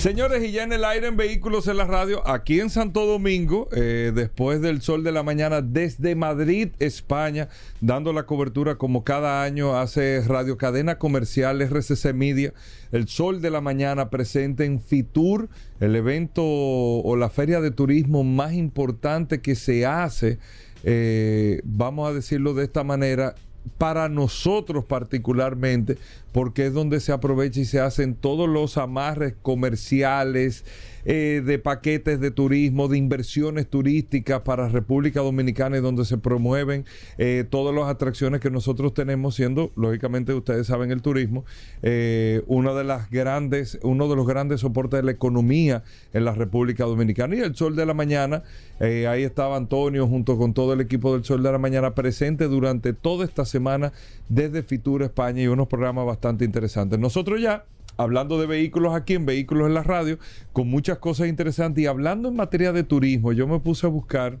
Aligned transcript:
Señores, 0.00 0.42
y 0.42 0.50
ya 0.50 0.62
en 0.62 0.72
el 0.72 0.86
aire 0.86 1.08
en 1.08 1.18
Vehículos 1.18 1.68
en 1.68 1.76
la 1.76 1.84
Radio, 1.84 2.26
aquí 2.26 2.58
en 2.58 2.70
Santo 2.70 3.04
Domingo, 3.04 3.68
eh, 3.70 4.12
después 4.14 4.62
del 4.62 4.80
sol 4.80 5.04
de 5.04 5.12
la 5.12 5.22
mañana, 5.22 5.60
desde 5.60 6.14
Madrid, 6.14 6.70
España, 6.78 7.50
dando 7.82 8.14
la 8.14 8.22
cobertura 8.22 8.76
como 8.76 9.04
cada 9.04 9.42
año 9.42 9.78
hace 9.78 10.24
Radio 10.26 10.56
Cadena 10.56 10.96
Comercial 10.96 11.60
RCC 11.60 12.14
Media, 12.14 12.54
el 12.92 13.08
sol 13.08 13.42
de 13.42 13.50
la 13.50 13.60
mañana 13.60 14.08
presente 14.08 14.64
en 14.64 14.80
Fitur, 14.80 15.50
el 15.80 15.94
evento 15.94 16.44
o 16.44 17.14
la 17.16 17.28
feria 17.28 17.60
de 17.60 17.70
turismo 17.70 18.24
más 18.24 18.54
importante 18.54 19.42
que 19.42 19.54
se 19.54 19.84
hace, 19.84 20.38
eh, 20.82 21.60
vamos 21.62 22.08
a 22.08 22.14
decirlo 22.14 22.54
de 22.54 22.64
esta 22.64 22.84
manera, 22.84 23.34
para 23.78 24.08
nosotros 24.08 24.84
particularmente, 24.84 25.98
porque 26.32 26.66
es 26.66 26.72
donde 26.72 27.00
se 27.00 27.12
aprovecha 27.12 27.60
y 27.60 27.64
se 27.64 27.80
hacen 27.80 28.14
todos 28.14 28.48
los 28.48 28.78
amarres 28.78 29.34
comerciales, 29.42 30.64
eh, 31.06 31.42
de 31.44 31.58
paquetes 31.58 32.20
de 32.20 32.30
turismo, 32.30 32.86
de 32.86 32.98
inversiones 32.98 33.66
turísticas 33.66 34.42
para 34.42 34.68
República 34.68 35.20
Dominicana 35.20 35.78
y 35.78 35.80
donde 35.80 36.04
se 36.04 36.18
promueven 36.18 36.84
eh, 37.16 37.44
todas 37.48 37.74
las 37.74 37.88
atracciones 37.88 38.40
que 38.40 38.50
nosotros 38.50 38.92
tenemos, 38.92 39.34
siendo, 39.34 39.72
lógicamente, 39.76 40.34
ustedes 40.34 40.66
saben 40.66 40.90
el 40.90 41.00
turismo, 41.00 41.46
eh, 41.82 42.42
una 42.48 42.74
de 42.74 42.84
las 42.84 43.10
grandes, 43.10 43.78
uno 43.82 44.08
de 44.08 44.16
los 44.16 44.26
grandes 44.26 44.60
soportes 44.60 44.98
de 44.98 45.04
la 45.04 45.12
economía 45.12 45.84
en 46.12 46.26
la 46.26 46.34
República 46.34 46.84
Dominicana. 46.84 47.34
Y 47.34 47.40
el 47.40 47.54
Sol 47.54 47.76
de 47.76 47.86
la 47.86 47.94
Mañana, 47.94 48.42
ahí 48.80 49.24
estaba 49.24 49.56
Antonio 49.56 50.06
junto 50.06 50.38
con 50.38 50.54
todo 50.54 50.72
el 50.72 50.80
equipo 50.80 51.12
del 51.14 51.24
Sol 51.24 51.42
de 51.42 51.52
la 51.52 51.58
Mañana 51.58 51.94
presente 51.94 52.44
durante 52.44 52.92
toda 52.92 53.24
esta 53.24 53.44
semana 53.44 53.92
desde 54.28 54.62
Fitura 54.62 55.06
España 55.06 55.42
y 55.42 55.48
unos 55.48 55.68
programas 55.68 56.06
bastante 56.06 56.19
interesantes. 56.40 56.98
Nosotros 56.98 57.40
ya 57.40 57.64
hablando 57.96 58.40
de 58.40 58.46
vehículos 58.46 58.94
aquí 58.94 59.14
en 59.14 59.26
Vehículos 59.26 59.68
en 59.68 59.74
la 59.74 59.82
Radio, 59.82 60.18
con 60.52 60.68
muchas 60.68 60.98
cosas 60.98 61.28
interesantes. 61.28 61.82
Y 61.84 61.86
hablando 61.86 62.28
en 62.28 62.36
materia 62.36 62.72
de 62.72 62.82
turismo, 62.82 63.32
yo 63.32 63.46
me 63.46 63.60
puse 63.60 63.86
a 63.86 63.90
buscar 63.90 64.38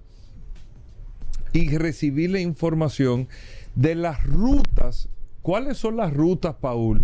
y 1.52 1.76
recibí 1.76 2.28
la 2.28 2.40
información 2.40 3.28
de 3.74 3.94
las 3.94 4.24
rutas. 4.24 5.08
¿Cuáles 5.42 5.78
son 5.78 5.96
las 5.96 6.12
rutas, 6.12 6.54
Paul, 6.60 7.02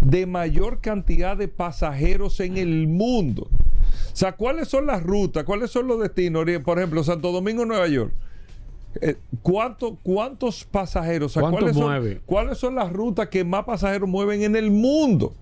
de 0.00 0.26
mayor 0.26 0.80
cantidad 0.80 1.36
de 1.36 1.48
pasajeros 1.48 2.40
en 2.40 2.56
el 2.56 2.88
mundo? 2.88 3.48
O 4.12 4.16
sea, 4.16 4.32
¿cuáles 4.32 4.68
son 4.68 4.86
las 4.86 5.02
rutas? 5.02 5.44
¿Cuáles 5.44 5.70
son 5.70 5.88
los 5.88 6.00
destinos? 6.00 6.46
Por 6.64 6.78
ejemplo, 6.78 7.04
Santo 7.04 7.32
Domingo, 7.32 7.64
Nueva 7.64 7.88
York. 7.88 8.12
Eh, 9.00 9.16
¿Cuántos 9.42 10.64
pasajeros? 10.64 11.34
¿cuáles, 11.34 11.76
son, 11.76 12.20
¿Cuáles 12.26 12.58
son 12.58 12.74
las 12.74 12.92
rutas 12.92 13.28
que 13.28 13.44
más 13.44 13.64
pasajeros 13.64 14.08
mueven 14.08 14.42
en 14.42 14.56
el 14.56 14.70
mundo? 14.70 15.34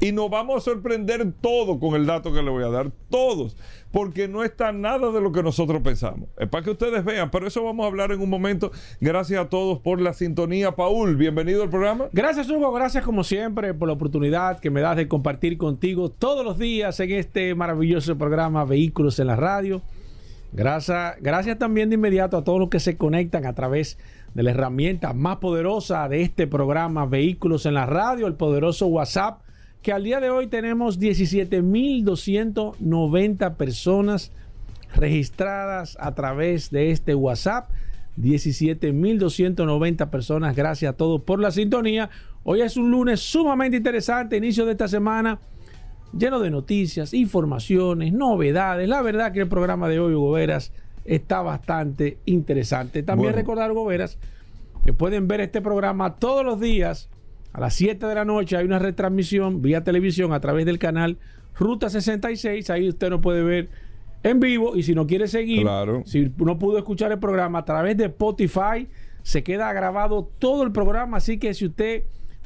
Y 0.00 0.12
nos 0.12 0.28
vamos 0.28 0.56
a 0.56 0.60
sorprender 0.60 1.32
todo 1.40 1.78
con 1.78 1.94
el 1.94 2.04
dato 2.04 2.32
que 2.32 2.42
le 2.42 2.50
voy 2.50 2.64
a 2.64 2.68
dar, 2.68 2.90
todos, 3.08 3.56
porque 3.90 4.28
no 4.28 4.44
está 4.44 4.72
nada 4.72 5.10
de 5.10 5.20
lo 5.20 5.32
que 5.32 5.42
nosotros 5.42 5.80
pensamos. 5.82 6.28
Es 6.36 6.48
para 6.48 6.64
que 6.64 6.70
ustedes 6.70 7.04
vean, 7.04 7.30
pero 7.30 7.46
eso 7.46 7.62
vamos 7.62 7.84
a 7.84 7.86
hablar 7.86 8.12
en 8.12 8.20
un 8.20 8.28
momento. 8.28 8.72
Gracias 9.00 9.40
a 9.40 9.48
todos 9.48 9.78
por 9.78 10.00
la 10.00 10.12
sintonía. 10.12 10.72
Paul, 10.72 11.16
bienvenido 11.16 11.62
al 11.62 11.70
programa. 11.70 12.08
Gracias, 12.12 12.50
Hugo. 12.50 12.72
Gracias, 12.72 13.04
como 13.04 13.24
siempre, 13.24 13.72
por 13.72 13.88
la 13.88 13.94
oportunidad 13.94 14.58
que 14.58 14.68
me 14.68 14.80
das 14.80 14.96
de 14.96 15.08
compartir 15.08 15.56
contigo 15.56 16.10
todos 16.10 16.44
los 16.44 16.58
días 16.58 16.98
en 17.00 17.12
este 17.12 17.54
maravilloso 17.54 18.18
programa 18.18 18.64
Vehículos 18.64 19.18
en 19.20 19.28
la 19.28 19.36
Radio. 19.36 19.80
Gracias, 20.54 21.16
gracias 21.20 21.58
también 21.58 21.90
de 21.90 21.96
inmediato 21.96 22.38
a 22.38 22.44
todos 22.44 22.60
los 22.60 22.70
que 22.70 22.80
se 22.80 22.96
conectan 22.96 23.44
a 23.44 23.54
través 23.54 23.98
de 24.34 24.42
la 24.42 24.52
herramienta 24.52 25.12
más 25.12 25.36
poderosa 25.36 26.08
de 26.08 26.22
este 26.22 26.46
programa 26.46 27.06
Vehículos 27.06 27.66
en 27.66 27.74
la 27.74 27.86
Radio, 27.86 28.26
el 28.26 28.34
poderoso 28.34 28.86
WhatsApp 28.86 29.44
que 29.84 29.92
al 29.92 30.02
día 30.02 30.18
de 30.18 30.30
hoy 30.30 30.46
tenemos 30.46 30.98
17.290 30.98 33.56
personas 33.56 34.32
registradas 34.94 35.98
a 36.00 36.14
través 36.14 36.70
de 36.70 36.90
este 36.90 37.14
WhatsApp. 37.14 37.68
17.290 38.16 40.08
personas. 40.08 40.56
Gracias 40.56 40.94
a 40.94 40.96
todos 40.96 41.20
por 41.20 41.38
la 41.38 41.50
sintonía. 41.50 42.08
Hoy 42.44 42.62
es 42.62 42.78
un 42.78 42.90
lunes 42.90 43.20
sumamente 43.20 43.76
interesante, 43.76 44.38
inicio 44.38 44.64
de 44.64 44.72
esta 44.72 44.88
semana, 44.88 45.38
lleno 46.18 46.40
de 46.40 46.50
noticias, 46.50 47.14
informaciones, 47.14 48.12
novedades. 48.12 48.88
La 48.88 49.02
verdad 49.02 49.32
que 49.32 49.40
el 49.40 49.48
programa 49.48 49.88
de 49.88 50.00
hoy, 50.00 50.14
Hugo 50.14 50.36
está 51.04 51.42
bastante 51.42 52.18
interesante. 52.24 53.02
También 53.02 53.34
recordar, 53.34 53.70
Hugo 53.72 53.88
que 54.84 54.92
pueden 54.92 55.28
ver 55.28 55.40
este 55.40 55.62
programa 55.62 56.16
todos 56.16 56.44
los 56.44 56.60
días 56.60 57.08
a 57.54 57.60
las 57.60 57.74
7 57.74 58.04
de 58.04 58.14
la 58.14 58.24
noche 58.24 58.56
hay 58.56 58.64
una 58.64 58.80
retransmisión 58.80 59.62
vía 59.62 59.84
televisión 59.84 60.32
a 60.32 60.40
través 60.40 60.66
del 60.66 60.78
canal 60.80 61.18
Ruta 61.56 61.88
66. 61.88 62.68
Ahí 62.70 62.88
usted 62.88 63.10
lo 63.10 63.20
puede 63.20 63.44
ver 63.44 63.68
en 64.24 64.40
vivo. 64.40 64.76
Y 64.76 64.82
si 64.82 64.94
no 64.94 65.06
quiere 65.06 65.28
seguir, 65.28 65.64
si 66.04 66.32
no 66.36 66.58
pudo 66.58 66.78
escuchar 66.78 67.12
el 67.12 67.20
programa 67.20 67.60
a 67.60 67.64
través 67.64 67.96
de 67.96 68.06
Spotify, 68.06 68.88
se 69.22 69.44
queda 69.44 69.72
grabado 69.72 70.28
todo 70.40 70.64
el 70.64 70.72
programa. 70.72 71.18
Así 71.18 71.38
que 71.38 71.54
si 71.54 71.66
usted 71.66 72.02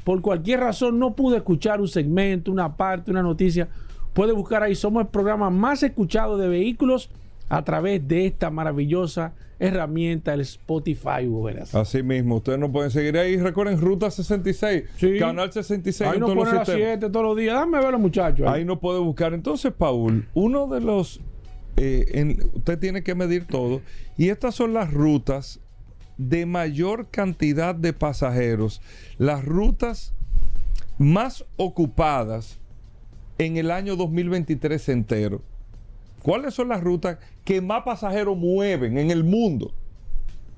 por 0.09 0.23
cualquier 0.23 0.61
razón 0.61 0.97
no 0.97 1.15
pudo 1.15 1.35
escuchar 1.35 1.79
un 1.79 1.87
segmento, 1.87 2.51
una 2.51 2.75
parte, 2.75 3.11
una 3.11 3.21
noticia, 3.21 3.67
puede 4.11 4.33
buscar 4.33 4.63
ahí. 4.63 4.73
Somos 4.73 5.01
el 5.01 5.09
programa 5.09 5.51
más 5.51 5.83
escuchado 5.83 6.35
de 6.39 6.47
vehículos 6.47 7.11
a 7.47 7.63
través 7.63 8.07
de 8.07 8.25
esta 8.25 8.49
maravillosa 8.49 9.33
herramienta, 9.59 10.33
el 10.33 10.41
Spotify, 10.41 11.27
verás. 11.43 11.75
Así 11.75 12.01
mismo, 12.01 12.37
ustedes 12.37 12.57
nos 12.57 12.71
pueden 12.71 12.89
seguir 12.89 13.19
ahí. 13.19 13.37
Recuerden, 13.37 13.79
Ruta 13.79 14.09
66, 14.09 14.85
Canal 15.19 15.53
66. 15.53 16.09
Ahí 16.09 16.19
nos 16.19 16.33
pone 16.33 16.53
las 16.53 16.67
7 16.67 17.07
todos 17.11 17.23
los 17.23 17.37
días. 17.37 17.53
Dame 17.53 17.77
ver 17.77 17.91
los 17.91 18.01
muchachos. 18.01 18.47
Ahí. 18.47 18.65
nos 18.65 18.79
puede 18.79 18.97
buscar. 18.97 19.35
Entonces, 19.35 19.71
Paul, 19.77 20.27
uno 20.33 20.65
de 20.65 20.81
los... 20.81 21.21
Eh, 21.77 22.35
usted 22.55 22.79
tiene 22.79 23.03
que 23.03 23.13
medir 23.13 23.45
todo. 23.45 23.83
Y 24.17 24.29
estas 24.29 24.55
son 24.55 24.73
las 24.73 24.91
rutas 24.91 25.59
de 26.19 26.45
mayor 26.45 27.07
cantidad 27.09 27.73
de 27.73 27.93
pasajeros. 27.93 28.81
Las 29.17 29.43
rutas 29.43 30.13
más 30.97 31.45
ocupadas 31.55 32.59
en 33.37 33.55
el 33.55 33.71
año 33.71 33.95
2023 33.95 34.89
entero. 34.89 35.41
¿Cuáles 36.21 36.53
son 36.53 36.67
las 36.67 36.83
rutas 36.83 37.17
que 37.45 37.61
más 37.61 37.83
pasajeros 37.83 38.37
mueven 38.37 38.97
en 38.97 39.09
el 39.09 39.23
mundo? 39.23 39.73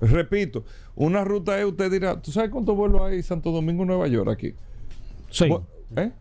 Repito, 0.02 0.66
una 0.96 1.24
ruta 1.24 1.60
es, 1.60 1.66
usted 1.66 1.92
dirá, 1.92 2.20
¿tú 2.20 2.32
sabes 2.32 2.50
cuántos 2.50 2.76
vuelos 2.76 3.04
hay 3.04 3.22
Santo 3.22 3.52
Domingo, 3.52 3.86
Nueva 3.86 4.08
York 4.08 4.30
aquí? 4.30 4.56
Seis. 5.30 5.54
¿Eh? 5.96 6.12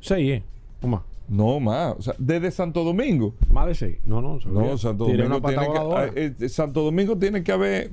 Seis, 0.00 0.30
¿eh? 0.32 0.42
¿O 0.82 0.86
más? 0.86 1.00
No, 1.28 1.60
más. 1.60 1.94
O 1.98 2.02
sea, 2.02 2.14
desde 2.18 2.50
Santo 2.50 2.84
Domingo. 2.84 3.34
Más 3.50 3.66
de 3.66 3.74
seis. 3.74 3.98
No, 4.04 4.20
no. 4.20 4.38
No, 4.46 4.78
Santo 4.78 5.06
Domingo, 5.06 5.40
tiene 5.40 5.66
que, 6.14 6.36
eh, 6.44 6.48
Santo 6.48 6.82
Domingo 6.82 7.16
tiene 7.18 7.42
que 7.42 7.52
haber. 7.52 7.90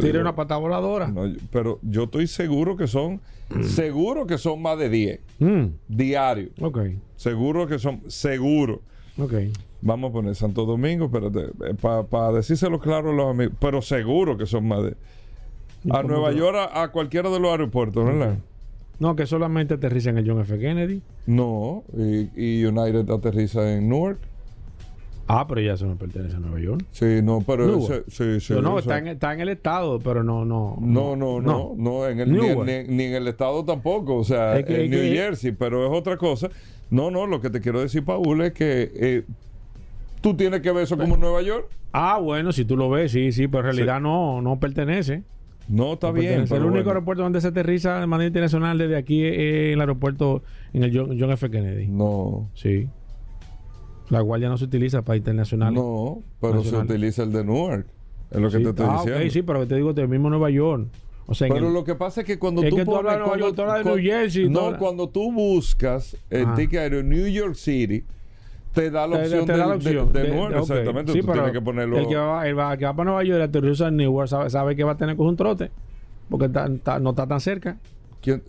Tiene 0.00 0.20
una 0.20 0.34
pata 0.34 0.56
voladora. 0.56 1.12
pero 1.50 1.78
yo 1.82 2.04
estoy 2.04 2.26
seguro 2.26 2.76
que 2.76 2.86
son. 2.86 3.20
seguro 3.62 4.26
que 4.26 4.38
son 4.38 4.60
más 4.62 4.78
de 4.78 4.88
10. 4.90 5.20
Mm. 5.38 5.64
Diario. 5.88 6.50
Ok. 6.60 6.78
Seguro 7.16 7.66
que 7.66 7.78
son. 7.78 8.02
Seguro. 8.08 8.82
Ok. 9.18 9.34
Vamos 9.80 10.10
a 10.10 10.12
poner 10.12 10.34
Santo 10.34 10.64
Domingo, 10.64 11.06
espérate, 11.06 11.52
eh, 11.64 11.74
para 12.10 12.32
decírselo 12.32 12.80
claro 12.80 13.10
a 13.10 13.12
los 13.12 13.30
amigos, 13.30 13.54
pero 13.60 13.80
seguro 13.80 14.36
que 14.36 14.44
son 14.44 14.66
más 14.66 14.82
de... 14.82 14.96
A 15.90 16.02
Nueva 16.02 16.32
York, 16.32 16.56
a, 16.72 16.88
cualquiera 16.88 17.30
de 17.30 17.38
los 17.38 17.50
aeropuertos, 17.52 18.04
¿verdad? 18.04 18.38
No, 18.98 19.14
que 19.14 19.26
solamente 19.26 19.74
aterriza 19.74 20.10
en 20.10 20.18
el 20.18 20.28
John 20.28 20.40
F. 20.40 20.58
Kennedy. 20.58 21.02
No, 21.26 21.84
y, 21.96 22.64
United 22.64 23.10
aterriza 23.10 23.72
en 23.72 23.88
Newark. 23.88 24.18
Ah, 25.30 25.46
pero 25.46 25.60
ya 25.60 25.74
eso 25.74 25.86
no 25.86 25.96
pertenece 25.96 26.36
a 26.36 26.40
Nueva 26.40 26.58
York. 26.58 26.84
Sí, 26.90 27.20
no, 27.22 27.44
pero 27.46 27.80
sí, 28.08 28.40
sí. 28.40 28.54
no, 28.54 28.78
está 28.78 28.96
en, 28.96 29.08
está 29.08 29.34
en, 29.34 29.40
el 29.40 29.50
estado, 29.50 29.98
pero 29.98 30.24
no, 30.24 30.46
no. 30.46 30.78
No, 30.80 31.16
no, 31.16 31.40
no, 31.40 31.74
no, 31.76 32.08
en 32.08 32.20
el, 32.20 32.32
ni, 32.32 33.04
en 33.04 33.14
el 33.14 33.28
estado 33.28 33.62
tampoco, 33.62 34.16
o 34.16 34.24
sea, 34.24 34.58
en 34.58 34.90
New 34.90 35.02
Jersey, 35.12 35.52
pero 35.52 35.84
es 35.86 35.92
otra 35.92 36.16
cosa. 36.16 36.48
No, 36.90 37.10
no, 37.10 37.26
lo 37.26 37.42
que 37.42 37.50
te 37.50 37.60
quiero 37.60 37.80
decir, 37.80 38.02
Paul, 38.04 38.40
es 38.40 38.54
que 38.54 38.90
eh, 38.94 39.24
tú 40.22 40.34
tienes 40.34 40.62
que 40.62 40.72
ver 40.72 40.84
eso 40.84 40.96
como 40.96 41.18
Nueva 41.18 41.42
York. 41.42 41.68
Ah, 41.92 42.18
bueno, 42.18 42.50
si 42.52 42.64
tú 42.64 42.76
lo 42.78 42.88
ves, 42.88 43.12
sí, 43.12 43.30
sí, 43.32 43.48
pero 43.48 43.60
en 43.60 43.76
realidad 43.76 44.00
no, 44.00 44.40
no 44.40 44.58
pertenece. 44.58 45.24
No, 45.68 45.92
está 45.94 46.10
bien. 46.12 46.44
el 46.50 46.64
único 46.64 46.88
aeropuerto 46.88 47.22
donde 47.22 47.40
se 47.40 47.48
aterriza 47.48 48.00
de 48.00 48.06
manera 48.06 48.26
internacional 48.28 48.78
desde 48.78 48.96
aquí 48.96 49.22
es 49.24 49.72
el 49.74 49.80
aeropuerto 49.80 50.42
en 50.72 50.82
el 50.84 50.96
John, 50.96 51.30
F. 51.30 51.50
Kennedy. 51.50 51.88
No. 51.88 52.48
Sí. 52.54 52.88
La 54.10 54.20
Guardia 54.20 54.48
no 54.48 54.56
se 54.56 54.64
utiliza 54.64 55.02
para 55.02 55.18
internacional. 55.18 55.74
No, 55.74 56.22
pero 56.40 56.64
se 56.64 56.74
utiliza 56.76 57.22
el 57.24 57.32
de 57.32 57.44
Newark. 57.44 57.86
Es 58.30 58.40
lo 58.40 58.50
que 58.50 58.56
Sí, 58.58 58.62
te 58.62 58.70
estoy 58.70 58.86
ah, 58.88 58.92
diciendo. 59.02 59.24
ok, 59.24 59.30
sí, 59.30 59.42
pero 59.42 59.66
te 59.66 59.74
digo 59.76 59.92
del 59.92 60.08
mismo 60.08 60.30
Nueva 60.30 60.50
York. 60.50 60.88
O 61.26 61.34
sea, 61.34 61.48
Pero 61.48 61.68
el- 61.68 61.74
lo 61.74 61.84
que 61.84 61.94
pasa 61.94 62.22
es 62.22 62.26
que 62.26 62.38
cuando 62.38 62.62
Es 62.62 62.70
tú 62.70 62.76
que 62.76 62.84
tú 62.86 62.90
pones- 62.92 62.98
hablas 63.00 63.12
de 63.14 63.18
Nueva 63.18 63.28
cuando- 63.32 63.46
York, 63.46 63.56
tú 63.56 63.62
hablas 63.62 63.76
de 63.78 63.82
cu- 63.82 63.88
New 63.96 64.04
Jersey, 64.04 64.44
tú 64.44 64.50
no, 64.50 64.78
cuando 64.78 65.08
tú 65.10 65.30
buscas 65.32 66.16
el 66.30 66.44
Ajá. 66.46 66.54
ticket 66.54 66.80
aéreo 66.80 67.02
New 67.02 67.26
York 67.28 67.54
City, 67.54 68.04
te 68.72 68.90
da 68.90 69.06
la 69.06 69.16
opción, 69.18 69.46
te 69.46 69.52
da 69.52 69.58
la 69.58 69.66
de- 69.68 69.74
opción 69.76 70.12
de, 70.12 70.22
de- 70.22 70.30
Newark, 70.30 70.54
ok. 70.54 70.60
exactamente. 70.62 71.12
Sí, 71.12 71.20
tú 71.20 71.26
pero 71.26 71.34
tienes 71.38 71.52
que 71.52 71.60
ponerlo. 71.62 71.98
El 71.98 72.06
que 72.06 72.16
va, 72.16 72.46
el 72.48 72.58
va- 72.58 72.72
el 72.72 72.78
que 72.78 72.84
va 72.84 72.92
para 72.94 73.04
Nueva 73.10 73.24
York, 73.24 73.42
aterriza 73.42 73.88
en 73.88 73.96
Newark, 73.96 74.28
sabe, 74.28 74.50
sabe 74.50 74.76
que 74.76 74.84
va 74.84 74.92
a 74.92 74.96
tener 74.96 75.14
que 75.14 75.18
coger 75.18 75.30
un 75.30 75.36
trote. 75.36 75.70
Porque 76.28 76.46
está- 76.46 76.66
está- 76.66 76.98
no 76.98 77.10
está 77.10 77.26
tan 77.26 77.40
cerca. 77.40 77.78
¿Quién? 78.20 78.42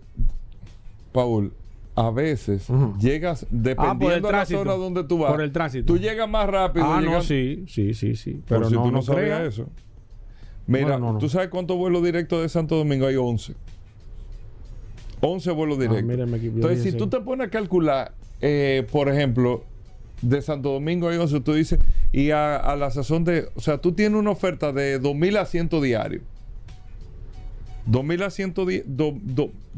Paul, 1.12 1.52
a 1.96 2.10
veces 2.10 2.68
llegas, 3.00 3.44
Ah, 3.44 3.48
el 3.52 3.62
dependiendo 3.62 4.28
de 4.28 4.32
la 4.32 4.46
zona 4.46 4.72
donde 4.74 5.04
tú 5.04 5.18
vas, 5.18 5.32
Por 5.32 5.40
el 5.42 5.50
tránsito. 5.52 5.86
tú 5.86 5.98
llegas 5.98 6.28
más 6.28 6.48
rápido. 6.48 6.84
ah, 6.86 7.00
no, 7.00 7.06
llegas- 7.10 7.24
sí, 7.26 7.64
sí, 7.66 7.94
sí, 7.94 8.14
sí. 8.16 8.32
Por 8.34 8.44
Pero 8.58 8.64
si 8.68 8.74
no, 8.74 8.82
tú 8.82 8.86
no, 8.90 8.92
no 8.98 9.02
sabías 9.02 9.38
crea. 9.38 9.44
eso. 9.48 9.66
Mira, 10.66 10.98
no, 10.98 11.14
no. 11.14 11.18
¿tú 11.18 11.28
sabes 11.28 11.48
cuántos 11.48 11.76
vuelos 11.76 12.02
directos 12.04 12.42
de 12.42 12.48
Santo 12.48 12.76
Domingo 12.76 13.06
hay? 13.06 13.16
11. 13.16 13.54
11 15.20 15.50
vuelos 15.50 15.78
Ah, 15.78 15.82
directos. 15.82 16.12
Entonces, 16.42 16.82
si 16.82 16.92
sí. 16.92 16.96
tú 16.96 17.08
te 17.08 17.20
pones 17.20 17.48
a 17.48 17.50
calcular, 17.50 18.12
eh, 18.40 18.86
por 18.90 19.08
ejemplo, 19.08 19.64
de 20.22 20.42
Santo 20.42 20.70
Domingo 20.72 21.08
11, 21.08 21.40
tú 21.40 21.54
dices, 21.54 21.78
y 22.12 22.30
a, 22.30 22.74
la 22.76 22.90
sazón 22.90 23.24
de, 23.24 23.48
o 23.54 23.60
sea, 23.60 23.78
tú 23.78 23.92
tienes 23.92 24.18
una 24.18 24.30
oferta 24.30 24.72
de 24.72 25.00
2.000 25.00 25.38
asientos 25.38 25.82
diarios. 25.82 26.22
2.000 27.90 28.22
asientos 28.24 28.66
di- 28.68 28.82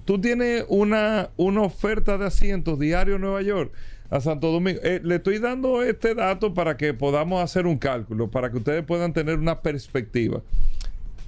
Tú 0.04 0.20
tienes 0.20 0.64
una, 0.68 1.30
una 1.36 1.62
oferta 1.62 2.18
de 2.18 2.26
asientos 2.26 2.78
diarios 2.78 3.16
en 3.16 3.22
Nueva 3.22 3.42
York 3.42 3.72
a 4.10 4.20
Santo 4.20 4.50
Domingo. 4.50 4.80
Eh, 4.82 5.00
le 5.02 5.14
estoy 5.16 5.38
dando 5.38 5.82
este 5.82 6.14
dato 6.14 6.52
para 6.54 6.76
que 6.76 6.92
podamos 6.92 7.42
hacer 7.42 7.66
un 7.66 7.78
cálculo, 7.78 8.28
para 8.28 8.50
que 8.50 8.58
ustedes 8.58 8.84
puedan 8.84 9.12
tener 9.12 9.38
una 9.38 9.60
perspectiva. 9.60 10.42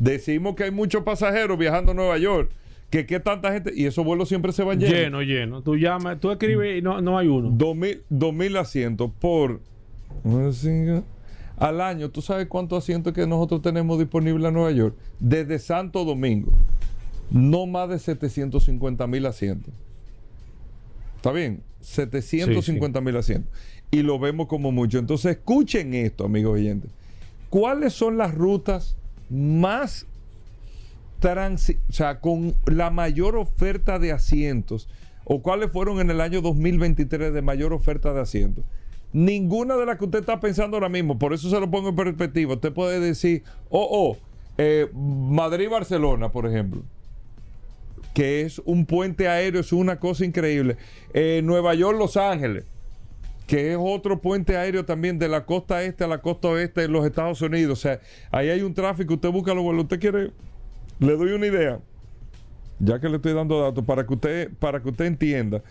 Decimos 0.01 0.57
que 0.57 0.65
hay 0.65 0.71
muchos 0.73 1.05
pasajeros 1.05 1.57
viajando 1.57 1.93
a 1.93 1.95
Nueva 1.95 2.19
York, 2.19 2.51
que 2.95 3.07
qué 3.07 3.19
tanta 3.19 3.53
gente, 3.53 3.73
y 3.75 3.87
esos 3.87 4.05
vuelos 4.05 4.29
siempre 4.29 4.53
se 4.53 4.63
van 4.63 4.79
llenos. 4.79 4.95
Lleno, 4.95 5.23
lleno. 5.23 5.63
Tú 5.63 5.75
llamas, 5.75 6.21
tú 6.21 6.31
escribes 6.31 6.79
y 6.79 6.81
no, 6.81 7.01
no 7.01 7.19
hay 7.19 7.27
uno. 7.27 7.51
2000, 7.51 8.05
2000 8.09 8.57
asientos 8.57 9.11
por 9.19 9.61
al 11.57 11.81
año. 11.81 12.09
¿Tú 12.11 12.23
sabes 12.23 12.47
cuántos 12.47 12.85
asientos 12.85 13.13
que 13.13 13.27
nosotros 13.27 13.63
tenemos 13.63 13.99
disponibles 13.99 14.47
en 14.47 14.55
Nueva 14.55 14.71
York? 14.71 14.95
Desde 15.19 15.59
Santo 15.59 16.05
Domingo. 16.05 16.53
No 17.33 17.67
más 17.67 17.89
de 17.89 17.99
750 17.99 19.09
mil 19.09 19.27
asientos. 19.27 19.75
¿Está 21.17 21.33
bien? 21.33 21.65
750 21.81 23.01
mil 23.01 23.17
asientos. 23.17 23.53
Y 23.91 24.05
lo 24.05 24.21
vemos 24.21 24.47
como 24.47 24.71
mucho. 24.71 25.01
Entonces, 25.01 25.33
escuchen 25.33 25.95
esto, 25.95 26.27
amigos 26.27 26.55
oyentes. 26.55 26.93
¿Cuáles 27.51 27.93
son 27.93 28.19
las 28.19 28.33
rutas 28.37 28.97
más 29.29 30.07
transi 31.25 31.79
o 31.89 31.93
sea, 31.93 32.21
con 32.21 32.55
la 32.67 32.91
mayor 32.91 33.37
oferta 33.37 33.99
de 33.99 34.13
asientos, 34.13 34.91
o 35.25 35.41
cuáles 35.41 35.73
fueron 35.73 35.99
en 36.01 36.11
el 36.11 36.21
año 36.21 36.43
2023 36.43 37.33
de 37.33 37.41
mayor 37.41 37.73
oferta 37.73 38.13
de 38.13 38.21
asientos. 38.21 38.63
Ninguna 39.15 39.77
de 39.77 39.87
las 39.87 39.97
que 39.97 40.05
usted 40.05 40.19
está 40.19 40.39
pensando 40.39 40.77
ahora 40.77 40.91
mismo, 40.91 41.19
por 41.19 41.33
eso 41.33 41.49
se 41.49 41.59
lo 41.59 41.71
pongo 41.71 41.89
en 41.89 41.97
perspectiva. 41.97 42.53
Usted 42.53 42.75
puede 42.75 43.01
decir, 43.01 43.43
oh, 43.71 43.89
oh, 43.91 44.19
eh, 44.59 44.91
Madrid-Barcelona, 44.93 46.31
por 46.31 46.47
ejemplo, 46.47 46.83
que 48.13 48.43
es 48.43 48.59
un 48.67 48.85
puente 48.85 49.27
aéreo, 49.27 49.63
es 49.63 49.73
una 49.73 49.99
cosa 49.99 50.27
increíble. 50.27 50.77
Eh, 51.15 51.41
Nueva 51.43 51.73
York-Los 51.73 52.19
Ángeles, 52.19 52.67
que 53.47 53.73
es 53.73 53.79
otro 53.81 54.21
puente 54.21 54.59
aéreo 54.59 54.85
también 54.85 55.19
de 55.19 55.29
la 55.29 55.47
costa 55.47 55.83
este 55.85 56.05
a 56.05 56.07
la 56.07 56.19
costa 56.21 56.49
oeste 56.49 56.83
de 56.83 56.89
los 56.89 57.07
Estados 57.07 57.41
Unidos. 57.41 57.79
O 57.79 57.81
sea, 57.81 58.01
ahí 58.31 58.51
hay 58.51 58.61
un 58.61 58.75
tráfico, 58.75 59.15
usted 59.15 59.31
busca 59.31 59.55
los 59.55 59.65
vuelos, 59.65 59.85
usted 59.85 60.01
quiere, 60.01 60.33
le 61.01 61.17
doy 61.17 61.33
una 61.33 61.47
idea, 61.47 61.81
ya 62.79 62.99
que 63.01 63.09
le 63.09 63.17
estoy 63.17 63.33
dando 63.33 63.61
datos, 63.61 63.85
para 63.85 64.07
que 64.07 64.15
usted, 64.15 64.51
para 64.59 64.83
que 64.83 64.89
usted 64.91 65.05
entienda 65.07 65.63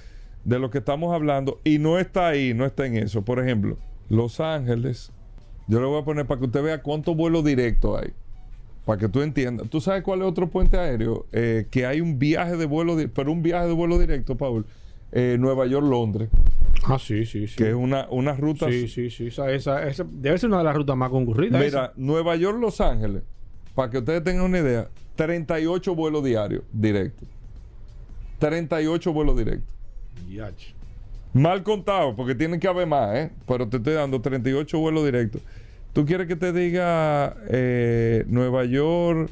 de 0.43 0.59
lo 0.59 0.69
que 0.69 0.79
estamos 0.79 1.13
hablando, 1.13 1.59
y 1.63 1.79
no 1.79 1.99
está 1.99 2.27
ahí, 2.27 2.53
no 2.53 2.65
está 2.65 2.85
en 2.85 2.97
eso. 2.97 3.23
Por 3.23 3.39
ejemplo, 3.39 3.77
Los 4.09 4.39
Ángeles, 4.39 5.11
yo 5.67 5.79
le 5.79 5.85
voy 5.85 6.01
a 6.01 6.05
poner 6.05 6.25
para 6.25 6.39
que 6.39 6.45
usted 6.45 6.63
vea 6.63 6.81
cuántos 6.81 7.15
vuelos 7.15 7.43
directos 7.43 8.01
hay. 8.01 8.11
Para 8.85 8.99
que 8.99 9.07
tú 9.07 9.21
entiendas. 9.21 9.69
¿Tú 9.69 9.79
sabes 9.79 10.03
cuál 10.03 10.19
es 10.21 10.25
otro 10.27 10.49
puente 10.49 10.77
aéreo? 10.77 11.25
Eh, 11.31 11.67
que 11.71 11.85
hay 11.85 12.01
un 12.01 12.19
viaje 12.19 12.57
de 12.57 12.65
vuelo, 12.65 12.97
pero 13.13 13.31
un 13.31 13.41
viaje 13.41 13.67
de 13.67 13.73
vuelo 13.73 13.97
directo, 13.97 14.35
Paul. 14.35 14.65
Eh, 15.13 15.37
Nueva 15.39 15.67
York-Londres, 15.67 16.27
Ah, 16.85 16.97
sí, 16.99 17.25
sí, 17.25 17.47
sí. 17.47 17.55
que 17.55 17.69
es 17.69 17.75
una, 17.75 18.07
una 18.09 18.33
ruta 18.33 18.67
Sí, 18.67 18.87
sí, 18.89 19.09
sí. 19.11 19.27
Esa, 19.27 19.51
esa, 19.53 19.87
esa 19.87 20.05
debe 20.09 20.37
ser 20.39 20.49
una 20.49 20.57
de 20.57 20.63
las 20.65 20.75
rutas 20.75 20.97
más 20.97 21.11
concurridas. 21.11 21.63
Mira, 21.63 21.93
Nueva 21.95 22.35
York, 22.35 22.57
Los 22.59 22.81
Ángeles, 22.81 23.21
para 23.75 23.89
que 23.91 23.99
ustedes 23.99 24.23
tengan 24.23 24.45
una 24.45 24.57
idea, 24.59 24.89
38 25.15 25.95
vuelos 25.95 26.23
diarios 26.23 26.63
directos. 26.71 27.27
38 28.39 29.13
vuelos 29.13 29.37
directos. 29.37 29.73
Yach. 30.29 30.73
Mal 31.33 31.63
contado, 31.63 32.15
porque 32.15 32.35
tienen 32.35 32.59
que 32.59 32.67
haber 32.67 32.85
más, 32.87 33.15
¿eh? 33.15 33.31
Pero 33.47 33.67
te 33.67 33.77
estoy 33.77 33.93
dando 33.93 34.21
38 34.21 34.77
vuelos 34.79 35.05
directos. 35.05 35.41
¿Tú 35.93 36.05
quieres 36.05 36.27
que 36.27 36.35
te 36.35 36.51
diga 36.53 37.35
eh, 37.49 38.23
Nueva 38.27 38.65
York, 38.65 39.29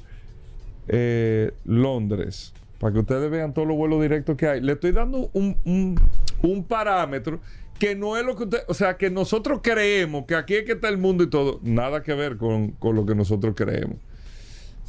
eh, 0.87 1.51
Londres? 1.65 2.53
Para 2.79 2.93
que 2.93 2.99
ustedes 2.99 3.29
vean 3.29 3.53
todos 3.53 3.67
los 3.67 3.77
vuelos 3.77 4.01
directos 4.01 4.35
que 4.37 4.47
hay. 4.47 4.61
Le 4.61 4.73
estoy 4.73 4.91
dando 4.91 5.29
un, 5.33 5.55
un- 5.65 5.99
un 6.41 6.63
parámetro 6.63 7.39
que 7.77 7.95
no 7.95 8.17
es 8.17 8.25
lo 8.25 8.35
que 8.35 8.43
usted, 8.43 8.59
o 8.67 8.73
sea, 8.73 8.97
que 8.97 9.09
nosotros 9.11 9.59
creemos 9.61 10.25
que 10.25 10.35
aquí 10.35 10.55
es 10.55 10.63
que 10.65 10.73
está 10.73 10.89
el 10.89 10.97
mundo 10.97 11.23
y 11.23 11.29
todo. 11.29 11.59
Nada 11.61 12.01
que 12.01 12.13
ver 12.13 12.37
con, 12.37 12.71
con 12.71 12.95
lo 12.95 13.05
que 13.05 13.13
nosotros 13.15 13.53
creemos. 13.55 13.97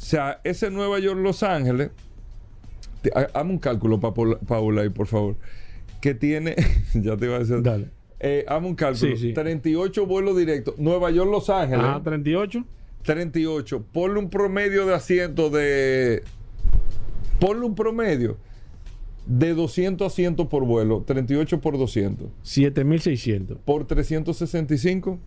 O 0.03 0.05
sea, 0.05 0.41
ese 0.43 0.69
Nueva 0.69 0.99
York, 0.99 1.17
Los 1.21 1.43
Ángeles, 1.43 1.89
te- 3.01 3.11
ha- 3.15 3.29
hazme 3.39 3.51
un 3.53 3.57
cálculo, 3.57 4.01
Paula, 4.01 4.37
Paula, 4.45 4.81
ahí, 4.81 4.89
por 4.89 5.07
favor. 5.07 5.37
Que 6.01 6.13
tiene, 6.13 6.55
ya 6.93 7.15
te 7.15 7.25
iba 7.25 7.37
a 7.37 7.39
decir. 7.39 7.61
Dale. 7.61 7.87
Eh, 8.19 8.43
hazme 8.49 8.67
un 8.67 8.75
cálculo. 8.75 9.15
Sí, 9.15 9.29
sí. 9.29 9.33
38 9.33 10.05
vuelos 10.05 10.35
directos. 10.35 10.77
Nueva 10.77 11.09
York, 11.09 11.31
Los 11.31 11.49
Ángeles. 11.49 11.85
Ajá, 11.85 12.03
38. 12.03 12.65
38. 13.03 13.85
Ponle 13.93 14.19
un 14.19 14.29
promedio 14.29 14.85
de 14.85 14.93
asientos 14.93 15.53
de. 15.53 16.21
Ponle 17.39 17.65
un 17.65 17.73
promedio 17.75 18.37
de 19.25 19.53
200 19.53 20.05
asientos 20.11 20.47
por 20.47 20.65
vuelo. 20.65 21.03
38 21.07 21.61
por 21.61 21.77
200. 21.77 22.27
7600. 22.41 23.57
Por 23.63 23.87
365. 23.87 25.17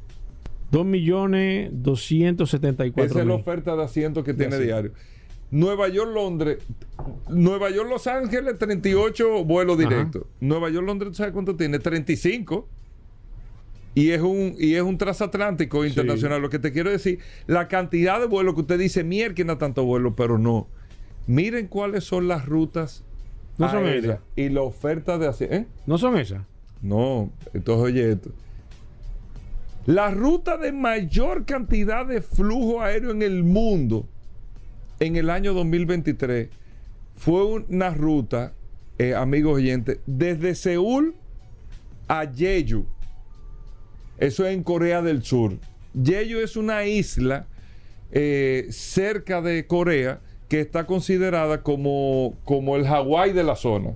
2 0.70 0.84
millones 0.84 1.70
274 1.72 3.04
Esa 3.04 3.20
es 3.20 3.26
la 3.26 3.34
oferta 3.34 3.76
de 3.76 3.82
asientos 3.84 4.24
que 4.24 4.34
tiene 4.34 4.58
diario. 4.58 4.92
Nueva 5.50 5.88
York, 5.88 6.10
Londres. 6.12 6.58
Nueva 7.28 7.70
York, 7.70 7.88
Los 7.88 8.06
Ángeles, 8.08 8.58
38 8.58 9.44
vuelos 9.44 9.78
Ajá. 9.78 9.88
directos. 9.88 10.24
Nueva 10.40 10.70
York, 10.70 10.84
Londres, 10.86 11.10
¿tú 11.12 11.16
¿sabes 11.18 11.32
cuánto 11.32 11.54
tiene? 11.56 11.78
35. 11.78 12.66
Y 13.94 14.10
es 14.10 14.20
un, 14.20 14.54
y 14.58 14.74
es 14.74 14.82
un 14.82 14.98
transatlántico 14.98 15.82
Sí. 15.82 15.88
internacional. 15.90 16.42
Lo 16.42 16.50
que 16.50 16.58
te 16.58 16.72
quiero 16.72 16.90
decir, 16.90 17.20
la 17.46 17.68
cantidad 17.68 18.20
de 18.20 18.26
vuelos 18.26 18.54
que 18.54 18.60
usted 18.62 18.78
dice, 18.78 19.04
mierda, 19.04 19.56
tanto 19.58 19.84
vuelo, 19.84 20.14
pero 20.16 20.36
no. 20.36 20.66
Miren 21.26 21.66
cuáles 21.68 22.04
son 22.04 22.28
las 22.28 22.44
rutas 22.46 23.04
No 23.56 23.70
son 23.70 23.86
esas. 23.86 24.18
y 24.36 24.48
la 24.50 24.62
oferta 24.62 25.16
de 25.16 25.28
asientos. 25.28 25.58
¿Eh? 25.60 25.66
¿No 25.86 25.96
son 25.96 26.18
esas? 26.18 26.42
No, 26.82 27.30
entonces 27.54 27.84
oye 27.84 28.12
esto. 28.12 28.30
La 29.86 30.10
ruta 30.10 30.56
de 30.56 30.72
mayor 30.72 31.46
cantidad 31.46 32.04
de 32.04 32.20
flujo 32.20 32.82
aéreo 32.82 33.12
en 33.12 33.22
el 33.22 33.44
mundo 33.44 34.08
en 34.98 35.14
el 35.14 35.30
año 35.30 35.54
2023 35.54 36.48
fue 37.14 37.44
una 37.44 37.90
ruta, 37.90 38.52
eh, 38.98 39.14
amigos 39.14 39.54
oyentes, 39.54 40.00
desde 40.06 40.56
Seúl 40.56 41.14
a 42.08 42.26
Jeju. 42.26 42.84
Eso 44.18 44.44
es 44.44 44.54
en 44.54 44.64
Corea 44.64 45.02
del 45.02 45.22
Sur. 45.22 45.56
Jeju 45.94 46.38
es 46.38 46.56
una 46.56 46.84
isla 46.84 47.46
eh, 48.10 48.66
cerca 48.70 49.40
de 49.40 49.68
Corea 49.68 50.20
que 50.48 50.60
está 50.60 50.84
considerada 50.86 51.62
como, 51.62 52.36
como 52.44 52.74
el 52.74 52.88
Hawái 52.88 53.32
de 53.32 53.44
la 53.44 53.54
zona. 53.54 53.94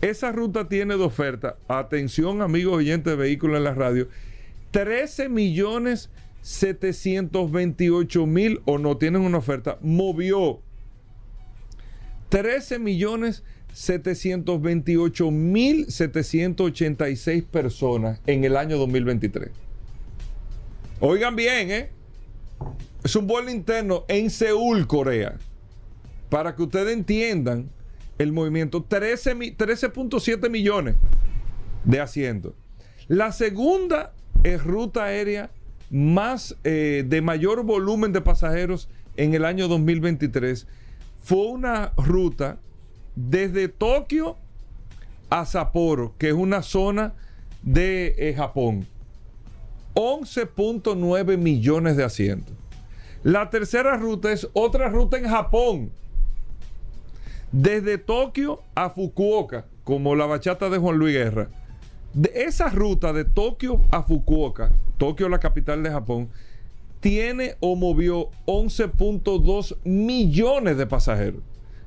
Esa 0.00 0.32
ruta 0.32 0.68
tiene 0.68 0.96
de 0.96 1.04
oferta, 1.04 1.56
atención 1.68 2.40
amigos 2.40 2.76
oyentes 2.76 3.12
de 3.12 3.16
vehículos 3.16 3.58
en 3.58 3.64
la 3.64 3.74
radio, 3.74 4.08
13 4.70 5.28
millones 5.28 6.10
728 6.42 8.26
mil 8.26 8.60
o 8.64 8.78
no 8.78 8.96
tienen 8.96 9.22
una 9.22 9.38
oferta, 9.38 9.78
movió 9.82 10.60
13 12.30 12.78
millones 12.78 13.42
728 13.72 15.30
mil 15.30 15.86
786 15.90 17.44
personas 17.44 18.20
en 18.26 18.44
el 18.44 18.56
año 18.56 18.78
2023. 18.78 19.50
Oigan 21.00 21.36
bien, 21.36 21.70
¿eh? 21.70 21.90
Es 23.02 23.16
un 23.16 23.26
vuelo 23.26 23.50
interno 23.50 24.04
en 24.08 24.30
Seúl, 24.30 24.86
Corea. 24.86 25.36
Para 26.28 26.54
que 26.54 26.62
ustedes 26.62 26.92
entiendan 26.92 27.70
el 28.18 28.32
movimiento, 28.32 28.84
13 28.84 29.34
mi- 29.34 29.50
13.7 29.52 30.50
millones 30.50 30.96
de 31.84 32.00
asientos. 32.00 32.52
La 33.08 33.32
segunda 33.32 34.12
eh, 34.44 34.56
ruta 34.56 35.04
aérea 35.04 35.50
más 35.90 36.56
eh, 36.64 37.04
de 37.06 37.20
mayor 37.20 37.64
volumen 37.64 38.12
de 38.12 38.20
pasajeros 38.20 38.88
en 39.16 39.34
el 39.34 39.44
año 39.44 39.68
2023 39.68 40.66
fue 41.22 41.46
una 41.46 41.92
ruta 41.96 42.58
desde 43.16 43.68
Tokio 43.68 44.36
a 45.28 45.44
Sapporo, 45.44 46.14
que 46.18 46.28
es 46.28 46.34
una 46.34 46.62
zona 46.62 47.14
de 47.62 48.14
eh, 48.18 48.34
Japón. 48.34 48.86
11.9 49.94 51.36
millones 51.36 51.96
de 51.96 52.04
asientos. 52.04 52.54
La 53.22 53.50
tercera 53.50 53.96
ruta 53.96 54.32
es 54.32 54.48
otra 54.54 54.88
ruta 54.88 55.18
en 55.18 55.28
Japón. 55.28 55.90
Desde 57.52 57.98
Tokio 57.98 58.62
a 58.74 58.90
Fukuoka, 58.90 59.66
como 59.84 60.14
la 60.14 60.26
bachata 60.26 60.70
de 60.70 60.78
Juan 60.78 60.96
Luis 60.96 61.14
Guerra. 61.14 61.48
De 62.12 62.30
esa 62.34 62.68
ruta 62.68 63.12
de 63.12 63.24
Tokio 63.24 63.80
a 63.90 64.02
Fukuoka, 64.02 64.72
Tokio 64.98 65.28
la 65.28 65.38
capital 65.38 65.82
de 65.82 65.90
Japón, 65.90 66.28
tiene 67.00 67.56
o 67.60 67.76
movió 67.76 68.30
11.2 68.46 69.76
millones 69.84 70.76
de 70.76 70.86
pasajeros. 70.86 71.42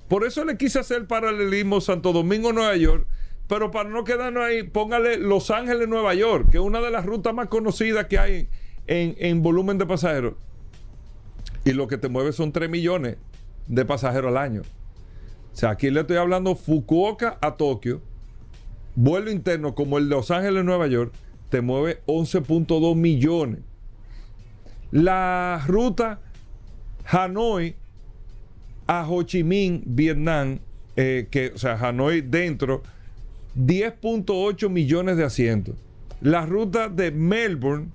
Por 0.08 0.26
eso 0.26 0.44
le 0.46 0.58
quise 0.58 0.80
hacer 0.80 0.98
el 0.98 1.08
paralelismo 1.08 1.82
Santo 1.82 2.14
Domingo-Nueva 2.14 2.76
York, 2.78 3.06
pero 3.48 3.72
para 3.72 3.90
no 3.90 4.04
quedarnos 4.04 4.44
ahí, 4.44 4.64
póngale 4.64 5.18
Los 5.18 5.52
Ángeles-Nueva 5.52 6.14
York, 6.16 6.50
que 6.52 6.58
es 6.58 6.64
una 6.64 6.82
de 6.82 6.92
las 6.92 7.06
rutas 7.06 7.34
más 7.34 7.48
conocidas 7.48 8.08
que 8.08 8.18
hay 8.18 8.48
en, 8.88 9.16
en 9.20 9.44
volumen 9.44 9.78
de 9.78 9.86
pasajeros. 9.86 10.36
Y 11.66 11.74
lo 11.74 11.88
que 11.88 11.98
te 11.98 12.10
mueve 12.10 12.32
son 12.32 12.52
3 12.52 12.70
millones 12.70 13.18
de 13.68 13.86
pasajeros 13.86 14.30
al 14.30 14.38
año. 14.38 14.62
O 15.54 15.56
sea, 15.56 15.72
aquí 15.72 15.90
le 15.90 16.02
estoy 16.02 16.18
hablando 16.18 16.56
Fukuoka 16.56 17.38
a 17.42 17.56
Tokio, 17.56 18.02
vuelo 18.96 19.32
interno 19.32 19.76
como 19.76 19.98
el 19.98 20.10
de 20.10 20.16
Los 20.16 20.32
Ángeles-Nueva 20.32 20.88
York, 20.88 21.14
te 21.50 21.62
mueve 21.62 22.02
11.2 22.08 22.96
millones. 22.96 23.60
La 24.92 25.64
ruta 25.68 26.20
Hanoi 27.06 27.76
a 28.88 29.08
Ho 29.08 29.24
Chi 29.24 29.44
Minh, 29.44 29.84
Vietnam, 29.86 30.60
eh, 30.96 31.28
que, 31.32 31.52
o 31.56 31.58
sea, 31.58 31.76
Hanoi 31.76 32.22
dentro, 32.22 32.84
10.8 33.56 34.70
millones 34.70 35.18
de 35.18 35.24
asientos. 35.24 35.76
La 36.22 36.46
ruta 36.46 36.90
de 36.90 37.12
Melbourne 37.12 37.92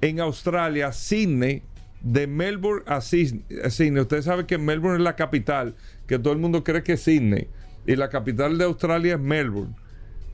en 0.00 0.20
Australia, 0.20 0.92
Sydney, 0.92 1.62
de 2.02 2.26
Melbourne 2.26 2.82
a 2.86 3.00
Sydney. 3.00 4.00
Usted 4.00 4.22
sabe 4.22 4.46
que 4.46 4.58
Melbourne 4.58 4.98
es 4.98 5.02
la 5.02 5.16
capital, 5.16 5.74
que 6.06 6.18
todo 6.18 6.32
el 6.32 6.38
mundo 6.38 6.62
cree 6.62 6.82
que 6.82 6.92
es 6.94 7.02
Sydney. 7.02 7.48
Y 7.86 7.96
la 7.96 8.10
capital 8.10 8.56
de 8.58 8.64
Australia 8.64 9.14
es 9.14 9.20
Melbourne. 9.20 9.74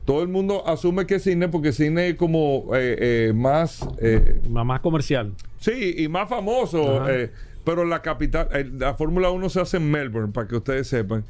Todo 0.05 0.23
el 0.23 0.27
mundo 0.27 0.67
asume 0.67 1.05
que 1.05 1.15
es 1.15 1.23
Sydney 1.23 1.49
porque 1.49 1.71
Sydney 1.71 2.11
es 2.11 2.15
como 2.15 2.69
eh, 2.73 3.27
eh, 3.29 3.33
más... 3.33 3.87
Eh, 3.99 4.41
más 4.49 4.79
comercial. 4.79 5.33
Sí, 5.59 5.95
y 5.97 6.07
más 6.07 6.27
famoso. 6.27 7.03
pero 7.63 7.85
la 7.85 8.01
capital, 8.01 8.49
la 8.77 8.95
Fórmula 8.95 9.29
1 9.29 9.49
se 9.49 9.61
hace 9.61 9.77
en 9.77 9.91
Melbourne, 9.91 10.33
para 10.33 10.47
que 10.47 10.55
ustedes 10.55 10.87
sepan. 10.87 11.23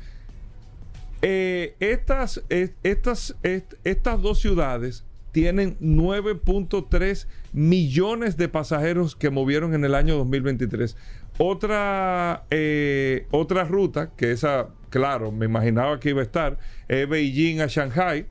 estas, 1.22 2.42
estas, 2.50 3.36
estas 3.44 4.22
dos 4.22 4.40
ciudades 4.40 5.04
tienen 5.32 5.78
9.3 5.80 7.28
millones 7.54 8.38
de 8.38 8.50
pasajeros 8.50 9.16
que 9.16 9.30
movieron 9.30 9.74
en 9.74 9.86
el 9.86 9.96
año 9.96 10.18
2023. 10.18 10.98
Otra, 11.38 12.44
eh, 12.52 13.28
otra 13.32 13.64
ruta, 13.64 14.12
que 14.16 14.32
esa, 14.32 14.68
claro, 14.90 15.32
me 15.32 15.46
imaginaba 15.46 16.00
que 16.00 16.10
iba 16.10 16.22
a 16.22 16.24
estar, 16.24 16.58
es 16.88 17.08
Beijing 17.08 17.62
a 17.62 17.68
Shanghai, 17.68 18.28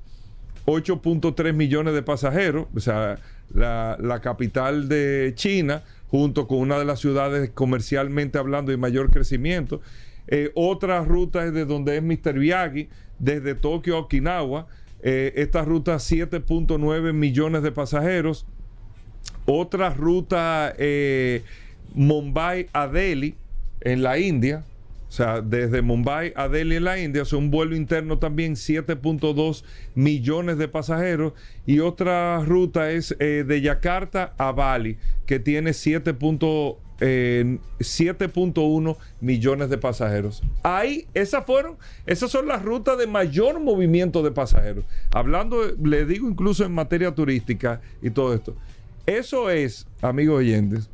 8.3 0.67 1.53
millones 1.53 1.95
de 1.95 2.03
pasajeros, 2.03 2.67
o 2.75 2.81
sea, 2.81 3.19
la, 3.55 4.21
capital 4.23 4.89
de 4.89 5.33
China, 5.35 5.83
junto 6.09 6.47
con 6.47 6.59
una 6.59 6.79
de 6.79 6.85
las 6.85 7.01
ciudades 7.01 7.51
comercialmente 7.51 8.39
hablando 8.39 8.71
de 8.71 8.77
mayor 8.77 9.11
crecimiento. 9.11 9.81
Eh, 10.29 10.51
otra 10.55 11.03
ruta 11.05 11.45
es 11.45 11.53
de 11.53 11.65
donde 11.65 11.97
es 11.97 12.03
Mr. 12.03 12.35
Miyagi, 12.35 12.89
desde 13.19 13.55
Tokio 13.55 13.97
a 13.97 14.01
Okinawa, 14.01 14.67
eh, 15.03 15.33
esta 15.37 15.65
ruta 15.65 15.97
7.9 15.97 17.13
millones 17.13 17.63
de 17.63 17.73
pasajeros. 17.73 18.47
Otra 19.47 19.91
ruta 19.91 20.75
eh, 20.79 21.43
Mumbai 21.95 22.69
a 22.73 22.87
Delhi 22.87 23.35
en 23.81 24.03
la 24.03 24.19
India. 24.19 24.65
O 25.11 25.13
sea, 25.13 25.41
desde 25.41 25.83
Mumbai 25.83 26.33
a 26.37 26.47
Delhi 26.47 26.77
en 26.77 26.85
la 26.85 26.97
India, 27.01 27.23
es 27.23 27.33
un 27.33 27.51
vuelo 27.51 27.75
interno 27.75 28.19
también 28.19 28.55
7.2 28.55 29.65
millones 29.97 30.57
de 30.57 30.69
pasajeros. 30.69 31.33
Y 31.67 31.81
otra 31.81 32.39
ruta 32.45 32.93
es 32.93 33.17
eh, 33.19 33.45
de 33.45 33.61
Yakarta 33.61 34.35
a 34.39 34.53
Bali, 34.53 34.99
que 35.27 35.41
tiene 35.41 35.73
7.1 35.73 36.77
7.1 37.01 38.97
millones 39.21 39.71
de 39.71 39.79
pasajeros. 39.79 40.43
Ahí, 40.63 41.09
esas 41.15 41.45
fueron, 41.47 41.77
esas 42.07 42.31
son 42.31 42.47
las 42.47 42.63
rutas 42.63 42.99
de 42.99 43.07
mayor 43.07 43.59
movimiento 43.59 44.23
de 44.23 44.31
pasajeros. 44.31 44.85
Hablando, 45.11 45.63
le 45.83 46.05
digo 46.05 46.29
incluso 46.29 46.63
en 46.65 46.73
materia 46.73 47.13
turística 47.15 47.81
y 48.03 48.11
todo 48.11 48.35
esto. 48.35 48.55
Eso 49.07 49.49
es, 49.49 49.87
amigos 50.03 50.41
oyentes, 50.41 50.91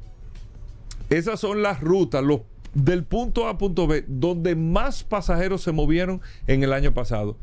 esas 1.11 1.39
son 1.41 1.63
las 1.63 1.81
rutas, 1.81 2.23
los 2.25 2.41
del 2.77 3.05
punto 3.05 3.47
A 3.47 3.51
a 3.51 3.59
punto 3.59 3.87
B, 3.87 4.05
donde 4.07 4.55
más 4.55 5.03
pasajeros 5.03 5.63
se 5.63 5.73
movieron 5.73 6.21
en 6.47 6.63
el 6.63 6.75
año 6.75 6.93
pasado. 6.93 7.39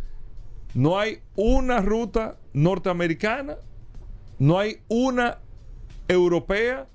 No 0.75 0.99
hay 0.99 1.21
una 1.35 1.81
ruta 1.81 2.37
norteamericana, 2.53 3.57
no 4.37 4.59
hay 4.59 4.81
una 4.87 5.39
europea, 6.07 6.87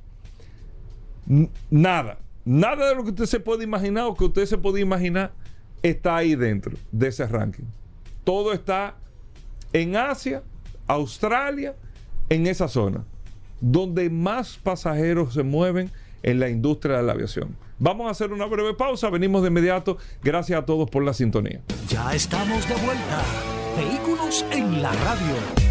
nada. 1.68 2.18
Nada 2.44 2.88
de 2.88 2.94
lo 2.94 3.02
que 3.02 3.10
usted 3.10 3.26
se 3.26 3.40
puede 3.40 3.64
imaginar 3.64 4.04
o 4.04 4.14
que 4.14 4.24
usted 4.24 4.46
se 4.46 4.56
puede 4.56 4.80
imaginar 4.80 5.32
está 5.82 6.16
ahí 6.16 6.36
dentro 6.36 6.78
de 6.92 7.08
ese 7.08 7.26
ranking. 7.26 7.64
Todo 8.22 8.52
está 8.52 8.94
en 9.72 9.96
Asia, 9.96 10.44
Australia, 10.86 11.74
en 12.28 12.46
esa 12.46 12.68
zona, 12.68 13.04
donde 13.60 14.10
más 14.10 14.58
pasajeros 14.58 15.34
se 15.34 15.42
mueven 15.42 15.90
en 16.22 16.38
la 16.38 16.48
industria 16.48 16.98
de 16.98 17.02
la 17.02 17.12
aviación. 17.12 17.56
Vamos 17.80 18.08
a 18.08 18.10
hacer 18.10 18.32
una 18.32 18.46
breve 18.46 18.74
pausa, 18.74 19.08
venimos 19.08 19.42
de 19.42 19.48
inmediato. 19.48 19.98
Gracias 20.22 20.60
a 20.60 20.66
todos 20.66 20.90
por 20.90 21.04
la 21.04 21.14
sintonía. 21.14 21.60
Ya 21.88 22.12
estamos 22.12 22.68
de 22.68 22.74
vuelta. 22.74 23.22
Vehículos 23.76 24.44
en 24.50 24.82
la 24.82 24.90
radio. 24.92 25.68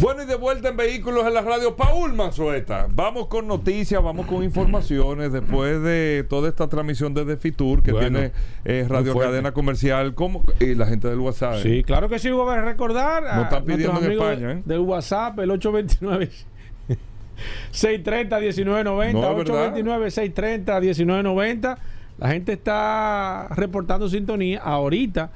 Bueno, 0.00 0.22
y 0.22 0.26
de 0.26 0.36
vuelta 0.36 0.68
en 0.70 0.78
Vehículos 0.78 1.26
en 1.26 1.34
la 1.34 1.42
Radio, 1.42 1.76
Paul 1.76 2.14
Manzueta. 2.14 2.86
Vamos 2.94 3.26
con 3.26 3.46
noticias, 3.46 4.02
vamos 4.02 4.26
con 4.26 4.42
informaciones 4.42 5.30
después 5.30 5.82
de 5.82 6.24
toda 6.26 6.48
esta 6.48 6.68
transmisión 6.68 7.12
desde 7.12 7.36
Fitur 7.36 7.82
que 7.82 7.92
tiene 7.92 8.32
eh, 8.64 8.86
Radio 8.88 9.18
Cadena 9.18 9.52
Comercial 9.52 10.14
como, 10.14 10.42
y 10.58 10.74
la 10.74 10.86
gente 10.86 11.08
del 11.08 11.18
WhatsApp. 11.18 11.56
¿eh? 11.56 11.62
Sí, 11.62 11.84
claro 11.84 12.08
que 12.08 12.18
sí, 12.18 12.30
voy 12.30 12.54
a 12.54 12.62
recordar. 12.62 13.24
Nos 13.24 13.44
están 13.44 13.64
pidiendo 13.64 14.00
en 14.02 14.12
España. 14.12 14.52
¿eh? 14.52 14.62
Del 14.64 14.80
WhatsApp, 14.80 15.38
el 15.40 15.50
829. 15.50 16.30
630-1990, 17.72 19.14
829-630-1990. 19.14 21.78
La 22.18 22.28
gente 22.28 22.52
está 22.52 23.48
reportando 23.50 24.08
sintonía. 24.08 24.60
Ahorita 24.60 25.30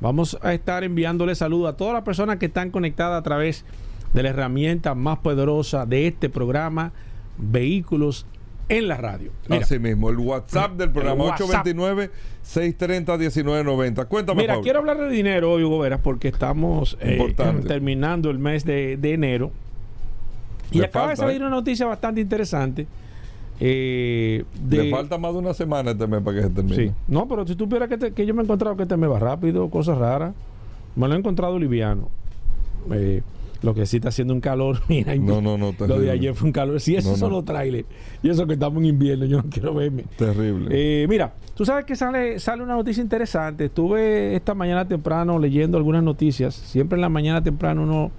vamos 0.00 0.38
a 0.42 0.52
estar 0.52 0.84
enviándole 0.84 1.34
saludos 1.34 1.72
a 1.72 1.76
todas 1.76 1.94
las 1.94 2.02
personas 2.02 2.36
que 2.36 2.46
están 2.46 2.70
conectadas 2.70 3.18
a 3.18 3.22
través 3.22 3.64
de 3.64 3.86
de 4.16 4.22
la 4.22 4.30
herramienta 4.30 4.94
más 4.94 5.18
poderosa 5.18 5.84
de 5.86 6.06
este 6.06 6.30
programa, 6.30 6.92
Vehículos 7.38 8.24
en 8.70 8.88
la 8.88 8.96
radio. 8.96 9.30
Así 9.50 9.78
mismo, 9.78 10.08
el 10.08 10.16
WhatsApp 10.16 10.72
del 10.72 10.90
programa 10.90 11.36
829-630-1990. 11.36 14.08
Cuéntame, 14.08 14.40
Mira, 14.40 14.58
quiero 14.62 14.78
hablar 14.78 14.96
de 14.96 15.10
dinero 15.10 15.52
hoy, 15.52 15.64
Hugo 15.64 15.80
Veras, 15.80 16.00
porque 16.02 16.28
estamos 16.28 16.96
eh, 17.00 17.36
terminando 17.68 18.30
el 18.30 18.38
mes 18.38 18.64
de, 18.64 18.98
enero. 19.02 19.52
Y 20.70 20.82
acaba 20.82 21.10
de 21.10 21.16
salir 21.16 21.36
¿eh? 21.36 21.40
una 21.40 21.50
noticia 21.50 21.86
bastante 21.86 22.20
interesante. 22.20 22.86
Eh, 23.58 24.44
Le 24.68 24.90
falta 24.90 25.16
más 25.16 25.32
de 25.32 25.38
una 25.38 25.54
semana 25.54 25.92
este 25.92 26.06
mes 26.06 26.22
para 26.22 26.36
que 26.36 26.42
se 26.42 26.50
termine. 26.50 26.76
Sí. 26.76 26.92
No, 27.08 27.26
pero 27.26 27.46
si 27.46 27.54
tú 27.54 27.64
supieras 27.64 27.88
que, 27.88 28.12
que 28.12 28.26
yo 28.26 28.34
me 28.34 28.42
he 28.42 28.44
encontrado 28.44 28.76
que 28.76 28.82
este 28.82 28.96
mes 28.96 29.10
va 29.10 29.18
rápido, 29.18 29.68
cosas 29.70 29.98
raras. 29.98 30.34
Me 30.94 31.08
lo 31.08 31.14
he 31.14 31.18
encontrado 31.18 31.58
liviano. 31.58 32.08
Eh, 32.90 33.22
lo 33.62 33.74
que 33.74 33.86
sí 33.86 33.96
está 33.96 34.10
haciendo 34.10 34.34
un 34.34 34.40
calor, 34.40 34.80
mira. 34.88 35.14
No, 35.16 35.40
no, 35.40 35.56
no. 35.56 35.74
Lo 35.86 35.98
de 35.98 36.10
ayer 36.10 36.34
fue 36.34 36.46
un 36.48 36.52
calor. 36.52 36.80
Si 36.80 36.96
eso 36.96 37.16
son 37.16 37.32
los 37.32 37.44
trailers. 37.44 37.86
Y 38.22 38.28
eso 38.28 38.46
que 38.46 38.54
estamos 38.54 38.78
en 38.78 38.86
invierno, 38.86 39.24
yo 39.24 39.38
no 39.38 39.44
quiero 39.50 39.74
verme. 39.74 40.04
Terrible. 40.16 40.68
Eh, 40.70 41.06
mira, 41.08 41.32
tú 41.54 41.64
sabes 41.64 41.84
que 41.84 41.96
sale, 41.96 42.38
sale 42.38 42.62
una 42.62 42.74
noticia 42.74 43.02
interesante. 43.02 43.66
Estuve 43.66 44.36
esta 44.36 44.54
mañana 44.54 44.86
temprano 44.86 45.38
leyendo 45.38 45.78
algunas 45.78 46.02
noticias. 46.02 46.54
Siempre 46.54 46.96
en 46.96 47.02
la 47.02 47.08
mañana 47.08 47.42
temprano 47.42 47.82
uno 47.82 48.10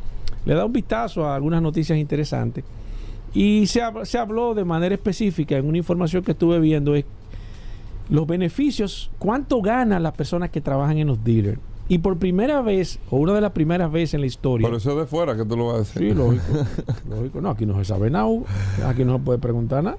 le 0.48 0.54
da 0.56 0.66
un 0.66 0.72
vistazo 0.74 1.25
a 1.25 1.36
algunas 1.36 1.62
noticias 1.62 1.98
interesantes. 1.98 2.63
Y 3.34 3.68
se, 3.68 3.82
se 4.04 4.18
habló 4.18 4.54
de 4.56 4.63
manera 4.66 4.96
específica 4.96 5.58
en 5.58 5.68
una 5.68 5.77
información 5.77 6.24
que 6.24 6.32
estuve 6.32 6.60
viendo 6.60 6.96
es 6.96 7.06
los 8.10 8.25
beneficios, 8.25 9.12
cuánto 9.20 9.62
ganan 9.62 10.01
las 10.01 10.13
personas 10.13 10.50
que 10.50 10.62
trabajan 10.62 10.98
en 10.98 11.08
los 11.08 11.24
dealers. 11.24 11.60
Y 11.89 12.00
por 12.00 12.18
primera 12.18 12.62
vez, 12.62 13.00
o 13.10 13.18
una 13.18 13.34
de 13.34 13.42
las 13.42 13.51
primeras 13.51 13.92
veces 13.92 14.13
en 14.16 14.22
la 14.22 14.27
historia. 14.27 14.68
Por 14.68 14.77
eso 14.77 14.92
es 14.92 14.98
de 14.98 15.06
fuera 15.06 15.36
que 15.36 15.46
tú 15.46 15.56
lo 15.58 15.68
vas 15.68 15.75
a 15.75 15.77
decir. 15.80 16.10
Sí, 16.12 16.13
lógico. 16.18 16.44
lógico. 17.10 17.42
No, 17.42 17.50
aquí 17.50 17.66
no 17.66 17.77
se 17.77 17.86
sabe 17.86 18.10
nada. 18.10 18.27
Aquí 18.86 19.04
no 19.06 19.18
se 19.18 19.24
puede 19.24 19.39
preguntar 19.39 19.84
nada. 19.84 19.98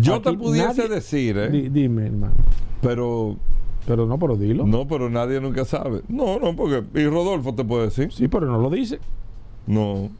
Yo 0.00 0.14
Aquí 0.14 0.30
te 0.30 0.32
pudiese 0.36 0.68
nadie- 0.68 0.88
decir, 0.88 1.36
¿eh? 1.38 1.50
Di- 1.50 1.68
dime, 1.68 2.06
hermano. 2.06 2.34
Pero 2.80 3.36
Pero 3.86 4.06
no, 4.06 4.18
pero 4.18 4.36
dilo. 4.36 4.66
no, 4.66 4.86
pero 4.88 5.08
nadie 5.10 5.40
nunca 5.40 5.64
sabe. 5.66 6.00
No, 6.08 6.38
no, 6.38 6.56
porque 6.56 6.82
y 6.98 7.06
Rodolfo 7.06 7.54
te 7.54 7.64
puede 7.64 7.84
decir. 7.86 8.10
Sí, 8.12 8.28
pero 8.28 8.46
no 8.46 8.58
lo 8.58 8.70
dice. 8.70 8.98
No, 9.66 10.10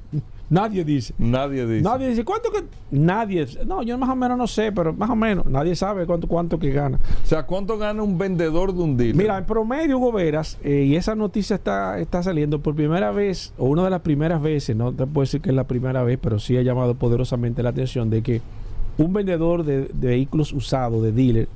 Nadie 0.50 0.84
dice. 0.84 1.14
nadie 1.18 1.66
dice. 1.66 1.82
Nadie 1.82 2.08
dice, 2.08 2.24
¿cuánto 2.24 2.50
que.? 2.50 2.64
Nadie. 2.90 3.46
No, 3.66 3.82
yo 3.82 3.96
más 3.96 4.10
o 4.10 4.14
menos 4.16 4.36
no 4.36 4.46
sé, 4.46 4.72
pero 4.72 4.92
más 4.92 5.08
o 5.08 5.16
menos. 5.16 5.46
Nadie 5.46 5.74
sabe 5.74 6.06
cuánto, 6.06 6.28
cuánto 6.28 6.58
que 6.58 6.70
gana. 6.70 6.98
O 7.22 7.26
sea, 7.26 7.44
¿cuánto 7.44 7.78
gana 7.78 8.02
un 8.02 8.18
vendedor 8.18 8.74
de 8.74 8.82
un 8.82 8.96
dealer? 8.96 9.16
Mira, 9.16 9.38
en 9.38 9.46
promedio, 9.46 9.98
Hugo 9.98 10.12
Veras, 10.12 10.58
eh, 10.62 10.84
y 10.86 10.96
esa 10.96 11.14
noticia 11.14 11.56
está, 11.56 11.98
está 11.98 12.22
saliendo 12.22 12.60
por 12.60 12.74
primera 12.74 13.10
vez, 13.10 13.54
o 13.56 13.66
una 13.66 13.84
de 13.84 13.90
las 13.90 14.02
primeras 14.02 14.42
veces, 14.42 14.76
no 14.76 14.92
te 14.92 15.06
puedo 15.06 15.22
decir 15.22 15.40
que 15.40 15.48
es 15.48 15.56
la 15.56 15.64
primera 15.64 16.02
vez, 16.04 16.18
pero 16.20 16.38
sí 16.38 16.56
ha 16.56 16.62
llamado 16.62 16.94
poderosamente 16.94 17.62
la 17.62 17.70
atención 17.70 18.10
de 18.10 18.22
que 18.22 18.42
un 18.98 19.12
vendedor 19.12 19.64
de, 19.64 19.88
de 19.92 20.08
vehículos 20.08 20.52
usados, 20.52 21.02
de 21.02 21.10
dealer, 21.10 21.48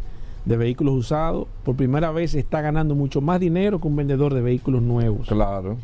de 0.45 0.57
vehículos 0.57 0.95
usados, 0.95 1.47
por 1.63 1.77
primera 1.77 2.11
vez 2.11 2.35
está 2.35 2.63
ganando 2.63 2.95
mucho 2.95 3.21
más 3.21 3.39
dinero 3.39 3.81
que 3.81 3.87
un 3.87 3.97
vendedor 3.97 4.33
de 4.33 4.41
vehículos 4.41 4.83
nuevos. 4.83 5.29
Claro. 5.29 5.77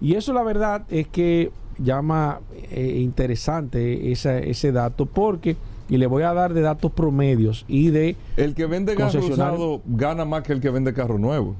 Y 0.00 0.14
eso 0.14 0.32
la 0.32 0.42
verdad 0.42 0.82
es 0.88 1.06
que 1.08 1.50
llama 1.78 2.40
eh, 2.72 2.98
interesante 3.00 4.12
esa- 4.12 4.38
ese 4.38 4.72
dato 4.72 5.06
porque, 5.06 5.56
y 5.88 5.96
le 5.96 6.06
voy 6.06 6.22
a 6.22 6.32
dar 6.32 6.54
de 6.54 6.60
datos 6.60 6.92
promedios 6.92 7.64
y 7.68 7.88
de, 7.90 8.16
El 8.36 8.54
que 8.54 8.66
vende 8.66 8.94
carro 8.94 9.24
usado 9.24 9.80
gana 9.86 10.24
más 10.24 10.42
que 10.42 10.52
el 10.52 10.60
que 10.60 10.70
vende 10.70 10.92
carro 10.92 11.18
nuevo. 11.18 11.54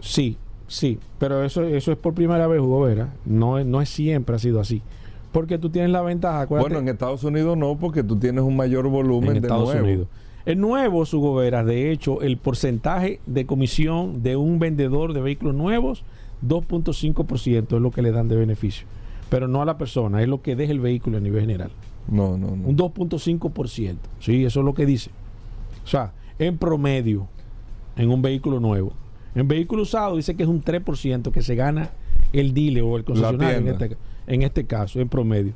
sí, 0.00 0.36
sí, 0.66 0.98
pero 1.18 1.44
eso, 1.44 1.62
eso 1.64 1.92
es 1.92 1.98
por 1.98 2.14
primera 2.14 2.46
vez, 2.46 2.60
Hugo 2.60 2.80
Vera, 2.82 3.10
no, 3.24 3.62
no 3.64 3.80
es 3.80 3.88
siempre 3.88 4.36
ha 4.36 4.38
sido 4.38 4.60
así. 4.60 4.82
Porque 5.32 5.56
tú 5.58 5.70
tienes 5.70 5.90
la 5.90 6.02
ventaja, 6.02 6.42
acuérdate, 6.42 6.74
Bueno, 6.74 6.80
en 6.88 6.92
Estados 6.92 7.24
Unidos 7.24 7.56
no, 7.56 7.76
porque 7.78 8.02
tú 8.02 8.16
tienes 8.16 8.44
un 8.44 8.54
mayor 8.56 8.88
volumen 8.88 9.28
en 9.36 9.40
de 9.42 9.46
Estados 9.48 9.68
nuevo. 9.72 9.86
Unidos. 9.86 10.08
En 10.44 10.60
nuevo, 10.60 11.04
Hugo 11.10 11.36
Vera, 11.36 11.64
de 11.64 11.90
hecho, 11.92 12.20
el 12.20 12.36
porcentaje 12.36 13.20
de 13.26 13.46
comisión 13.46 14.22
de 14.22 14.36
un 14.36 14.58
vendedor 14.58 15.14
de 15.14 15.20
vehículos 15.22 15.54
nuevos, 15.54 16.04
2.5% 16.46 17.76
es 17.76 17.82
lo 17.82 17.90
que 17.90 18.02
le 18.02 18.12
dan 18.12 18.28
de 18.28 18.36
beneficio. 18.36 18.86
Pero 19.28 19.48
no 19.48 19.62
a 19.62 19.64
la 19.64 19.78
persona, 19.78 20.22
es 20.22 20.28
lo 20.28 20.42
que 20.42 20.56
deja 20.56 20.72
el 20.72 20.80
vehículo 20.80 21.18
a 21.18 21.20
nivel 21.20 21.42
general. 21.42 21.70
No, 22.08 22.36
no, 22.36 22.56
no. 22.56 22.68
Un 22.68 22.76
2.5%. 22.76 23.96
Sí, 24.20 24.44
eso 24.44 24.60
es 24.60 24.66
lo 24.66 24.74
que 24.74 24.86
dice. 24.86 25.10
O 25.84 25.86
sea, 25.86 26.12
en 26.38 26.58
promedio, 26.58 27.28
en 27.96 28.10
un 28.10 28.22
vehículo 28.22 28.60
nuevo. 28.60 28.92
En 29.34 29.48
vehículo 29.48 29.82
usado 29.82 30.16
dice 30.16 30.34
que 30.34 30.42
es 30.42 30.48
un 30.48 30.62
3% 30.62 31.30
que 31.30 31.42
se 31.42 31.54
gana 31.54 31.90
el 32.32 32.52
dealer 32.52 32.82
o 32.82 32.96
el 32.96 33.04
concesionario 33.04 33.58
en 33.58 33.68
este, 33.68 33.96
en 34.26 34.42
este 34.42 34.66
caso, 34.66 35.00
en 35.00 35.08
promedio. 35.08 35.52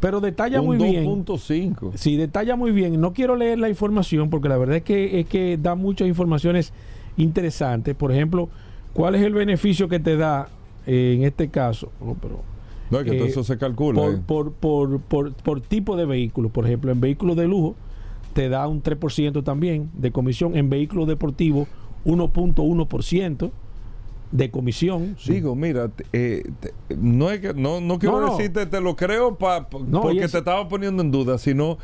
Pero 0.00 0.20
detalla 0.20 0.60
un 0.60 0.66
muy 0.66 0.76
bien. 0.76 1.04
2.5. 1.04 1.92
Sí, 1.94 2.16
detalla 2.16 2.56
muy 2.56 2.72
bien. 2.72 3.00
No 3.00 3.14
quiero 3.14 3.36
leer 3.36 3.58
la 3.58 3.70
información 3.70 4.28
porque 4.28 4.48
la 4.48 4.58
verdad 4.58 4.76
es 4.76 4.82
que, 4.82 5.20
es 5.20 5.26
que 5.26 5.56
da 5.56 5.74
muchas 5.74 6.08
informaciones 6.08 6.74
interesantes. 7.16 7.94
Por 7.94 8.12
ejemplo, 8.12 8.50
¿cuál 8.94 9.14
es 9.16 9.22
el 9.22 9.34
beneficio 9.34 9.88
que 9.88 9.98
te 10.00 10.16
da 10.16 10.48
eh, 10.86 11.14
en 11.18 11.24
este 11.24 11.48
caso? 11.50 11.92
Oh, 12.00 12.14
pero, 12.20 12.40
No, 12.90 13.00
es 13.00 13.04
que 13.04 13.16
todo 13.16 13.26
eh, 13.26 13.30
eso 13.30 13.44
se 13.44 13.58
calcula. 13.58 14.00
por, 14.00 14.14
eh. 14.14 14.18
por, 14.26 14.52
por, 14.52 15.00
por, 15.00 15.32
por 15.34 15.60
tipo 15.60 15.96
de 15.96 16.06
vehículo. 16.06 16.48
Por 16.48 16.64
ejemplo, 16.66 16.90
en 16.92 17.00
vehículos 17.00 17.36
de 17.36 17.46
lujo 17.46 17.74
te 18.32 18.48
da 18.48 18.66
un 18.66 18.82
3% 18.82 19.44
también 19.44 19.90
de 19.94 20.10
comisión. 20.10 20.56
En 20.56 20.68
vehículos 20.70 21.06
deportivos, 21.06 21.68
1.1% 22.04 23.50
de 24.32 24.50
comisión. 24.50 25.14
Sí. 25.18 25.34
Digo, 25.34 25.54
mira, 25.54 25.90
eh, 26.12 26.42
te- 26.60 26.74
no 26.96 27.30
es 27.30 27.40
que 27.40 27.54
no, 27.54 27.80
no 27.80 27.98
quiero 27.98 28.20
No, 28.20 28.26
no. 28.28 28.36
decirte 28.36 28.66
te 28.66 28.80
lo 28.80 28.96
creo 28.96 29.36
pa- 29.36 29.68
pa- 29.68 29.78
No, 29.78 29.98
y 29.98 30.02
porque 30.02 30.24
es- 30.24 30.32
te 30.32 30.38
estaba 30.38 30.68
poniendo 30.68 31.02
en 31.02 31.10
duda, 31.12 31.38
sino 31.38 31.78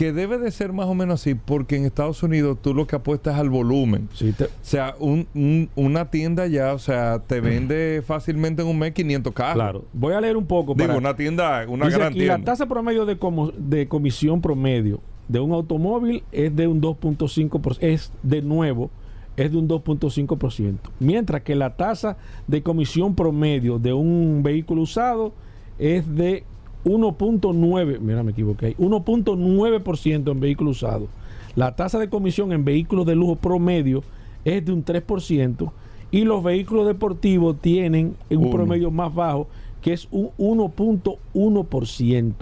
que 0.00 0.14
debe 0.14 0.38
de 0.38 0.50
ser 0.50 0.72
más 0.72 0.86
o 0.86 0.94
menos 0.94 1.20
así, 1.20 1.34
porque 1.34 1.76
en 1.76 1.84
Estados 1.84 2.22
Unidos 2.22 2.56
tú 2.62 2.72
lo 2.72 2.86
que 2.86 2.96
apuestas 2.96 3.38
al 3.38 3.50
volumen. 3.50 4.08
Sí, 4.14 4.32
te- 4.32 4.46
O 4.46 4.48
sea, 4.62 4.94
un- 4.98 5.26
un- 5.34 5.68
una 5.76 6.10
tienda 6.10 6.46
ya, 6.46 6.72
o 6.72 6.78
sea, 6.78 7.18
te 7.18 7.42
vende 7.42 8.02
fácilmente 8.06 8.62
en 8.62 8.68
un 8.68 8.78
mes 8.78 8.92
500 8.92 9.34
carros. 9.34 9.54
claro. 9.56 9.84
Voy 9.92 10.14
a 10.14 10.20
leer 10.22 10.38
un 10.38 10.46
poco. 10.46 10.72
Digo, 10.72 10.86
para- 10.86 10.98
una 10.98 11.14
tienda, 11.16 11.66
una 11.68 11.84
Dice 11.84 11.98
gran 11.98 12.12
aquí, 12.12 12.20
la 12.20 12.36
tienda. 12.36 12.50
tasa 12.52 12.64
promedio 12.64 13.04
de, 13.04 13.18
como- 13.18 13.50
de 13.50 13.88
comisión 13.88 14.40
promedio 14.40 15.00
de 15.28 15.38
un 15.38 15.52
automóvil 15.52 16.22
es 16.32 16.56
de 16.56 16.66
un 16.66 16.80
2.5%, 16.80 17.76
es 17.82 18.10
de 18.22 18.40
nuevo, 18.40 18.90
es 19.36 19.52
de 19.52 19.58
un 19.58 19.68
2.5%, 19.68 20.90
mientras 20.98 21.42
que 21.42 21.54
la 21.54 21.76
tasa 21.76 22.16
de 22.46 22.62
comisión 22.62 23.14
promedio 23.14 23.78
de 23.78 23.92
un 23.92 24.40
vehículo 24.42 24.80
usado 24.80 25.34
es 25.78 26.08
de 26.14 26.44
1.9, 26.84 27.98
mira, 28.00 28.22
me 28.22 28.32
equivoqué, 28.32 28.66
ahí, 28.66 28.74
1.9% 28.78 30.30
en 30.30 30.40
vehículo 30.40 30.70
usado. 30.70 31.08
La 31.56 31.74
tasa 31.76 31.98
de 31.98 32.08
comisión 32.08 32.52
en 32.52 32.64
vehículos 32.64 33.06
de 33.06 33.14
lujo 33.16 33.36
promedio 33.36 34.02
es 34.44 34.64
de 34.64 34.72
un 34.72 34.84
3% 34.84 35.70
y 36.12 36.24
los 36.24 36.42
vehículos 36.42 36.86
deportivos 36.86 37.56
tienen 37.60 38.14
un 38.30 38.36
Uno. 38.38 38.50
promedio 38.50 38.90
más 38.90 39.14
bajo 39.14 39.48
que 39.82 39.92
es 39.94 40.06
un 40.10 40.30
1.1%. 40.38 42.32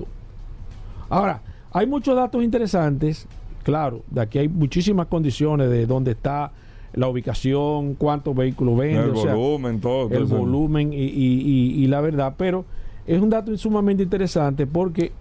Ahora, 1.08 1.42
hay 1.72 1.86
muchos 1.86 2.14
datos 2.16 2.42
interesantes. 2.42 3.26
Claro, 3.62 4.02
de 4.10 4.20
aquí 4.20 4.38
hay 4.38 4.48
muchísimas 4.48 5.06
condiciones 5.06 5.70
de 5.70 5.86
dónde 5.86 6.12
está 6.12 6.52
la 6.94 7.08
ubicación, 7.08 7.94
cuántos 7.94 8.34
vehículos 8.34 8.76
vende, 8.78 9.04
el 9.04 9.10
o 9.10 9.16
sea, 9.16 9.34
volumen, 9.34 9.80
todo. 9.80 10.08
el 10.10 10.26
todo 10.26 10.38
volumen 10.38 10.92
y, 10.92 10.96
y- 10.96 11.02
y- 11.06 11.84
y 11.84 11.86
la 11.86 12.00
verdad. 12.00 12.34
Pero 12.38 12.64
es 13.08 13.20
un 13.20 13.30
dato 13.30 13.56
sumamente 13.56 14.02
interesante 14.02 14.66
porque 14.66 15.12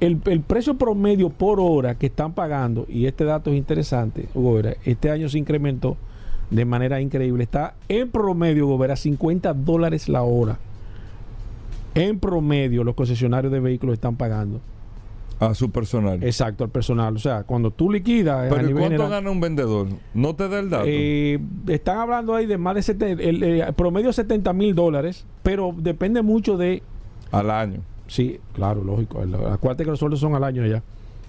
el, 0.00 0.20
el 0.26 0.40
precio 0.40 0.74
promedio 0.74 1.30
por 1.30 1.60
hora 1.60 1.94
que 1.94 2.06
están 2.06 2.32
pagando, 2.32 2.84
y 2.88 3.06
este 3.06 3.24
dato 3.24 3.50
es 3.50 3.56
interesante, 3.56 4.28
Hugo 4.34 4.54
Vera, 4.54 4.74
este 4.84 5.10
año 5.10 5.28
se 5.28 5.38
incrementó 5.38 5.96
de 6.50 6.64
manera 6.64 7.00
increíble. 7.00 7.44
Está 7.44 7.74
en 7.88 8.10
promedio, 8.10 8.66
Hugo 8.66 8.78
Vera, 8.78 8.96
50 8.96 9.54
dólares 9.54 10.08
la 10.08 10.22
hora. 10.22 10.58
En 11.94 12.18
promedio, 12.18 12.84
los 12.84 12.94
concesionarios 12.94 13.52
de 13.52 13.60
vehículos 13.60 13.94
están 13.94 14.16
pagando. 14.16 14.60
A 15.38 15.54
su 15.54 15.70
personal. 15.70 16.22
Exacto, 16.24 16.64
al 16.64 16.70
personal. 16.70 17.14
O 17.14 17.18
sea, 17.18 17.42
cuando 17.44 17.70
tú 17.70 17.90
liquidas 17.90 18.46
a 18.46 18.48
Pero 18.48 18.62
¿y 18.62 18.66
nivel 18.68 18.82
cuánto 18.82 19.02
general, 19.02 19.10
gana 19.10 19.30
un 19.30 19.40
vendedor? 19.40 19.88
No 20.12 20.34
te 20.34 20.48
da 20.48 20.58
el 20.58 20.70
dato. 20.70 20.84
eh, 20.86 21.38
están 21.68 21.98
hablando 21.98 22.34
ahí 22.34 22.46
de 22.46 22.58
más 22.58 22.74
de 22.74 22.82
70, 22.82 23.22
el, 23.22 23.42
eh, 23.42 23.72
promedio 23.76 24.12
70 24.12 24.52
mil 24.52 24.74
dólares, 24.74 25.24
pero 25.42 25.74
depende 25.76 26.22
mucho 26.22 26.56
de 26.56 26.82
al 27.32 27.50
año. 27.50 27.80
Sí, 28.08 28.38
claro, 28.54 28.84
lógico. 28.84 29.20
Acuérdate 29.20 29.84
que 29.84 29.90
los 29.90 29.98
sueldos 29.98 30.20
son 30.20 30.34
al 30.34 30.44
año 30.44 30.64
ya. 30.66 30.82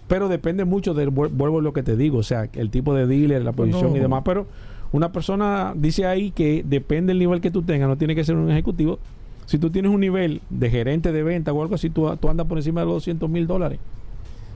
Pero 0.07 0.29
depende 0.29 0.63
mucho 0.63 0.93
del, 0.93 1.09
vuel- 1.11 1.31
vuelvo 1.31 1.59
a 1.59 1.61
lo 1.61 1.73
que 1.73 1.83
te 1.83 1.97
digo, 1.97 2.19
o 2.19 2.23
sea, 2.23 2.47
el 2.53 2.69
tipo 2.69 2.93
de 2.93 3.07
dealer, 3.07 3.43
la 3.43 3.51
posición 3.51 3.91
y 3.95 3.99
demás. 3.99 4.21
Pero 4.23 4.47
una 4.93 5.11
persona 5.11 5.73
dice 5.75 6.05
ahí 6.05 6.31
que 6.31 6.63
depende 6.65 7.11
del 7.11 7.19
nivel 7.19 7.41
que 7.41 7.51
tú 7.51 7.61
tengas, 7.63 7.89
no 7.89 7.97
tiene 7.97 8.15
que 8.15 8.23
ser 8.23 8.35
un 8.35 8.49
ejecutivo. 8.49 8.99
Si 9.47 9.57
tú 9.57 9.69
tienes 9.69 9.91
un 9.91 9.99
nivel 9.99 10.41
de 10.49 10.69
gerente 10.69 11.11
de 11.11 11.23
venta 11.23 11.51
o 11.51 11.61
algo 11.61 11.75
así, 11.75 11.89
tú, 11.89 12.09
tú 12.17 12.29
andas 12.29 12.47
por 12.47 12.57
encima 12.57 12.81
de 12.81 12.85
los 12.87 12.95
200 12.95 13.29
mil 13.29 13.47
dólares. 13.47 13.79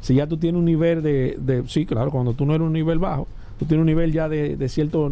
Si 0.02 0.16
ya 0.16 0.28
tú 0.28 0.38
tienes 0.38 0.58
un 0.60 0.66
nivel 0.66 1.02
de, 1.04 1.38
de- 1.40 1.64
Sí, 1.68 1.86
claro, 1.86 2.12
cuando 2.12 2.34
tú 2.34 2.46
no 2.46 2.54
eres 2.56 2.66
un 2.66 2.74
nivel 2.74 3.00
bajo, 3.00 3.28
tú 3.60 3.66
tienes 3.66 3.82
un 3.82 3.88
nivel 3.88 4.12
ya 4.14 4.30
de, 4.30 4.56
de 4.58 4.70
cierto, 4.70 5.12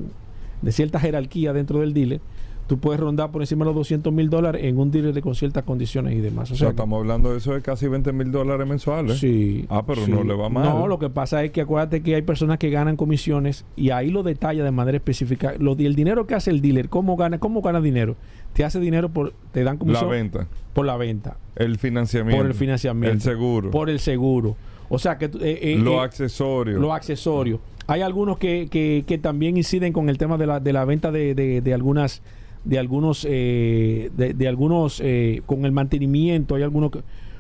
de 0.62 0.72
cierta 0.72 1.00
jerarquía 1.00 1.54
dentro 1.54 1.80
del 1.80 1.94
dealer, 1.94 2.22
tú 2.70 2.78
puedes 2.78 3.02
rondar 3.02 3.32
por 3.32 3.42
encima 3.42 3.66
de 3.66 3.72
los 3.72 3.76
200 3.76 4.14
mil 4.14 4.30
dólares 4.30 4.64
en 4.64 4.78
un 4.78 4.92
dealer 4.92 5.12
de 5.14 5.22
con 5.22 5.34
ciertas 5.36 5.64
condiciones 5.64 6.14
y 6.16 6.20
demás. 6.22 6.52
O 6.52 6.54
O 6.54 6.58
sea, 6.58 6.70
estamos 6.70 7.00
hablando 7.00 7.32
de 7.32 7.40
eso 7.40 7.54
de 7.54 7.62
casi 7.62 7.88
20 7.88 8.14
mil 8.14 8.32
dólares 8.32 8.66
mensuales. 8.68 9.18
Sí. 9.18 9.66
Ah, 9.70 9.84
pero 9.86 10.06
sí. 10.06 10.12
no 10.12 10.24
le 10.24 10.36
va 10.36 10.48
mal. 10.50 10.64
No, 10.64 10.88
lo 10.88 11.00
que 11.00 11.10
pasa 11.10 11.44
es 11.44 11.52
que 11.52 11.62
acuérdate 11.62 12.02
que 12.04 12.14
hay 12.16 12.22
personas 12.22 12.60
que 12.60 12.70
ganan 12.70 12.96
comisiones 12.96 13.66
y 13.76 13.90
ahí 13.90 14.12
lo 14.12 14.24
detalla 14.24 14.64
de 14.64 14.72
manera 14.72 14.96
específica. 14.98 15.56
Lo, 15.60 15.74
el 15.74 15.96
dinero 15.96 16.28
que 16.28 16.36
hace 16.36 16.52
el 16.52 16.62
dealer, 16.62 16.88
¿cómo 16.90 17.18
gana? 17.18 17.40
¿Cómo 17.40 17.62
gana 17.62 17.82
dinero? 17.82 18.16
Te 18.54 18.64
hace 18.64 18.80
dinero 18.80 19.10
por, 19.10 19.34
te 19.52 19.64
dan 19.64 19.76
La 19.76 19.80
comisión 19.80 20.10
venta, 20.12 20.48
por 20.74 20.86
la 20.86 20.96
venta, 20.96 21.38
el 21.56 21.78
financiamiento, 21.80 22.38
por 22.38 22.46
el 22.48 22.54
financiamiento, 22.54 23.14
el 23.16 23.22
seguro, 23.22 23.72
por 23.72 23.90
el 23.90 24.00
seguro. 24.00 24.56
O 24.90 25.00
sea 25.00 25.18
que 25.18 25.26
eh, 25.26 25.32
eh, 25.42 25.76
los 25.80 25.96
eh, 25.96 26.00
accesorios. 26.00 26.80
los 26.80 26.92
accesorios. 26.92 27.60
Hay 27.88 28.02
algunos 28.02 28.38
que, 28.38 28.68
que- 28.70 29.04
que 29.08 29.18
también 29.18 29.58
inciden 29.58 29.92
con 29.94 30.10
el 30.10 30.20
tema 30.20 30.38
de 30.38 30.46
la, 30.46 30.60
de 30.60 30.72
la 30.74 30.86
venta 30.86 31.12
de, 31.12 31.34
de- 31.34 31.62
de 31.62 31.74
algunas 31.74 32.22
de 32.64 32.80
algunos 32.80 33.26
eh, 33.30 34.12
de, 34.16 34.34
de 34.34 34.48
algunos 34.48 35.02
eh, 35.04 35.42
con 35.46 35.66
el 35.66 35.72
mantenimiento 35.72 36.56
hay 36.56 36.64
algunos 36.64 36.92
que 36.92 37.00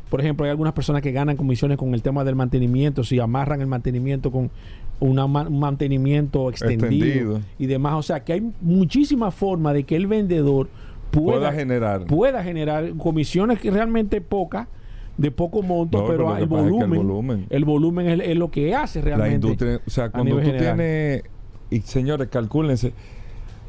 por 0.09 0.21
ejemplo 0.21 0.45
hay 0.45 0.49
algunas 0.51 0.73
personas 0.73 1.01
que 1.01 1.11
ganan 1.11 1.35
comisiones 1.35 1.77
con 1.77 1.93
el 1.93 2.01
tema 2.01 2.23
del 2.23 2.35
mantenimiento 2.35 3.03
si 3.03 3.19
amarran 3.19 3.61
el 3.61 3.67
mantenimiento 3.67 4.31
con 4.31 4.49
una 4.99 5.25
un 5.25 5.59
mantenimiento 5.59 6.49
extendido, 6.49 6.87
Extendido. 6.87 7.41
y 7.57 7.65
demás 7.67 7.93
o 7.95 8.01
sea 8.01 8.23
que 8.23 8.33
hay 8.33 8.51
muchísimas 8.61 9.33
formas 9.35 9.73
de 9.73 9.83
que 9.83 9.95
el 9.95 10.07
vendedor 10.07 10.69
pueda, 11.11 11.37
pueda 11.39 11.51
generar. 11.53 12.05
pueda 12.05 12.43
generar 12.43 12.93
comisiones 12.97 13.59
que 13.59 13.71
realmente 13.71 14.21
pocas 14.21 14.67
de 15.17 15.31
poco 15.31 15.61
monto 15.61 16.01
No, 16.01 16.07
pero 16.07 16.37
el 16.37 16.47
pasa 16.47 16.61
es 16.65 16.67
que 16.69 16.69
el 16.69 16.69
volumen, 16.79 16.97
volumen. 16.97 17.45
el 17.49 17.65
volumen 17.65 18.07
es, 18.07 18.19
es 18.29 18.37
lo 18.37 18.49
que 18.51 18.73
hace 18.73 19.01
realmente 19.01 19.29
la 19.29 19.35
industria, 19.35 19.81
o 19.85 19.89
sea, 19.89 20.09
cuando 20.11 20.35
tú 20.37 20.41
general. 20.41 20.77
tienes, 20.77 21.23
y 21.69 21.81
señores, 21.81 22.29
calcúlense, 22.29 22.93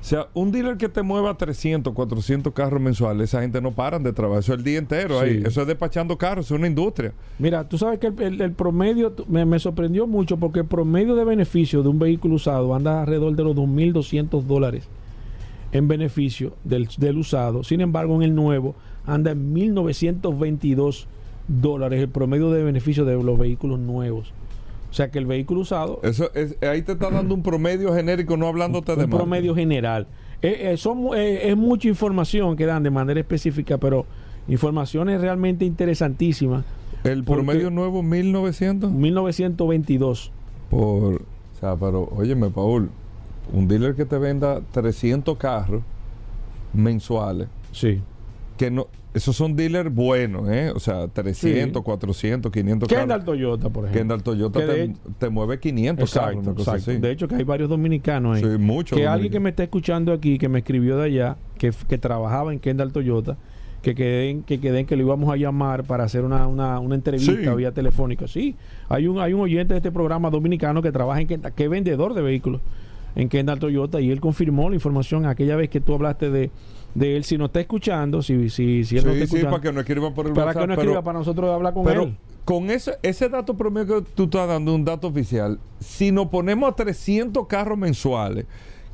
O 0.01 0.05
sea, 0.05 0.29
un 0.33 0.51
dealer 0.51 0.79
que 0.79 0.89
te 0.89 1.03
mueva 1.03 1.37
300, 1.37 1.93
400 1.93 2.53
carros 2.55 2.81
mensuales, 2.81 3.29
esa 3.29 3.43
gente 3.43 3.61
no 3.61 3.71
paran 3.73 4.03
de 4.03 4.13
trabajar. 4.15 4.41
Eso 4.41 4.53
es 4.55 4.59
el 4.59 4.65
día 4.65 4.79
entero 4.79 5.21
ahí. 5.21 5.43
Eso 5.45 5.61
es 5.61 5.67
despachando 5.67 6.17
carros, 6.17 6.47
es 6.47 6.53
una 6.53 6.67
industria. 6.67 7.13
Mira, 7.39 7.69
tú 7.69 7.77
sabes 7.77 7.99
que 7.99 8.07
el, 8.07 8.21
el- 8.23 8.41
el 8.41 8.53
promedio 8.53 9.15
me 9.29 9.59
sorprendió 9.59 10.07
mucho 10.07 10.39
porque 10.39 10.61
el 10.61 10.67
promedio 10.67 11.15
de 11.17 11.25
beneficio 11.25 11.83
de 11.83 11.91
un 11.91 11.99
vehículo 11.99 12.37
usado 12.37 12.75
anda 12.75 13.01
alrededor 13.03 13.37
de 13.37 13.45
los 13.45 13.55
2.200 13.55 14.43
dólares 14.45 14.89
en 15.73 15.87
beneficio 15.87 16.55
del, 16.65 16.89
del 16.97 17.19
usado. 17.19 17.63
Sin 17.63 17.83
embargo, 17.83 18.17
en 18.17 18.23
el 18.23 18.35
nuevo 18.35 18.75
anda 19.07 19.33
en 19.33 19.55
1.922 19.55 21.05
dólares 21.47 22.01
el 22.01 22.09
promedio 22.09 22.51
de 22.51 22.63
beneficio 22.65 23.05
de 23.05 23.23
los 23.23 23.39
vehículos 23.39 23.79
nuevos. 23.79 24.33
O 24.91 24.93
sea 24.93 25.11
que 25.11 25.19
el 25.19 25.27
vehículo 25.27 25.61
usado 25.61 26.01
Eso 26.03 26.31
es, 26.35 26.57
ahí 26.63 26.83
te 26.83 26.93
está 26.93 27.11
dando 27.11 27.35
un 27.35 27.43
promedio 27.43 27.95
genérico, 27.95 28.37
no 28.37 28.49
hablándote 28.49 28.97
de 28.97 29.05
un 29.05 29.11
más. 29.11 29.21
promedio 29.21 29.55
general. 29.55 30.07
Eh, 30.43 30.73
eh, 30.73 30.77
son 30.77 31.11
eh, 31.17 31.51
es 31.51 31.57
mucha 31.57 31.87
información 31.89 32.57
que 32.57 32.67
dan 32.67 32.83
de 32.83 32.91
manera 32.91 33.21
específica, 33.21 33.79
pero 33.79 34.07
informaciones 34.49 35.21
realmente 35.21 35.65
interesantísimas. 35.65 36.65
El 37.05 37.25
promedio 37.25 37.71
nuevo, 37.71 38.03
1900. 38.03 38.91
1922. 38.91 40.33
Por, 40.71 41.15
o 41.15 41.21
sea, 41.61 41.77
pero, 41.77 42.09
óyeme, 42.17 42.51
Paul, 42.51 42.91
un 43.53 43.69
dealer 43.69 43.95
que 43.95 44.05
te 44.05 44.19
venda 44.19 44.61
300 44.73 45.37
carros 45.39 45.83
mensuales, 46.73 47.49
Sí. 47.73 48.01
Que 48.61 48.71
no, 48.71 48.89
esos 49.15 49.35
son 49.35 49.57
dealers 49.57 49.91
buenos, 49.91 50.47
¿eh? 50.51 50.71
O 50.75 50.79
sea, 50.81 51.09
300, 51.09 51.81
Sí. 51.81 51.83
400, 51.83 52.53
500 52.53 52.89
Kendall 52.91 53.09
carros. 53.09 53.25
Toyota, 53.25 53.71
por 53.71 53.85
ejemplo. 53.85 53.99
Kendall 54.01 54.23
Toyota 54.23 54.61
te, 54.67 54.95
te 55.19 55.31
mueve 55.31 55.59
500 55.59 56.13
carros, 56.13 56.29
Exacto, 56.29 56.51
una 56.51 56.57
cosa 56.59 56.71
exacto. 56.73 56.91
así. 56.91 57.01
De 57.01 57.11
hecho, 57.11 57.27
que 57.27 57.37
hay 57.37 57.45
varios 57.45 57.71
dominicanos 57.71 58.37
ahí. 58.37 58.43
Sí, 58.43 58.59
muchos 58.59 58.99
que 58.99 59.07
alguien 59.07 59.33
que 59.33 59.41
me 59.41 59.49
está 59.49 59.63
escuchando 59.63 60.13
aquí, 60.13 60.37
que 60.37 60.51
me 60.51 60.59
escribió 60.59 60.99
de 60.99 61.05
allá, 61.07 61.37
que, 61.57 61.73
que 61.89 61.97
trabajaba 61.97 62.53
en 62.53 62.59
Kendall 62.61 62.93
Toyota, 62.93 63.39
que 63.81 63.95
queden, 63.95 64.43
que 64.43 64.61
queden 64.61 64.85
que 64.85 64.95
lo 64.95 65.05
íbamos 65.05 65.33
a 65.33 65.37
llamar 65.39 65.85
para 65.85 66.05
hacer 66.05 66.23
una, 66.27 66.47
una, 66.47 66.81
una 66.81 66.95
entrevista 66.97 67.33
Sí. 67.33 67.57
vía 67.57 67.73
telefónica. 67.73 68.29
Sí, 68.29 68.57
hay 68.91 69.07
un, 69.07 69.21
hay 69.21 69.33
un 69.33 69.41
oyente 69.41 69.73
de 69.73 69.79
este 69.79 69.91
programa 69.91 70.29
dominicano 70.29 70.83
que 70.83 70.93
trabaja 70.93 71.23
en 71.23 71.29
Kendall, 71.29 71.55
que 71.55 71.65
es 71.65 71.71
vendedor 71.71 72.13
de 72.13 72.21
vehículos 72.21 72.61
en 73.17 73.29
Kendall 73.31 73.59
Toyota 73.59 74.01
y 74.03 74.11
él 74.11 74.21
confirmó 74.21 74.69
la 74.69 74.75
información 74.77 75.25
aquella 75.27 75.57
vez 75.57 75.69
que 75.71 75.81
tú 75.81 75.95
hablaste 75.95 76.31
de, 76.31 76.51
de 76.95 77.17
él. 77.17 77.25
Si 77.25 77.37
no 77.39 77.47
está 77.47 77.61
escuchando, 77.61 78.23
si, 78.23 78.49
si, 78.51 78.85
si 78.85 78.97
él 78.99 79.05
no 79.05 79.13
Sí, 79.13 79.19
está 79.19 79.27
sí, 79.31 79.37
escuchando, 79.37 79.51
para 79.51 79.63
que 79.63 79.73
no 79.73 79.81
escriba 79.81 80.15
por 80.15 80.27
el 80.27 80.33
para 80.33 80.47
WhatsApp. 80.49 80.63
que 80.63 80.67
no 80.69 80.75
pero- 80.75 80.83
escriba 80.83 81.03
para 81.03 81.19
nosotros 81.19 81.51
hablar 81.55 81.75
con 81.75 81.85
Pero 81.85 82.03
él. 82.05 82.17
con 82.45 82.71
ese, 82.71 82.99
ese 83.03 83.29
dato 83.29 83.57
promedio 83.57 84.03
que 84.05 84.11
tú 84.15 84.25
estás 84.25 84.49
dando, 84.49 84.75
un 84.75 84.85
dato 84.85 85.09
oficial, 85.09 85.59
si 85.79 86.11
nos 86.13 86.27
ponemos 86.29 86.71
a 86.71 86.75
300 86.77 87.47
carros 87.47 87.79
mensuales, 87.79 88.47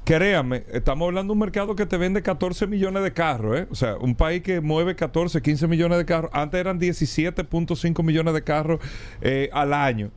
créame, 0.05 0.63
estamos 0.73 1.07
hablando 1.07 1.33
de 1.33 1.35
un 1.35 1.41
mercado 1.41 1.75
que 1.75 1.85
te 1.85 1.97
vende 1.97 2.23
14 2.23 2.67
millones 2.69 3.03
de 3.03 3.13
carros, 3.13 3.59
¿eh? 3.59 3.67
O 3.71 3.75
sea, 3.75 3.97
un 3.97 4.15
país 4.15 4.41
que 4.43 4.61
mueve 4.61 4.95
14, 4.95 5.43
15 5.43 5.67
millones 5.67 5.99
de 5.99 6.05
carros. 6.05 6.31
Antes 6.33 6.61
eran 6.61 6.79
17.5 6.79 8.03
millones 8.05 8.33
de 8.35 8.43
carros 8.43 8.79
eh, 9.21 9.51
al 9.53 9.73
año. 9.73 10.11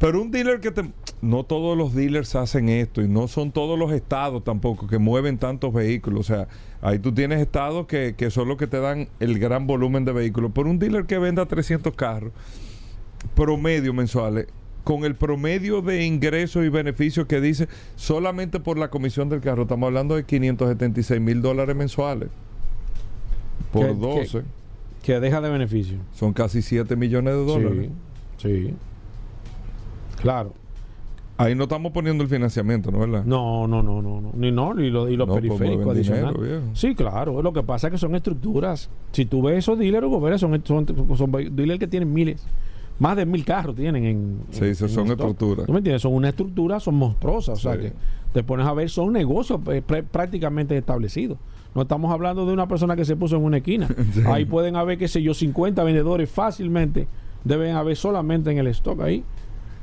Pero 0.00 0.20
un 0.22 0.30
dealer 0.30 0.60
que 0.60 0.70
te... 0.70 0.82
No 1.22 1.44
todos 1.44 1.76
los 1.76 1.94
dealers 1.94 2.34
hacen 2.34 2.70
esto 2.70 3.02
y 3.02 3.08
no 3.08 3.28
son 3.28 3.52
todos 3.52 3.78
los 3.78 3.92
estados 3.92 4.42
tampoco 4.42 4.86
que 4.88 4.96
mueven 4.98 5.36
tantos 5.36 5.74
vehículos. 5.74 6.20
O 6.20 6.22
sea, 6.34 6.48
ahí 6.80 6.98
tú 6.98 7.12
tienes 7.12 7.38
estados 7.40 7.86
que, 7.86 8.14
que 8.16 8.30
son 8.30 8.48
los 8.48 8.56
que 8.56 8.66
te 8.66 8.80
dan 8.80 9.08
el 9.20 9.38
gran 9.38 9.66
volumen 9.66 10.06
de 10.06 10.12
vehículos. 10.12 10.52
Pero 10.54 10.70
un 10.70 10.78
dealer 10.78 11.04
que 11.04 11.18
venda 11.18 11.44
300 11.44 11.94
carros 11.94 12.32
promedio 13.34 13.92
mensuales, 13.92 14.46
con 14.84 15.04
el 15.04 15.14
promedio 15.14 15.82
de 15.82 16.06
ingresos 16.06 16.64
y 16.64 16.70
beneficios 16.70 17.26
que 17.26 17.38
dice 17.42 17.68
solamente 17.96 18.58
por 18.60 18.78
la 18.78 18.88
comisión 18.88 19.28
del 19.28 19.42
carro, 19.42 19.62
estamos 19.64 19.86
hablando 19.88 20.16
de 20.16 20.24
576 20.24 21.20
mil 21.20 21.42
dólares 21.42 21.76
mensuales. 21.76 22.30
Por 23.70 23.88
Que- 23.88 23.94
12, 23.94 24.42
Que 25.02 25.20
deja 25.20 25.42
de 25.42 25.50
beneficio. 25.50 25.98
son 26.14 26.32
casi 26.32 26.62
7 26.62 26.96
millones 26.96 27.34
de 27.34 27.44
dólares. 27.44 27.88
Sí, 28.38 28.68
sí. 28.68 28.74
Claro. 30.20 30.52
Ahí 31.36 31.54
no 31.54 31.62
estamos 31.62 31.90
poniendo 31.92 32.22
el 32.22 32.28
financiamiento, 32.28 32.90
¿no 32.90 33.02
es 33.02 33.10
verdad? 33.10 33.24
No, 33.24 33.66
no, 33.66 33.82
no, 33.82 34.02
no, 34.02 34.20
no. 34.20 34.30
Ni 34.34 34.52
no, 34.52 34.74
ni, 34.74 34.90
lo- 34.90 35.08
y 35.08 35.16
los 35.16 35.26
No, 35.26 35.32
pues, 35.34 35.42
periféricos 35.44 35.96
dinero, 35.96 36.28
adicionales. 36.28 36.62
Sí, 36.74 36.94
claro. 36.94 37.40
Lo 37.40 37.52
que 37.54 37.62
pasa 37.62 37.86
es 37.86 37.92
que 37.92 37.98
son 37.98 38.14
estructuras. 38.14 38.90
Si 39.12 39.24
tú 39.24 39.40
ves 39.40 39.56
esos 39.58 39.78
dealers, 39.78 40.06
Hugo, 40.06 40.36
son, 40.38 40.62
son, 40.66 40.86
son 41.16 41.32
dealers 41.56 41.78
que 41.80 41.86
tienen 41.86 42.12
miles, 42.12 42.44
más 42.98 43.16
de 43.16 43.24
mil 43.24 43.42
carros 43.46 43.74
tienen 43.74 44.04
en. 44.04 44.40
Sí, 44.50 44.64
en- 44.64 44.70
eso 44.72 44.84
en 44.84 44.90
son 44.90 45.06
estructuras. 45.06 45.64
¿Tú 45.64 45.72
me 45.72 45.78
entiendes? 45.78 46.02
Son 46.02 46.12
una 46.12 46.28
estructura, 46.28 46.78
son 46.78 46.96
monstruosas. 46.96 47.58
O 47.58 47.62
sea 47.62 47.78
que 47.78 47.94
te 48.34 48.42
pones 48.44 48.66
a 48.66 48.74
ver, 48.74 48.90
son 48.90 49.10
negocios 49.14 49.58
eh, 49.68 49.82
pr- 49.86 50.04
prácticamente 50.04 50.76
establecidos. 50.76 51.38
No 51.74 51.82
estamos 51.82 52.12
hablando 52.12 52.44
de 52.44 52.52
una 52.52 52.68
persona 52.68 52.96
que 52.96 53.06
se 53.06 53.16
puso 53.16 53.36
en 53.36 53.44
una 53.44 53.56
esquina. 53.56 53.88
Sí. 54.12 54.20
Ahí 54.26 54.44
pueden 54.44 54.76
haber, 54.76 54.98
qué 54.98 55.08
sé 55.08 55.22
yo, 55.22 55.32
50 55.32 55.82
vendedores 55.84 56.30
fácilmente. 56.30 57.08
Deben 57.44 57.76
haber 57.76 57.96
solamente 57.96 58.50
en 58.50 58.58
el 58.58 58.66
stock 58.66 59.00
ahí 59.00 59.24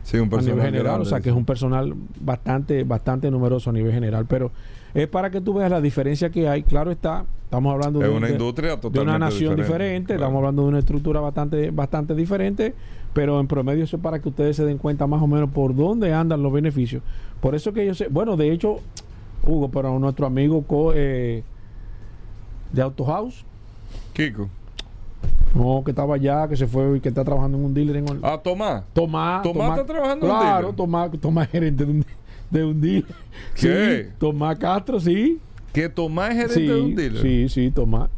Sí, 0.07 0.15
un 0.15 0.23
a 0.23 0.25
nivel 0.27 0.39
personal 0.39 0.65
general, 0.65 0.83
grande, 0.85 1.01
o 1.01 1.05
sea 1.09 1.19
que 1.19 1.29
es 1.29 1.35
un 1.35 1.43
personal 1.43 1.93
bastante, 2.21 2.85
bastante 2.85 3.29
numeroso 3.29 3.71
a 3.71 3.73
nivel 3.73 3.91
general, 3.91 4.25
pero 4.25 4.51
es 4.93 5.05
para 5.09 5.29
que 5.29 5.41
tú 5.41 5.53
veas 5.55 5.69
la 5.69 5.81
diferencia 5.81 6.29
que 6.29 6.47
hay. 6.47 6.63
Claro 6.63 6.91
está, 6.91 7.25
estamos 7.43 7.73
hablando 7.73 8.01
Es 8.01 8.07
de, 8.09 8.15
una 8.15 8.29
industria 8.29 8.77
de 8.77 8.99
una 9.01 9.19
nación 9.19 9.57
diferente, 9.57 10.13
claro. 10.13 10.21
estamos 10.23 10.37
hablando 10.37 10.61
de 10.61 10.67
una 10.69 10.79
estructura 10.79 11.19
bastante, 11.19 11.71
bastante 11.71 12.15
diferente, 12.15 12.73
pero 13.11 13.41
en 13.41 13.47
promedio 13.47 13.83
eso 13.83 13.97
es 13.97 14.01
para 14.01 14.19
que 14.19 14.29
ustedes 14.29 14.55
se 14.55 14.63
den 14.63 14.77
cuenta 14.77 15.07
más 15.07 15.21
o 15.21 15.27
menos 15.27 15.49
por 15.49 15.75
dónde 15.75 16.13
andan 16.13 16.41
los 16.41 16.53
beneficios. 16.53 17.03
Por 17.41 17.53
eso 17.53 17.73
que 17.73 17.85
yo 17.85 17.93
sé, 17.93 18.07
bueno, 18.07 18.37
de 18.37 18.49
hecho, 18.53 18.77
Hugo, 19.45 19.69
pero 19.69 19.99
nuestro 19.99 20.25
amigo 20.25 20.61
co- 20.61 20.93
eh, 20.95 21.43
de 22.71 22.81
Auto 22.81 23.03
House, 23.03 23.43
Kiko. 24.13 24.47
No, 25.57 25.83
que 25.83 25.91
estaba 25.91 26.15
allá, 26.15 26.47
que 26.47 26.55
se 26.55 26.67
fue 26.67 26.97
y 26.97 26.99
que 26.99 27.09
está 27.09 27.23
trabajando 27.23 27.57
en 27.57 27.65
un 27.65 27.73
dealer 27.73 27.97
en 27.97 28.09
Or- 28.09 28.19
Ah, 28.23 28.39
Tomás. 28.43 28.83
Tomás. 28.93 29.41
Tomás 29.43 29.71
está 29.71 29.85
trabajando 29.85 30.25
en 30.25 30.31
un 30.31 30.37
Claro, 30.37 30.57
dealer. 30.59 30.75
Tomás, 30.75 31.11
Tomás 31.19 31.45
es 31.47 31.51
gerente 31.51 31.85
de 31.85 31.91
un, 31.91 32.05
de 32.49 32.63
un 32.65 32.81
dealer. 32.81 33.05
¿Qué? 33.55 34.03
Sí, 34.09 34.15
Tomás 34.19 34.57
Castro, 34.57 34.99
sí. 34.99 35.39
Que 35.73 35.89
Tomás 35.89 36.29
es 36.31 36.35
gerente 36.35 36.53
Sí, 36.55 36.67
de 36.67 36.81
un 36.81 36.95
dealer. 36.95 37.21
sí, 37.21 37.49
sí, 37.49 37.71
Tomás. 37.71 38.09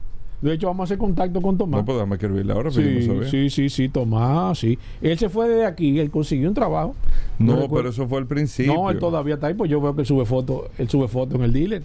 De 0.41 0.53
hecho, 0.53 0.67
vamos 0.67 0.81
a 0.81 0.83
hacer 0.85 0.97
contacto 0.97 1.41
con 1.41 1.57
Tomás. 1.57 1.85
No, 1.85 1.93
déjame 1.93 2.15
escribirle 2.15 2.53
ahora, 2.53 2.69
no 2.69 2.71
sí, 2.71 3.09
sí, 3.29 3.49
sí, 3.49 3.69
sí, 3.69 3.89
Tomás, 3.89 4.57
sí. 4.59 4.79
Él 5.01 5.17
se 5.17 5.27
fue 5.27 5.49
de 5.49 5.65
aquí, 5.65 5.99
él 5.99 6.09
consiguió 6.09 6.47
un 6.47 6.53
trabajo. 6.53 6.95
No, 7.37 7.67
pero 7.69 7.89
eso 7.89 8.07
fue 8.07 8.19
al 8.19 8.25
principio. 8.25 8.73
No, 8.73 8.89
él 8.89 8.99
todavía 8.99 9.33
está 9.33 9.47
ahí, 9.47 9.53
pues 9.53 9.69
yo 9.69 9.81
veo 9.81 9.93
que 9.95 10.01
él 10.01 10.07
sube 10.07 10.25
foto, 10.25 10.69
él 10.77 10.87
sube 10.89 11.09
foto 11.09 11.35
en 11.35 11.41
el 11.43 11.51
dealer. 11.51 11.83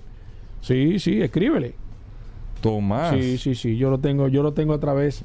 Sí, 0.61 1.01
sí, 1.01 1.21
escríbele. 1.21 1.75
Tomás. 2.61 3.15
Sí, 3.15 3.39
sí, 3.39 3.55
sí, 3.57 3.77
yo 3.77 3.91
lo 3.91 3.99
tengo, 3.99 4.29
yo 4.29 4.43
lo 4.45 4.53
tengo 4.53 4.73
a 4.73 4.79
través 4.81 5.25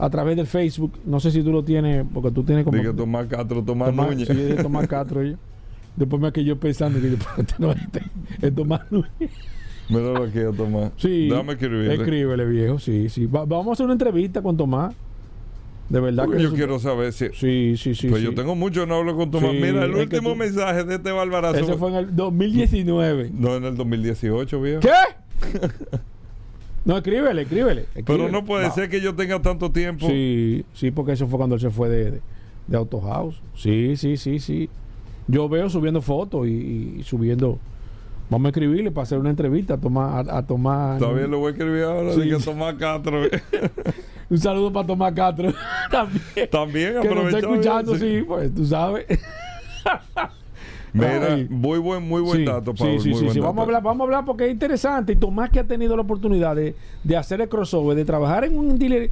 a 0.00 0.10
través 0.10 0.36
del 0.36 0.46
Facebook. 0.46 0.92
No 1.04 1.20
sé 1.20 1.30
si 1.30 1.42
tú 1.42 1.52
lo 1.52 1.62
tienes, 1.62 2.04
porque 2.12 2.30
tú 2.30 2.42
tienes 2.42 2.64
como 2.64 2.76
Dije 2.78 2.92
Tomás 2.92 3.26
Castro, 3.26 3.62
Tomás, 3.62 3.90
Tomás, 3.90 4.10
Núñez. 4.10 4.28
sí, 4.28 4.40
es 4.40 4.62
Tomás 4.62 4.88
Castro. 4.88 5.22
yo. 5.22 5.36
Después 5.96 6.22
me 6.22 6.32
quedé 6.32 6.44
yo 6.46 6.56
pensando 6.58 7.00
que 7.00 7.10
yo, 7.10 7.16
este 7.38 7.54
no, 7.58 7.72
este 7.72 8.02
es 8.40 8.54
Tomás 8.54 8.80
Núñez. 8.90 9.30
Míralo 9.88 10.22
aquí 10.24 10.38
a 10.38 10.50
Tomás. 10.52 10.92
Sí. 10.96 11.28
Dame 11.28 11.52
escribirle. 11.54 11.94
Escríbele, 11.94 12.44
viejo. 12.46 12.78
Sí, 12.78 13.08
sí. 13.08 13.26
Va- 13.26 13.44
vamos 13.44 13.68
a 13.68 13.72
hacer 13.72 13.84
una 13.84 13.94
entrevista 13.94 14.40
con 14.40 14.56
Tomás. 14.56 14.94
De 15.88 15.98
verdad 15.98 16.24
Porque 16.26 16.36
que 16.36 16.42
yo 16.44 16.48
eso- 16.50 16.56
quiero 16.56 16.78
saber 16.78 17.12
si. 17.12 17.26
Sí, 17.34 17.74
sí, 17.76 17.96
sí. 17.96 18.06
pues 18.06 18.20
sí. 18.20 18.26
yo 18.28 18.32
tengo 18.34 18.54
mucho, 18.54 18.86
no 18.86 18.94
hablo 18.94 19.16
con 19.16 19.30
Tomás. 19.32 19.50
Sí, 19.50 19.58
Mira, 19.60 19.84
el 19.84 19.94
último 19.96 20.30
tú- 20.30 20.36
mensaje 20.36 20.84
de 20.84 20.94
este 20.94 21.10
barbarazo. 21.10 21.58
Ese 21.58 21.74
fue 21.74 21.90
en 21.90 21.96
el 21.96 22.14
2019. 22.16 23.30
No, 23.34 23.56
en 23.56 23.64
el 23.64 23.76
2018, 23.76 24.60
viejo. 24.62 24.80
¿Qué? 24.80 25.58
no, 26.84 26.96
escríbele, 26.96 27.42
escríbele. 27.42 27.86
Pero 28.06 28.28
no 28.28 28.44
puede 28.44 28.70
ser 28.70 28.88
que 28.88 29.00
yo 29.00 29.14
tenga 29.14 29.40
tanto 29.40 29.70
tiempo. 29.70 30.06
Sí, 30.06 30.64
sí, 30.72 30.90
porque 30.90 31.12
eso 31.12 31.26
fue 31.26 31.36
cuando 31.38 31.56
él 31.56 31.60
se 31.60 31.70
fue 31.70 31.88
de, 31.88 32.10
de, 32.12 32.20
de 32.66 32.76
Auto 32.76 33.00
House. 33.00 33.40
Sí, 33.54 33.96
sí, 33.96 34.16
sí, 34.16 34.38
sí. 34.38 34.70
Yo 35.26 35.48
veo 35.48 35.68
subiendo 35.68 36.00
fotos 36.00 36.46
y, 36.46 36.96
y 36.98 37.02
subiendo. 37.04 37.58
Vamos 38.30 38.46
a 38.46 38.48
escribirle 38.50 38.90
para 38.90 39.02
hacer 39.02 39.18
una 39.18 39.30
entrevista 39.30 39.74
a 39.74 39.78
Tomás. 39.78 40.28
A, 40.28 40.38
a 40.38 40.46
Tomás 40.46 40.98
Todavía 40.98 41.26
lo 41.26 41.40
voy 41.40 41.48
a 41.48 41.50
escribir 41.50 41.82
ahora. 41.82 42.14
Sí. 42.14 42.22
Dije 42.22 42.38
Tomás 42.42 42.74
Castro. 42.74 43.22
Un 44.30 44.38
saludo 44.38 44.72
para 44.72 44.86
Tomás 44.86 45.12
Castro. 45.12 45.52
También. 45.90 46.48
También 46.50 47.00
que 47.02 47.14
nos 47.14 47.26
está 47.26 47.38
escuchando, 47.38 47.94
sí. 47.96 48.18
sí, 48.18 48.22
pues 48.22 48.54
tú 48.54 48.64
sabes. 48.64 49.06
Mira, 50.92 51.34
Ay. 51.34 51.46
muy 51.48 51.78
buen, 51.78 52.06
muy 52.06 52.20
buen 52.20 52.38
sí, 52.38 52.44
dato, 52.44 52.72
sí, 52.72 52.78
Pablo. 52.82 53.00
sí, 53.00 53.14
sí, 53.14 53.20
sí. 53.20 53.26
dato. 53.26 53.42
Vamos 53.42 53.58
a 53.58 53.62
hablar, 53.62 53.82
vamos 53.82 54.00
a 54.00 54.04
hablar 54.04 54.24
porque 54.24 54.46
es 54.46 54.52
interesante. 54.52 55.12
Y 55.12 55.16
Tomás 55.16 55.50
que 55.50 55.60
ha 55.60 55.64
tenido 55.66 55.96
la 55.96 56.02
oportunidad 56.02 56.56
de, 56.56 56.74
de 57.04 57.16
hacer 57.16 57.40
el 57.40 57.48
crossover, 57.48 57.96
de 57.96 58.04
trabajar 58.04 58.44
en 58.44 58.58
un 58.58 58.78
dealer 58.78 59.10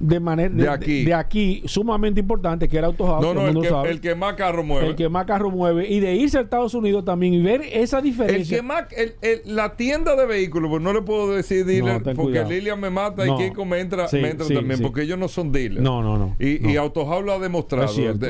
de 0.00 0.20
manera 0.20 0.54
De 0.54 0.68
aquí. 0.68 1.04
de 1.04 1.14
aquí 1.14 1.62
sumamente 1.66 2.20
importante, 2.20 2.68
que 2.68 2.78
era 2.78 2.86
Auto 2.86 3.06
House, 3.06 3.20
No, 3.24 3.34
no, 3.34 3.48
el 3.48 3.56
el 3.56 3.62
que, 3.62 3.68
sabe. 3.68 3.90
el 3.90 4.00
que 4.00 4.14
más 4.14 4.34
carro 4.34 4.62
mueve. 4.62 4.88
el 4.88 4.94
que 4.96 5.08
más 5.08 5.26
carro 5.26 5.50
mueve 5.50 5.88
y 5.88 6.00
de 6.00 6.14
irse 6.14 6.38
a 6.38 6.42
Estados 6.42 6.74
Unidos 6.74 7.04
también 7.04 7.34
y 7.34 7.42
ver 7.42 7.62
esa 7.72 7.98
El 7.98 8.04
diferencia. 8.04 8.56
que 8.56 8.62
más, 8.62 8.84
el- 8.96 9.14
el- 9.22 9.42
la 9.56 9.76
tienda 9.76 10.14
de 10.16 10.26
vehículos, 10.26 10.70
pues 10.70 10.82
no 10.82 10.92
le 10.92 11.02
puedo 11.02 11.34
decir 11.34 11.64
dealer 11.64 12.02
No, 12.06 12.14
porque. 12.14 12.44
Lilian 12.44 12.80
me 12.80 12.90
mata 12.90 13.26
y 13.26 13.34
Kiko 13.36 13.64
me 13.64 13.80
entra, 13.80 14.08
Sí, 14.08 14.18
me 14.18 14.30
entra 14.30 14.46
sí, 14.46 14.54
también, 14.54 14.78
sí. 14.78 14.82
porque 14.82 15.02
ellos 15.02 15.18
no 15.18 15.28
son 15.28 15.50
dealers. 15.52 15.82
no, 15.82 16.02
no, 16.02 16.16
no. 16.16 16.36
Y, 16.38 16.66
y 16.70 16.76
Autohouse 16.76 17.24
lo 17.24 17.32
ha 17.32 17.38
demostrado. 17.38 17.88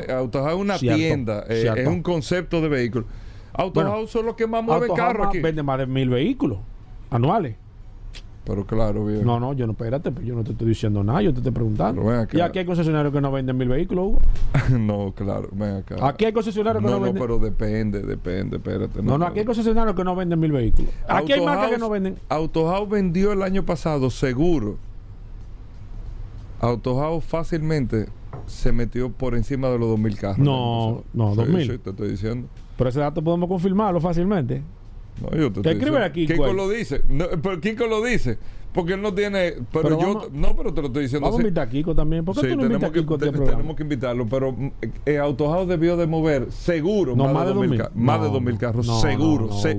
Autohouse 0.09 0.49
es 0.53 0.55
una 0.59 0.77
Cierto, 0.77 0.97
tienda, 0.97 1.43
eh, 1.49 1.71
es 1.77 1.87
un 1.87 2.01
concepto 2.01 2.61
de 2.61 2.69
vehículo. 2.69 3.05
Autohouse 3.53 3.89
Bueno, 3.91 4.07
son 4.07 4.25
los 4.25 4.35
que 4.35 4.47
más 4.47 4.63
mueven 4.63 4.89
Autohouse 4.89 4.99
carros 5.07 5.25
más- 5.27 5.29
aquí. 5.35 5.39
vende 5.39 5.63
más 5.63 5.77
de 5.79 5.85
mil 5.85 6.09
vehículos 6.09 6.59
anuales. 7.11 7.55
Pero 8.43 8.65
claro. 8.65 9.05
No, 9.05 9.39
no, 9.39 9.53
yo 9.53 9.67
no, 9.67 9.73
espérate, 9.73 10.11
yo 10.23 10.33
no 10.33 10.43
te 10.43 10.53
estoy 10.53 10.69
diciendo 10.69 11.03
nada, 11.03 11.21
yo 11.21 11.31
te 11.31 11.39
estoy 11.39 11.51
preguntando. 11.51 12.01
Pero 12.01 12.11
ven 12.11 12.21
acá. 12.21 12.37
Y 12.37 12.41
aquí 12.41 12.59
hay 12.59 12.65
concesionarios 12.65 13.13
que 13.13 13.21
no 13.21 13.31
venden 13.31 13.57
mil 13.57 13.67
vehículos, 13.67 14.05
Hugo. 14.05 14.19
no, 14.79 15.13
claro, 15.15 15.49
ven 15.51 15.75
acá. 15.75 15.95
Aquí 16.07 16.25
hay 16.25 16.33
concesionarios 16.33 16.83
que 16.83 16.89
no, 16.89 16.95
no, 16.95 16.99
no, 16.99 17.05
venden. 17.05 17.21
pero 17.21 17.37
depende, 17.37 18.01
depende, 18.01 18.57
espérate. 18.57 19.03
no, 19.03 19.17
no, 19.17 19.25
aquí 19.25 19.39
hay 19.39 19.45
concesionarios 19.45 19.95
que 19.95 20.03
no 20.03 20.15
venden 20.15 20.39
mil 20.39 20.51
vehículos. 20.51 20.91
Aquí 21.07 21.33
hay 21.33 21.41
marcas 21.45 21.69
que 21.71 21.77
no 21.77 21.89
venden. 21.89 22.17
Autohouse 22.29 22.89
vendió 22.89 23.33
el 23.33 23.43
año 23.43 23.63
pasado, 23.63 24.09
seguro. 24.09 24.77
Autohouse 26.59 27.23
fácilmente 27.23 28.07
se 28.47 28.71
metió 28.71 29.11
por 29.11 29.35
encima 29.35 29.69
de 29.69 29.79
los 29.79 29.89
2.000 29.97 30.17
carros. 30.17 30.39
No, 30.39 31.03
no, 31.13 31.35
Sí, 31.35 31.41
2.000. 31.41 31.71
Sí, 31.71 31.77
te 31.77 31.89
estoy 31.91 32.09
diciendo. 32.09 32.47
Pero 32.77 32.89
ese 32.89 32.99
dato 32.99 33.21
podemos 33.21 33.47
confirmarlo 33.47 33.99
fácilmente. 33.99 34.63
No, 35.21 35.37
yo 35.37 35.51
te 35.51 35.69
aquí, 36.03 36.27
Kiko 36.27 36.53
lo 36.53 36.69
dice. 36.69 37.01
No, 37.09 37.25
pero 37.41 37.59
Kiko 37.59 37.87
lo 37.87 38.03
dice. 38.03 38.37
Porque 38.73 38.93
él 38.93 39.01
no 39.01 39.13
tiene. 39.15 39.53
Pero, 39.71 39.83
Pero 39.83 39.89
yo. 39.99 40.07
vamos- 40.13 40.31
no, 40.31 40.55
pero 40.55 40.71
te 40.73 40.81
lo 40.81 40.87
estoy 40.87 41.03
diciendo 41.03 41.25
Vamos 41.25 41.39
a 41.39 41.41
así. 41.41 41.47
invitar 41.47 41.67
a 41.67 41.71
Kiko 41.71 41.95
también. 41.95 42.23
¿Por 42.23 42.35
qué 42.35 42.41
Sí, 42.41 42.47
tú 42.49 42.55
no 42.55 42.61
a 42.61 42.67
tenemos, 42.67 42.91
que, 42.91 42.99
Kiko 42.99 43.15
a 43.15 43.17
te- 43.17 43.31
tenemos 43.31 43.75
que 43.75 43.83
invitarlo, 43.83 44.27
pero 44.27 44.55
eh, 45.07 45.17
Autohouse 45.17 45.67
debió 45.67 45.97
de 45.97 46.05
mover 46.05 46.51
seguro 46.51 47.15
No, 47.15 47.33
más, 47.33 47.47
de 47.47 47.53
2.000 47.55 47.77
ca- 47.77 47.91
más 47.95 48.21
de 48.21 48.27
No, 48.27 48.33
2.000 48.39 48.53
no, 48.53 48.59
carros, 48.59 49.01
seguro. 49.01 49.51
se-. 49.53 49.77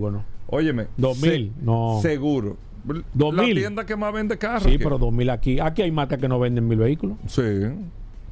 Óyeme, 0.48 0.87
2.000, 0.98 1.53
no. 1.62 2.00
Seguro. 2.03 2.57
La 2.88 2.94
2.000. 3.14 3.55
tienda 3.55 3.87
que 3.87 3.94
más 3.94 4.12
vende 4.12 4.37
carros. 4.38 4.64
Sí, 4.64 4.70
aquí. 4.70 4.79
pero 4.83 4.98
2000 4.98 5.31
aquí. 5.31 5.61
Aquí 5.61 5.83
hay 5.83 5.92
marcas 5.92 6.18
que 6.18 6.26
no 6.29 6.40
venden 6.40 6.66
mil 6.66 6.79
vehículos. 6.79 7.16
Sí, 7.29 7.42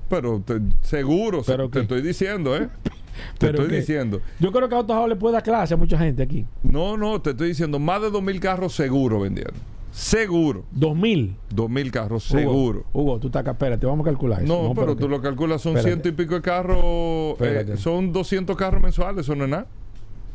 pero 0.09 0.43
te- 0.45 0.61
seguro, 0.81 1.45
se- 1.45 1.53
¿Pero 1.53 1.69
te 1.69 1.81
estoy 1.83 2.03
diciendo, 2.03 2.57
¿eh? 2.57 2.69
te 3.39 3.47
¿Pero 3.47 3.63
estoy 3.63 3.79
diciendo. 3.79 4.21
Yo 4.39 4.53
creo 4.53 4.69
que 4.69 4.75
AutoHouse 4.75 5.09
le 5.09 5.17
puede 5.17 5.35
dar 5.35 5.43
clase 5.43 5.75
a 5.75 5.77
mucha 5.77 5.99
gente 5.99 6.23
aquí. 6.23 6.47
No, 6.63 6.97
no, 6.97 7.21
te 7.21 7.31
estoy 7.31 7.49
diciendo, 7.49 7.79
más 7.79 8.03
de 8.03 8.09
2.000 8.09 8.39
carros 8.41 8.75
seguro 8.75 9.21
vendiendo. 9.21 9.55
Seguro. 9.91 10.65
2000. 10.73 11.37
2.000 11.55 11.91
carros 11.91 12.31
Hugo, 12.31 12.41
seguro. 12.41 12.85
Hugo, 12.93 13.19
tú 13.19 13.29
estás 13.29 13.41
acá, 13.41 13.53
espérate, 13.53 13.87
vamos 13.87 14.07
a 14.07 14.11
calcular 14.11 14.43
eso. 14.43 14.63
No, 14.63 14.75
pero 14.75 14.97
tú 14.97 15.09
lo 15.09 15.21
calculas, 15.21 15.61
son 15.61 15.77
Espérate. 15.77 16.03
ciento 16.03 16.09
y 16.09 16.13
pico 16.13 16.35
de 16.35 16.43
carros, 16.43 17.37
eh, 17.41 17.75
son 17.77 18.13
200 18.13 18.57
carros 18.57 18.83
mensuales, 18.83 19.25
eso 19.25 19.35
no 19.35 19.45
es 19.45 19.51
nada. 19.51 19.67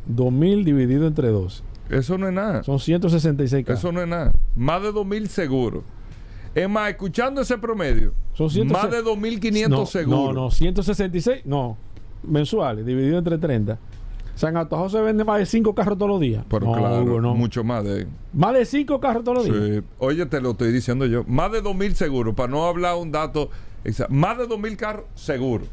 2000 0.06 0.64
dividido 0.64 1.06
entre 1.06 1.28
12. 1.28 1.62
Eso 1.90 2.18
no 2.18 2.28
es 2.28 2.34
nada. 2.34 2.62
Son 2.62 2.78
166 2.78 3.64
carros. 3.64 3.78
Eso 3.78 3.92
no 3.92 4.02
es 4.02 4.08
nada. 4.08 4.32
Más 4.56 4.82
de 4.82 4.90
2.000 4.90 5.26
seguro. 5.28 5.84
Es 6.54 6.68
más, 6.68 6.90
escuchando 6.90 7.40
ese 7.40 7.58
promedio, 7.58 8.12
Son 8.34 8.48
100 8.48 8.68
más 8.68 8.90
de 8.90 9.02
2.500 9.02 9.68
no, 9.68 9.86
seguro. 9.86 10.32
No, 10.32 10.32
no, 10.32 10.50
166, 10.50 11.42
no, 11.46 11.76
mensuales, 12.26 12.84
dividido 12.84 13.18
entre 13.18 13.38
30. 13.38 13.78
O 14.34 14.38
sea, 14.38 14.48
en 14.48 14.56
Autohouse 14.56 14.92
se 14.92 15.00
vende 15.00 15.22
más 15.22 15.38
de 15.38 15.46
5 15.46 15.74
carros 15.74 15.96
todos 15.96 16.10
los 16.10 16.20
días. 16.20 16.44
Pero 16.48 16.66
no, 16.66 16.72
claro, 16.72 17.02
Hugo, 17.02 17.20
no. 17.20 17.34
mucho 17.34 17.62
más 17.62 17.84
de... 17.84 18.06
Más 18.32 18.52
de 18.54 18.64
5 18.64 19.00
carros 19.00 19.22
todos 19.22 19.38
los 19.38 19.46
días. 19.46 19.76
Sí. 19.76 19.88
Oye, 19.98 20.26
te 20.26 20.40
lo 20.40 20.50
estoy 20.52 20.72
diciendo 20.72 21.06
yo. 21.06 21.22
Más 21.28 21.52
de 21.52 21.62
2.000 21.62 21.92
seguro, 21.92 22.34
para 22.34 22.50
no 22.50 22.66
hablar 22.66 22.96
un 22.96 23.12
dato 23.12 23.50
exacto. 23.84 24.12
Más 24.12 24.36
de 24.38 24.48
2.000 24.48 24.76
carros 24.76 25.04
seguro. 25.14 25.64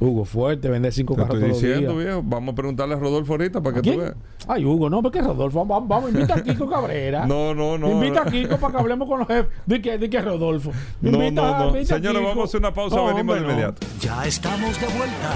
Hugo, 0.00 0.24
fuerte, 0.24 0.68
vende 0.68 0.92
5 0.92 1.14
Te 1.14 1.20
carros 1.20 1.34
estoy 1.36 1.50
todos 1.50 1.62
los 1.62 1.70
diciendo, 1.70 1.92
días. 1.98 2.04
viejo. 2.04 2.22
Vamos 2.24 2.52
a 2.52 2.54
preguntarle 2.54 2.94
a 2.94 2.98
Rodolfo 2.98 3.32
ahorita 3.32 3.60
para 3.60 3.74
que 3.76 3.80
¿Quién? 3.82 3.94
tú 3.96 4.00
veas. 4.02 4.14
Ay, 4.46 4.64
Hugo, 4.64 4.88
no, 4.88 5.02
porque 5.02 5.20
Rodolfo, 5.20 5.64
vamos, 5.64 5.88
vamos, 5.88 6.10
invita 6.12 6.34
a 6.34 6.42
Kiko 6.42 6.68
Cabrera. 6.70 7.26
No, 7.26 7.52
no, 7.54 7.76
no. 7.76 7.90
invita 7.90 8.22
no. 8.22 8.28
a 8.28 8.32
Kiko 8.32 8.56
para 8.58 8.74
que 8.74 8.80
hablemos 8.80 9.08
con 9.08 9.18
los 9.18 9.28
jefes. 9.28 9.50
Di 9.66 9.82
que, 9.82 9.98
di 9.98 10.08
que 10.08 10.20
Rodolfo. 10.22 10.70
No, 11.00 11.10
Invita- 11.10 11.32
no, 11.42 11.58
no. 11.58 11.66
invita 11.68 11.94
a 11.94 11.98
Señores, 11.98 12.18
Kiko. 12.18 12.28
vamos 12.28 12.42
a 12.42 12.46
hacer 12.46 12.60
una 12.60 12.72
pausa. 12.74 12.96
No, 12.96 13.06
venimos 13.06 13.34
de 13.34 13.40
no. 13.42 13.48
inmediato. 13.50 13.86
Ya 14.00 14.24
estamos 14.26 14.80
de 14.80 14.86
vuelta. 14.86 15.34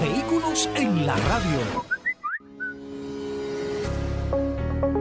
Vehículos 0.00 0.68
en 0.76 1.06
la 1.06 1.14
radio. 1.14 1.99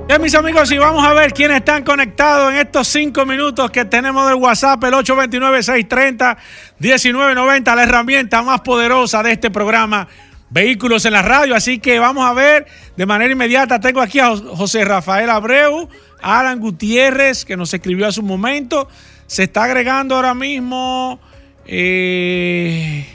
Bien, 0.10 0.20
mis 0.24 0.34
amigos, 0.34 0.72
y 0.72 0.78
vamos 0.80 1.06
a 1.06 1.14
ver 1.14 1.34
quiénes 1.34 1.58
están 1.58 1.84
conectados 1.84 2.52
en 2.52 2.58
estos 2.58 2.88
cinco 2.88 3.28
minutos 3.28 3.70
que 3.70 3.86
tenemos 3.86 4.26
del 4.28 4.38
WhatsApp, 4.38 4.84
el 4.86 4.94
829-630-1990, 4.96 7.76
la 7.76 7.84
herramienta 7.84 8.42
más 8.42 8.62
poderosa 8.62 9.22
de 9.22 9.34
este 9.34 9.52
programa, 9.52 10.08
Vehículos 10.50 11.06
en 11.06 11.14
la 11.14 11.22
Radio. 11.22 11.56
Así 11.56 11.78
que 11.78 12.00
vamos 12.00 12.26
a 12.28 12.34
ver 12.34 12.66
de 12.98 13.06
manera 13.06 13.32
inmediata. 13.32 13.80
Tengo 13.80 14.02
aquí 14.02 14.18
a 14.20 14.30
Jos- 14.30 14.44
José 14.58 14.84
Rafael 14.84 15.30
Abreu, 15.30 15.88
Alan 16.24 16.60
Gutiérrez, 16.60 17.46
que 17.46 17.56
nos 17.56 17.72
escribió 17.72 18.08
hace 18.08 18.20
un 18.20 18.26
momento. 18.26 18.90
Se 19.28 19.44
está 19.44 19.66
agregando 19.66 20.16
ahora 20.16 20.34
mismo 20.34 21.20
eh, 21.68 23.06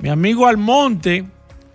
mi 0.00 0.08
amigo 0.08 0.48
Almonte. 0.48 1.24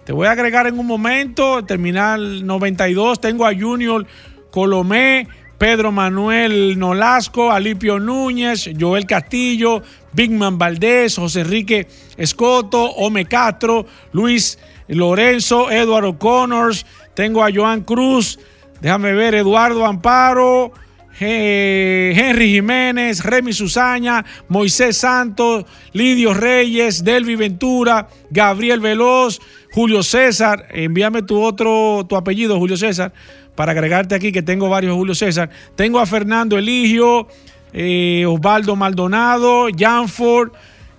Te 0.04 0.12
voy 0.12 0.28
a 0.28 0.32
agregar 0.32 0.68
en 0.68 0.78
un 0.78 0.88
momento, 0.88 1.64
terminal 1.64 2.46
92. 2.46 3.22
Tengo 3.22 3.48
a 3.48 3.56
Junior 3.56 4.06
Colomé, 4.52 5.28
Pedro 5.58 5.92
Manuel 5.92 6.78
Nolasco, 6.78 7.52
Alipio 7.52 8.00
Núñez, 8.00 8.70
Joel 8.80 9.06
Castillo, 9.06 9.82
Bigman 10.14 10.58
Valdés, 10.58 11.16
José 11.16 11.42
Enrique 11.42 11.88
Escoto, 12.18 12.84
Ome 12.84 13.26
Castro, 13.26 13.86
Luis 14.12 14.60
Lorenzo, 14.88 15.72
Eduardo 15.72 16.18
Connors. 16.18 16.86
Tengo 17.14 17.44
a 17.44 17.52
Joan 17.54 17.82
Cruz, 17.82 18.40
déjame 18.82 19.14
ver, 19.14 19.36
Eduardo 19.36 19.86
Amparo. 19.86 20.74
Henry 21.24 22.54
Jiménez, 22.54 23.24
Remy 23.24 23.54
Susaña, 23.54 24.26
Moisés 24.48 24.98
Santos, 24.98 25.66
Lidio 25.94 26.34
Reyes, 26.34 27.04
Delvi 27.04 27.36
Ventura, 27.36 28.08
Gabriel 28.30 28.80
Veloz, 28.80 29.40
Julio 29.74 30.04
César. 30.04 30.68
Envíame 30.72 31.22
tu 31.22 31.40
otro, 31.42 32.06
tu 32.08 32.16
apellido, 32.16 32.58
Julio 32.58 32.78
César, 32.78 33.14
para 33.56 33.72
agregarte 33.74 34.16
aquí 34.16 34.32
que 34.32 34.42
tengo 34.42 34.70
varios 34.70 34.96
Julio 34.96 35.14
César. 35.14 35.50
Tengo 35.76 36.00
a 36.00 36.06
Fernando 36.06 36.58
Eligio, 36.58 37.28
eh, 37.74 38.26
Osvaldo 38.28 38.76
Maldonado, 38.76 39.68
Janford, 39.78 40.52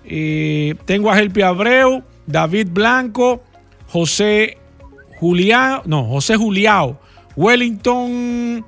eh, 0.04 0.74
tengo 0.84 1.10
a 1.10 1.16
Gelpi 1.16 1.42
Abreu, 1.42 2.02
David 2.26 2.68
Blanco, 2.70 3.42
José 3.88 4.58
Julián, 5.18 5.82
no, 5.84 6.04
José 6.04 6.36
Juliao, 6.36 7.00
Wellington, 7.36 8.64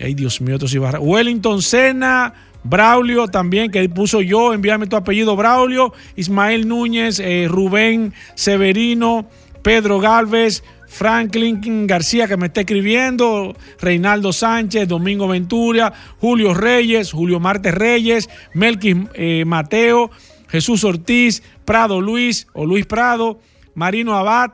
ay 0.00 0.14
Dios 0.14 0.40
mío, 0.40 0.54
esto 0.54 0.68
sí 0.68 0.78
Wellington 0.78 1.62
Sena, 1.62 2.34
Braulio 2.64 3.28
también, 3.28 3.70
que 3.70 3.88
puso 3.88 4.20
yo, 4.22 4.52
envíame 4.52 4.86
tu 4.86 4.96
apellido 4.96 5.36
Braulio, 5.36 5.92
Ismael 6.16 6.66
Núñez, 6.66 7.20
eh, 7.20 7.46
Rubén 7.48 8.12
Severino, 8.34 9.28
Pedro 9.62 10.00
Galvez, 10.00 10.64
Franklin 10.88 11.86
García 11.86 12.26
que 12.26 12.36
me 12.36 12.46
está 12.46 12.60
escribiendo, 12.60 13.54
Reinaldo 13.80 14.32
Sánchez, 14.32 14.88
Domingo 14.88 15.28
Ventura, 15.28 15.92
Julio 16.18 16.54
Reyes, 16.54 17.12
Julio 17.12 17.40
Martes 17.40 17.74
Reyes, 17.74 18.28
Melquis 18.54 18.96
eh, 19.14 19.44
Mateo, 19.46 20.10
Jesús 20.48 20.84
Ortiz, 20.84 21.42
Prado 21.64 22.00
Luis 22.00 22.46
o 22.52 22.64
Luis 22.64 22.86
Prado, 22.86 23.40
Marino 23.74 24.14
Abad, 24.14 24.52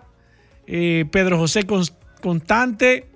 eh, 0.66 1.04
Pedro 1.10 1.38
José 1.38 1.66
Cons- 1.66 1.94
Constante, 2.22 3.08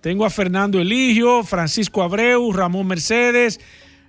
tengo 0.00 0.24
a 0.24 0.30
Fernando 0.30 0.80
Eligio, 0.80 1.42
Francisco 1.42 2.02
Abreu, 2.02 2.52
Ramón 2.52 2.86
Mercedes, 2.86 3.60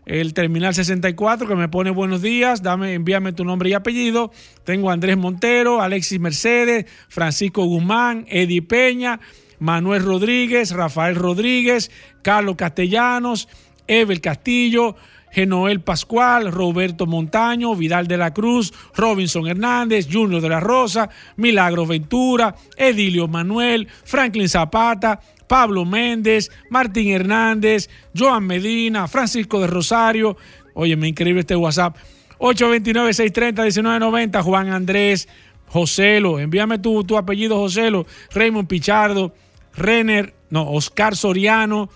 el 0.05 0.33
Terminal 0.33 0.73
64 0.73 1.47
que 1.47 1.55
me 1.55 1.67
pone 1.67 1.91
buenos 1.91 2.21
días, 2.21 2.61
envíame 2.65 3.33
tu 3.33 3.43
nombre 3.45 3.69
y 3.69 3.73
apellido. 3.73 4.31
Tengo 4.63 4.89
a 4.89 4.93
Andrés 4.93 5.17
Montero, 5.17 5.81
Alexis 5.81 6.19
Mercedes, 6.19 6.85
Francisco 7.07 7.63
Guzmán, 7.65 8.25
Eddie 8.27 8.61
Peña, 8.61 9.19
Manuel 9.59 10.03
Rodríguez, 10.03 10.71
Rafael 10.71 11.15
Rodríguez, 11.15 11.91
Carlos 12.21 12.55
Castellanos, 12.55 13.47
Evel 13.87 14.21
Castillo, 14.21 14.95
Genoel 15.31 15.81
Pascual, 15.81 16.51
Roberto 16.51 17.05
Montaño, 17.05 17.75
Vidal 17.75 18.07
de 18.07 18.17
la 18.17 18.33
Cruz, 18.33 18.73
Robinson 18.95 19.47
Hernández, 19.47 20.07
Junior 20.11 20.41
de 20.41 20.49
la 20.49 20.59
Rosa, 20.59 21.09
Milagros 21.35 21.87
Ventura, 21.87 22.55
Edilio 22.77 23.27
Manuel, 23.27 23.87
Franklin 24.05 24.49
Zapata, 24.49 25.19
Pablo 25.49 25.83
Méndez, 25.83 26.49
Martín 26.69 27.11
Hernández, 27.11 27.89
Joan 28.15 28.45
Medina, 28.45 29.09
Francisco 29.09 29.59
de 29.59 29.67
Rosario. 29.67 30.37
Oye, 30.75 30.95
me 30.95 31.09
increíble 31.09 31.41
este 31.41 31.55
WhatsApp. 31.55 31.97
829-630-1990, 32.37 34.43
Juan 34.43 34.69
Andrés, 34.69 35.27
Joselo, 35.67 36.39
envíame 36.39 36.77
tu, 36.77 37.03
tu 37.03 37.17
apellido 37.17 37.57
Joselo, 37.57 38.05
Raymond 38.31 38.67
Pichardo, 38.67 39.33
Renner, 39.75 40.35
no, 40.51 40.69
Oscar 40.71 41.15
Soriano, 41.15 41.89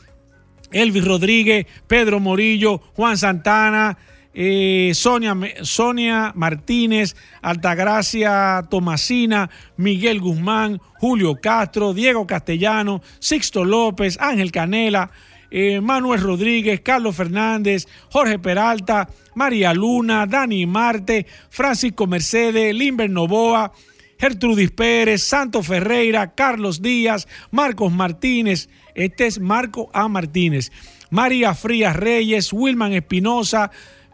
Elvis 0.72 1.06
Rodríguez, 1.06 1.68
Pedro 1.88 2.20
Morillo, 2.20 2.82
Juan 2.96 3.18
Santana, 3.18 3.98
eh, 4.34 4.92
Sonia, 4.94 5.36
Sonia 5.62 6.32
Martínez, 6.36 7.16
Altagracia 7.42 8.66
Tomasina, 8.70 9.50
Miguel 9.78 10.20
Guzmán, 10.20 10.82
Julio 11.00 11.40
Castro, 11.42 11.94
Diego 11.94 12.26
Castellano, 12.26 13.02
Sixto 13.20 13.64
López, 13.64 14.18
Ángel 14.20 14.52
Canela, 14.52 15.12
eh, 15.52 15.82
Manuel 15.82 16.22
Rodríguez, 16.22 16.82
Carlos 16.82 17.16
Fernández, 17.16 17.88
Jorge 18.10 18.40
Peralta, 18.40 19.08
María 19.36 19.74
Luna, 19.74 20.26
Dani 20.26 20.66
Marte, 20.66 21.28
Francisco 21.50 22.08
Mercedes, 22.08 22.74
Limber 22.74 23.10
Novoa, 23.10 23.72
Gertrudis 24.20 24.72
Pérez, 24.72 25.22
Santo 25.22 25.62
Ferreira, 25.62 26.34
Carlos 26.34 26.82
Díaz, 26.82 27.28
Marcos 27.52 27.92
Martínez. 27.92 28.70
Este 28.96 29.28
es 29.28 29.40
Marco 29.40 29.90
A. 29.94 30.08
Martínez. 30.08 30.72
María 31.10 31.54
Frías 31.54 31.96
Reyes, 31.96 32.54
Wilman 32.54 32.94
Espinosa, 32.94 33.70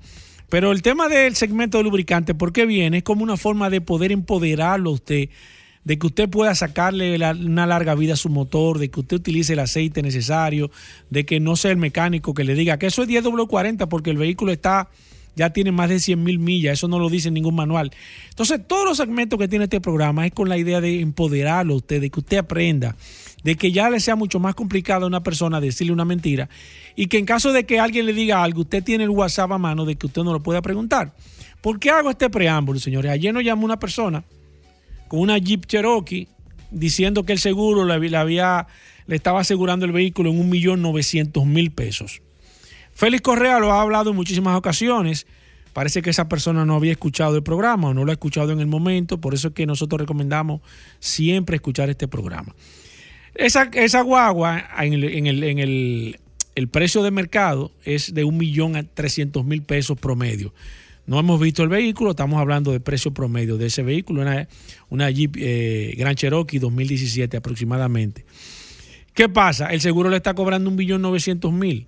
Pero 0.50 0.72
el 0.72 0.82
tema 0.82 1.08
del 1.08 1.36
segmento 1.36 1.78
de 1.78 1.84
lubricante, 1.84 2.36
¿por 2.36 2.54
qué 2.54 2.66
viene? 2.66 2.98
Es 2.98 3.04
como 3.04 3.24
una 3.24 3.38
forma 3.38 3.70
de 3.70 3.82
poder 3.82 4.12
empoderarlo 4.12 4.92
a 4.92 4.94
usted, 4.94 5.30
de 5.84 6.00
que 6.00 6.08
usted 6.08 6.30
pueda 6.30 6.54
sacarle 6.56 7.16
una 7.16 7.66
larga 7.66 7.96
vida 7.96 8.14
a 8.14 8.18
su 8.18 8.30
motor, 8.30 8.78
de 8.78 8.90
que 8.90 9.00
usted 9.00 9.18
utilice 9.18 9.54
el 9.54 9.60
aceite 9.60 10.02
necesario, 10.02 10.70
de 11.10 11.26
que 11.26 11.40
no 11.40 11.56
sea 11.56 11.72
el 11.72 11.78
mecánico 11.78 12.34
que 12.34 12.44
le 12.44 12.56
diga 12.56 12.78
que 12.78 12.88
eso 12.88 13.04
es 13.04 13.10
10W40 13.10 13.88
porque 13.88 14.12
el 14.12 14.18
vehículo 14.18 14.52
está 14.52 14.90
ya 15.36 15.52
tiene 15.52 15.72
más 15.72 15.90
de 15.90 16.00
100 16.00 16.24
mil 16.24 16.40
millas, 16.40 16.74
eso 16.74 16.88
no 16.88 17.00
lo 17.00 17.10
dice 17.10 17.32
ningún 17.32 17.56
manual. 17.56 17.92
Entonces, 18.30 18.62
todos 18.66 18.86
los 18.86 18.98
segmentos 18.98 19.40
que 19.40 19.48
tiene 19.48 19.66
este 19.66 19.82
programa 19.82 20.26
es 20.26 20.32
con 20.34 20.50
la 20.50 20.58
idea 20.58 20.82
de 20.82 21.02
empoderarlo 21.02 21.74
a 21.74 21.78
usted, 21.78 22.02
de 22.02 22.10
que 22.10 22.20
usted 22.20 22.38
aprenda, 22.38 22.96
de 23.44 23.56
que 23.56 23.72
ya 23.72 23.90
le 23.90 24.00
sea 24.00 24.16
mucho 24.16 24.40
más 24.40 24.56
complicado 24.56 25.06
a 25.06 25.08
una 25.08 25.24
persona 25.24 25.60
decirle 25.60 25.94
una 25.94 26.06
mentira 26.06 26.50
y 26.96 27.08
que 27.08 27.18
en 27.18 27.26
caso 27.26 27.52
de 27.52 27.66
que 27.66 27.80
alguien 27.80 28.06
le 28.06 28.14
diga 28.14 28.44
algo, 28.44 28.62
usted 28.62 28.84
tiene 28.84 29.04
el 29.04 29.10
WhatsApp 29.10 29.52
a 29.52 29.58
mano 29.58 29.86
de 29.86 29.96
que 29.96 30.08
usted 30.08 30.24
no 30.24 30.34
lo 30.34 30.42
pueda 30.44 30.62
preguntar. 30.62 31.14
¿Por 31.62 31.80
qué 31.80 31.90
hago 31.90 32.10
este 32.10 32.30
preámbulo, 32.30 32.80
señores? 32.80 33.12
Ayer 33.12 33.34
nos 33.34 33.44
llamó 33.44 33.66
una 33.66 33.80
persona 33.80 34.24
con 35.08 35.20
una 35.20 35.38
Jeep 35.38 35.66
Cherokee 35.66 36.28
diciendo 36.72 37.24
que 37.24 37.34
el 37.34 37.40
seguro 37.40 37.86
le, 37.86 38.00
le 38.00 39.16
estaba 39.16 39.42
asegurando 39.42 39.86
el 39.86 39.92
vehículo 39.92 40.30
en 40.30 40.52
1.900.000 40.52 41.74
pesos. 41.74 42.22
Félix 42.94 43.22
Correa 43.22 43.60
lo 43.60 43.72
ha 43.72 43.82
hablado 43.82 44.12
en 44.12 44.16
muchísimas 44.16 44.58
ocasiones. 44.58 45.26
Parece 45.74 46.04
que 46.04 46.12
esa 46.12 46.30
persona 46.30 46.66
no 46.66 46.76
había 46.76 46.92
escuchado 46.92 47.36
el 47.36 47.44
programa 47.44 47.90
o 47.90 47.94
no 47.94 48.06
lo 48.06 48.12
ha 48.12 48.14
escuchado 48.14 48.52
en 48.52 48.60
el 48.60 48.68
momento, 48.68 49.20
por 49.20 49.34
eso 49.34 49.48
es 49.48 49.54
que 49.56 49.66
nosotros 49.66 50.00
recomendamos 50.00 50.62
siempre 51.00 51.56
escuchar 51.56 51.90
este 51.90 52.08
programa. 52.08 52.56
Esa, 53.34 54.02
guagua 54.02 54.64
en 54.80 54.94
el, 55.26 56.16
el, 56.56 56.68
precio 56.68 57.02
de 57.02 57.10
mercado 57.10 57.72
es 57.84 58.14
de 58.14 58.24
1.300.000 58.24 59.66
pesos 59.66 59.98
promedio. 59.98 60.54
No 61.08 61.20
hemos 61.20 61.42
visto 61.42 61.64
el 61.64 61.70
vehículo, 61.70 62.12
estamos 62.12 62.40
hablando 62.40 62.72
de 62.72 62.80
precio 62.80 63.12
promedio 63.12 63.58
de 63.58 63.66
ese 63.66 63.82
vehículo, 63.82 64.22
una, 64.22 64.48
una 64.90 65.10
Jeep 65.10 65.36
eh, 65.38 65.96
Grand 65.98 66.16
Cherokee 66.16 66.60
2017 66.60 67.36
aproximadamente. 67.36 68.24
¿Qué 69.16 69.28
pasa? 69.28 69.68
El 69.68 69.82
seguro 69.82 70.12
le 70.12 70.18
está 70.18 70.36
cobrando 70.36 70.70
1.900.000. 70.72 71.88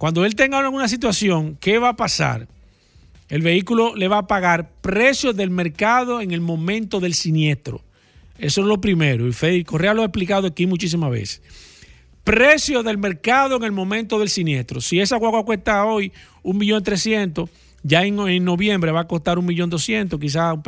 Cuando 0.00 0.24
él 0.24 0.34
tenga 0.34 0.58
alguna 0.58 0.88
situación, 0.88 1.58
¿qué 1.60 1.78
va 1.78 1.90
a 1.90 1.96
pasar? 1.96 2.48
El 3.28 3.42
vehículo 3.42 3.94
le 3.94 4.08
va 4.08 4.16
a 4.16 4.26
pagar 4.26 4.70
precios 4.80 5.36
del 5.36 5.50
mercado 5.50 6.22
en 6.22 6.30
el 6.30 6.40
momento 6.40 7.00
del 7.00 7.12
siniestro. 7.12 7.82
Eso 8.38 8.62
es 8.62 8.66
lo 8.66 8.80
primero. 8.80 9.28
Y 9.28 9.34
Fede 9.34 9.62
Correa 9.62 9.92
lo 9.92 10.00
ha 10.00 10.06
explicado 10.06 10.46
aquí 10.46 10.66
muchísimas 10.66 11.10
veces. 11.10 11.42
Precio 12.24 12.82
del 12.82 12.96
mercado 12.96 13.56
en 13.56 13.64
el 13.64 13.72
momento 13.72 14.18
del 14.18 14.30
siniestro. 14.30 14.80
Si 14.80 14.98
esa 14.98 15.18
guagua 15.18 15.44
cuesta 15.44 15.84
hoy 15.84 16.12
1.300.000, 16.44 17.50
ya 17.82 18.02
en, 18.02 18.42
noviembre 18.42 18.92
va 18.92 19.00
a 19.00 19.06
costar 19.06 19.36
1.200.000, 19.36 20.18
quizás 20.18 20.54
un 20.54 20.62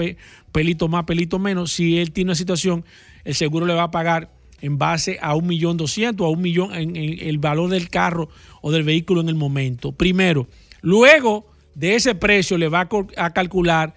pelito 0.52 0.88
más, 0.88 1.04
pelito 1.04 1.38
menos. 1.38 1.72
Si 1.72 1.98
él 1.98 2.12
tiene 2.12 2.32
una 2.32 2.34
situación, 2.34 2.84
el 3.24 3.34
seguro 3.34 3.64
le 3.64 3.72
va 3.72 3.84
a 3.84 3.90
pagar 3.90 4.28
en 4.62 4.78
base 4.78 5.18
a 5.20 5.34
1.200.000 5.34 6.24
a 6.24 6.28
un 6.28 6.40
millón 6.40 6.74
en, 6.74 6.96
el 6.96 7.38
valor 7.38 7.68
del 7.68 7.90
carro 7.90 8.30
o 8.62 8.70
del 8.70 8.84
vehículo 8.84 9.20
en 9.20 9.28
el 9.28 9.34
momento. 9.34 9.92
Primero, 9.92 10.46
luego 10.80 11.46
de 11.74 11.96
ese 11.96 12.14
precio 12.14 12.56
le 12.56 12.68
va 12.68 12.88
a, 13.16 13.30
calcular 13.30 13.94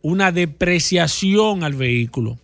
una 0.00 0.32
depreciación 0.32 1.64
al 1.64 1.74
vehículo. 1.74 2.38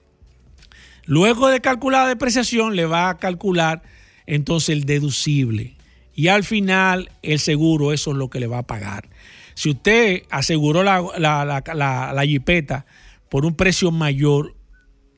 Luego 1.06 1.48
de 1.48 1.60
calcular 1.60 2.02
la 2.02 2.08
depreciación, 2.08 2.76
le 2.76 2.84
va 2.84 3.08
a 3.08 3.18
calcular 3.18 3.82
entonces 4.26 4.70
el 4.70 4.84
deducible. 4.84 5.76
Y 6.14 6.28
al 6.28 6.44
final, 6.44 7.10
el 7.22 7.38
seguro, 7.38 7.92
eso 7.92 8.10
es 8.10 8.16
lo 8.16 8.28
que 8.28 8.40
le 8.40 8.46
va 8.46 8.58
a 8.58 8.66
pagar. 8.66 9.08
Si 9.54 9.70
usted 9.70 10.24
aseguró 10.30 10.82
la, 10.82 11.00
la, 11.18 12.22
jipeta 12.24 12.86
por 13.28 13.44
un 13.44 13.54
precio 13.54 13.90
mayor, 13.90 14.54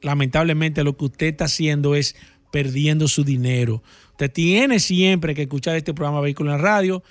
lamentablemente 0.03 0.85
lo 0.85 0.97
que 0.97 1.07
usted 1.07 1.27
está 1.29 1.45
haciendo 1.45 1.95
es 1.95 2.17
perdiendo 2.55 3.09
su 3.09 3.25
dinero. 3.25 3.83
Usted 4.13 4.31
tiene 4.31 4.79
siempre 4.79 5.35
que 5.35 5.43
escuchar 5.43 5.75
este 5.75 5.93
programa 5.93 6.21
Vehículo 6.21 6.53
en 6.53 6.59
la 6.59 6.63
Radio 6.63 7.03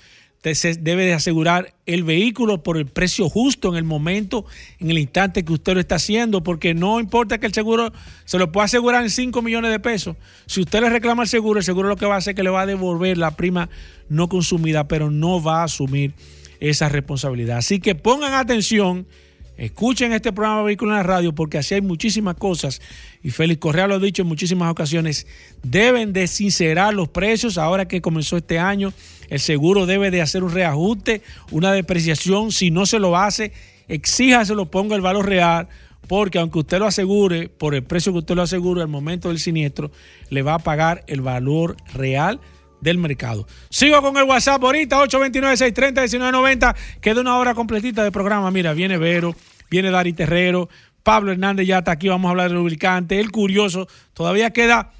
Usted 0.50 0.78
debe 0.80 1.04
de 1.04 1.12
asegurar 1.12 1.74
el 1.84 2.02
vehículo 2.02 2.62
por 2.62 2.78
el 2.78 2.86
precio 2.86 3.28
justo 3.28 3.68
en 3.68 3.76
el 3.76 3.84
momento, 3.84 4.46
en 4.78 4.90
el 4.90 4.96
instante 4.98 5.44
que 5.44 5.52
usted 5.52 5.74
lo 5.74 5.80
está 5.80 5.96
haciendo, 5.96 6.42
porque 6.42 6.72
no 6.72 6.98
importa 6.98 7.38
que 7.38 7.46
el 7.46 7.52
seguro 7.54 7.92
se 8.24 8.38
lo 8.38 8.52
pueda 8.52 8.64
asegurar 8.64 9.02
en 9.02 9.10
5 9.10 9.42
millones 9.42 9.70
de 9.70 9.80
pesos. 9.80 10.16
Si 10.46 10.62
usted 10.62 10.80
le 10.80 10.88
reclama 10.90 11.24
el 11.24 11.28
seguro, 11.28 11.60
el 11.60 11.64
seguro 11.64 11.88
lo 11.88 11.96
que 11.96 12.06
va 12.06 12.14
a 12.14 12.18
hacer 12.18 12.32
es 12.32 12.36
que 12.36 12.42
le 12.42 12.50
va 12.50 12.62
a 12.62 12.66
devolver 12.66 13.18
la 13.18 13.36
prima 13.36 13.68
no 14.08 14.30
consumida, 14.30 14.88
pero 14.88 15.10
no 15.10 15.42
va 15.42 15.60
a 15.60 15.64
asumir 15.64 16.14
esa 16.60 16.88
responsabilidad. 16.88 17.58
Así 17.58 17.80
que 17.80 17.94
pongan 17.94 18.34
atención 18.34 19.06
Escuchen 19.56 20.12
este 20.12 20.32
programa 20.32 20.62
Vehículo 20.62 20.90
en 20.90 20.96
la 20.96 21.02
Radio 21.04 21.32
porque 21.32 21.58
así 21.58 21.74
hay 21.74 21.80
muchísimas 21.80 22.34
cosas 22.34 22.82
y 23.22 23.30
Félix 23.30 23.60
Correa 23.60 23.86
lo 23.86 23.94
ha 23.94 23.98
dicho 24.00 24.22
en 24.22 24.28
muchísimas 24.28 24.68
ocasiones, 24.68 25.28
deben 25.62 26.12
de 26.12 26.26
sincerar 26.26 26.92
los 26.92 27.08
precios 27.08 27.56
ahora 27.56 27.86
que 27.86 28.00
comenzó 28.00 28.36
este 28.36 28.58
año, 28.58 28.92
el 29.30 29.38
seguro 29.38 29.86
debe 29.86 30.10
de 30.10 30.22
hacer 30.22 30.42
un 30.42 30.50
reajuste, 30.52 31.22
una 31.52 31.72
depreciación, 31.72 32.50
si 32.50 32.72
no 32.72 32.84
se 32.84 32.98
lo 32.98 33.16
hace, 33.16 33.52
exíjaselo, 33.86 34.66
ponga 34.66 34.96
el 34.96 35.02
valor 35.02 35.28
real 35.28 35.68
porque 36.08 36.38
aunque 36.40 36.58
usted 36.58 36.80
lo 36.80 36.86
asegure, 36.86 37.48
por 37.48 37.76
el 37.76 37.84
precio 37.84 38.12
que 38.12 38.18
usted 38.18 38.34
lo 38.34 38.42
asegure 38.42 38.82
al 38.82 38.88
momento 38.88 39.28
del 39.28 39.38
siniestro, 39.38 39.92
le 40.30 40.42
va 40.42 40.54
a 40.54 40.58
pagar 40.58 41.04
el 41.06 41.20
valor 41.20 41.76
real 41.94 42.40
del 42.84 42.98
mercado. 42.98 43.48
Sigo 43.70 44.00
con 44.00 44.16
el 44.16 44.24
WhatsApp 44.24 44.62
ahorita, 44.62 45.02
829-630-1990. 45.04 46.76
Queda 47.00 47.20
una 47.20 47.36
hora 47.38 47.54
completita 47.54 48.04
de 48.04 48.12
programa. 48.12 48.50
Mira, 48.52 48.72
viene 48.74 48.98
Vero, 48.98 49.34
viene 49.70 49.90
Dari 49.90 50.12
Terrero, 50.12 50.68
Pablo 51.02 51.32
Hernández 51.32 51.66
ya 51.66 51.78
está 51.78 51.92
aquí, 51.92 52.08
vamos 52.08 52.28
a 52.28 52.30
hablar 52.30 52.50
de 52.50 52.54
lubricante. 52.54 53.18
El 53.18 53.32
curioso, 53.32 53.88
todavía 54.12 54.52
queda 54.52 54.92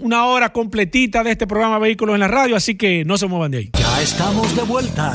una 0.00 0.24
hora 0.24 0.52
completita 0.52 1.22
de 1.22 1.30
este 1.32 1.46
programa 1.46 1.78
Vehículos 1.78 2.14
en 2.14 2.20
la 2.20 2.28
Radio, 2.28 2.56
así 2.56 2.76
que 2.76 3.04
no 3.04 3.16
se 3.16 3.26
muevan 3.26 3.50
de 3.52 3.58
ahí. 3.58 3.70
Ya 3.78 4.02
estamos 4.02 4.56
de 4.56 4.62
vuelta. 4.62 5.12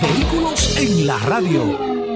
Vehículos 0.00 0.76
en 0.78 1.06
la 1.06 1.18
Radio. 1.18 2.15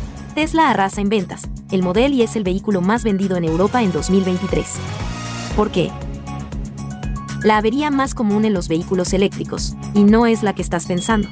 Tesla 0.35 0.69
arrasa 0.69 1.01
en 1.01 1.09
ventas. 1.09 1.49
El 1.71 1.83
Model 1.83 2.13
Y 2.13 2.21
es 2.21 2.37
el 2.37 2.43
vehículo 2.43 2.79
más 2.79 3.03
vendido 3.03 3.35
en 3.35 3.43
Europa 3.43 3.83
en 3.83 3.91
2023. 3.91 4.65
¿Por 5.57 5.71
qué? 5.71 5.91
La 7.43 7.57
avería 7.57 7.91
más 7.91 8.13
común 8.13 8.45
en 8.45 8.53
los 8.53 8.69
vehículos 8.69 9.11
eléctricos, 9.13 9.75
y 9.93 10.03
no 10.03 10.25
es 10.27 10.41
la 10.41 10.53
que 10.53 10.61
estás 10.61 10.85
pensando. 10.85 11.27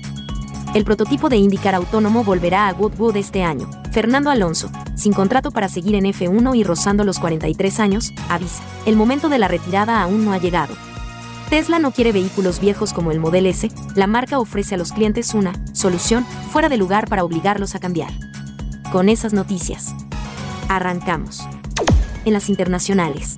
El 0.73 0.83
prototipo 0.83 1.29
de 1.29 1.37
IndyCar 1.37 1.75
autónomo 1.75 2.25
volverá 2.25 2.67
a 2.67 2.73
Goodwood 2.73 3.15
este 3.15 3.41
año. 3.41 3.69
Fernando 3.93 4.31
Alonso, 4.31 4.69
sin 4.95 5.13
contrato 5.13 5.51
para 5.51 5.69
seguir 5.69 5.95
en 5.95 6.03
F1 6.03 6.55
y 6.57 6.63
rozando 6.63 7.05
los 7.05 7.19
43 7.19 7.79
años, 7.79 8.11
avisa. 8.27 8.61
El 8.85 8.97
momento 8.97 9.29
de 9.29 9.39
la 9.39 9.47
retirada 9.47 10.01
aún 10.01 10.25
no 10.25 10.33
ha 10.33 10.39
llegado. 10.39 10.75
Tesla 11.49 11.79
no 11.79 11.91
quiere 11.91 12.11
vehículos 12.11 12.59
viejos 12.59 12.91
como 12.91 13.11
el 13.11 13.19
Model 13.19 13.45
S, 13.45 13.71
la 13.95 14.07
marca 14.07 14.39
ofrece 14.39 14.75
a 14.75 14.77
los 14.77 14.91
clientes 14.91 15.33
una 15.33 15.53
solución 15.73 16.25
fuera 16.51 16.67
de 16.67 16.77
lugar 16.77 17.07
para 17.07 17.23
obligarlos 17.23 17.75
a 17.75 17.79
cambiar. 17.79 18.11
Con 18.91 19.07
esas 19.07 19.33
noticias, 19.33 19.93
arrancamos. 20.67 21.41
En 22.25 22.33
las 22.33 22.49
internacionales, 22.49 23.37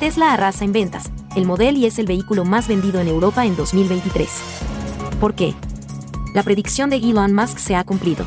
Tesla 0.00 0.32
arrasa 0.32 0.64
en 0.64 0.72
ventas, 0.72 1.12
el 1.36 1.46
Model 1.46 1.76
Y 1.76 1.86
es 1.86 2.00
el 2.00 2.06
vehículo 2.06 2.44
más 2.44 2.66
vendido 2.66 3.00
en 3.00 3.06
Europa 3.06 3.46
en 3.46 3.54
2023. 3.54 4.28
¿Por 5.20 5.34
qué? 5.34 5.54
La 6.34 6.42
predicción 6.42 6.90
de 6.90 6.96
Elon 6.96 7.32
Musk 7.32 7.58
se 7.58 7.76
ha 7.76 7.84
cumplido. 7.84 8.26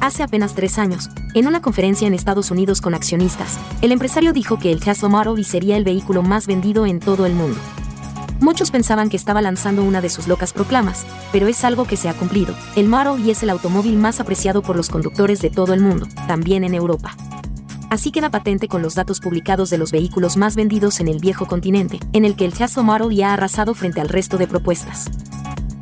Hace 0.00 0.24
apenas 0.24 0.56
tres 0.56 0.76
años, 0.76 1.08
en 1.34 1.46
una 1.46 1.62
conferencia 1.62 2.08
en 2.08 2.14
Estados 2.14 2.50
Unidos 2.50 2.80
con 2.80 2.94
accionistas, 2.94 3.56
el 3.80 3.92
empresario 3.92 4.32
dijo 4.32 4.58
que 4.58 4.72
el 4.72 4.80
Tesla 4.80 5.08
Model 5.08 5.38
Y 5.38 5.44
sería 5.44 5.76
el 5.76 5.84
vehículo 5.84 6.22
más 6.22 6.48
vendido 6.48 6.84
en 6.84 6.98
todo 6.98 7.26
el 7.26 7.34
mundo. 7.34 7.60
Muchos 8.40 8.70
pensaban 8.70 9.10
que 9.10 9.18
estaba 9.18 9.42
lanzando 9.42 9.84
una 9.84 10.00
de 10.00 10.08
sus 10.08 10.26
locas 10.26 10.54
proclamas, 10.54 11.04
pero 11.30 11.46
es 11.46 11.62
algo 11.62 11.84
que 11.84 11.98
se 11.98 12.08
ha 12.08 12.14
cumplido. 12.14 12.54
El 12.74 12.88
Model 12.88 13.24
Y 13.24 13.30
es 13.30 13.42
el 13.42 13.50
automóvil 13.50 13.96
más 13.96 14.18
apreciado 14.18 14.62
por 14.62 14.76
los 14.76 14.88
conductores 14.88 15.42
de 15.42 15.50
todo 15.50 15.74
el 15.74 15.80
mundo, 15.80 16.08
también 16.26 16.64
en 16.64 16.72
Europa. 16.72 17.14
Así 17.90 18.10
queda 18.10 18.30
patente 18.30 18.66
con 18.66 18.80
los 18.80 18.94
datos 18.94 19.20
publicados 19.20 19.68
de 19.68 19.76
los 19.76 19.92
vehículos 19.92 20.38
más 20.38 20.56
vendidos 20.56 21.00
en 21.00 21.08
el 21.08 21.18
viejo 21.18 21.46
continente, 21.46 22.00
en 22.14 22.24
el 22.24 22.34
que 22.34 22.46
el 22.46 22.54
Tesla 22.54 22.82
Model 22.82 23.12
Y 23.12 23.22
ha 23.22 23.34
arrasado 23.34 23.74
frente 23.74 24.00
al 24.00 24.08
resto 24.08 24.38
de 24.38 24.46
propuestas. 24.46 25.10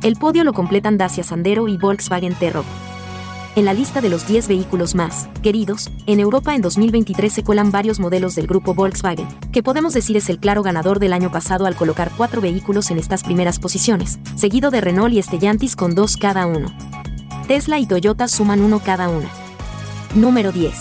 El 0.03 0.17
podio 0.17 0.43
lo 0.43 0.51
completan 0.51 0.97
Dacia 0.97 1.23
Sandero 1.23 1.69
y 1.69 1.77
Volkswagen 1.77 2.33
T-Roc 2.33 2.65
en 3.59 3.65
la 3.65 3.73
lista 3.73 3.99
de 3.99 4.09
los 4.09 4.25
10 4.25 4.47
vehículos 4.47 4.95
más 4.95 5.27
queridos, 5.43 5.91
en 6.05 6.21
Europa 6.21 6.55
en 6.55 6.61
2023 6.61 7.33
se 7.33 7.43
cuelan 7.43 7.71
varios 7.71 7.99
modelos 7.99 8.35
del 8.35 8.47
grupo 8.47 8.73
Volkswagen, 8.73 9.27
que 9.51 9.61
podemos 9.61 9.93
decir 9.93 10.15
es 10.15 10.29
el 10.29 10.39
claro 10.39 10.63
ganador 10.63 10.99
del 10.99 11.11
año 11.11 11.29
pasado 11.29 11.65
al 11.65 11.75
colocar 11.75 12.09
cuatro 12.15 12.39
vehículos 12.39 12.89
en 12.89 12.97
estas 12.97 13.21
primeras 13.21 13.59
posiciones, 13.59 14.17
seguido 14.37 14.71
de 14.71 14.79
Renault 14.79 15.13
y 15.13 15.21
Stellantis 15.21 15.75
con 15.75 15.93
dos 15.93 16.15
cada 16.15 16.45
uno. 16.45 16.73
Tesla 17.49 17.79
y 17.79 17.85
Toyota 17.85 18.29
suman 18.29 18.61
uno 18.61 18.79
cada 18.79 19.09
una. 19.09 19.27
Número 20.15 20.53
10. 20.53 20.73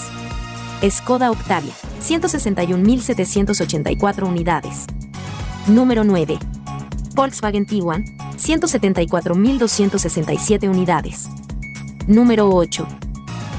Skoda 0.89 1.33
Octavia, 1.33 1.73
161.784 2.01 4.23
unidades. 4.23 4.85
Número 5.67 6.05
9. 6.05 6.39
Volkswagen 7.17 7.67
Tiguan, 7.67 8.05
174.267 8.37 10.71
unidades. 10.71 11.29
Número 12.09 12.49
8. 12.49 12.85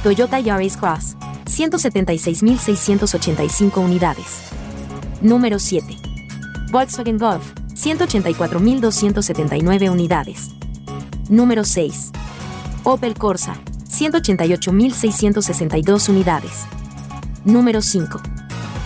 Toyota 0.02 0.39
Yaris 0.39 0.76
Cross, 0.76 1.16
176.685 1.45 3.78
unidades. 3.78 4.50
Número 5.22 5.60
7. 5.60 5.95
Volkswagen 6.72 7.20
Golf, 7.20 7.43
184.279 7.76 9.91
unidades. 9.91 10.50
Número 11.30 11.64
6. 11.64 12.12
Opel 12.86 13.14
Corsa, 13.14 13.54
188.662 13.88 16.10
unidades. 16.10 16.66
Número 17.45 17.84
5. 17.84 18.20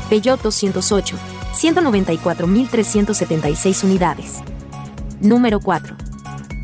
Peugeot 0.10 0.42
208, 0.42 1.16
194.376 1.54 3.86
unidades. 3.86 4.42
Número 5.22 5.62
4. 5.62 6.03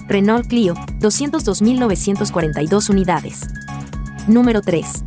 Renault 0.09 0.47
Clio, 0.47 0.73
202.942 0.99 2.89
unidades. 2.89 3.41
Número 4.27 4.61
3. 4.63 5.03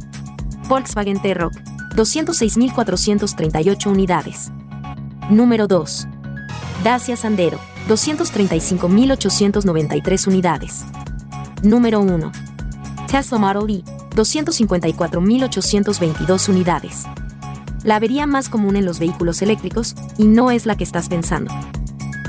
Volkswagen 0.68 1.20
T-Roc, 1.20 1.52
206.438 1.96 3.86
unidades. 3.86 4.52
Número 5.28 5.66
2. 5.66 6.06
Dacia 6.84 7.16
Sandero, 7.16 7.58
235.893 7.88 10.28
unidades. 10.28 10.84
Número 11.64 11.98
1. 12.00 12.30
Tesla 13.10 13.38
Model 13.38 13.78
E, 13.78 13.82
254.822 14.14 16.48
unidades. 16.48 17.06
La 17.82 17.96
avería 17.96 18.28
más 18.28 18.48
común 18.48 18.76
en 18.76 18.84
los 18.84 19.00
vehículos 19.00 19.42
eléctricos, 19.42 19.96
y 20.16 20.26
no 20.26 20.52
es 20.52 20.64
la 20.64 20.76
que 20.76 20.84
estás 20.84 21.08
pensando. 21.08 21.52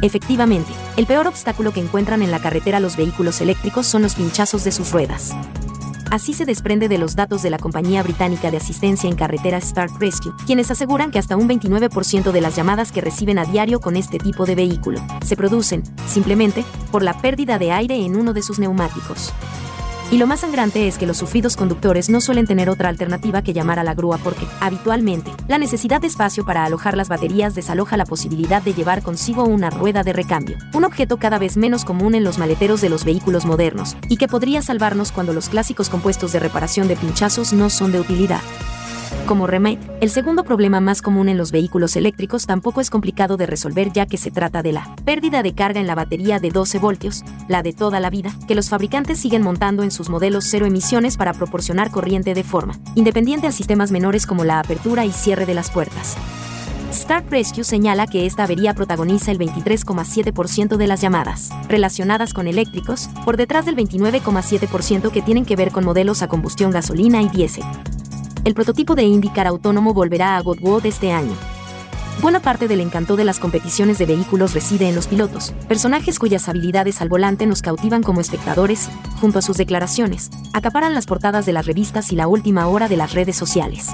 Efectivamente, 0.03 0.73
el 0.97 1.05
peor 1.05 1.27
obstáculo 1.27 1.71
que 1.71 1.79
encuentran 1.79 2.21
en 2.21 2.29
la 2.29 2.41
carretera 2.41 2.81
los 2.81 2.97
vehículos 2.97 3.39
eléctricos 3.39 3.87
son 3.87 4.01
los 4.01 4.15
pinchazos 4.15 4.65
de 4.65 4.73
sus 4.73 4.91
ruedas. 4.91 5.33
Así 6.11 6.33
se 6.33 6.43
desprende 6.43 6.89
de 6.89 6.97
los 6.97 7.15
datos 7.15 7.41
de 7.41 7.49
la 7.49 7.57
compañía 7.57 8.03
británica 8.03 8.51
de 8.51 8.57
asistencia 8.57 9.09
en 9.09 9.15
carretera 9.15 9.61
Start 9.61 9.93
Rescue, 10.01 10.33
quienes 10.45 10.69
aseguran 10.69 11.09
que 11.09 11.19
hasta 11.19 11.37
un 11.37 11.47
29% 11.47 12.33
de 12.33 12.41
las 12.41 12.57
llamadas 12.57 12.91
que 12.91 12.99
reciben 12.99 13.39
a 13.39 13.45
diario 13.45 13.79
con 13.79 13.95
este 13.95 14.19
tipo 14.19 14.45
de 14.45 14.55
vehículo 14.55 14.99
se 15.25 15.37
producen, 15.37 15.83
simplemente, 16.05 16.65
por 16.91 17.01
la 17.01 17.13
pérdida 17.21 17.57
de 17.57 17.71
aire 17.71 17.95
en 17.95 18.17
uno 18.17 18.33
de 18.33 18.43
sus 18.43 18.59
neumáticos. 18.59 19.31
Y 20.13 20.19
lo 20.19 20.27
más 20.27 20.41
sangrante 20.41 20.87
es 20.87 20.99
que 20.99 21.07
los 21.07 21.17
sufridos 21.17 21.55
conductores 21.57 22.07
no 22.07 22.21
suelen 22.21 22.45
tener 22.45 22.69
otra 22.69 22.87
alternativa 22.87 23.41
que 23.41 23.51
llamar 23.51 23.79
a 23.79 23.83
la 23.83 23.95
grúa 23.95 24.19
porque, 24.19 24.45
habitualmente, 24.59 25.31
la 25.47 25.57
necesidad 25.57 26.01
de 26.01 26.05
espacio 26.05 26.45
para 26.45 26.65
alojar 26.65 26.95
las 26.95 27.09
baterías 27.09 27.55
desaloja 27.55 27.97
la 27.97 28.05
posibilidad 28.05 28.61
de 28.61 28.75
llevar 28.75 29.01
consigo 29.01 29.43
una 29.43 29.71
rueda 29.71 30.03
de 30.03 30.13
recambio, 30.13 30.59
un 30.75 30.83
objeto 30.83 31.17
cada 31.17 31.39
vez 31.39 31.57
menos 31.57 31.83
común 31.83 32.13
en 32.13 32.23
los 32.23 32.37
maleteros 32.37 32.79
de 32.79 32.89
los 32.89 33.05
vehículos 33.05 33.45
modernos, 33.45 33.97
y 34.07 34.17
que 34.17 34.27
podría 34.27 34.61
salvarnos 34.61 35.11
cuando 35.11 35.33
los 35.33 35.49
clásicos 35.49 35.89
compuestos 35.89 36.31
de 36.31 36.37
reparación 36.37 36.87
de 36.87 36.95
pinchazos 36.95 37.51
no 37.51 37.71
son 37.71 37.91
de 37.91 37.99
utilidad. 37.99 38.41
Como 39.27 39.47
remate, 39.47 39.79
el 40.01 40.09
segundo 40.09 40.43
problema 40.43 40.81
más 40.81 41.01
común 41.01 41.29
en 41.29 41.37
los 41.37 41.53
vehículos 41.53 41.95
eléctricos 41.95 42.45
tampoco 42.45 42.81
es 42.81 42.89
complicado 42.89 43.37
de 43.37 43.45
resolver 43.45 43.93
ya 43.93 44.05
que 44.05 44.17
se 44.17 44.31
trata 44.31 44.61
de 44.61 44.73
la 44.73 44.93
pérdida 45.05 45.43
de 45.43 45.55
carga 45.55 45.79
en 45.79 45.87
la 45.87 45.95
batería 45.95 46.39
de 46.39 46.49
12 46.49 46.77
voltios, 46.79 47.23
la 47.47 47.63
de 47.63 47.71
toda 47.71 48.01
la 48.01 48.09
vida, 48.09 48.33
que 48.49 48.55
los 48.55 48.69
fabricantes 48.69 49.19
siguen 49.19 49.41
montando 49.41 49.83
en 49.83 49.91
sus 49.91 50.09
modelos 50.09 50.45
cero 50.49 50.65
emisiones 50.65 51.15
para 51.15 51.33
proporcionar 51.33 51.89
corriente 51.89 52.33
de 52.33 52.43
forma 52.43 52.77
independiente 52.95 53.47
a 53.47 53.53
sistemas 53.53 53.91
menores 53.91 54.25
como 54.25 54.43
la 54.43 54.59
apertura 54.59 55.05
y 55.05 55.13
cierre 55.13 55.45
de 55.45 55.53
las 55.53 55.71
puertas. 55.71 56.17
Start 56.91 57.31
Rescue 57.31 57.63
señala 57.63 58.07
que 58.07 58.25
esta 58.25 58.43
avería 58.43 58.73
protagoniza 58.73 59.31
el 59.31 59.39
23,7% 59.39 60.75
de 60.75 60.87
las 60.87 60.99
llamadas 60.99 61.49
relacionadas 61.69 62.33
con 62.33 62.47
eléctricos, 62.47 63.09
por 63.23 63.37
detrás 63.37 63.65
del 63.65 63.77
29,7% 63.77 65.11
que 65.11 65.21
tienen 65.21 65.45
que 65.45 65.55
ver 65.55 65.71
con 65.71 65.85
modelos 65.85 66.21
a 66.21 66.27
combustión 66.27 66.71
gasolina 66.71 67.21
y 67.21 67.29
diésel 67.29 67.63
el 68.45 68.53
prototipo 68.53 68.95
de 68.95 69.03
IndyCar 69.03 69.47
autónomo 69.47 69.93
volverá 69.93 70.35
a 70.35 70.41
Goodwood 70.41 70.85
este 70.85 71.11
año. 71.11 71.33
Buena 72.21 72.41
parte 72.41 72.67
del 72.67 72.81
encanto 72.81 73.15
de 73.15 73.23
las 73.23 73.39
competiciones 73.39 73.97
de 73.97 74.05
vehículos 74.05 74.53
reside 74.53 74.87
en 74.87 74.95
los 74.95 75.07
pilotos, 75.07 75.53
personajes 75.67 76.19
cuyas 76.19 76.47
habilidades 76.47 77.01
al 77.01 77.09
volante 77.09 77.45
nos 77.45 77.61
cautivan 77.61 78.03
como 78.03 78.21
espectadores, 78.21 78.89
junto 79.19 79.39
a 79.39 79.41
sus 79.41 79.57
declaraciones, 79.57 80.29
acaparan 80.53 80.93
las 80.93 81.05
portadas 81.05 81.45
de 81.45 81.53
las 81.53 81.65
revistas 81.65 82.11
y 82.11 82.15
la 82.15 82.27
última 82.27 82.67
hora 82.67 82.87
de 82.87 82.97
las 82.97 83.13
redes 83.13 83.35
sociales. 83.35 83.89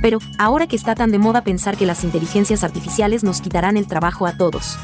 Pero, 0.00 0.18
ahora 0.38 0.66
que 0.66 0.76
está 0.76 0.94
tan 0.94 1.10
de 1.10 1.18
moda 1.18 1.42
pensar 1.42 1.76
que 1.76 1.86
las 1.86 2.04
inteligencias 2.04 2.64
artificiales 2.64 3.24
nos 3.24 3.40
quitarán 3.40 3.76
el 3.76 3.86
trabajo 3.86 4.26
a 4.26 4.36
todos. 4.36 4.78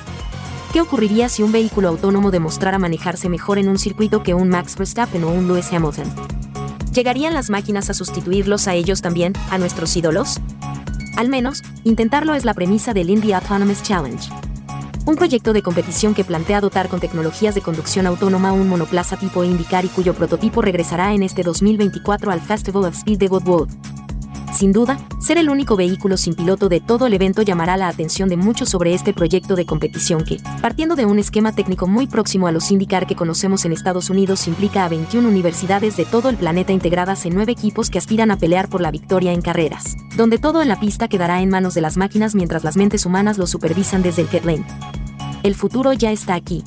¿Qué 0.72 0.80
ocurriría 0.80 1.28
si 1.28 1.42
un 1.42 1.52
vehículo 1.52 1.88
autónomo 1.88 2.30
demostrara 2.30 2.78
manejarse 2.78 3.28
mejor 3.28 3.58
en 3.58 3.68
un 3.68 3.78
circuito 3.78 4.22
que 4.22 4.34
un 4.34 4.48
Max 4.48 4.76
Verstappen 4.76 5.24
o 5.24 5.30
un 5.30 5.48
Lewis 5.48 5.72
Hamilton? 5.72 6.49
¿Llegarían 6.92 7.34
las 7.34 7.50
máquinas 7.50 7.88
a 7.88 7.94
sustituirlos 7.94 8.66
a 8.66 8.74
ellos 8.74 9.00
también, 9.00 9.34
a 9.50 9.58
nuestros 9.58 9.96
ídolos? 9.96 10.40
Al 11.16 11.28
menos, 11.28 11.62
intentarlo 11.84 12.34
es 12.34 12.44
la 12.44 12.52
premisa 12.52 12.92
del 12.92 13.10
Indy 13.10 13.32
Autonomous 13.32 13.82
Challenge. 13.82 14.28
Un 15.06 15.14
proyecto 15.14 15.52
de 15.52 15.62
competición 15.62 16.14
que 16.14 16.24
plantea 16.24 16.60
dotar 16.60 16.88
con 16.88 16.98
tecnologías 16.98 17.54
de 17.54 17.62
conducción 17.62 18.06
autónoma 18.06 18.52
un 18.52 18.68
monoplaza 18.68 19.16
tipo 19.16 19.44
IndyCar 19.44 19.84
y 19.84 19.88
cuyo 19.88 20.14
prototipo 20.14 20.62
regresará 20.62 21.14
en 21.14 21.22
este 21.22 21.44
2024 21.44 22.32
al 22.32 22.40
Festival 22.40 22.84
of 22.84 22.96
Speed 22.96 23.18
de 23.18 23.28
Goodwood. 23.28 23.68
Sin 24.52 24.72
duda, 24.72 24.98
ser 25.20 25.38
el 25.38 25.48
único 25.48 25.76
vehículo 25.76 26.16
sin 26.16 26.34
piloto 26.34 26.68
de 26.68 26.80
todo 26.80 27.06
el 27.06 27.14
evento 27.14 27.42
llamará 27.42 27.76
la 27.76 27.88
atención 27.88 28.28
de 28.28 28.36
muchos 28.36 28.68
sobre 28.68 28.94
este 28.94 29.14
proyecto 29.14 29.54
de 29.54 29.64
competición 29.64 30.24
que, 30.24 30.38
partiendo 30.60 30.96
de 30.96 31.06
un 31.06 31.18
esquema 31.18 31.54
técnico 31.54 31.86
muy 31.86 32.06
próximo 32.06 32.46
a 32.46 32.52
los 32.52 32.70
IndyCar 32.70 33.06
que 33.06 33.14
conocemos 33.14 33.64
en 33.64 33.72
Estados 33.72 34.10
Unidos, 34.10 34.48
implica 34.48 34.84
a 34.84 34.88
21 34.88 35.28
universidades 35.28 35.96
de 35.96 36.04
todo 36.04 36.28
el 36.28 36.36
planeta 36.36 36.72
integradas 36.72 37.24
en 37.26 37.34
nueve 37.34 37.52
equipos 37.52 37.90
que 37.90 37.98
aspiran 37.98 38.30
a 38.30 38.38
pelear 38.38 38.68
por 38.68 38.80
la 38.80 38.90
victoria 38.90 39.32
en 39.32 39.40
carreras, 39.40 39.96
donde 40.16 40.38
todo 40.38 40.62
en 40.62 40.68
la 40.68 40.80
pista 40.80 41.08
quedará 41.08 41.40
en 41.42 41.48
manos 41.48 41.74
de 41.74 41.80
las 41.80 41.96
máquinas 41.96 42.34
mientras 42.34 42.64
las 42.64 42.76
mentes 42.76 43.06
humanas 43.06 43.38
lo 43.38 43.46
supervisan 43.46 44.02
desde 44.02 44.22
el 44.22 44.28
pit 44.28 44.44
lane. 44.44 44.66
El 45.42 45.54
futuro 45.54 45.92
ya 45.92 46.10
está 46.10 46.34
aquí. 46.34 46.64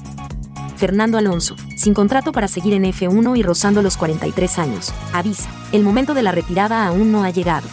Fernando 0.84 1.18
Alonso, 1.18 1.56
sin 1.78 1.94
contrato 1.94 2.34
para 2.34 2.50
seguir 2.50 2.74
en 2.74 2.84
F1 2.84 3.38
y 3.38 3.42
rozando 3.42 3.82
los 3.82 3.96
43 3.96 4.60
años, 4.60 4.94
avisa, 5.14 5.50
el 5.72 5.82
momento 5.82 6.14
de 6.14 6.24
la 6.24 6.34
retirada 6.34 6.86
aún 6.86 7.10
no 7.10 7.24
ha 7.24 7.30
llegado. 7.30 7.70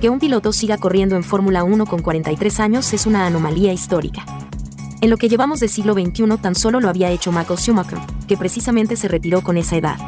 Que 0.00 0.10
un 0.10 0.18
piloto 0.18 0.52
siga 0.52 0.76
corriendo 0.76 1.14
en 1.14 1.22
Fórmula 1.22 1.62
1 1.62 1.86
con 1.86 2.02
43 2.02 2.58
años 2.58 2.92
es 2.92 3.06
una 3.06 3.24
anomalía 3.24 3.72
histórica. 3.72 4.24
En 5.00 5.10
lo 5.10 5.16
que 5.16 5.28
llevamos 5.28 5.60
de 5.60 5.68
siglo 5.68 5.94
XXI 5.94 6.36
tan 6.42 6.56
solo 6.56 6.80
lo 6.80 6.88
había 6.88 7.12
hecho 7.12 7.30
Michael 7.30 7.60
Schumacher, 7.60 8.00
que 8.26 8.36
precisamente 8.36 8.96
se 8.96 9.06
retiró 9.06 9.42
con 9.42 9.56
esa 9.56 9.76
edad. 9.76 9.98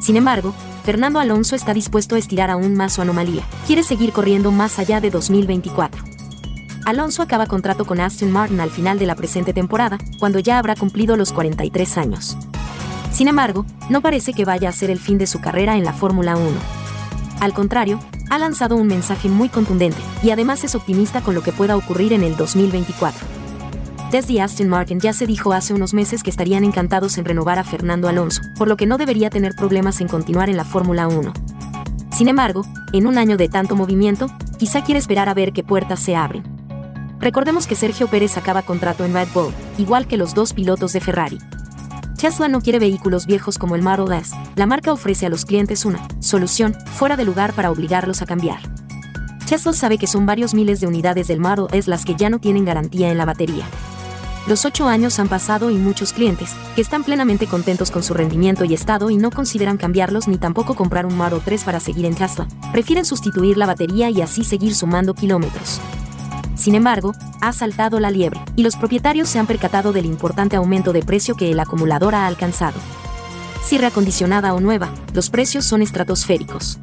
Sin 0.00 0.16
embargo, 0.16 0.52
Fernando 0.82 1.20
Alonso 1.20 1.54
está 1.54 1.72
dispuesto 1.72 2.16
a 2.16 2.18
estirar 2.18 2.50
aún 2.50 2.74
más 2.74 2.94
su 2.94 3.02
anomalía, 3.02 3.44
quiere 3.68 3.84
seguir 3.84 4.10
corriendo 4.10 4.50
más 4.50 4.80
allá 4.80 5.00
de 5.00 5.10
2024. 5.10 6.02
Alonso 6.84 7.22
acaba 7.22 7.46
contrato 7.46 7.86
con 7.86 8.00
Aston 8.00 8.30
Martin 8.30 8.60
al 8.60 8.70
final 8.70 8.98
de 8.98 9.06
la 9.06 9.14
presente 9.14 9.52
temporada, 9.54 9.98
cuando 10.18 10.38
ya 10.38 10.58
habrá 10.58 10.76
cumplido 10.76 11.16
los 11.16 11.32
43 11.32 11.98
años. 11.98 12.36
Sin 13.10 13.28
embargo, 13.28 13.64
no 13.88 14.02
parece 14.02 14.34
que 14.34 14.44
vaya 14.44 14.68
a 14.68 14.72
ser 14.72 14.90
el 14.90 14.98
fin 14.98 15.16
de 15.16 15.26
su 15.26 15.40
carrera 15.40 15.76
en 15.76 15.84
la 15.84 15.92
Fórmula 15.94 16.36
1. 16.36 16.44
Al 17.40 17.54
contrario, 17.54 18.00
ha 18.28 18.38
lanzado 18.38 18.76
un 18.76 18.86
mensaje 18.86 19.28
muy 19.28 19.48
contundente 19.48 19.98
y 20.22 20.30
además 20.30 20.64
es 20.64 20.74
optimista 20.74 21.22
con 21.22 21.34
lo 21.34 21.42
que 21.42 21.52
pueda 21.52 21.76
ocurrir 21.76 22.12
en 22.12 22.22
el 22.22 22.36
2024. 22.36 23.26
Desde 24.10 24.40
Aston 24.40 24.68
Martin 24.68 25.00
ya 25.00 25.12
se 25.12 25.26
dijo 25.26 25.52
hace 25.52 25.74
unos 25.74 25.94
meses 25.94 26.22
que 26.22 26.30
estarían 26.30 26.64
encantados 26.64 27.16
en 27.18 27.24
renovar 27.24 27.58
a 27.58 27.64
Fernando 27.64 28.08
Alonso, 28.08 28.42
por 28.58 28.68
lo 28.68 28.76
que 28.76 28.86
no 28.86 28.98
debería 28.98 29.30
tener 29.30 29.54
problemas 29.56 30.00
en 30.00 30.08
continuar 30.08 30.50
en 30.50 30.56
la 30.56 30.64
Fórmula 30.64 31.08
1. 31.08 31.32
Sin 32.12 32.28
embargo, 32.28 32.62
en 32.92 33.06
un 33.06 33.18
año 33.18 33.36
de 33.36 33.48
tanto 33.48 33.74
movimiento, 33.74 34.28
quizá 34.58 34.84
quiere 34.84 34.98
esperar 34.98 35.28
a 35.28 35.34
ver 35.34 35.52
qué 35.52 35.64
puertas 35.64 35.98
se 35.98 36.14
abren. 36.14 36.63
Recordemos 37.20 37.66
que 37.66 37.76
Sergio 37.76 38.08
Pérez 38.08 38.36
acaba 38.36 38.62
contrato 38.62 39.04
en 39.04 39.14
Red 39.14 39.28
Bull, 39.32 39.52
igual 39.78 40.06
que 40.06 40.16
los 40.16 40.34
dos 40.34 40.52
pilotos 40.52 40.92
de 40.92 41.00
Ferrari. 41.00 41.38
Tesla 42.18 42.48
no 42.48 42.60
quiere 42.60 42.78
vehículos 42.78 43.26
viejos 43.26 43.58
como 43.58 43.76
el 43.76 43.82
Model 43.82 44.12
S. 44.12 44.34
La 44.56 44.66
marca 44.66 44.92
ofrece 44.92 45.26
a 45.26 45.28
los 45.28 45.44
clientes 45.44 45.84
una 45.84 46.06
solución 46.20 46.74
fuera 46.92 47.16
de 47.16 47.24
lugar 47.24 47.52
para 47.52 47.70
obligarlos 47.70 48.22
a 48.22 48.26
cambiar. 48.26 48.60
Tesla 49.46 49.74
sabe 49.74 49.98
que 49.98 50.06
son 50.06 50.24
varios 50.24 50.54
miles 50.54 50.80
de 50.80 50.86
unidades 50.86 51.28
del 51.28 51.40
Model 51.40 51.66
S 51.72 51.88
las 51.90 52.04
que 52.04 52.14
ya 52.14 52.30
no 52.30 52.38
tienen 52.38 52.64
garantía 52.64 53.10
en 53.10 53.18
la 53.18 53.26
batería. 53.26 53.66
Los 54.46 54.66
ocho 54.66 54.88
años 54.88 55.18
han 55.18 55.28
pasado 55.28 55.70
y 55.70 55.76
muchos 55.76 56.12
clientes, 56.12 56.54
que 56.74 56.82
están 56.82 57.02
plenamente 57.02 57.46
contentos 57.46 57.90
con 57.90 58.02
su 58.02 58.12
rendimiento 58.12 58.64
y 58.64 58.74
estado 58.74 59.08
y 59.08 59.16
no 59.16 59.30
consideran 59.30 59.78
cambiarlos 59.78 60.28
ni 60.28 60.36
tampoco 60.36 60.74
comprar 60.74 61.06
un 61.06 61.16
Model 61.16 61.40
3 61.42 61.64
para 61.64 61.80
seguir 61.80 62.04
en 62.04 62.14
Tesla, 62.14 62.46
prefieren 62.72 63.06
sustituir 63.06 63.56
la 63.56 63.66
batería 63.66 64.10
y 64.10 64.20
así 64.20 64.44
seguir 64.44 64.74
sumando 64.74 65.14
kilómetros. 65.14 65.80
Sin 66.54 66.74
embargo, 66.74 67.12
ha 67.40 67.52
saltado 67.52 68.00
la 68.00 68.10
liebre, 68.10 68.40
y 68.56 68.62
los 68.62 68.76
propietarios 68.76 69.28
se 69.28 69.38
han 69.38 69.46
percatado 69.46 69.92
del 69.92 70.06
importante 70.06 70.56
aumento 70.56 70.92
de 70.92 71.02
precio 71.02 71.34
que 71.34 71.50
el 71.50 71.60
acumulador 71.60 72.14
ha 72.14 72.26
alcanzado. 72.26 72.78
Si 73.64 73.78
reacondicionada 73.78 74.54
o 74.54 74.60
nueva, 74.60 74.90
los 75.14 75.30
precios 75.30 75.64
son 75.64 75.82
estratosféricos. 75.82 76.78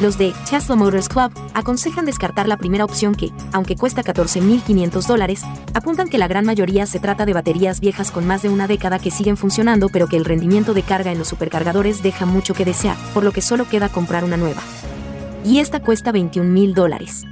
Los 0.00 0.16
de 0.16 0.32
Tesla 0.48 0.76
Motors 0.76 1.10
Club 1.10 1.30
aconsejan 1.52 2.06
descartar 2.06 2.48
la 2.48 2.56
primera 2.56 2.86
opción 2.86 3.14
que, 3.14 3.30
aunque 3.52 3.76
cuesta 3.76 4.02
14.500 4.02 5.06
dólares, 5.06 5.42
apuntan 5.74 6.08
que 6.08 6.16
la 6.16 6.26
gran 6.26 6.46
mayoría 6.46 6.86
se 6.86 7.00
trata 7.00 7.26
de 7.26 7.34
baterías 7.34 7.80
viejas 7.80 8.10
con 8.10 8.26
más 8.26 8.40
de 8.40 8.48
una 8.48 8.66
década 8.66 8.98
que 8.98 9.10
siguen 9.10 9.36
funcionando 9.36 9.90
pero 9.90 10.06
que 10.06 10.16
el 10.16 10.24
rendimiento 10.24 10.72
de 10.72 10.82
carga 10.82 11.12
en 11.12 11.18
los 11.18 11.28
supercargadores 11.28 12.02
deja 12.02 12.24
mucho 12.24 12.54
que 12.54 12.64
desear, 12.64 12.96
por 13.12 13.24
lo 13.24 13.32
que 13.32 13.42
solo 13.42 13.68
queda 13.68 13.90
comprar 13.90 14.24
una 14.24 14.38
nueva. 14.38 14.62
Y 15.44 15.58
esta 15.58 15.80
cuesta 15.80 16.12
21.000 16.12 16.72
dólares. 16.72 17.24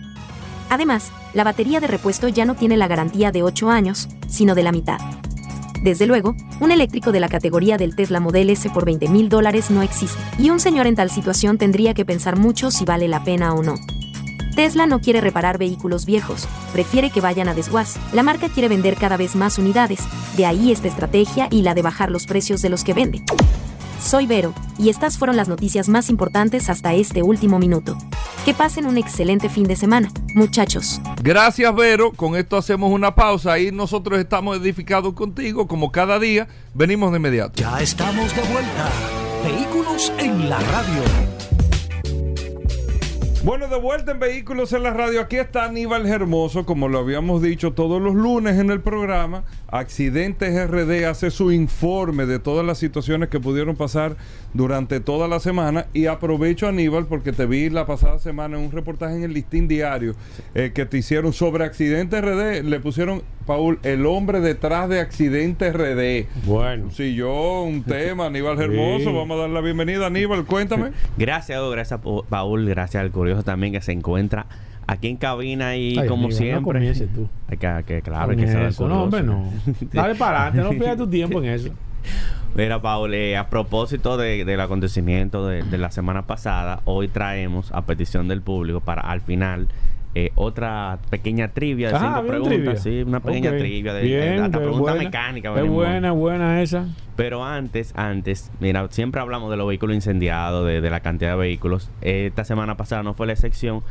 Además, 0.69 1.11
la 1.35 1.45
batería 1.45 1.81
de 1.81 1.87
repuesto 1.87 2.29
ya 2.29 2.45
no 2.45 2.55
tiene 2.55 2.77
la 2.77 2.89
garantía 2.89 3.33
de 3.33 3.43
8 3.43 3.71
años, 3.71 4.09
sino 4.29 4.55
de 4.55 4.63
la 4.63 4.73
mitad. 4.73 4.99
Desde 5.83 6.07
luego, 6.07 6.35
un 6.61 6.73
eléctrico 6.73 7.13
de 7.13 7.21
la 7.21 7.29
categoría 7.29 7.77
del 7.77 7.95
Tesla 7.95 8.21
Model 8.21 8.51
S 8.51 8.69
por 8.71 8.85
20 8.85 9.09
mil 9.09 9.29
dólares 9.29 9.71
no 9.71 9.83
existe, 9.83 10.21
y 10.39 10.51
un 10.51 10.59
señor 10.59 10.87
en 10.87 10.97
tal 10.97 11.11
situación 11.11 11.57
tendría 11.57 11.95
que 11.95 12.05
pensar 12.05 12.37
mucho 12.37 12.71
si 12.71 12.85
vale 12.85 13.07
la 13.07 13.23
pena 13.23 13.55
o 13.55 13.63
no. 13.63 13.77
Tesla 14.57 14.87
no 14.87 15.01
quiere 15.01 15.21
reparar 15.21 15.57
vehículos 15.57 16.05
viejos, 16.05 16.49
prefiere 16.73 17.11
que 17.11 17.21
vayan 17.21 17.49
a 17.49 17.55
desguace. 17.55 18.01
La 18.13 18.25
marca 18.25 18.49
quiere 18.49 18.69
vender 18.69 18.97
cada 18.97 19.17
vez 19.17 19.37
más 19.37 19.57
unidades, 19.57 20.01
de 20.37 20.47
ahí 20.47 20.73
esta 20.73 20.89
estrategia 20.89 21.47
y 21.49 21.63
la 21.63 21.75
de 21.75 21.83
bajar 21.83 22.11
los 22.11 22.27
precios 22.27 22.61
de 22.61 22.69
los 22.69 22.83
que 22.83 22.95
vende. 22.95 23.23
Soy 24.01 24.27
Vero, 24.27 24.55
y 24.79 24.89
estas 24.89 25.19
fueron 25.19 25.37
las 25.37 25.49
noticias 25.49 25.89
más 25.89 26.09
importantes 26.09 26.71
hasta 26.71 26.95
este 26.95 27.23
último 27.23 27.59
minuto. 27.59 27.97
Que 28.45 28.55
pasen 28.55 28.87
un 28.87 28.97
excelente 28.97 29.49
fin 29.49 29.65
de 29.65 29.77
semana, 29.77 30.11
muchachos. 30.35 31.01
Gracias, 31.23 31.75
Vero. 31.75 32.13
Con 32.13 32.37
esto 32.37 32.57
hacemos 32.57 32.93
una 32.93 33.15
pausa 33.15 33.59
y 33.59 33.73
nosotros 33.73 34.19
estamos 34.19 34.57
edificados 34.59 35.15
contigo, 35.15 35.67
como 35.67 35.93
cada 35.93 36.19
día. 36.19 36.49
Venimos 36.75 37.11
de 37.11 37.19
inmediato. 37.19 37.53
Ya 37.57 37.81
estamos 37.81 38.35
de 38.35 38.43
vuelta. 38.43 38.89
Vehículos 39.45 40.13
en 40.19 40.49
la 40.49 40.59
radio. 40.61 41.38
Bueno, 43.45 43.69
de 43.69 43.79
vuelta 43.79 44.11
en 44.13 44.19
Vehículos 44.19 44.73
en 44.73 44.83
la 44.83 44.91
Radio. 44.93 45.21
Aquí 45.21 45.37
está 45.37 45.65
Aníbal 45.67 46.05
Hermoso, 46.07 46.67
como 46.67 46.89
lo 46.89 46.99
habíamos 46.99 47.41
dicho 47.41 47.73
todos 47.73 48.03
los 48.03 48.15
lunes 48.15 48.59
en 48.59 48.71
el 48.71 48.81
programa. 48.81 49.45
Accidentes 49.69 50.69
RD 50.69 51.05
hace 51.05 51.31
su 51.31 51.53
informe 51.53 52.27
de 52.27 52.41
todas 52.41 52.67
las 52.67 52.79
situaciones 52.79 53.29
que 53.29 53.39
pudieron 53.39 53.77
pasar 53.77 54.17
durante 54.55 54.99
toda 55.01 55.29
la 55.29 55.39
semana. 55.41 55.87
Y 55.95 56.07
aprovecho, 56.07 56.67
Aníbal, 56.67 57.07
porque 57.07 57.33
te 57.33 57.47
vi 57.47 57.71
la 57.71 57.87
pasada 57.87 58.19
semana 58.19 58.59
en 58.59 58.65
un 58.65 58.73
reportaje 58.73 59.15
en 59.17 59.23
el 59.23 59.33
Listín 59.33 59.69
Diario 59.69 60.15
eh, 60.55 60.73
que 60.75 60.85
te 60.85 60.99
hicieron 60.99 61.33
sobre 61.33 61.65
Accidentes 61.65 62.21
RD. 62.21 62.65
Le 62.65 62.81
pusieron, 62.81 63.23
Paul, 63.47 63.79
el 63.85 64.05
hombre 64.05 64.41
detrás 64.41 64.89
de 64.89 65.01
Accidentes 65.01 65.73
RD. 65.73 66.27
Bueno. 66.45 66.91
Si 66.91 67.15
yo, 67.15 67.63
un 67.63 67.83
tema, 67.85 68.27
Aníbal 68.27 68.61
Hermoso, 68.61 69.11
Sí. 69.11 69.17
vamos 69.17 69.39
a 69.39 69.43
dar 69.43 69.51
la 69.51 69.61
bienvenida. 69.61 70.07
Aníbal, 70.07 70.45
cuéntame. 70.45 70.91
Gracias, 71.17 71.61
gracias, 71.71 72.01
Pa- 72.01 72.23
Paul. 72.29 72.67
Gracias 72.69 73.01
al 73.03 73.11
curioso 73.29 73.43
también 73.45 73.73
que 73.73 73.81
se 73.81 73.93
encuentra 73.93 74.47
aquí 74.87 75.09
en 75.09 75.17
cabina 75.19 75.77
y 75.77 75.99
Ay, 75.99 76.09
como 76.09 76.25
amigo, 76.27 76.39
siempre. 76.39 76.95
tú. 77.15 77.29
Hay 77.49 77.59
que, 77.59 77.85
que- 77.87 78.03
claro, 78.03 78.31
hay 78.31 78.37
que 78.39 78.47
ser 78.47 78.63
eso, 78.63 78.89
no, 78.89 79.03
hombre, 79.05 79.23
no. 79.23 79.51
Dale 79.93 80.15
para 80.15 80.47
adelante, 80.47 80.63
no 80.63 80.71
pierdas 80.79 80.97
tu 80.99 81.09
tiempo 81.09 81.39
en 81.43 81.45
eso. 81.51 81.69
Mira, 82.55 82.81
Paul, 82.81 83.13
eh, 83.13 83.37
a 83.37 83.51
propósito 83.51 84.17
de- 84.17 84.45
del 84.47 84.61
acontecimiento 84.61 85.47
de, 85.47 85.63
de 85.63 85.79
la 85.79 85.91
semana 85.91 86.23
pasada, 86.27 86.81
hoy 86.87 87.09
traemos 87.09 87.71
a 87.73 87.83
petición 87.83 88.29
del 88.29 88.41
público 88.41 88.81
para 88.81 89.03
al 89.03 89.21
final 89.21 89.69
eh, 90.15 90.33
otra 90.35 90.99
pequeña 91.11 91.49
trivia 91.49 91.89
de 91.91 91.95
Ah, 91.97 91.99
cinco 92.17 92.27
preguntas. 92.29 92.55
trivia. 92.55 92.77
Sí, 92.77 93.03
una 93.07 93.21
pequeña 93.21 93.51
trivia 93.51 93.93
de, 93.95 94.03
Bien, 94.03 94.21
de- 94.21 94.43
hasta 94.43 94.59
qué 94.59 94.65
pregunta 94.65 94.93
buena. 94.93 95.05
mecánica. 95.05 95.51
Venimos. 95.53 95.77
buena, 95.77 96.13
buena 96.13 96.63
esa. 96.63 96.87
Pero 97.17 97.45
antes, 97.45 97.93
antes, 97.97 98.51
mira, 98.61 98.87
siempre 98.91 99.21
hablamos 99.21 99.51
de 99.51 99.57
los 99.57 99.69
vehículos 99.69 99.95
incendiados, 99.95 100.67
de, 100.67 100.81
de 100.81 100.91
la 100.91 101.01
cantidad 101.01 101.33
de 101.33 101.37
vehículos. 101.39 101.91
Esta 102.01 102.45
semana 102.45 102.77
pasada 102.77 103.03
no 103.03 103.15
fue 103.15 103.27
la 103.27 103.33
excepción, 103.35 103.83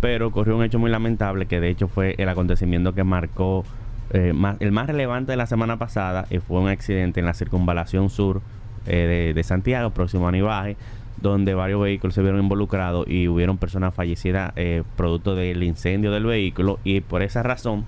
pero 0.00 0.26
ocurrió 0.26 0.56
un 0.56 0.64
hecho 0.64 0.78
muy 0.78 0.90
lamentable 0.90 1.46
que 1.46 1.60
de 1.60 1.68
hecho 1.68 1.86
fue 1.88 2.14
el 2.18 2.28
acontecimiento 2.28 2.94
que 2.94 3.04
marcó 3.04 3.64
eh, 4.12 4.32
más- 4.34 4.56
el 4.60 4.72
más 4.72 4.86
relevante 4.88 5.30
de 5.32 5.36
la 5.36 5.46
semana 5.46 5.78
pasada 5.78 6.26
y 6.30 6.38
fue 6.38 6.58
un 6.58 6.68
accidente 6.68 7.20
en 7.20 7.26
la 7.26 7.34
circunvalación 7.34 8.10
sur 8.10 8.40
eh, 8.86 8.96
de, 9.26 9.34
de 9.34 9.42
Santiago, 9.44 9.90
próximo 9.90 10.26
a 10.26 10.32
Nivaje, 10.32 10.76
donde 11.22 11.54
varios 11.54 11.80
vehículos 11.80 12.14
se 12.14 12.22
vieron 12.22 12.40
involucrados 12.40 13.06
y 13.08 13.28
hubieron 13.28 13.58
personas 13.58 13.94
fallecidas 13.94 14.52
eh, 14.56 14.82
producto 14.96 15.34
del 15.34 15.62
incendio 15.62 16.10
del 16.10 16.24
vehículo. 16.24 16.78
Y 16.84 17.00
por 17.00 17.22
esa 17.22 17.42
razón 17.42 17.84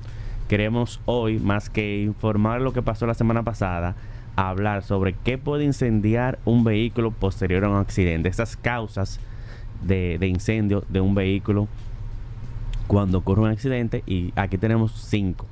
queremos 0.48 1.00
hoy, 1.06 1.38
más 1.38 1.70
que 1.70 2.02
informar 2.02 2.60
lo 2.60 2.72
que 2.72 2.82
pasó 2.82 3.06
la 3.06 3.14
semana 3.14 3.42
pasada, 3.42 3.94
hablar 4.36 4.82
sobre 4.82 5.14
qué 5.14 5.38
puede 5.38 5.64
incendiar 5.64 6.38
un 6.44 6.64
vehículo 6.64 7.10
posterior 7.10 7.64
a 7.64 7.70
un 7.70 7.76
accidente, 7.76 8.28
esas 8.28 8.56
causas 8.56 9.20
de, 9.82 10.18
de 10.18 10.26
incendio 10.26 10.84
de 10.88 11.00
un 11.00 11.14
vehículo 11.14 11.68
cuando 12.86 13.18
ocurre 13.18 13.42
un 13.42 13.50
accidente. 13.50 14.02
Y 14.06 14.32
aquí 14.36 14.58
tenemos 14.58 14.92
cinco. 14.92 15.46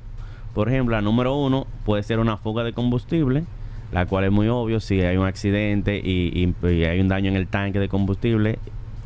Por 0.53 0.67
ejemplo, 0.67 0.95
la 0.95 1.01
número 1.01 1.35
uno 1.35 1.65
puede 1.85 2.03
ser 2.03 2.19
una 2.19 2.37
fuga 2.37 2.63
de 2.63 2.73
combustible, 2.73 3.45
la 3.91 4.05
cual 4.05 4.25
es 4.25 4.31
muy 4.31 4.47
obvio 4.47 4.79
si 4.79 5.01
hay 5.01 5.17
un 5.17 5.25
accidente 5.25 5.97
y, 5.97 6.53
hay 6.63 6.99
un 6.99 7.07
daño 7.07 7.29
en 7.29 7.35
el 7.35 7.47
tanque 7.47 7.79
de 7.79 7.89
combustible, 7.89 8.59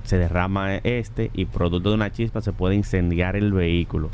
se 0.04 0.18
derrama 0.18 0.76
este 0.76 1.32
y 1.34 1.46
producto 1.46 1.90
de 1.90 1.96
una 1.96 2.12
chispa 2.12 2.42
se 2.42 2.54
puede 2.54 2.76
incendiar 2.76 3.36
el 3.36 3.52
vehículo. 3.52 4.10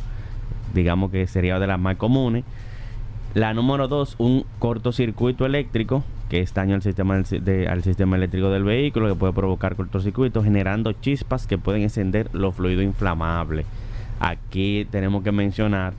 Digamos 0.73 1.11
que 1.11 1.27
sería 1.27 1.59
de 1.59 1.67
las 1.67 1.79
más 1.79 1.97
comunes. 1.97 2.45
La 3.33 3.53
número 3.53 3.87
dos, 3.87 4.15
un 4.17 4.45
cortocircuito 4.59 5.45
eléctrico, 5.45 6.03
que 6.29 6.39
es 6.39 6.53
daño 6.53 6.75
al 6.75 6.81
sistema, 6.81 7.15
al 7.15 7.83
sistema 7.83 8.15
eléctrico 8.15 8.49
del 8.49 8.63
vehículo, 8.63 9.09
que 9.09 9.15
puede 9.15 9.33
provocar 9.33 9.75
cortocircuito, 9.75 10.43
generando 10.43 10.93
chispas 10.93 11.47
que 11.47 11.57
pueden 11.57 11.81
encender 11.81 12.29
los 12.33 12.55
fluidos 12.55 12.83
inflamables. 12.83 13.65
Aquí 14.19 14.87
tenemos 14.91 15.23
que 15.23 15.31
mencionar 15.31 15.93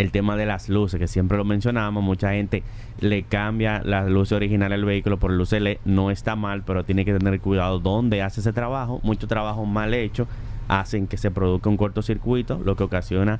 el 0.00 0.12
tema 0.12 0.36
de 0.36 0.46
las 0.46 0.68
luces, 0.68 0.98
que 0.98 1.06
siempre 1.06 1.36
lo 1.36 1.44
mencionamos. 1.44 2.02
Mucha 2.02 2.32
gente 2.32 2.62
le 3.00 3.22
cambia 3.22 3.82
las 3.84 4.08
luces 4.08 4.32
originales 4.32 4.76
al 4.76 4.84
vehículo 4.84 5.18
por 5.18 5.30
luces 5.30 5.60
LED. 5.60 5.78
No 5.84 6.10
está 6.10 6.36
mal, 6.36 6.62
pero 6.64 6.84
tiene 6.84 7.04
que 7.04 7.12
tener 7.12 7.38
cuidado 7.40 7.78
dónde 7.80 8.22
hace 8.22 8.40
ese 8.40 8.52
trabajo. 8.52 9.00
Muchos 9.02 9.28
trabajos 9.28 9.68
mal 9.68 9.92
hechos 9.92 10.26
hacen 10.68 11.06
que 11.06 11.18
se 11.18 11.30
produzca 11.30 11.68
un 11.68 11.76
cortocircuito, 11.76 12.60
lo 12.64 12.76
que 12.76 12.84
ocasiona 12.84 13.38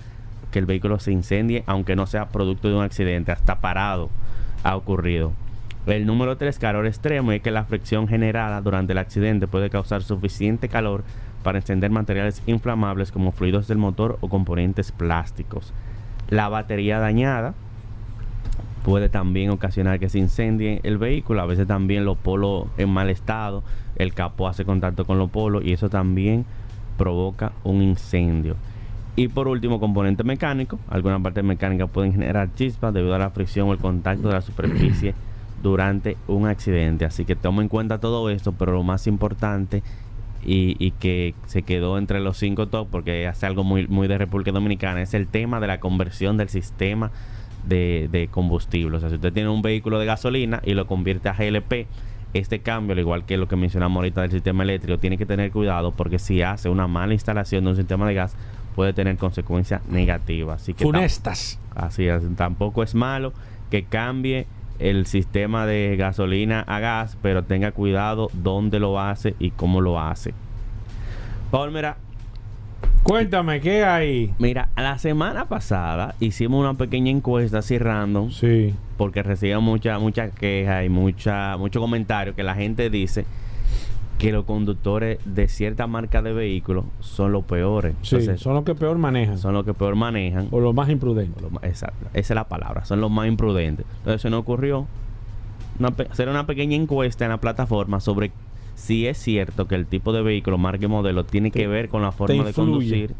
que 0.51 0.59
el 0.59 0.67
vehículo 0.67 0.99
se 0.99 1.13
incendie, 1.13 1.63
aunque 1.67 1.97
no 1.97 2.07
sea 2.07 2.29
producto 2.29 2.69
de 2.69 2.75
un 2.75 2.83
accidente, 2.83 3.33
hasta 3.33 3.61
parado 3.61 4.11
ha 4.63 4.77
ocurrido. 4.77 5.33
El 5.87 6.05
número 6.05 6.37
3, 6.37 6.59
calor 6.59 6.87
extremo, 6.87 7.33
es 7.33 7.41
que 7.41 7.51
la 7.51 7.65
fricción 7.65 8.07
generada 8.07 8.61
durante 8.61 8.93
el 8.93 8.99
accidente 8.99 9.47
puede 9.47 9.71
causar 9.71 10.03
suficiente 10.03 10.69
calor 10.69 11.05
para 11.43 11.59
encender 11.59 11.91
materiales 11.91 12.43
inflamables 12.47 13.13
como 13.13 13.33
fluidos 13.33 13.67
del 13.67 13.79
motor 13.79 14.19
o 14.21 14.29
componentes 14.29 14.93
plásticos. 14.93 15.73
La 16.31 16.49
batería 16.49 16.99
dañada 17.01 17.55
puede 18.85 19.09
también 19.09 19.51
ocasionar 19.51 19.99
que 19.99 20.09
se 20.09 20.19
incendie 20.19 20.81
el 20.85 20.97
vehículo. 20.97 21.43
A 21.43 21.47
veces 21.47 21.67
también 21.67 22.05
los 22.05 22.17
polos 22.17 22.67
en 22.79 22.89
mal 22.91 23.11
estado, 23.11 23.63
el 23.97 24.15
capó 24.15 24.49
hace 24.49 24.65
contacto 24.65 25.05
con 25.05 25.19
los 25.19 25.31
polos 25.31 25.65
y 25.65 25.73
eso 25.73 25.91
también 25.91 26.47
provoca 26.97 27.53
un 27.65 27.83
incendio. 27.83 28.57
Y 29.17 29.29
por 29.29 29.49
último, 29.49 29.81
componente 29.81 30.23
mecánico. 30.23 30.79
Algunas 30.89 31.21
partes 31.21 31.45
mecánicas 31.45 31.91
pueden 31.91 32.13
generar 32.13 32.55
chispas 32.55 32.95
debido 32.95 33.15
a 33.15 33.19
la 33.19 33.31
fricción 33.31 33.69
o 33.69 33.73
el 33.73 33.79
contacto 33.79 34.29
de 34.29 34.35
la 34.35 34.41
superficie 34.41 35.15
durante 35.63 36.17
un 36.29 36.47
accidente. 36.47 37.05
Así 37.05 37.25
que 37.25 37.37
toma 37.37 37.63
en 37.63 37.69
cuenta 37.69 37.99
todo 37.99 38.31
esto, 38.31 38.53
pero 38.53 38.73
lo 38.73 38.83
más 38.83 39.07
importante 39.07 39.83
y, 40.45 40.77
y 40.79 40.93
que 40.93 41.35
se 41.47 41.63
quedó 41.63 41.99
entre 41.99 42.21
los 42.21 42.39
cinco 42.39 42.69
top 42.69 42.89
porque 42.91 43.27
hace 43.27 43.47
algo 43.47 43.65
muy, 43.65 43.87
muy 43.87 44.09
de 44.09 44.19
República 44.19 44.53
Dominicana 44.53 45.03
es 45.03 45.15
el 45.15 45.27
tema 45.27 45.61
de 45.61 45.67
la 45.67 45.81
conversión 45.81 46.37
del 46.37 46.49
sistema 46.49 47.11
de, 47.67 48.09
de 48.11 48.29
combustible. 48.29 48.97
O 48.97 49.01
sea, 49.01 49.09
si 49.09 49.17
usted 49.17 49.33
tiene 49.33 49.49
un 49.49 49.63
vehículo 49.63 49.99
de 49.99 50.07
gasolina 50.07 50.61
y 50.65 50.75
lo 50.75 50.87
convierte 50.87 51.29
a 51.29 51.35
GLP, 51.35 51.87
este 52.33 52.61
cambio, 52.61 52.93
al 52.93 53.01
igual 53.01 53.27
que 53.27 53.37
lo 53.37 53.49
que 53.49 53.57
mencionamos 53.57 53.97
ahorita 53.97 54.23
del 54.23 54.31
sistema 54.31 54.63
eléctrico, 54.63 54.99
tiene 54.99 55.19
que 55.19 55.27
tener 55.27 55.51
cuidado 55.51 55.93
porque 55.93 56.19
si 56.19 56.43
hace 56.43 56.69
una 56.69 56.87
mala 56.87 57.13
instalación 57.13 57.65
de 57.65 57.71
un 57.71 57.77
sistema 57.77 58.07
de 58.07 58.15
gas, 58.15 58.37
puede 58.75 58.93
tener 58.93 59.17
consecuencias 59.17 59.87
negativas. 59.89 60.63
Así 60.63 60.75
que 60.75 60.85
Funestas. 60.85 61.59
Así 61.75 62.07
es, 62.07 62.23
tampoco 62.37 62.83
es 62.83 62.95
malo 62.95 63.33
que 63.71 63.85
cambie 63.85 64.47
el 64.81 65.07
sistema 65.07 65.67
de 65.67 65.95
gasolina 65.97 66.61
a 66.67 66.79
gas, 66.81 67.17
pero 67.23 67.45
tenga 67.45 67.73
cuidado 67.73 68.29
dónde 68.33 68.81
lo 68.81 68.99
hace 69.01 69.35
y 69.39 69.51
cómo 69.51 69.81
lo 69.81 70.01
hace. 70.01 70.33
Paul, 71.51 71.71
mira, 71.73 71.97
Cuéntame, 73.03 73.61
¿qué 73.61 73.85
hay? 73.85 74.35
mira, 74.39 74.69
la 74.77 74.99
semana 74.99 75.47
pasada 75.47 76.15
hicimos 76.21 76.61
una 76.61 76.75
pequeña 76.75 77.11
encuesta 77.11 77.59
así 77.59 77.79
random, 77.79 78.31
Sí. 78.31 78.75
porque 78.99 79.23
recibimos 79.23 79.63
mucha, 79.63 79.99
mucha 79.99 80.31
queja 80.31 80.85
y 80.85 80.89
mucha, 80.91 81.57
mucho 81.57 81.81
comentario 81.81 82.35
que 82.35 82.43
la 82.43 82.55
gente 82.55 82.91
dice 82.91 83.25
que 84.21 84.33
los 84.33 84.45
conductores 84.45 85.19
de 85.25 85.49
cierta 85.49 85.87
marca 85.87 86.21
de 86.21 86.33
vehículos 86.35 86.85
son 87.01 87.33
los 87.33 87.43
peores. 87.45 87.95
Sí, 88.03 88.19
son 88.37 88.55
los 88.55 88.65
que 88.65 88.75
peor 88.75 88.99
manejan. 88.99 89.39
son 89.39 89.55
los 89.55 89.65
que 89.65 89.73
peor 89.73 89.97
manejan. 89.97 90.49
O 90.51 90.61
los 90.61 90.75
más 90.75 90.91
imprudentes. 90.91 91.43
Lo 91.43 91.49
ma- 91.49 91.61
Exacto, 91.63 92.07
esa 92.13 92.35
es 92.35 92.37
la 92.37 92.45
palabra, 92.45 92.85
son 92.85 93.01
los 93.01 93.11
más 93.11 93.27
imprudentes. 93.27 93.87
Entonces 93.99 94.21
se 94.21 94.29
nos 94.29 94.41
ocurrió 94.41 94.87
una 95.79 95.89
hacer 96.11 96.29
una 96.29 96.47
pequeña 96.47 96.77
encuesta 96.77 97.25
en 97.25 97.31
la 97.31 97.39
plataforma 97.41 97.99
sobre 98.01 98.31
si 98.75 99.07
es 99.07 99.17
cierto 99.17 99.67
que 99.67 99.75
el 99.75 99.87
tipo 99.87 100.13
de 100.13 100.21
vehículo, 100.21 100.59
marca 100.59 100.85
y 100.85 100.89
modelo 100.89 101.25
tiene 101.25 101.51
que 101.51 101.67
ver 101.67 101.89
con 101.89 102.03
la 102.03 102.13
forma 102.13 102.45
de 102.45 102.53
conducir. 102.53 103.15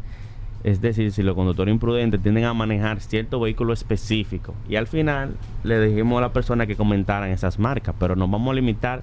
Es 0.63 0.81
decir, 0.81 1.11
si 1.11 1.23
los 1.23 1.33
conductores 1.33 1.73
imprudentes 1.73 2.21
tienden 2.21 2.43
a 2.45 2.53
manejar 2.53 3.01
cierto 3.01 3.39
vehículo 3.39 3.73
específico. 3.73 4.53
Y 4.69 4.75
al 4.75 4.85
final 4.85 5.35
le 5.63 5.81
dijimos 5.83 6.19
a 6.19 6.21
la 6.21 6.33
persona 6.33 6.67
que 6.67 6.75
comentaran 6.75 7.31
esas 7.31 7.57
marcas, 7.57 7.95
pero 7.97 8.15
nos 8.15 8.29
vamos 8.29 8.51
a 8.51 8.53
limitar 8.53 9.01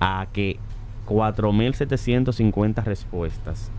a 0.00 0.26
que 0.34 0.58
4.750 1.08 2.84
respuestas 2.84 3.70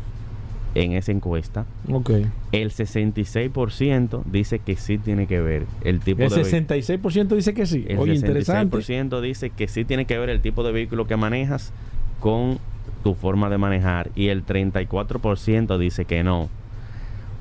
en 0.75 0.91
esa 0.93 1.11
encuesta 1.11 1.65
Ok. 1.91 2.11
el 2.51 2.71
66% 2.71 4.23
dice 4.25 4.59
que 4.59 4.75
sí 4.75 4.97
tiene 4.99 5.25
que 5.25 5.39
ver 5.41 5.65
el 5.83 5.99
tipo 5.99 6.21
El 6.23 6.29
de 6.29 6.35
vehi- 6.43 6.67
66% 6.67 7.35
dice 7.35 7.53
que 7.55 7.65
sí. 7.65 7.85
el 7.87 7.97
Oye, 7.97 8.13
interesante. 8.13 8.77
66% 8.77 9.21
dice 9.21 9.49
que 9.49 9.67
sí 9.67 9.83
tiene 9.85 10.05
que 10.05 10.17
ver 10.19 10.29
el 10.29 10.41
tipo 10.41 10.63
de 10.63 10.71
vehículo 10.71 11.07
que 11.07 11.17
manejas 11.17 11.73
con 12.19 12.59
tu 13.03 13.15
forma 13.15 13.49
de 13.49 13.57
manejar 13.57 14.11
y 14.15 14.27
el 14.27 14.45
34% 14.45 15.77
dice 15.79 16.05
que 16.05 16.23
no. 16.23 16.49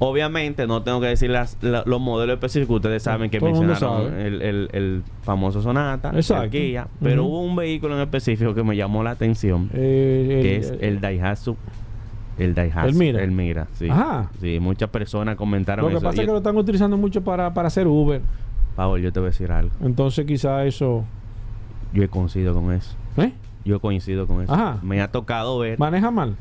Obviamente 0.01 0.67
no 0.69 0.83
tengo 0.83 1.01
que 1.01 1.09
decir 1.09 1.29
las, 1.31 1.57
la- 1.61 1.83
los 1.85 2.01
modelos 2.01 2.35
específicos, 2.35 2.77
ustedes 2.77 3.03
saben 3.03 3.31
que 3.31 3.41
Todo 3.41 3.51
mencionaron 3.51 4.15
el, 4.19 4.43
el- 4.43 4.69
el 4.73 5.03
famoso 5.23 5.61
Sonata, 5.61 6.13
el. 6.15 6.51
Kia, 6.51 6.87
pero 7.03 7.25
hubo 7.25 7.41
un 7.43 7.57
vehículo 7.57 7.97
en 7.97 8.03
específico 8.03 8.55
que 8.55 8.63
me 8.63 8.77
llamó 8.77 9.03
la 9.03 9.11
atención, 9.11 9.69
Eh, 9.75 10.39
que 10.43 10.57
el- 10.57 10.63
es 10.63 10.75
el 10.81 11.01
Daihatsu 11.01 11.57
el 12.39 12.55
Daihatsu 12.55 12.89
El 12.91 12.95
Mira. 12.95 13.23
el 13.25 13.31
Mira, 13.33 13.67
sí. 13.73 13.89
Ajá. 13.91 14.31
Sí, 14.41 14.59
muchas 14.61 14.89
personas 14.91 15.35
comentaron 15.35 15.85
Lo 15.85 15.89
que 15.91 15.97
eso. 15.97 16.05
pasa 16.05 16.21
es 16.23 16.27
que 16.27 16.33
lo 16.33 16.39
están 16.39 16.57
utilizando 16.57 16.97
mucho 16.97 17.21
para, 17.25 17.53
para 17.53 17.67
hacer 17.67 17.89
Uber. 17.89 18.21
Paul, 18.77 19.01
yo 19.03 19.13
te 19.13 19.19
voy 19.19 19.27
a 19.27 19.31
decir 19.31 19.51
algo. 19.51 19.73
Entonces 19.83 20.25
quizá 20.25 20.65
eso... 20.65 21.05
Yo 21.93 22.05
he 22.05 22.09
coincido 22.09 22.55
con 22.55 22.71
eso. 22.73 22.95
¿Eh? 23.17 23.33
Yo 23.65 23.81
coincido 23.81 24.29
con 24.29 24.43
eso. 24.45 24.53
Ajá. 24.55 24.79
Me 24.85 25.01
ha 25.01 25.11
tocado 25.11 25.59
ver, 25.59 25.81
Maneja 25.81 26.13
mal. 26.13 26.37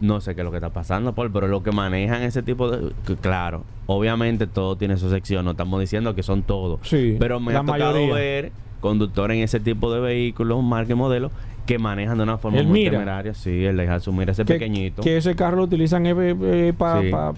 No 0.00 0.20
sé 0.20 0.34
qué 0.34 0.42
es 0.42 0.44
lo 0.44 0.50
que 0.50 0.58
está 0.58 0.70
pasando, 0.70 1.12
Paul, 1.14 1.30
pero 1.32 1.48
lo 1.48 1.62
que 1.62 1.72
manejan 1.72 2.22
ese 2.22 2.42
tipo 2.42 2.70
de... 2.70 2.92
claro, 3.20 3.64
obviamente 3.86 4.46
todo 4.46 4.76
tiene 4.76 4.96
su 4.96 5.10
sección, 5.10 5.44
no 5.44 5.52
estamos 5.52 5.80
diciendo 5.80 6.14
que 6.14 6.22
son 6.22 6.42
todos. 6.42 6.80
Sí, 6.84 7.16
Pero 7.18 7.40
me 7.40 7.54
ha 7.56 7.60
tocado 7.62 7.94
mayoría. 7.94 8.14
ver 8.14 8.52
conductores 8.80 9.36
en 9.36 9.42
ese 9.42 9.58
tipo 9.60 9.92
de 9.92 10.00
vehículos, 10.00 10.62
marca 10.62 10.92
y 10.92 10.96
modelo, 10.96 11.30
que 11.66 11.78
manejan 11.78 12.16
de 12.16 12.22
una 12.22 12.38
forma 12.38 12.58
El 12.60 12.66
muy 12.68 12.78
Mira. 12.80 12.92
temeraria. 12.92 13.34
Sí, 13.34 13.64
el 13.64 13.76
Daihatsu 13.76 14.12
Mira, 14.12 14.32
ese 14.32 14.44
Que, 14.44 14.54
pequeñito. 14.54 15.02
que 15.02 15.16
ese 15.16 15.34
carro 15.34 15.56
lo 15.58 15.64
utilizan 15.64 16.06
eh, 16.06 16.14
eh, 16.16 16.72
pa- 16.76 17.02
Sí. 17.02 17.10
pa- 17.10 17.34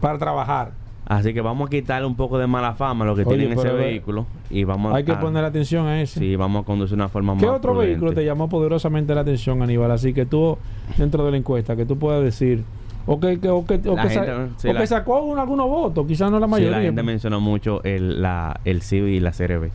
para 0.00 0.18
trabajar. 0.18 0.72
Así 1.10 1.32
que 1.32 1.40
vamos 1.40 1.68
a 1.68 1.70
quitarle 1.70 2.06
un 2.06 2.16
poco 2.16 2.36
de 2.38 2.46
mala 2.46 2.74
fama 2.74 3.06
a 3.06 3.08
lo 3.08 3.16
que 3.16 3.22
Oye, 3.24 3.38
tienen 3.38 3.58
ese 3.58 3.68
eh, 3.68 3.72
vehículo 3.72 4.26
y 4.50 4.64
vamos 4.64 4.94
Hay 4.94 5.04
que 5.04 5.12
a... 5.12 5.20
poner 5.20 5.42
atención 5.42 5.86
a 5.86 6.02
ese. 6.02 6.20
Sí, 6.20 6.36
vamos 6.36 6.62
a 6.62 6.66
conducir 6.66 6.90
de 6.98 7.02
una 7.02 7.08
forma 7.08 7.34
¿Qué 7.38 7.46
más 7.46 7.56
otro 7.56 7.72
prudente. 7.72 7.92
vehículo 7.92 8.12
te 8.12 8.24
llamó 8.26 8.48
poderosamente 8.50 9.14
la 9.14 9.22
atención, 9.22 9.62
Aníbal? 9.62 9.90
Así 9.90 10.12
que 10.12 10.26
tú, 10.26 10.58
dentro 10.98 11.24
de 11.24 11.30
la 11.30 11.38
encuesta, 11.38 11.76
que 11.76 11.86
tú 11.86 11.96
puedas 11.98 12.22
decir, 12.22 12.62
o 13.06 13.18
que, 13.18 13.40
que- 13.40 13.48
o 13.48 13.64
que, 13.64 13.76
o 13.88 13.96
que 13.96 14.10
sa- 14.10 14.48
sí, 14.58 14.68
o 14.68 14.74
que 14.74 14.86
sacó 14.86 15.22
un- 15.22 15.38
algunos 15.38 15.66
votos, 15.66 16.06
quizás 16.06 16.30
no 16.30 16.38
la 16.38 16.46
Sí, 16.46 16.50
mayoría. 16.50 16.76
la 16.76 16.82
gente 16.82 17.02
mencionó 17.02 17.40
mucho 17.40 17.82
el, 17.84 18.20
la, 18.20 18.60
el 18.66 18.82
Civic 18.82 19.14
y 19.14 19.20
la 19.20 19.32
CRB. 19.32 19.70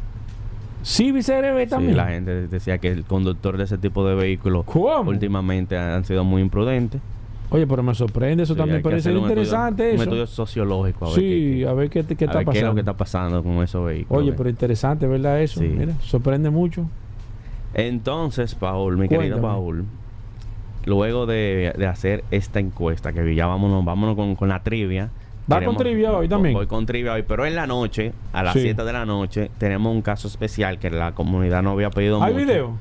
Civic 0.83 1.23
CRB 1.25 1.67
también. 1.67 1.93
Sí, 1.93 1.97
la 1.97 2.07
gente 2.09 2.47
decía 2.47 2.77
que 2.77 2.89
el 2.89 3.05
conductor 3.05 3.57
de 3.57 3.63
ese 3.63 3.77
tipo 3.79 4.05
de 4.05 4.13
vehículos 4.15 4.65
¿Cómo? 4.65 5.09
últimamente 5.09 5.77
han 5.77 6.03
sido 6.05 6.23
muy 6.23 6.41
imprudentes. 6.43 7.01
Oye, 7.53 7.67
pero 7.67 7.83
me 7.83 7.93
sorprende 7.95 8.43
eso 8.43 8.53
Sí, 8.53 8.57
también. 8.59 8.81
Parece 8.81 9.11
interesante 9.11 9.83
estudio, 9.91 9.93
eso. 9.93 9.95
Un 9.95 10.01
estudio 10.09 10.27
sociológico 10.27 11.05
a 11.05 11.09
ver, 11.09 11.15
sí, 11.19 11.55
qué, 11.59 11.67
a 11.67 11.73
ver 11.73 11.89
qué, 11.89 12.03
qué 12.03 12.25
a 12.25 12.27
está 12.27 12.37
ver 12.39 12.45
qué 12.47 12.51
es 12.57 12.63
lo 12.63 12.69
pasando. 12.69 12.73
que 12.73 12.79
está 12.79 12.93
pasando 12.97 13.43
con 13.43 13.63
esos 13.63 13.85
vehículos. 13.85 14.21
Oye, 14.21 14.31
¿ves? 14.31 14.37
pero 14.37 14.49
interesante, 14.49 15.07
¿verdad? 15.07 15.41
Eso. 15.41 15.59
Sí. 15.61 15.67
Mira, 15.67 15.93
sorprende 16.01 16.49
mucho. 16.49 16.85
Entonces, 17.73 18.55
Paul, 18.55 18.97
mi 18.97 19.07
querido. 19.07 19.41
Paul, 19.41 19.85
luego 20.85 21.25
de, 21.25 21.73
de 21.77 21.87
hacer 21.87 22.23
esta 22.31 22.59
encuesta, 22.59 23.13
que 23.13 23.35
ya 23.35 23.47
vámonos, 23.47 23.83
vámonos 23.85 24.15
con, 24.15 24.35
con 24.35 24.49
la 24.49 24.61
trivia. 24.63 25.09
¿Va 25.51 25.61
con 25.63 25.75
trivia 25.75 26.11
hoy 26.13 26.27
también? 26.29 26.53
Voy 26.55 26.67
con 26.67 26.85
trivia 26.85 27.13
hoy, 27.13 27.23
pero 27.27 27.45
en 27.45 27.55
la 27.55 27.67
noche, 27.67 28.13
a 28.31 28.43
las 28.43 28.53
Sí. 28.53 28.61
7 28.61 28.83
de 28.83 28.93
la 28.93 29.05
noche, 29.05 29.51
tenemos 29.57 29.93
un 29.93 30.01
caso 30.01 30.27
especial 30.27 30.79
que 30.79 30.89
la 30.89 31.11
comunidad 31.13 31.61
no 31.63 31.71
había 31.71 31.89
pedido 31.89 32.23
¿Hay 32.23 32.33
mucho. 32.33 32.45
video? 32.45 32.71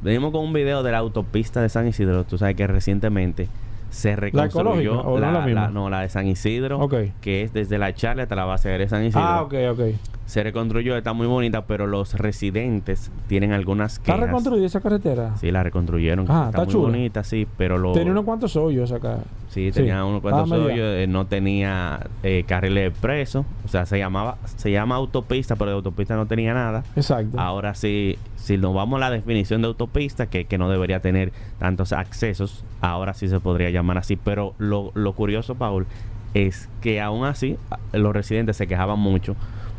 Venimos 0.00 0.30
con 0.32 0.42
un 0.44 0.52
video 0.52 0.82
de 0.82 0.92
la 0.92 0.98
autopista 0.98 1.60
de 1.60 1.68
San 1.68 1.86
Isidro. 1.88 2.24
Tú 2.24 2.38
sabes 2.38 2.56
que 2.56 2.66
recientemente 2.66 3.48
se 3.96 4.14
reconstruyó 4.14 5.18
la 5.18 5.40
misma? 5.40 5.68
no, 5.68 5.88
la 5.88 6.02
de 6.02 6.08
San 6.08 6.26
Isidro, 6.26 6.86
que 7.20 7.42
es 7.42 7.52
desde 7.52 7.78
la 7.78 7.94
charla 7.94 8.24
hasta 8.24 8.36
la 8.36 8.44
base 8.44 8.68
de 8.68 8.88
San 8.88 9.04
Isidro. 9.04 9.24
Ah, 9.24 9.42
ok, 9.42 9.54
ok. 9.70 9.80
Se 10.26 10.42
reconstruyó, 10.42 10.96
está 10.96 11.12
muy 11.12 11.28
bonita, 11.28 11.66
pero 11.66 11.86
los 11.86 12.14
residentes 12.14 13.12
tienen 13.28 13.52
algunas 13.52 13.94
¿Está 13.94 14.14
quejas. 14.14 14.20
reconstruida 14.26 14.66
esa 14.66 14.80
carretera? 14.80 15.36
Sí, 15.36 15.52
la 15.52 15.62
reconstruyeron. 15.62 16.26
Ah, 16.28 16.46
está 16.46 16.48
está 16.48 16.64
muy 16.64 16.72
chula. 16.72 16.88
bonita, 16.88 17.22
sí, 17.24 17.46
pero 17.56 17.78
lo... 17.78 17.92
Tenía 17.92 18.10
unos 18.10 18.24
cuantos 18.24 18.56
hoyos 18.56 18.90
acá. 18.90 19.18
Sí, 19.50 19.70
tenía 19.72 20.04
unos 20.04 20.20
cuantos 20.20 20.50
Ah, 20.50 20.54
hoyos, 20.56 20.78
eh, 20.80 21.06
no 21.08 21.26
tenía 21.26 22.00
eh, 22.24 22.44
carriles 22.46 22.90
expresos, 22.90 23.46
o 23.64 23.68
sea, 23.68 23.86
se 23.86 23.98
llamaba, 23.98 24.36
se 24.56 24.70
llama 24.72 24.96
autopista, 24.96 25.54
pero 25.56 25.70
de 25.70 25.76
autopista 25.76 26.16
no 26.16 26.26
tenía 26.26 26.52
nada. 26.52 26.82
Exacto. 26.96 27.38
Ahora 27.40 27.74
sí, 27.74 28.18
si 28.34 28.58
nos 28.58 28.74
vamos 28.74 28.96
a 28.98 29.00
la 29.00 29.10
definición 29.10 29.62
de 29.62 29.68
autopista, 29.68 30.26
que, 30.26 30.44
que 30.44 30.58
no 30.58 30.68
debería 30.68 31.00
tener 31.00 31.32
tantos 31.60 31.92
accesos, 31.92 32.64
ahora 32.80 33.14
sí 33.14 33.28
se 33.28 33.38
podría 33.40 33.70
llamar 33.70 33.96
así. 33.98 34.16
Pero 34.16 34.54
lo, 34.58 34.90
lo 34.94 35.12
curioso, 35.14 35.54
Paul, 35.54 35.86
es 36.34 36.68
que 36.82 37.00
aún 37.00 37.24
así 37.24 37.56
los 37.92 38.12
residentes 38.12 38.56
se 38.56 38.66
quejaban 38.66 38.98
mucho 38.98 39.36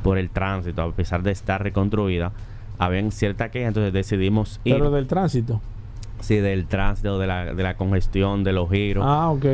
por 0.08 0.18
el 0.18 0.30
tránsito, 0.30 0.82
a 0.82 0.92
pesar 0.94 1.22
de 1.22 1.32
estar 1.32 1.62
reconstruida. 1.62 2.32
Habían 2.80 3.12
cierta 3.12 3.50
queja, 3.52 3.68
entonces 3.68 3.92
decidimos 3.92 4.62
ir 4.64 4.76
Pero 4.76 4.90
del 4.90 5.06
tránsito. 5.06 5.60
sí, 6.22 6.38
del 6.38 6.66
tránsito, 6.66 7.20
de 7.20 7.28
la, 7.28 7.54
de 7.54 7.62
la 7.62 7.76
congestión, 7.76 8.46
de 8.46 8.54
los 8.54 8.70
giros. 8.70 9.04
Ah, 9.06 9.30
ok. 9.30 9.46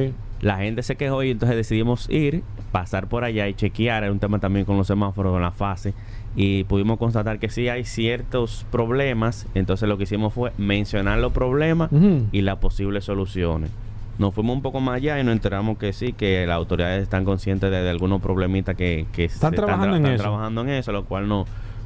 La 0.41 0.57
gente 0.57 0.83
se 0.83 0.95
quejó 0.95 1.23
y 1.23 1.31
entonces 1.31 1.57
decidimos 1.57 2.07
ir, 2.07 2.43
pasar 2.71 3.07
por 3.07 3.23
allá 3.23 3.47
y 3.47 3.55
chequear. 3.55 4.03
Era 4.03 4.11
un 4.11 4.19
tema 4.19 4.37
también 4.37 4.63
con 4.63 4.77
los 4.77 4.85
semáforos, 4.85 5.31
con 5.31 5.41
la 5.41 5.49
fase. 5.49 5.95
Y 6.35 6.65
pudimos 6.65 6.99
constatar 6.99 7.39
que 7.39 7.49
sí 7.49 7.67
hay 7.67 7.83
ciertos 7.83 8.67
problemas. 8.69 9.47
Entonces 9.55 9.89
lo 9.89 9.97
que 9.97 10.03
hicimos 10.03 10.35
fue 10.35 10.51
mencionar 10.59 11.17
los 11.17 11.31
problemas 11.31 11.89
y 12.31 12.41
las 12.41 12.57
posibles 12.57 13.05
soluciones. 13.05 13.71
Nos 14.19 14.33
fuimos 14.33 14.55
un 14.55 14.61
poco 14.61 14.79
más 14.79 14.95
allá 14.97 15.19
y 15.19 15.23
nos 15.23 15.33
enteramos 15.33 15.77
que 15.77 15.91
sí, 15.93 16.13
que 16.13 16.45
las 16.45 16.55
autoridades 16.55 17.01
están 17.03 17.25
conscientes 17.25 17.71
de, 17.71 17.81
de 17.81 17.89
algunos 17.89 18.21
problemitas 18.21 18.75
que, 18.75 19.07
que 19.11 19.25
Están 19.25 19.51
se 19.51 19.55
trabajando 19.57 19.87
tra- 19.87 19.97
en 19.97 20.03
están 20.03 20.13
eso. 20.13 20.23
trabajando 20.23 20.61
en 20.61 20.69
eso, 20.69 20.91
lo 20.91 21.05
cual 21.05 21.27
no, 21.27 21.45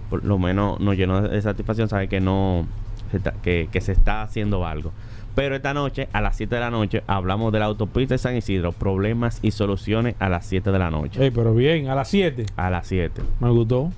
por 0.09 0.23
lo 0.25 0.37
menos 0.37 0.79
nos 0.79 0.95
llenó 0.97 1.21
de 1.21 1.41
satisfacción 1.41 1.87
saber 1.87 2.09
que 2.09 2.19
no 2.19 2.67
se 3.11 3.17
está- 3.17 3.31
que, 3.41 3.69
que 3.71 3.79
se 3.81 3.93
está 3.93 4.23
haciendo 4.23 4.65
algo. 4.65 4.91
Pero 5.35 5.55
esta 5.55 5.73
noche, 5.73 6.09
a 6.13 6.19
las 6.21 6.35
7 6.35 6.55
de 6.55 6.61
la 6.61 6.71
noche, 6.71 7.03
hablamos 7.07 7.53
de 7.53 7.59
la 7.59 7.65
autopista 7.65 8.15
de 8.15 8.17
San 8.17 8.35
Isidro, 8.35 8.71
problemas 8.71 9.39
y 9.43 9.51
soluciones 9.51 10.15
a 10.19 10.29
las 10.29 10.45
7 10.47 10.71
de 10.71 10.79
la 10.79 10.89
noche. 10.89 11.23
Ey, 11.23 11.29
pero 11.31 11.53
bien, 11.53 11.89
a 11.89 11.95
las 11.95 12.07
7. 12.09 12.47
A 12.57 12.69
las 12.71 12.87
7. 12.87 13.21
Me 13.39 13.49
gustó. 13.51 13.91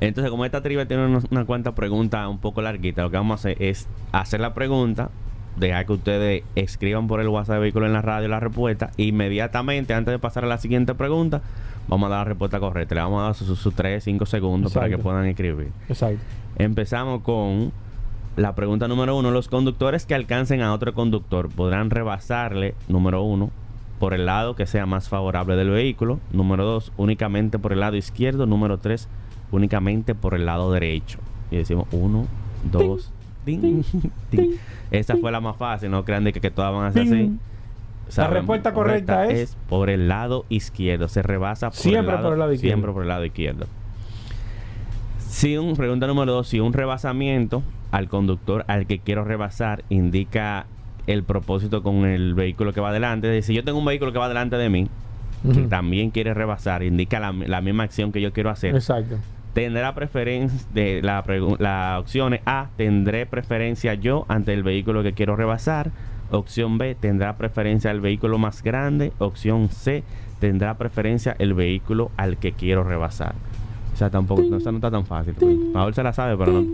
Entonces, 0.00 0.30
como 0.30 0.44
esta 0.46 0.62
trivia 0.62 0.88
tiene 0.88 1.04
una, 1.06 1.20
una 1.30 1.44
cuanta 1.44 1.74
pregunta 1.74 2.26
un 2.28 2.38
poco 2.38 2.62
larguita, 2.62 3.02
lo 3.02 3.10
que 3.10 3.16
vamos 3.18 3.32
a 3.32 3.48
hacer 3.50 3.62
es 3.62 3.86
hacer 4.12 4.40
la 4.40 4.54
pregunta, 4.54 5.10
dejar 5.58 5.86
que 5.86 5.92
ustedes 5.92 6.42
escriban 6.54 7.06
por 7.08 7.20
el 7.20 7.28
WhatsApp 7.28 7.56
de 7.56 7.60
Vehículo 7.60 7.86
en 7.86 7.92
la 7.92 8.02
Radio 8.02 8.28
la 8.28 8.40
respuesta. 8.40 8.90
Inmediatamente, 8.96 9.94
antes 9.94 10.12
de 10.12 10.18
pasar 10.18 10.44
a 10.44 10.46
la 10.46 10.58
siguiente 10.58 10.94
pregunta, 10.94 11.42
vamos 11.88 12.06
a 12.06 12.10
dar 12.10 12.18
la 12.20 12.24
respuesta 12.24 12.60
correcta. 12.60 12.94
Le 12.94 13.00
vamos 13.00 13.20
a 13.20 13.24
dar 13.24 13.34
sus 13.34 13.74
3, 13.74 14.02
5 14.02 14.26
segundos 14.26 14.72
para 14.72 14.88
que 14.88 14.98
puedan 14.98 15.26
escribir. 15.26 15.68
Exacto. 15.88 16.22
Empezamos 16.56 17.22
con 17.22 17.72
la 18.36 18.54
pregunta 18.54 18.88
número 18.88 19.16
uno. 19.16 19.30
Los 19.30 19.48
conductores 19.48 20.06
que 20.06 20.14
alcancen 20.14 20.62
a 20.62 20.72
otro 20.72 20.94
conductor 20.94 21.48
podrán 21.48 21.90
rebasarle, 21.90 22.74
número 22.88 23.22
uno, 23.22 23.50
por 23.98 24.14
el 24.14 24.26
lado 24.26 24.54
que 24.54 24.66
sea 24.66 24.86
más 24.86 25.08
favorable 25.08 25.56
del 25.56 25.70
vehículo. 25.70 26.20
Número 26.32 26.64
dos, 26.64 26.92
únicamente 26.96 27.58
por 27.58 27.72
el 27.72 27.80
lado 27.80 27.96
izquierdo. 27.96 28.46
Número 28.46 28.78
tres, 28.78 29.08
únicamente 29.50 30.14
por 30.14 30.34
el 30.34 30.46
lado 30.46 30.72
derecho. 30.72 31.18
Y 31.50 31.56
decimos 31.56 31.88
uno, 31.90 32.26
dos, 32.70 33.12
Esa 34.90 35.16
fue 35.16 35.30
la 35.32 35.40
más 35.40 35.56
fácil, 35.56 35.90
no 35.90 36.04
crean 36.04 36.24
de 36.24 36.32
que, 36.32 36.40
que 36.40 36.50
todas 36.50 36.72
van 36.72 36.86
a 36.86 36.92
ser 36.92 37.02
así. 37.02 37.32
Sabemos, 38.08 38.34
respuesta 38.38 38.72
correcta 38.72 39.26
es- 39.26 39.56
por 39.68 39.90
el 39.90 40.08
lado 40.08 40.46
izquierdo. 40.48 41.08
Se 41.08 41.20
rebasa 41.22 41.68
por 41.70 41.76
Siempre 41.78 42.00
el 42.00 42.06
lado, 42.06 42.22
por 42.22 42.32
el 42.32 42.38
lado 42.38 42.52
izquierdo. 42.52 42.74
Siempre 42.76 42.92
por 42.92 43.02
el 43.02 43.08
lado 43.08 43.24
izquierdo. 43.24 43.66
Si 45.18 45.56
un, 45.58 45.76
pregunta 45.76 46.06
número 46.06 46.32
dos, 46.32 46.48
si 46.48 46.58
un 46.60 46.72
rebasamiento 46.72 47.62
al 47.90 48.08
conductor 48.08 48.64
al 48.66 48.86
que 48.86 48.98
quiero 48.98 49.24
rebasar 49.24 49.84
indica 49.90 50.66
el 51.06 51.22
propósito 51.22 51.82
con 51.82 52.06
el 52.06 52.34
vehículo 52.34 52.72
que 52.72 52.80
va 52.80 52.90
adelante, 52.90 53.28
es 53.28 53.32
decir, 53.32 53.46
si 53.48 53.54
yo 53.54 53.64
tengo 53.64 53.78
un 53.78 53.84
vehículo 53.84 54.12
que 54.12 54.18
va 54.18 54.28
delante 54.28 54.56
de 54.56 54.68
mí, 54.68 54.88
que 55.54 55.60
también 55.62 56.10
quiere 56.10 56.34
rebasar, 56.34 56.82
indica 56.82 57.20
la, 57.20 57.32
la 57.32 57.60
misma 57.60 57.84
acción 57.84 58.10
que 58.10 58.20
yo 58.20 58.32
quiero 58.32 58.50
hacer, 58.50 58.74
Exacto. 58.74 59.16
Tendrá 59.52 59.94
preferencia 59.94 60.66
de 60.72 61.00
la, 61.02 61.24
la 61.58 61.98
opción 61.98 62.38
A, 62.46 62.68
tendré 62.76 63.26
preferencia 63.26 63.94
yo 63.94 64.24
ante 64.28 64.54
el 64.54 64.62
vehículo 64.62 65.02
que 65.02 65.12
quiero 65.12 65.36
rebasar. 65.36 65.90
Opción 66.30 66.78
B, 66.78 66.94
tendrá 66.94 67.36
preferencia 67.36 67.90
el 67.90 68.00
vehículo 68.00 68.38
más 68.38 68.62
grande. 68.62 69.12
Opción 69.18 69.68
C, 69.70 70.04
tendrá 70.40 70.74
preferencia 70.74 71.34
el 71.38 71.54
vehículo 71.54 72.10
al 72.16 72.36
que 72.36 72.52
quiero 72.52 72.84
rebasar. 72.84 73.34
O 73.94 73.96
sea, 73.96 74.10
tampoco, 74.10 74.42
no, 74.42 74.58
esa 74.58 74.70
no 74.70 74.78
está 74.78 74.90
tan 74.90 75.06
fácil. 75.06 75.34
Paul 75.72 75.94
se 75.94 76.02
la 76.02 76.12
sabe, 76.12 76.36
pero 76.36 76.52
no. 76.52 76.64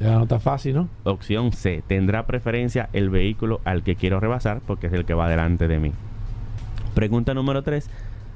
Ya 0.00 0.12
no 0.12 0.22
está 0.22 0.38
fácil, 0.38 0.74
¿no? 0.74 0.88
Opción 1.04 1.52
C, 1.52 1.82
tendrá 1.86 2.26
preferencia 2.26 2.88
el 2.92 3.10
vehículo 3.10 3.60
al 3.64 3.82
que 3.82 3.96
quiero 3.96 4.20
rebasar 4.20 4.60
porque 4.66 4.86
es 4.86 4.92
el 4.92 5.04
que 5.04 5.14
va 5.14 5.28
delante 5.28 5.68
de 5.68 5.78
mí. 5.78 5.92
Pregunta 6.94 7.34
número 7.34 7.62
3. 7.62 7.90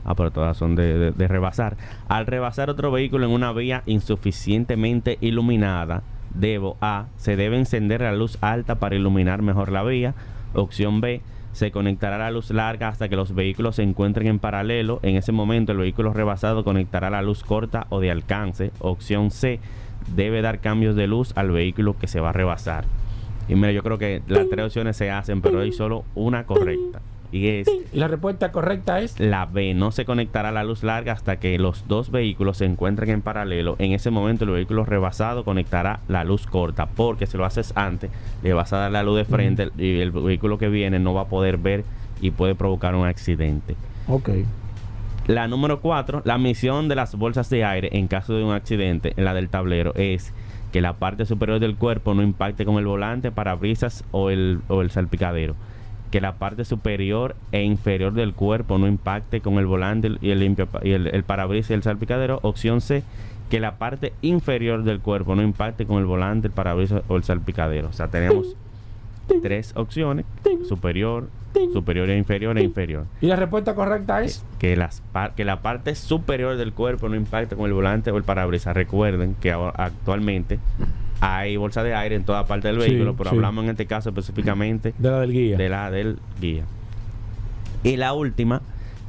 Ah, 0.08 0.14
pero 0.14 0.30
todas 0.30 0.56
son 0.56 0.76
de, 0.76 1.10
de- 1.10 1.28
rebasar. 1.28 1.76
Al 2.08 2.26
rebasar 2.26 2.70
otro 2.70 2.92
vehículo 2.92 3.26
en 3.26 3.32
una 3.32 3.52
vía 3.52 3.82
insuficientemente 3.86 5.18
iluminada, 5.20 6.02
debo 6.32 6.76
A. 6.80 7.06
Se 7.16 7.34
debe 7.34 7.58
encender 7.58 8.02
la 8.02 8.12
luz 8.14 8.38
alta 8.40 8.76
para 8.76 8.94
iluminar 8.94 9.42
mejor 9.42 9.72
la 9.72 9.82
vía. 9.82 10.14
Opción 10.54 11.00
B. 11.00 11.20
Se 11.52 11.70
conectará 11.72 12.18
la 12.18 12.30
luz 12.30 12.50
larga 12.50 12.88
hasta 12.88 13.08
que 13.08 13.16
los 13.16 13.34
vehículos 13.34 13.76
se 13.76 13.82
encuentren 13.82 14.28
en 14.28 14.38
paralelo. 14.38 15.00
En 15.02 15.16
ese 15.16 15.32
momento 15.32 15.72
el 15.72 15.78
vehículo 15.78 16.12
rebasado 16.12 16.62
conectará 16.62 17.10
la 17.10 17.22
luz 17.22 17.42
corta 17.42 17.86
o 17.88 17.98
de 17.98 18.10
alcance. 18.12 18.70
Opción 18.78 19.30
C. 19.32 19.58
Debe 20.14 20.40
dar 20.40 20.60
cambios 20.60 20.94
de 20.94 21.08
luz 21.08 21.32
al 21.36 21.50
vehículo 21.50 21.96
que 21.98 22.06
se 22.06 22.20
va 22.20 22.28
a 22.28 22.32
rebasar. 22.32 22.84
Y 23.48 23.54
mira, 23.56 23.72
yo 23.72 23.82
creo 23.82 23.98
que 23.98 24.22
las 24.28 24.48
tres 24.48 24.66
opciones 24.66 24.96
se 24.96 25.10
hacen, 25.10 25.40
pero 25.40 25.60
hay 25.60 25.72
solo 25.72 26.04
una 26.14 26.44
correcta. 26.44 27.00
Y 27.32 27.48
es 27.48 27.68
la 27.92 28.08
respuesta 28.08 28.52
correcta 28.52 29.00
es 29.00 29.18
la 29.18 29.46
B. 29.46 29.74
No 29.74 29.90
se 29.90 30.04
conectará 30.04 30.52
la 30.52 30.64
luz 30.64 30.82
larga 30.82 31.12
hasta 31.12 31.36
que 31.36 31.58
los 31.58 31.88
dos 31.88 32.10
vehículos 32.10 32.58
se 32.58 32.64
encuentren 32.64 33.10
en 33.10 33.22
paralelo. 33.22 33.76
En 33.78 33.92
ese 33.92 34.10
momento 34.10 34.44
el 34.44 34.50
vehículo 34.50 34.84
rebasado 34.84 35.44
conectará 35.44 36.00
la 36.08 36.24
luz 36.24 36.46
corta. 36.46 36.86
Porque 36.86 37.26
si 37.26 37.36
lo 37.36 37.44
haces 37.44 37.72
antes, 37.76 38.10
le 38.42 38.52
vas 38.52 38.72
a 38.72 38.78
dar 38.78 38.92
la 38.92 39.02
luz 39.02 39.16
de 39.16 39.24
frente 39.24 39.70
y 39.78 40.00
el 40.00 40.12
vehículo 40.12 40.58
que 40.58 40.68
viene 40.68 40.98
no 40.98 41.14
va 41.14 41.22
a 41.22 41.28
poder 41.28 41.58
ver 41.58 41.84
y 42.20 42.30
puede 42.30 42.54
provocar 42.54 42.94
un 42.94 43.06
accidente. 43.06 43.76
Ok. 44.08 44.30
La 45.26 45.48
número 45.48 45.80
4, 45.80 46.22
la 46.24 46.38
misión 46.38 46.88
de 46.88 46.94
las 46.94 47.16
bolsas 47.16 47.50
de 47.50 47.64
aire 47.64 47.88
en 47.92 48.06
caso 48.06 48.34
de 48.34 48.44
un 48.44 48.52
accidente 48.52 49.12
en 49.16 49.24
la 49.24 49.34
del 49.34 49.48
tablero 49.48 49.92
es 49.96 50.32
que 50.72 50.80
la 50.80 50.94
parte 50.94 51.26
superior 51.26 51.58
del 51.58 51.76
cuerpo 51.76 52.14
no 52.14 52.22
impacte 52.22 52.64
con 52.64 52.76
el 52.76 52.86
volante, 52.86 53.32
parabrisas 53.32 54.04
o 54.12 54.30
el, 54.30 54.60
o 54.68 54.82
el 54.82 54.90
salpicadero. 54.90 55.56
Que 56.10 56.20
la 56.20 56.34
parte 56.34 56.64
superior 56.64 57.34
e 57.52 57.62
inferior 57.62 58.12
del 58.12 58.32
cuerpo 58.34 58.78
no 58.78 58.86
impacte 58.86 59.40
con 59.40 59.54
el 59.58 59.66
volante 59.66 60.12
y 60.20 60.30
el, 60.30 60.40
limpia- 60.40 60.68
y 60.82 60.92
el, 60.92 61.08
el 61.08 61.24
parabrisas 61.24 61.70
y 61.72 61.74
el 61.74 61.82
salpicadero. 61.82 62.38
Opción 62.42 62.80
C, 62.80 63.02
que 63.50 63.60
la 63.60 63.76
parte 63.78 64.12
inferior 64.22 64.82
del 64.84 65.00
cuerpo 65.00 65.34
no 65.34 65.42
impacte 65.42 65.84
con 65.86 65.98
el 65.98 66.06
volante, 66.06 66.48
el 66.48 66.52
parabrisas 66.54 67.02
o 67.08 67.16
el 67.16 67.24
salpicadero. 67.24 67.88
O 67.88 67.92
sea, 67.92 68.08
tenemos 68.08 68.54
tres 69.42 69.72
opciones, 69.74 70.24
superior, 70.68 71.28
superior 71.72 72.08
e 72.10 72.16
inferior 72.16 72.56
e 72.58 72.62
inferior 72.62 73.06
Y 73.20 73.26
la 73.26 73.34
respuesta 73.34 73.74
correcta 73.74 74.22
es 74.22 74.44
que, 74.60 74.76
las 74.76 75.00
par- 75.12 75.34
que 75.34 75.44
la 75.44 75.62
parte 75.62 75.94
superior 75.96 76.56
del 76.56 76.72
cuerpo 76.72 77.08
no 77.08 77.16
impacte 77.16 77.56
con 77.56 77.66
el 77.66 77.72
volante 77.72 78.10
o 78.12 78.16
el 78.16 78.22
parabrisas. 78.22 78.74
Recuerden 78.76 79.34
que 79.40 79.50
ahora- 79.50 79.74
actualmente 79.84 80.60
hay 81.20 81.56
bolsa 81.56 81.82
de 81.82 81.94
aire 81.94 82.14
en 82.16 82.24
toda 82.24 82.46
parte 82.46 82.68
del 82.68 82.80
Sí, 82.80 82.90
vehículo, 82.90 83.14
pero 83.16 83.30
sí. 83.30 83.36
hablamos 83.36 83.64
en 83.64 83.70
este 83.70 83.86
caso 83.86 84.10
específicamente 84.10 84.94
de 84.98 85.10
la 85.10 85.20
del 85.20 85.32
guía. 85.32 85.56
de 85.56 85.68
la 85.68 85.90
del 85.90 86.18
guía. 86.40 86.64
Y 87.82 87.96
la 87.96 88.12
última, 88.12 88.62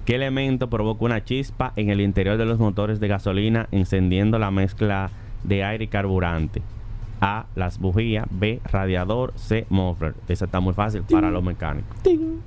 ¿qué 0.06 0.16
elemento 0.16 0.70
provoca 0.70 1.04
una 1.06 1.24
chispa 1.24 1.74
en 1.76 1.90
el 1.90 2.02
interior 2.02 2.38
de 2.38 2.46
los 2.46 2.60
motores 2.60 3.00
de 3.00 3.08
gasolina 3.08 3.68
encendiendo 3.72 4.40
la 4.40 4.52
mezcla 4.52 5.10
de 5.44 5.64
aire 5.64 5.86
y 5.86 5.88
carburante? 5.88 6.62
A, 7.20 7.48
las 7.56 7.80
bujías, 7.80 8.26
B, 8.30 8.62
radiador, 8.72 9.34
C, 9.36 9.66
muffler. 9.70 10.14
Esa 10.28 10.46
está 10.46 10.60
muy 10.60 10.74
fácil 10.74 11.02
para 11.10 11.32
los 11.32 11.44
mecánicos. 11.44 11.98
Ting. 12.04 12.38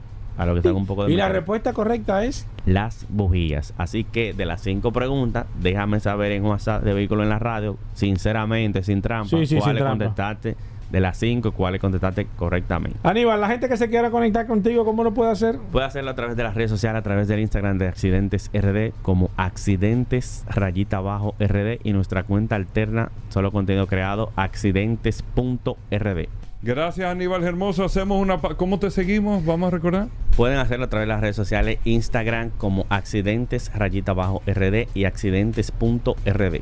A 0.41 0.47
los 0.47 0.63
que 0.63 0.71
un 0.71 0.87
poco 0.87 1.05
de 1.05 1.13
Y 1.13 1.17
la 1.17 1.29
respuesta 1.29 1.75
correcta 1.75 2.25
es 2.25 2.47
las 2.65 3.05
bujías. 3.11 3.75
Así 3.77 4.05
que 4.05 4.33
de 4.33 4.47
las 4.47 4.63
cinco 4.63 4.91
preguntas, 4.91 5.45
déjame 5.61 6.01
saber 6.01 6.33
en 6.33 6.47
WhatsApp 6.47 6.83
de 6.83 6.95
vehículo 6.95 7.23
en 7.23 7.29
la 7.29 7.39
radio, 7.39 7.77
sinceramente, 7.93 8.83
sin 8.83 9.03
trampa, 9.03 9.29
Sí, 9.29 9.45
sí, 9.45 9.59
cuáles 9.59 9.83
contestaste 9.83 10.57
de 10.91 11.01
las 11.01 11.19
cinco, 11.19 11.53
cuáles 11.53 11.79
contestaste 11.79 12.27
correctamente. 12.37 12.99
Aníbal, 13.03 13.39
la 13.39 13.49
gente 13.49 13.69
que 13.69 13.77
se 13.77 13.91
quiera 13.91 14.11
conectar 14.11 14.47
contigo, 14.47 14.87
¿cómo 14.87 15.05
lo 15.05 15.13
puede 15.13 15.31
hacer? 15.31 15.59
Puedes 15.71 15.89
hacerlo 15.89 16.11
a 16.11 16.15
través 16.15 16.37
de 16.37 16.43
las 16.43 16.55
redes 16.55 16.71
sociales, 16.71 17.01
a 17.01 17.03
través 17.03 17.29
del 17.29 17.41
Instagram 17.41 17.77
de 17.77 17.89
Accidentes 17.89 18.51
RD, 18.55 18.93
como 19.03 19.31
Accidentes 19.37 20.47
rayita 20.49 20.97
abajo 20.97 21.35
RD 21.39 21.81
y 21.85 21.93
nuestra 21.93 22.23
cuenta 22.23 22.57
alterna, 22.57 23.11
solo 23.29 23.53
contenido 23.53 23.87
creado, 23.87 24.33
accidentes.rd. 24.37 26.29
Gracias, 26.63 27.11
Aníbal 27.11 27.43
Hermoso. 27.45 27.85
Hacemos 27.85 28.21
una. 28.21 28.39
pa- 28.41 28.55
¿Cómo 28.55 28.79
te 28.79 28.91
seguimos? 28.91 29.45
Vamos 29.47 29.69
a 29.69 29.71
recordar. 29.71 30.09
Pueden 30.37 30.59
hacerlo 30.59 30.85
a 30.85 30.89
través 30.91 31.09
de 31.09 31.15
las 31.15 31.21
redes 31.23 31.37
sociales, 31.37 31.79
Instagram 31.85 32.51
como 32.59 32.85
Accidentes 32.91 33.73
rayita 33.75 34.13
abajo 34.13 34.43
RD 34.47 34.89
y 34.95 35.05
accidentes.rd. 35.05 36.61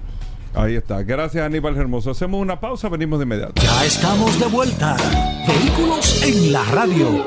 Ahí 0.55 0.77
está. 0.77 1.03
Gracias, 1.03 1.45
Aníbal 1.45 1.77
Hermoso. 1.77 2.13
Hacemos 2.13 2.41
una 2.41 2.59
pausa, 2.61 2.89
venimos 2.89 3.19
de 3.19 3.25
inmediato. 3.25 3.61
Ya 3.61 3.85
estamos 3.85 4.39
de 4.41 4.47
vuelta. 4.47 4.97
Vehículos 5.47 6.23
en 6.23 6.53
la 6.53 6.63
radio. 6.65 7.23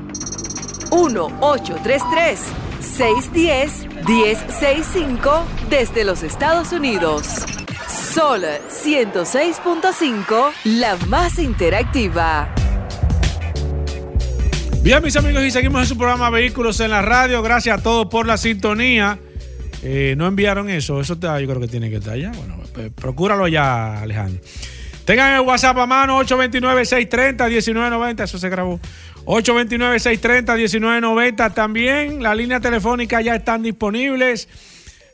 1-833-610-1065 2.88 5.43
desde 5.69 6.03
los 6.03 6.23
Estados 6.23 6.71
Unidos. 6.71 7.27
Sol 7.88 8.43
106.5, 8.69 10.51
la 10.65 10.97
más 11.07 11.39
interactiva. 11.39 12.53
Bien, 14.81 15.03
mis 15.03 15.15
amigos, 15.17 15.43
y 15.43 15.51
seguimos 15.51 15.81
en 15.81 15.88
su 15.88 15.97
programa 15.97 16.29
Vehículos 16.29 16.79
en 16.79 16.91
la 16.91 17.01
Radio. 17.01 17.41
Gracias 17.41 17.79
a 17.79 17.83
todos 17.83 18.07
por 18.07 18.25
la 18.25 18.38
sintonía. 18.38 19.19
Eh, 19.83 20.15
no 20.17 20.27
enviaron 20.27 20.69
eso, 20.69 21.01
eso 21.01 21.13
está, 21.13 21.39
yo 21.39 21.47
creo 21.47 21.59
que 21.59 21.67
tiene 21.67 21.89
que 21.89 21.97
estar 21.97 22.13
allá. 22.13 22.31
Bueno, 22.35 22.57
pues, 22.73 22.91
procúralo 22.93 23.47
ya, 23.47 24.01
Alejandro. 24.01 24.41
Tengan 25.07 25.33
el 25.35 25.39
WhatsApp 25.39 25.77
a 25.77 25.85
mano, 25.85 26.21
829-630-1990, 26.21 28.25
eso 28.25 28.37
se 28.37 28.49
grabó. 28.49 28.77
829-630-1990. 29.23 31.53
También 31.53 32.21
las 32.21 32.35
líneas 32.35 32.61
telefónicas 32.61 33.23
ya 33.23 33.35
están 33.35 33.63
disponibles. 33.63 34.49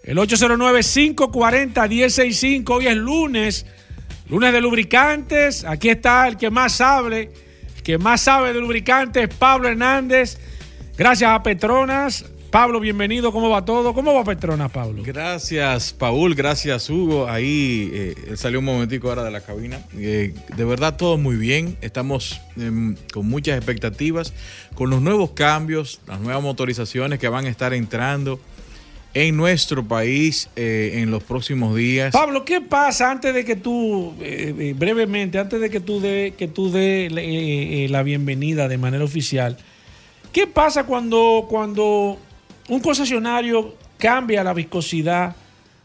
El 0.04 0.18
809-540-1065. 0.18 2.72
Hoy 2.72 2.88
es 2.88 2.96
lunes, 2.96 3.68
lunes 4.30 4.52
de 4.52 4.62
lubricantes. 4.62 5.64
Aquí 5.64 5.90
está 5.90 6.28
el 6.28 6.38
que 6.38 6.50
más 6.50 6.74
sabe, 6.74 7.32
el 7.76 7.84
que 7.84 8.00
más 8.00 8.22
sabe 8.22 8.52
de 8.52 8.62
lubricantes, 8.62 9.30
Pablo 9.36 9.68
Hernández. 9.68 10.40
Gracias 10.98 11.30
a 11.30 11.44
Petronas. 11.44 12.26
Pablo, 12.54 12.80
bienvenido. 12.80 13.32
¿Cómo 13.32 13.50
va 13.50 13.66
todo? 13.66 13.96
¿Cómo 13.96 14.14
va 14.14 14.24
Petronas, 14.24 14.70
Pablo? 14.72 15.02
Gracias, 15.04 15.92
Paul. 15.92 16.36
Gracias, 16.36 16.88
Hugo. 16.88 17.28
Ahí 17.28 17.90
eh, 17.92 18.16
él 18.28 18.38
salió 18.38 18.60
un 18.60 18.66
momentico 18.66 19.10
ahora 19.10 19.24
de 19.24 19.32
la 19.32 19.42
cabina. 19.42 19.82
Eh, 19.98 20.36
de 20.56 20.64
verdad, 20.64 20.96
todo 20.96 21.18
muy 21.18 21.36
bien. 21.36 21.76
Estamos 21.82 22.40
em, 22.56 22.96
con 23.12 23.28
muchas 23.28 23.58
expectativas, 23.58 24.34
con 24.76 24.92
los 24.92 25.02
nuevos 25.02 25.32
cambios, 25.32 26.00
las 26.06 26.20
nuevas 26.20 26.44
motorizaciones 26.44 27.18
que 27.18 27.28
van 27.28 27.46
a 27.46 27.50
estar 27.50 27.74
entrando. 27.74 28.40
en 29.16 29.36
nuestro 29.36 29.84
país 29.88 30.48
eh, 30.56 30.92
en 31.02 31.10
los 31.10 31.24
próximos 31.24 31.76
días. 31.76 32.12
Pablo, 32.14 32.46
¿qué 32.46 32.62
pasa 32.62 33.10
antes 33.10 33.34
de 33.34 33.44
que 33.46 33.56
tú, 33.56 34.14
eh, 34.22 34.54
eh, 34.60 34.76
brevemente, 34.78 35.40
antes 35.40 35.60
de 35.60 35.72
que 35.72 35.80
tú 35.80 36.00
dé 36.00 36.34
que 36.38 36.48
tú 36.48 36.72
dé 36.72 37.08
eh, 37.08 37.86
eh, 37.86 37.90
la 37.90 38.04
bienvenida 38.04 38.68
de 38.68 38.78
manera 38.78 39.04
oficial? 39.04 39.58
¿Qué 40.32 40.48
pasa 40.48 40.86
cuando, 40.86 41.46
cuando 41.48 42.18
un 42.70 42.80
concesionario 42.80 43.76
cambia 43.98 44.44
la 44.44 44.54
viscosidad 44.54 45.36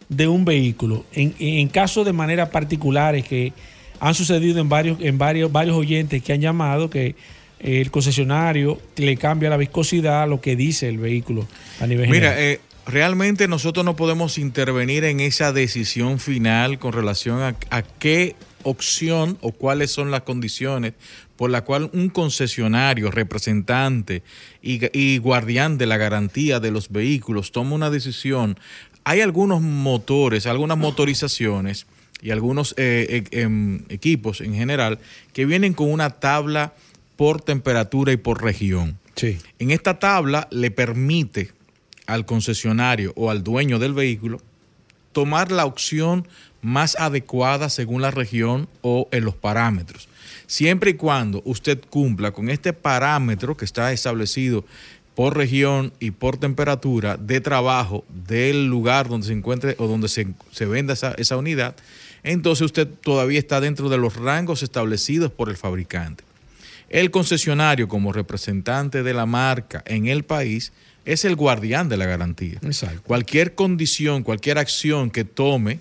de 0.09 0.29
un 0.29 0.45
vehículo? 0.45 1.05
En, 1.13 1.35
en 1.39 1.69
casos 1.69 2.05
de 2.05 2.13
manera 2.13 2.51
particulares 2.51 3.27
que 3.27 3.53
han 4.01 4.15
sucedido 4.15 4.61
en 4.61 4.69
varios, 4.69 4.99
en 5.01 5.19
varios, 5.19 5.51
varios 5.51 5.77
oyentes 5.77 6.23
que 6.23 6.33
han 6.33 6.41
llamado 6.41 6.89
que 6.89 7.17
el 7.61 7.91
concesionario 7.91 8.81
le 8.97 9.17
cambia 9.17 9.51
la 9.51 9.57
viscosidad 9.57 10.23
a 10.23 10.27
lo 10.27 10.41
que 10.41 10.55
dice 10.55 10.89
el 10.89 10.99
vehículo 10.99 11.49
a 11.81 11.87
nivel 11.87 12.07
general. 12.07 12.35
Mira, 12.35 12.43
eh, 12.43 12.61
realmente 12.87 13.49
nosotros 13.49 13.85
no 13.85 13.97
podemos 13.97 14.39
intervenir 14.39 15.05
en 15.05 15.21
esa 15.21 15.53
decisión 15.53 16.21
final 16.21 16.79
con 16.79 16.93
relación 16.93 17.41
a, 17.41 17.57
a 17.71 17.83
qué 17.83 18.37
opción 18.69 19.39
o 19.41 19.53
cuáles 19.53 19.91
son 19.91 20.11
las 20.11 20.23
condiciones 20.23 20.95
por 21.37 21.51
la 21.51 21.65
cual 21.65 21.91
un 21.93 22.09
concesionario, 22.09 23.11
representante 23.11 24.23
y, 24.63 24.81
y 24.99 25.19
guardián 25.19 25.79
de 25.79 25.87
la 25.87 25.97
garantía 25.97 26.59
de 26.59 26.71
los 26.71 26.91
vehículos 26.91 27.53
toma 27.53 27.75
una 27.75 27.91
decisión. 27.91 28.59
Hay 29.05 29.21
algunos 29.21 29.61
motores, 29.61 30.47
algunas 30.47 30.77
motorizaciones 30.77 31.87
y 32.21 32.31
algunos 32.31 32.75
eh, 32.77 33.25
eh, 33.33 33.41
em, 33.43 33.85
equipos 33.89 34.41
en 34.41 34.55
general 34.55 34.99
que 35.33 35.47
vienen 35.47 35.73
con 35.73 35.91
una 35.91 36.11
tabla 36.11 36.75
por 37.17 37.41
temperatura 37.41 38.13
y 38.13 38.17
por 38.17 38.43
región. 38.43 38.99
Sí. 39.15 39.39
En 39.59 39.71
esta 39.71 39.99
tabla 39.99 40.49
le 40.51 40.71
permite 40.71 41.53
al 42.07 42.25
concesionario 42.25 43.13
o 43.17 43.31
al 43.31 43.43
dueño 43.45 43.79
del 43.79 43.93
vehículo 43.93 44.41
tomar 45.19 45.51
la 45.51 45.65
opción 45.65 46.29
más 46.63 46.95
adecuada 46.95 47.71
según 47.71 48.03
la 48.03 48.13
región 48.13 48.69
o 48.83 49.09
en 49.11 49.25
los 49.25 49.35
parámetros. 49.35 50.09
Siempre 50.47 50.91
y 50.91 50.95
cuando 50.95 51.43
usted 51.45 51.81
cumpla 51.91 52.31
con 52.31 52.49
este 52.49 52.73
parámetro 52.73 53.57
que 53.57 53.65
está 53.65 53.93
establecido 53.93 54.65
por 55.17 55.37
región 55.37 55.93
y 55.99 56.13
por 56.13 56.37
temperatura 56.37 57.17
de 57.17 57.41
trabajo 57.41 58.05
del 58.27 58.69
lugar 58.69 59.09
donde 59.09 59.27
se 59.27 59.33
encuentre 59.33 59.75
o 59.79 59.89
donde 59.89 60.07
se, 60.07 60.67
venda 60.67 60.95
esa 60.95 61.37
unidad, 61.37 61.75
entonces 62.23 62.67
usted 62.67 62.87
todavía 62.87 63.41
está 63.41 63.61
dentro 63.61 63.89
de 63.89 63.99
los 63.99 64.15
rangos 64.15 64.63
establecidos 64.63 65.33
por 65.33 65.49
el 65.49 65.57
fabricante. 65.57 66.23
El 66.91 67.11
concesionario 67.11 67.89
como 67.89 68.13
representante 68.13 69.03
de 69.03 69.15
la 69.15 69.27
marca 69.27 69.83
en 69.85 70.07
el 70.07 70.23
país 70.23 70.73
es 71.09 71.25
el 71.25 71.37
guardián 71.37 71.89
de 71.89 71.97
la 71.97 72.05
garantía. 72.05 72.59
Exacto. 72.63 73.01
Cualquier 73.03 73.55
condición, 73.55 74.23
cualquier 74.23 74.59
acción 74.59 75.11
que 75.11 75.25
tome 75.25 75.81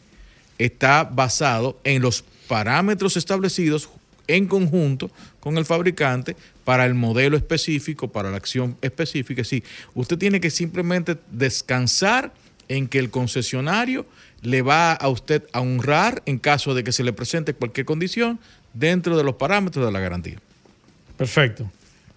está 0.58 1.04
basado 1.04 1.78
en 1.84 2.02
los 2.02 2.24
parámetros 2.48 3.18
establecidos 3.18 3.90
en 4.28 4.48
conjunto 4.48 5.12
con 5.42 5.58
el 5.58 5.66
fabricante 5.66 6.38
para 6.64 6.86
el 6.86 6.94
modelo 6.94 7.36
específico, 7.36 8.10
para 8.10 8.32
la 8.32 8.38
acción 8.38 8.78
específica. 8.82 9.44
Sí, 9.44 9.64
usted 9.94 10.18
tiene 10.18 10.40
que 10.40 10.50
simplemente 10.50 11.18
descansar 11.30 12.34
en 12.70 12.88
que 12.88 13.00
el 13.00 13.10
concesionario 13.10 14.06
le 14.42 14.62
va 14.62 14.94
a 14.94 15.10
usted 15.10 15.44
a 15.52 15.60
honrar 15.60 16.24
en 16.26 16.40
caso 16.40 16.74
de 16.74 16.86
que 16.86 16.94
se 16.94 17.04
le 17.04 17.12
presente 17.12 17.54
cualquier 17.54 17.86
condición 17.86 18.40
dentro 18.74 19.18
de 19.18 19.26
los 19.26 19.36
parámetros 19.36 19.86
de 19.86 19.92
la 19.92 20.00
garantía. 20.00 20.40
Perfecto. 21.18 21.70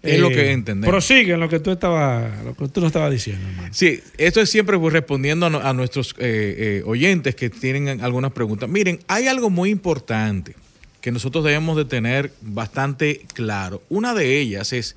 Es 0.03 0.19
lo 0.19 0.31
que 0.31 0.51
entendemos. 0.51 0.91
Prosigue 0.91 1.35
en 1.35 1.41
lo 1.41 1.49
que 1.49 1.61
tú 1.61 1.71
estabas, 1.71 2.45
lo 2.45 2.55
que 2.55 2.69
tú 2.69 2.81
nos 2.81 2.89
estabas 2.89 3.11
diciendo, 3.11 3.47
hermano. 3.47 3.69
Sí, 3.73 4.01
esto 4.17 4.41
es 4.41 4.49
siempre 4.49 4.79
respondiendo 4.79 5.47
a 5.47 5.73
nuestros 5.75 6.15
eh, 6.19 6.81
eh, 6.81 6.83
oyentes 6.87 7.35
que 7.35 7.51
tienen 7.51 8.01
algunas 8.01 8.33
preguntas. 8.33 8.69
Miren, 8.69 9.01
hay 9.09 9.29
algo 9.29 9.51
muy 9.51 9.71
importante 9.71 10.55
que 11.01 11.13
nosotros 11.13 11.45
debemos 11.45 11.77
de 11.77 11.85
tener 11.85 12.33
bastante 12.41 13.23
claro. 13.35 13.83
Una 13.89 14.15
de 14.15 14.41
ellas 14.41 14.73
es, 14.73 14.97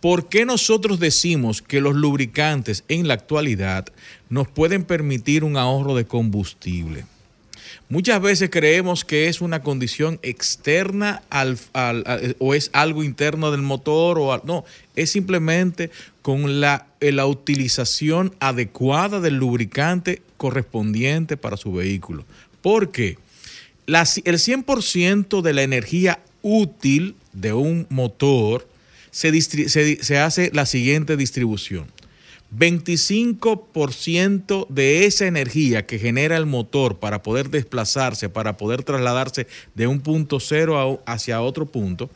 ¿por 0.00 0.28
qué 0.28 0.44
nosotros 0.44 1.00
decimos 1.00 1.62
que 1.62 1.80
los 1.80 1.94
lubricantes 1.94 2.84
en 2.88 3.08
la 3.08 3.14
actualidad 3.14 3.86
nos 4.28 4.48
pueden 4.48 4.84
permitir 4.84 5.42
un 5.42 5.56
ahorro 5.56 5.94
de 5.96 6.04
combustible? 6.04 7.04
Muchas 7.90 8.22
veces 8.22 8.50
creemos 8.50 9.04
que 9.04 9.26
es 9.26 9.40
una 9.40 9.62
condición 9.64 10.20
externa 10.22 11.22
al, 11.28 11.58
al- 11.72 12.36
o 12.38 12.54
es 12.54 12.70
algo 12.72 13.02
interno 13.02 13.50
del 13.50 13.62
motor 13.62 14.16
o 14.20 14.40
no, 14.44 14.64
es 14.94 15.10
simplemente 15.10 15.90
con 16.22 16.60
la, 16.60 16.86
eh, 17.00 17.10
la 17.10 17.26
utilización 17.26 18.32
adecuada 18.38 19.18
del 19.18 19.34
lubricante 19.34 20.22
correspondiente 20.36 21.36
para 21.36 21.56
su 21.56 21.72
vehículo. 21.72 22.24
¿Por 22.62 22.92
qué? 22.92 23.18
La 23.86 24.02
el 24.02 24.36
100% 24.38 25.42
de 25.42 25.52
la 25.52 25.62
energía 25.62 26.20
útil 26.42 27.16
de 27.32 27.52
un 27.54 27.86
motor 27.90 28.68
se, 29.10 29.38
se 29.42 29.98
se 30.00 30.18
hace 30.18 30.50
la 30.54 30.64
siguiente 30.64 31.16
distribución. 31.16 31.86
25% 32.56 34.66
de 34.68 35.06
esa 35.06 35.26
energía 35.26 35.86
que 35.86 35.98
genera 35.98 36.36
el 36.36 36.46
motor 36.46 36.98
para 36.98 37.22
poder 37.22 37.50
desplazarse, 37.50 38.28
para 38.28 38.56
poder 38.56 38.82
trasladarse 38.82 39.46
de 39.74 39.86
un 39.86 40.00
punto 40.00 40.40
cero 40.40 41.00
a 41.06 41.12
hacia 41.12 41.40
otro 41.40 41.66
punto, 41.66 42.10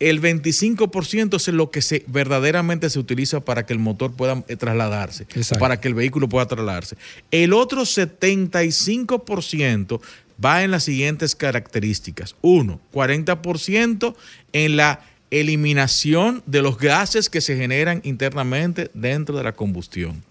el 0.00 0.20
25% 0.20 1.36
es 1.36 1.46
lo 1.48 1.70
que 1.70 1.80
se, 1.80 2.04
verdaderamente 2.08 2.90
se 2.90 2.98
utiliza 2.98 3.44
para 3.44 3.64
que 3.64 3.72
el 3.72 3.78
motor 3.78 4.12
pueda 4.12 4.42
eh, 4.48 4.56
trasladarse, 4.56 5.22
Exacto. 5.34 5.60
para 5.60 5.80
que 5.80 5.86
el 5.88 5.94
vehículo 5.94 6.28
pueda 6.28 6.46
trasladarse. 6.46 6.96
El 7.30 7.52
otro 7.52 7.82
75% 7.82 10.00
va 10.44 10.64
en 10.64 10.72
las 10.72 10.82
siguientes 10.84 11.36
características. 11.36 12.34
Uno, 12.42 12.80
40% 12.92 14.14
en 14.52 14.76
la 14.76 15.00
eliminación 15.40 16.42
de 16.46 16.62
los 16.62 16.78
gases 16.78 17.28
que 17.28 17.40
se 17.40 17.56
generan 17.56 18.00
internamente 18.04 18.90
dentro 18.94 19.36
de 19.36 19.42
la 19.42 19.52
combustión. 19.52 20.22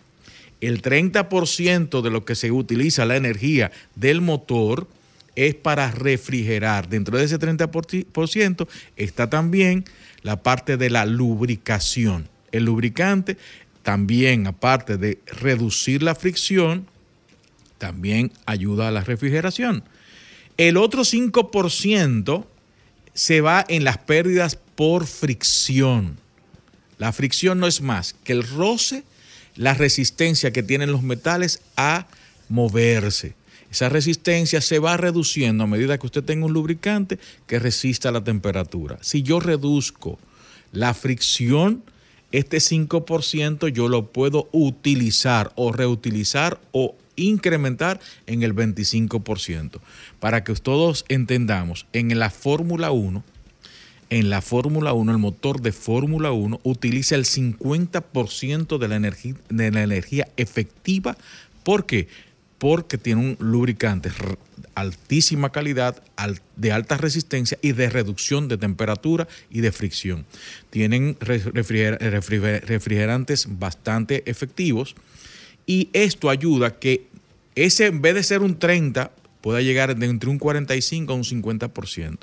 El 0.62 0.82
30% 0.82 2.02
de 2.02 2.10
lo 2.10 2.24
que 2.24 2.36
se 2.36 2.52
utiliza 2.52 3.06
la 3.06 3.18
energía 3.18 3.72
del 3.96 4.22
motor 4.22 4.88
es 5.36 5.56
para 5.56 5.92
refrigerar. 5.92 6.88
Dentro 6.88 7.18
de 7.18 7.26
ese 7.26 7.38
30% 7.38 8.68
está 8.96 9.30
también 9.30 9.84
la 10.22 10.42
parte 10.42 10.78
de 10.78 10.90
la 10.90 11.06
lubricación. 11.06 12.30
El 12.54 12.66
lubricante 12.66 13.38
también, 13.82 14.48
aparte 14.48 14.98
de 14.98 15.20
reducir 15.26 16.02
la 16.02 16.16
fricción, 16.16 16.88
también 17.78 18.32
ayuda 18.46 18.88
a 18.88 18.92
la 18.92 19.02
refrigeración. 19.02 19.84
El 20.56 20.78
otro 20.78 21.02
5% 21.02 22.46
se 23.14 23.42
va 23.42 23.66
en 23.68 23.84
las 23.84 23.98
pérdidas 23.98 24.58
por 24.76 25.08
fricción. 25.08 26.18
La 26.98 27.12
fricción 27.12 27.60
no 27.60 27.68
es 27.68 27.82
más 27.82 28.16
que 28.24 28.34
el 28.34 28.48
roce, 28.48 29.04
la 29.56 29.74
resistencia 29.74 30.52
que 30.52 30.64
tienen 30.64 30.92
los 30.92 31.04
metales 31.04 31.62
a 31.76 32.08
moverse. 32.50 33.36
Esa 33.72 33.90
resistencia 33.90 34.62
se 34.62 34.80
va 34.80 34.98
reduciendo 34.98 35.64
a 35.64 35.68
medida 35.68 35.98
que 35.98 36.06
usted 36.06 36.24
tenga 36.24 36.46
un 36.46 36.54
lubricante 36.54 37.18
que 37.48 37.60
resista 37.60 38.12
la 38.12 38.24
temperatura. 38.24 39.00
Si 39.02 39.24
yo 39.24 39.40
reduzco 39.40 40.20
la 40.72 40.94
fricción, 40.94 41.84
este 42.32 42.58
5% 42.58 43.70
yo 43.70 43.90
lo 43.90 44.12
puedo 44.12 44.48
utilizar 44.52 45.52
o 45.56 45.72
reutilizar 45.72 46.60
o 46.72 46.96
incrementar 47.16 48.00
en 48.28 48.44
el 48.44 48.56
25%. 48.56 49.80
Para 50.20 50.44
que 50.44 50.54
todos 50.56 51.06
entendamos, 51.10 51.86
en 51.94 52.18
la 52.18 52.30
Fórmula 52.30 52.92
1, 52.92 53.24
en 54.20 54.30
la 54.30 54.42
Fórmula 54.42 54.94
1, 54.94 55.12
el 55.12 55.18
motor 55.18 55.62
de 55.62 55.72
Fórmula 55.72 56.32
1 56.32 56.60
utiliza 56.64 57.16
el 57.16 57.26
50% 57.26 58.78
de 58.78 58.88
la, 58.88 58.96
energía, 58.96 59.34
de 59.50 59.72
la 59.72 59.82
energía 59.84 60.28
efectiva. 60.38 61.18
¿Por 61.64 61.86
qué? 61.88 62.08
Porque 62.60 62.98
tiene 63.00 63.22
un 63.22 63.38
lubricante 63.40 64.10
r- 64.10 64.38
altísima 64.76 65.52
calidad, 65.52 66.04
al- 66.16 66.42
de 66.56 66.72
alta 66.72 66.98
resistencia 66.98 67.58
y 67.62 67.72
de 67.72 67.90
reducción 67.90 68.48
de 68.48 68.58
temperatura 68.58 69.28
y 69.50 69.62
de 69.62 69.72
fricción. 69.72 70.26
Tienen 70.70 71.18
re- 71.20 71.44
refriger- 71.44 71.98
refriger- 72.00 72.62
refrigerantes 72.66 73.48
bastante 73.50 74.30
efectivos 74.30 74.96
y 75.66 75.90
esto 75.94 76.30
ayuda 76.30 76.68
a 76.68 76.80
que 76.80 77.08
ese 77.56 77.88
en 77.88 78.02
vez 78.02 78.14
de 78.16 78.24
ser 78.24 78.42
un 78.42 78.60
30 78.60 79.12
pueda 79.42 79.62
llegar 79.62 79.96
de 79.98 80.06
entre 80.06 80.30
un 80.30 80.38
45 80.40 81.12
a 81.12 81.16
un 81.16 81.24
50%. 81.24 82.18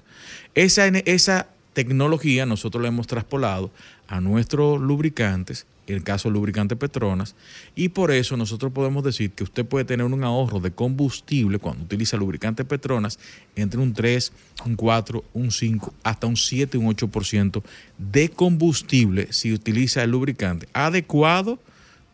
Esa, 0.55 0.87
esa 0.89 1.49
tecnología 1.73 2.47
nosotros 2.47 2.83
la 2.83 2.89
hemos 2.89 3.07
traspolado 3.07 3.71
a 4.09 4.21
nuestros 4.21 4.81
lubricantes, 4.81 5.67
en 5.87 5.97
el 5.97 6.03
caso 6.03 6.31
lubricante 6.31 6.77
Petronas, 6.77 7.35
y 7.75 7.91
por 7.91 8.11
eso 8.11 8.37
nosotros 8.37 8.73
podemos 8.73 9.05
decir 9.05 9.31
que 9.31 9.45
usted 9.45 9.65
puede 9.65 9.85
tener 9.85 10.07
un 10.07 10.25
ahorro 10.25 10.61
de 10.61 10.71
combustible 10.71 11.59
cuando 11.59 11.85
utiliza 11.85 12.17
lubricante 12.17 12.65
Petronas 12.65 13.19
entre 13.57 13.81
un 13.81 13.93
3, 13.93 14.33
un 14.67 14.77
4, 14.77 15.25
un 15.35 15.51
5, 15.51 15.95
hasta 16.03 16.27
un 16.27 16.37
7, 16.37 16.79
un 16.79 16.95
8% 16.95 17.63
de 17.99 18.29
combustible 18.31 19.33
si 19.33 19.53
utiliza 19.53 20.03
el 20.03 20.11
lubricante 20.11 20.69
adecuado 20.73 21.59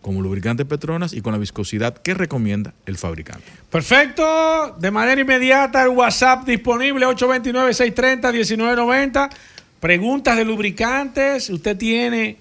como 0.01 0.23
lubricante 0.23 0.65
Petronas 0.65 1.13
y 1.13 1.21
con 1.21 1.33
la 1.33 1.39
viscosidad 1.39 1.99
que 1.99 2.15
recomienda 2.15 2.73
el 2.87 2.97
fabricante. 2.97 3.45
Perfecto. 3.71 4.77
De 4.79 4.91
manera 4.91 5.21
inmediata, 5.21 5.83
el 5.83 5.89
WhatsApp 5.89 6.47
disponible 6.47 7.07
829-630-1990. 7.07 9.31
Preguntas 9.81 10.37
de 10.37 10.45
lubricantes. 10.45 11.51
¿Usted 11.51 11.77
tiene 11.77 12.37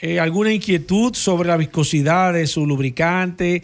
eh, 0.00 0.18
alguna 0.18 0.52
inquietud 0.52 1.14
sobre 1.14 1.48
la 1.48 1.56
viscosidad 1.56 2.32
de 2.32 2.46
su 2.46 2.66
lubricante? 2.66 3.62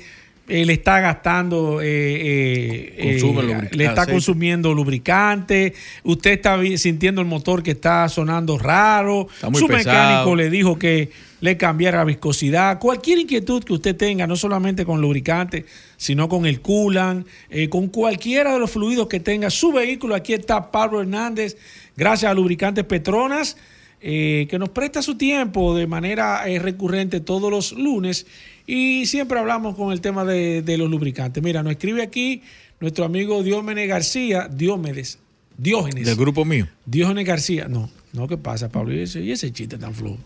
Eh, 0.49 0.65
le 0.65 0.73
está 0.73 1.01
gastando, 1.01 1.83
eh, 1.83 2.95
eh, 2.97 3.19
Consume 3.21 3.41
eh, 3.41 3.45
lubricante, 3.45 3.77
le 3.77 3.85
está 3.85 4.07
consumiendo 4.07 4.73
lubricante, 4.73 5.75
usted 6.05 6.31
está 6.31 6.59
sintiendo 6.79 7.21
el 7.21 7.27
motor 7.27 7.63
que 7.63 7.73
está 7.73 8.09
sonando 8.09 8.57
raro, 8.57 9.29
Está 9.31 9.53
su 9.53 9.67
pesado. 9.67 9.77
mecánico 9.77 10.37
le 10.37 10.49
dijo 10.49 10.79
que 10.79 11.11
le 11.43 11.59
cambiara 11.59 11.99
la 11.99 12.05
viscosidad, 12.05 12.79
cualquier 12.79 13.19
inquietud 13.19 13.63
que 13.63 13.75
usted 13.75 13.95
tenga, 13.95 14.27
no 14.27 14.37
solamente 14.37 14.87
con 14.87 15.03
lubricante, 15.03 15.67
sino 15.99 16.31
con 16.31 16.47
el 16.47 16.63
coolant, 16.63 17.27
eh, 17.51 17.69
con 17.69 17.89
cualquiera 17.89 18.55
de 18.55 18.59
los 18.59 18.71
fluidos 18.71 19.07
que 19.07 19.21
tenga 19.21 19.51
su 19.51 19.71
vehículo, 19.71 20.15
aquí 20.15 20.33
está 20.33 20.71
Pablo 20.71 21.03
Hernández, 21.03 21.59
gracias 21.95 22.31
a 22.31 22.35
Lubricantes 22.35 22.85
Petronas 22.85 23.59
que 24.01 24.57
nos 24.61 24.69
presta 24.69 25.03
su 25.03 25.17
tiempo 25.17 25.75
de 25.75 25.89
manera 25.89 26.45
recurrente 26.61 27.19
todos 27.19 27.51
los 27.51 27.73
lunes 27.73 28.27
y 28.69 29.07
siempre 29.07 29.39
hablamos 29.39 29.75
con 29.75 29.93
el 29.93 30.01
tema 30.01 30.25
de, 30.25 30.63
de 30.63 30.77
los 30.79 30.89
lubricantes. 30.91 31.43
Mira, 31.43 31.63
nos 31.63 31.73
escribe 31.73 32.03
aquí 32.03 32.43
nuestro 32.81 33.05
amigo 33.05 33.43
Diómenes 33.43 33.89
García, 33.89 34.47
Diómedes, 34.49 35.19
Diógenes. 35.57 36.07
Del 36.07 36.15
grupo 36.17 36.45
mío. 36.45 36.69
Diógenes 36.87 37.25
García. 37.27 37.67
No, 37.69 37.91
no, 38.13 38.29
¿qué 38.29 38.37
pasa, 38.37 38.69
Pablo? 38.69 38.95
¿Y 38.95 39.01
ese, 39.01 39.21
y 39.23 39.33
ese 39.33 39.51
chiste 39.53 39.79
tan 39.79 39.95
flojo? 39.95 40.19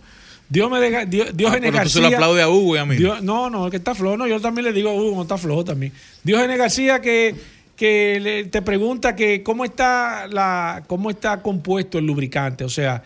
Diómedes, 0.49 0.93
Ah, 0.95 1.05
Diógenes 1.07 1.71
pero 1.71 1.83
tú 1.85 1.89
se 1.89 2.01
García. 2.01 2.01
lo 2.11 2.17
aplaude 2.17 2.43
a 2.43 2.49
Hugo 2.51 2.75
y 2.77 2.79
a 2.79 2.85
mí. 2.85 2.97
Dio- 2.97 3.21
no, 3.23 3.49
no, 3.49 3.71
que 3.71 3.79
está 3.79 3.95
flojo. 3.95 4.17
No, 4.19 4.27
yo 4.27 4.41
también 4.41 4.67
le 4.67 4.73
digo 4.75 4.91
a 4.91 4.95
Hugo, 4.95 5.17
no 5.17 5.23
está 5.23 5.39
flojo 5.39 5.65
también. 5.65 5.93
Diógenes 6.25 6.59
García 6.59 7.01
que, 7.01 7.35
que 7.77 8.19
le- 8.21 8.45
te 8.45 8.61
pregunta 8.61 9.17
que 9.17 9.43
cómo 9.43 9.65
está 9.65 10.27
la, 10.27 10.83
cómo 10.89 11.09
está 11.09 11.41
compuesto 11.41 11.97
el 11.99 12.05
lubricante. 12.07 12.65
O 12.65 12.69
sea, 12.69 13.03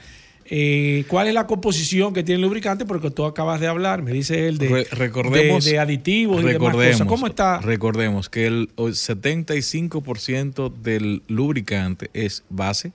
eh, 0.50 1.04
cuál 1.08 1.28
es 1.28 1.34
la 1.34 1.46
composición 1.46 2.12
que 2.14 2.22
tiene 2.22 2.36
el 2.36 2.42
lubricante, 2.42 2.84
porque 2.84 3.10
tú 3.10 3.24
acabas 3.24 3.60
de 3.60 3.66
hablar, 3.66 4.02
me 4.02 4.12
dice 4.12 4.48
él 4.48 4.58
de, 4.58 4.68
Re- 4.68 4.84
recordemos, 4.92 5.64
de, 5.64 5.72
de 5.72 5.78
aditivos 5.78 6.36
y 6.42 6.46
demás 6.46 6.54
recordemos, 6.54 6.92
cosas. 6.98 7.06
¿Cómo 7.08 7.26
está? 7.26 7.58
Recordemos 7.60 8.28
que 8.28 8.46
el 8.46 8.70
o- 8.76 8.88
75% 8.88 10.72
del 10.72 11.22
lubricante 11.28 12.10
es 12.14 12.44
base. 12.48 12.92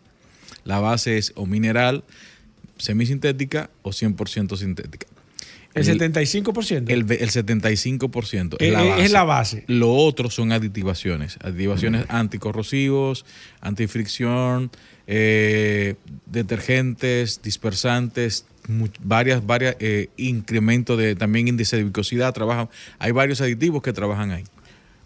La 0.63 0.79
base 0.79 1.17
es 1.17 1.33
o 1.35 1.45
mineral, 1.45 2.03
semisintética 2.77 3.69
o 3.81 3.89
100% 3.91 4.55
sintética. 4.57 5.07
El 5.73 5.85
75%. 5.85 6.89
El, 6.89 6.99
el 7.11 7.29
75% 7.31 8.55
Eh, 8.59 8.67
es 8.67 8.73
la 8.73 8.83
eh, 8.83 8.89
base. 8.89 9.03
es 9.05 9.11
la 9.11 9.23
base. 9.23 9.63
Lo 9.67 9.93
otro 9.93 10.29
son 10.29 10.51
aditivaciones. 10.51 11.37
Aditivaciones 11.41 12.05
anticorrosivos, 12.09 13.25
antifricción, 13.61 14.69
eh, 15.07 15.95
detergentes, 16.25 17.41
dispersantes, 17.41 18.45
mu- 18.67 18.87
varias, 19.01 19.45
varias 19.45 19.75
eh, 19.79 20.09
incremento 20.17 20.97
de 20.97 21.15
también 21.15 21.47
índice 21.47 21.77
de 21.77 21.83
viscosidad. 21.83 22.33
Trabajan, 22.33 22.69
hay 22.99 23.11
varios 23.11 23.41
aditivos 23.41 23.81
que 23.81 23.93
trabajan 23.93 24.31
ahí. 24.31 24.43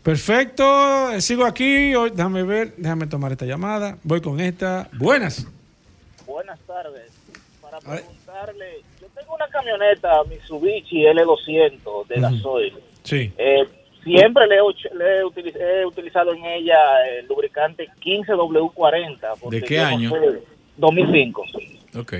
Perfecto, 0.03 1.11
eh, 1.11 1.21
sigo 1.21 1.45
aquí. 1.45 1.95
Hoy- 1.95 2.11
Déjame 2.11 2.43
ver, 2.43 2.73
déjame 2.77 3.07
tomar 3.07 3.31
esta 3.31 3.45
llamada. 3.45 3.97
Voy 4.03 4.21
con 4.21 4.39
esta. 4.39 4.87
Buenas. 4.93 5.47
Buenas 6.27 6.59
tardes. 6.67 7.11
Para 7.61 7.79
preguntarle, 7.79 8.83
una 9.35 9.47
camioneta 9.47 10.23
Mitsubishi 10.29 11.03
L200 11.03 12.07
de 12.07 12.21
gasoil. 12.21 12.73
Sí. 13.03 13.31
Eh, 13.37 13.63
siempre 14.03 14.47
le 14.47 14.55
he, 14.55 14.95
le 14.97 15.19
he 15.19 15.23
utiliz- 15.23 15.55
he 15.55 15.85
utilizado 15.85 16.33
en 16.33 16.45
ella 16.45 16.77
el 17.19 17.27
lubricante 17.27 17.87
15W40. 18.03 19.19
porque 19.41 19.59
¿De 19.59 19.65
qué 19.65 19.79
año? 19.79 20.09
sé- 20.11 20.41
2005. 20.77 21.43
Ok. 21.97 22.13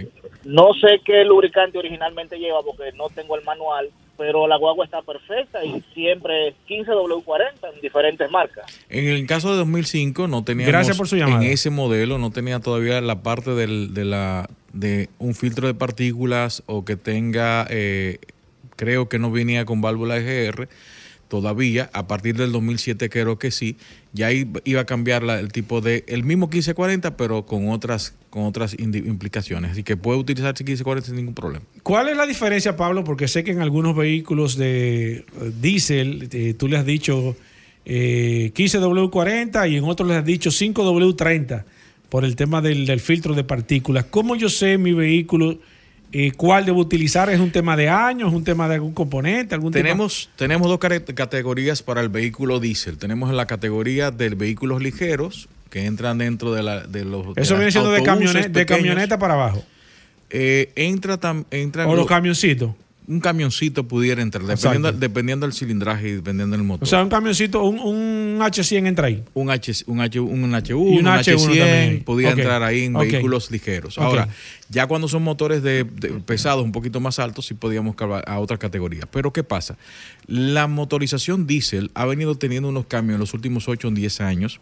No 0.45 0.73
sé 0.73 1.01
qué 1.03 1.23
lubricante 1.25 1.77
originalmente 1.77 2.37
lleva 2.37 2.61
porque 2.63 2.91
no 2.93 3.09
tengo 3.09 3.35
el 3.35 3.43
manual, 3.43 3.89
pero 4.17 4.47
la 4.47 4.57
guagua 4.57 4.85
está 4.85 5.01
perfecta 5.01 5.65
y 5.65 5.81
siempre 5.93 6.49
es 6.49 6.55
15W40 6.69 7.73
en 7.73 7.81
diferentes 7.81 8.29
marcas. 8.31 8.65
En 8.89 9.07
el 9.07 9.25
caso 9.27 9.51
de 9.51 9.57
2005 9.57 10.27
no 10.27 10.43
teníamos 10.43 10.71
Gracias 10.71 10.97
por 10.97 11.07
su 11.07 11.17
llamada. 11.17 11.43
en 11.43 11.51
ese 11.51 11.69
modelo 11.71 12.17
no 12.17 12.31
tenía 12.31 12.59
todavía 12.61 13.01
la 13.01 13.21
parte 13.23 13.51
del, 13.51 13.93
de 13.93 14.05
la 14.05 14.49
de 14.75 15.09
un 15.17 15.33
filtro 15.33 15.67
de 15.67 15.73
partículas 15.73 16.61
o 16.67 16.85
que 16.85 16.95
tenga 16.95 17.65
eh, 17.69 18.19
creo 18.75 19.09
que 19.09 19.17
no 19.17 19.31
venía 19.31 19.65
con 19.65 19.81
válvula 19.81 20.17
EGR 20.17 20.67
todavía 21.27 21.89
a 21.93 22.07
partir 22.07 22.35
del 22.35 22.51
2007 22.51 23.09
creo 23.09 23.39
que 23.39 23.49
sí 23.49 23.77
ya 24.13 24.31
iba 24.31 24.81
a 24.81 24.85
cambiar 24.85 25.23
el 25.23 25.51
tipo 25.51 25.81
de 25.81 26.03
el 26.07 26.23
mismo 26.23 26.47
1540 26.47 27.17
pero 27.17 27.45
con 27.45 27.69
otras 27.69 28.13
con 28.35 28.43
otras 28.43 28.75
implicaciones. 28.77 29.71
Así 29.71 29.83
que 29.83 29.95
puede 29.95 30.19
utilizarse 30.19 30.61
1540 30.65 31.07
sin 31.07 31.15
ningún 31.15 31.33
problema. 31.33 31.63
¿Cuál 31.83 32.09
es 32.09 32.17
la 32.17 32.25
diferencia, 32.25 32.75
Pablo? 32.75 33.05
Porque 33.05 33.29
sé 33.29 33.45
que 33.45 33.51
en 33.51 33.61
algunos 33.61 33.95
vehículos 33.95 34.57
de 34.57 35.19
eh, 35.19 35.25
diésel 35.61 36.27
eh, 36.33 36.53
tú 36.53 36.67
le 36.67 36.75
has 36.75 36.85
dicho 36.85 37.37
eh, 37.85 38.51
15W40 38.53 39.71
y 39.71 39.77
en 39.77 39.85
otros 39.85 40.09
le 40.09 40.15
has 40.15 40.25
dicho 40.25 40.49
5W30 40.49 41.63
por 42.09 42.23
el 42.25 42.35
tema 42.35 42.61
del, 42.61 42.85
del 42.85 42.99
filtro 42.99 43.33
de 43.33 43.43
partículas. 43.43 44.05
¿Cómo 44.09 44.35
yo 44.35 44.49
sé 44.49 44.77
mi 44.77 44.93
vehículo 44.93 45.57
eh, 46.11 46.31
cuál 46.37 46.65
debo 46.65 46.79
utilizar? 46.79 47.29
¿Es 47.29 47.39
un 47.39 47.51
tema 47.51 47.75
de 47.75 47.89
años? 47.89 48.29
¿Es 48.29 48.35
un 48.35 48.43
tema 48.43 48.67
de 48.69 48.75
algún 48.75 48.93
componente? 48.93 49.55
Algún 49.55 49.71
tema- 49.73 49.83
Tenemos, 49.83 50.29
tenemos 50.35 50.67
dos 50.67 50.79
categorías 50.79 51.81
para 51.83 52.01
el 52.01 52.09
vehículo 52.09 52.59
diésel. 52.59 52.97
Tenemos 52.97 53.33
la 53.33 53.45
categoría 53.47 54.11
de 54.11 54.29
vehículos 54.29 54.81
ligeros 54.81 55.49
que 55.69 55.85
entran 55.85 56.17
dentro 56.19 56.53
de, 56.53 56.63
la, 56.63 56.87
de 56.87 57.03
los. 57.03 57.35
Eso 57.35 57.55
viene 57.55 57.71
siendo 57.71 57.91
de, 57.91 57.97
autobuses 57.99 58.35
camionet- 58.35 58.51
de 58.51 58.65
camioneta 58.65 59.19
para 59.19 59.33
abajo. 59.33 59.63
Eh, 60.29 60.71
entra 60.75 61.19
tam- 61.19 61.45
entra 61.51 61.85
O 61.85 61.91
los 61.91 61.99
lo- 61.99 62.05
camioncitos. 62.05 62.71
Un 63.07 63.19
camioncito 63.19 63.87
pudiera 63.87 64.21
entrar, 64.21 64.43
dependiendo, 64.45 64.91
dependiendo 64.91 65.45
del 65.45 65.53
cilindraje 65.53 66.09
y 66.09 66.11
dependiendo 66.13 66.55
del 66.57 66.65
motor. 66.65 66.83
O 66.83 66.89
sea, 66.89 67.03
un 67.03 67.09
camioncito, 67.09 67.63
un, 67.63 67.79
un 67.79 68.39
H100 68.39 68.87
entra 68.87 69.07
ahí. 69.07 69.23
un, 69.33 69.49
H, 69.49 69.83
un, 69.87 70.01
H, 70.01 70.19
un 70.19 70.51
H1, 70.51 70.69
Y 70.69 70.73
un 70.73 70.83
un, 70.99 71.05
H1 71.05 71.23
H100 71.23 71.45
también. 71.45 72.03
podía 72.03 72.29
Ok. 72.31 72.37
entrar 72.39 72.63
ahí 72.63 72.83
en 72.85 72.93
vehículos 72.93 73.51
ligeros. 73.51 73.97
Ahora, 73.97 74.27
ya 74.69 74.87
cuando 74.87 75.07
son 75.07 75.23
motores 75.23 75.61
de, 75.61 75.83
de 75.83 76.09
pesados 76.25 76.63
un 76.63 76.71
poquito 76.71 76.99
más 76.99 77.19
altos, 77.19 77.45
sí 77.45 77.53
podíamos 77.53 77.95
a 78.25 78.39
otra 78.39 78.57
categoría. 78.57 79.07
Pero 79.11 79.31
¿qué 79.31 79.43
pasa? 79.43 79.77
La 80.27 80.67
motorización 80.67 81.45
diésel 81.47 81.91
ha 81.93 82.05
venido 82.05 82.35
teniendo 82.35 82.69
unos 82.69 82.87
cambios 82.87 83.15
en 83.15 83.19
los 83.19 83.33
últimos 83.33 83.67
8 83.69 83.87
o 83.87 83.91
10 83.91 84.21
años 84.21 84.59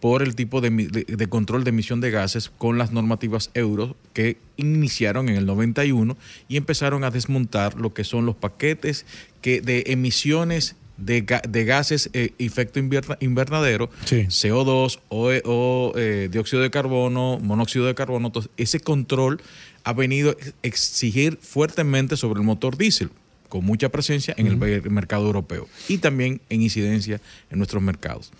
por 0.00 0.22
el 0.22 0.34
tipo 0.34 0.60
de, 0.60 0.70
emi- 0.70 0.90
de- 0.90 1.04
de 1.16 1.26
control 1.28 1.64
de 1.64 1.70
emisión 1.70 2.00
de 2.00 2.10
gases 2.10 2.50
con 2.50 2.78
las 2.78 2.92
normativas 2.92 3.50
euro 3.54 3.96
que 4.12 4.36
iniciaron 4.56 5.28
en 5.28 5.36
el 5.36 5.46
91 5.46 6.16
y 6.48 6.56
empezaron 6.56 7.02
a 7.04 7.10
desmontar 7.10 7.74
lo 7.80 7.94
que 7.94 8.04
son 8.04 8.26
los 8.26 8.36
paquetes 8.36 9.06
que 9.40 9.60
de 9.60 9.84
emisiones 9.86 10.76
de, 10.98 11.26
ga- 11.26 11.42
de 11.46 11.64
gases 11.66 12.08
eh, 12.14 12.30
efecto 12.38 12.78
invernadero, 13.20 13.90
Sí. 14.06 14.22
CO2 14.28 14.98
o, 15.08 15.30
eh, 15.32 15.42
o, 15.44 15.92
eh, 15.96 16.28
dióxido 16.30 16.62
de 16.62 16.70
carbono, 16.70 17.38
monóxido 17.42 17.84
de 17.86 17.94
carbono. 17.94 18.28
Entonces, 18.28 18.50
ese 18.56 18.80
control 18.80 19.40
ha 19.84 19.92
venido 19.92 20.30
a 20.30 20.36
exigir 20.62 21.38
fuertemente 21.42 22.16
sobre 22.16 22.40
el 22.40 22.46
motor 22.46 22.76
diésel, 22.78 23.10
con 23.50 23.64
mucha 23.64 23.90
presencia 23.90 24.34
en 24.38 24.46
el 24.46 24.56
mercado 24.56 25.26
europeo 25.26 25.68
y 25.88 25.98
también 25.98 26.40
en 26.48 26.62
incidencia 26.62 27.20
en 27.50 27.58
nuestros 27.58 27.82
mercados. 27.82 28.32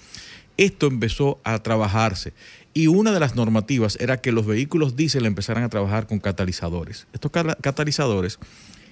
Esto 0.57 0.87
empezó 0.87 1.39
a 1.45 1.59
trabajarse 1.63 2.33
y 2.73 2.87
una 2.87 3.13
de 3.13 3.21
las 3.21 3.37
normativas 3.37 3.97
era 4.01 4.21
que 4.21 4.33
los 4.33 4.47
vehículos 4.47 4.97
diésel 4.97 5.27
empezaran 5.27 5.65
a 5.65 5.69
trabajar 5.69 6.07
con 6.07 6.19
catalizadores. 6.19 7.07
Estos 7.13 7.31
catalizadores 7.61 8.39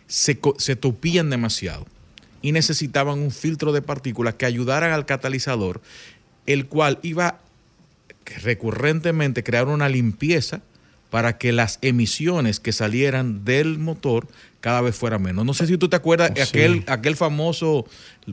se, 0.06 0.38
se 0.58 0.76
topían 0.76 1.30
demasiado 1.30 1.86
y 2.42 2.52
necesitaban 2.52 3.18
un 3.18 3.30
filtro 3.30 3.72
de 3.72 3.82
partículas 3.82 4.34
que 4.34 4.46
ayudaran 4.46 4.92
al 4.92 5.06
catalizador, 5.06 5.80
el 6.46 6.66
cual 6.66 6.98
iba 7.02 7.40
recurrentemente 8.42 9.40
a 9.40 9.44
crear 9.44 9.68
una 9.68 9.88
limpieza 9.88 10.62
para 11.10 11.38
que 11.38 11.52
las 11.52 11.78
emisiones 11.80 12.60
que 12.60 12.72
salieran 12.72 13.44
del 13.44 13.78
motor 13.78 14.26
cada 14.64 14.80
vez 14.80 14.96
fueran 14.96 15.20
menos. 15.20 15.44
No 15.44 15.52
sé 15.52 15.66
si 15.66 15.76
tú 15.76 15.90
te 15.90 15.96
acuerdas 15.96 16.30
Oh, 16.30 16.36
sí. 16.36 16.40
aquel, 16.40 16.84
aquel 16.86 17.16
famoso 17.16 17.84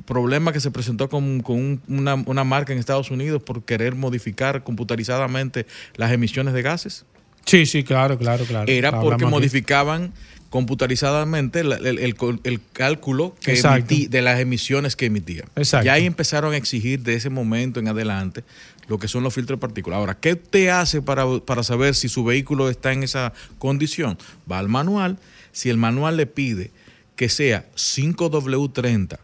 problema 0.05 0.53
que 0.53 0.61
se 0.61 0.71
presentó 0.71 1.09
con, 1.09 1.41
con 1.41 1.57
un- 1.57 1.82
una, 1.89 2.13
una 2.15 2.45
marca 2.45 2.71
en 2.71 2.79
Estados 2.79 3.11
Unidos 3.11 3.43
por 3.43 3.65
querer 3.65 3.95
modificar 3.95 4.63
computarizadamente 4.63 5.65
las 5.97 6.09
emisiones 6.13 6.53
de 6.53 6.61
gases. 6.61 7.03
Sí, 7.45 7.65
sí, 7.65 7.84
claro, 7.84 8.17
claro, 8.17 8.45
claro. 8.45 8.71
Era 8.71 8.88
Hablamos 8.89 9.09
porque 9.09 9.25
aquí. 9.25 9.32
modificaban 9.32 10.13
computarizadamente 10.49 11.63
la- 11.65 11.75
el, 11.77 11.99
el- 11.99 12.15
el 12.43 12.61
cálculo 12.71 13.36
que 13.41 13.53
emití- 13.59 14.07
de 14.07 14.21
las 14.21 14.39
emisiones 14.39 14.95
que 14.95 15.07
emitían. 15.07 15.47
Exacto. 15.57 15.86
Ya 15.86 15.93
ahí 15.93 16.05
empezaron 16.05 16.53
a 16.53 16.57
exigir 16.57 17.01
de 17.01 17.15
ese 17.15 17.29
momento 17.29 17.79
en 17.82 17.89
adelante 17.89 18.43
lo 18.88 18.97
que 18.99 19.07
son 19.09 19.23
los 19.23 19.34
filtros 19.34 19.59
de 19.59 19.61
partículas. 19.61 19.97
Ahora, 19.97 20.17
¿qué 20.17 20.36
te 20.38 20.71
hace 20.71 21.01
para, 21.01 21.25
para 21.45 21.63
saber 21.63 21.93
si 21.95 22.07
su 22.09 22.23
vehículo 22.23 22.69
está 22.69 22.93
en 22.93 23.03
esa 23.03 23.34
condición? 23.57 24.17
Va 24.49 24.59
al 24.59 24.69
manual. 24.69 25.17
Si 25.52 25.70
el 25.70 25.78
manual 25.78 26.18
le 26.18 26.26
pide 26.26 26.72
que 27.16 27.30
sea 27.30 27.70
5W30 27.76 29.20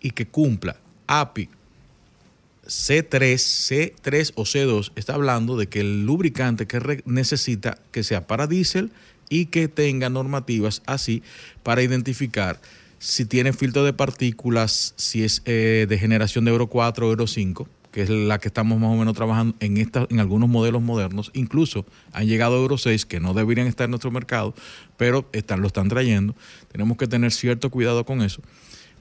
y 0.00 0.10
que 0.12 0.26
cumpla 0.26 0.76
API 1.06 1.48
C3, 2.66 3.34
C3 3.34 4.32
o 4.36 4.44
C2, 4.44 4.92
está 4.94 5.14
hablando 5.14 5.56
de 5.56 5.66
que 5.66 5.80
el 5.80 6.06
lubricante 6.06 6.66
que 6.66 7.02
necesita 7.04 7.78
que 7.90 8.04
sea 8.04 8.26
para 8.26 8.46
diésel 8.46 8.92
y 9.28 9.46
que 9.46 9.68
tenga 9.68 10.08
normativas 10.08 10.82
así 10.86 11.22
para 11.62 11.82
identificar 11.82 12.60
si 12.98 13.24
tiene 13.24 13.52
filtro 13.52 13.84
de 13.84 13.92
partículas, 13.92 14.94
si 14.96 15.24
es 15.24 15.42
eh, 15.44 15.86
de 15.88 15.98
generación 15.98 16.44
de 16.44 16.52
Euro 16.52 16.68
4 16.68 17.08
o 17.08 17.10
Euro 17.10 17.26
5, 17.26 17.68
que 17.92 18.02
es 18.02 18.10
la 18.10 18.38
que 18.38 18.48
estamos 18.48 18.80
más 18.80 18.90
o 18.90 18.96
menos 18.96 19.14
trabajando 19.14 19.54
en, 19.60 19.76
esta, 19.76 20.06
en 20.10 20.18
algunos 20.18 20.48
modelos 20.48 20.80
modernos. 20.82 21.30
Incluso 21.34 21.84
han 22.12 22.26
llegado 22.26 22.56
Euro 22.56 22.78
6, 22.78 23.04
que 23.06 23.20
no 23.20 23.34
deberían 23.34 23.66
estar 23.66 23.84
en 23.84 23.90
nuestro 23.90 24.10
mercado, 24.10 24.54
pero 24.96 25.28
están, 25.32 25.60
lo 25.60 25.66
están 25.66 25.88
trayendo. 25.88 26.34
Tenemos 26.72 26.96
que 26.96 27.06
tener 27.06 27.30
cierto 27.32 27.70
cuidado 27.70 28.04
con 28.04 28.22
eso 28.22 28.40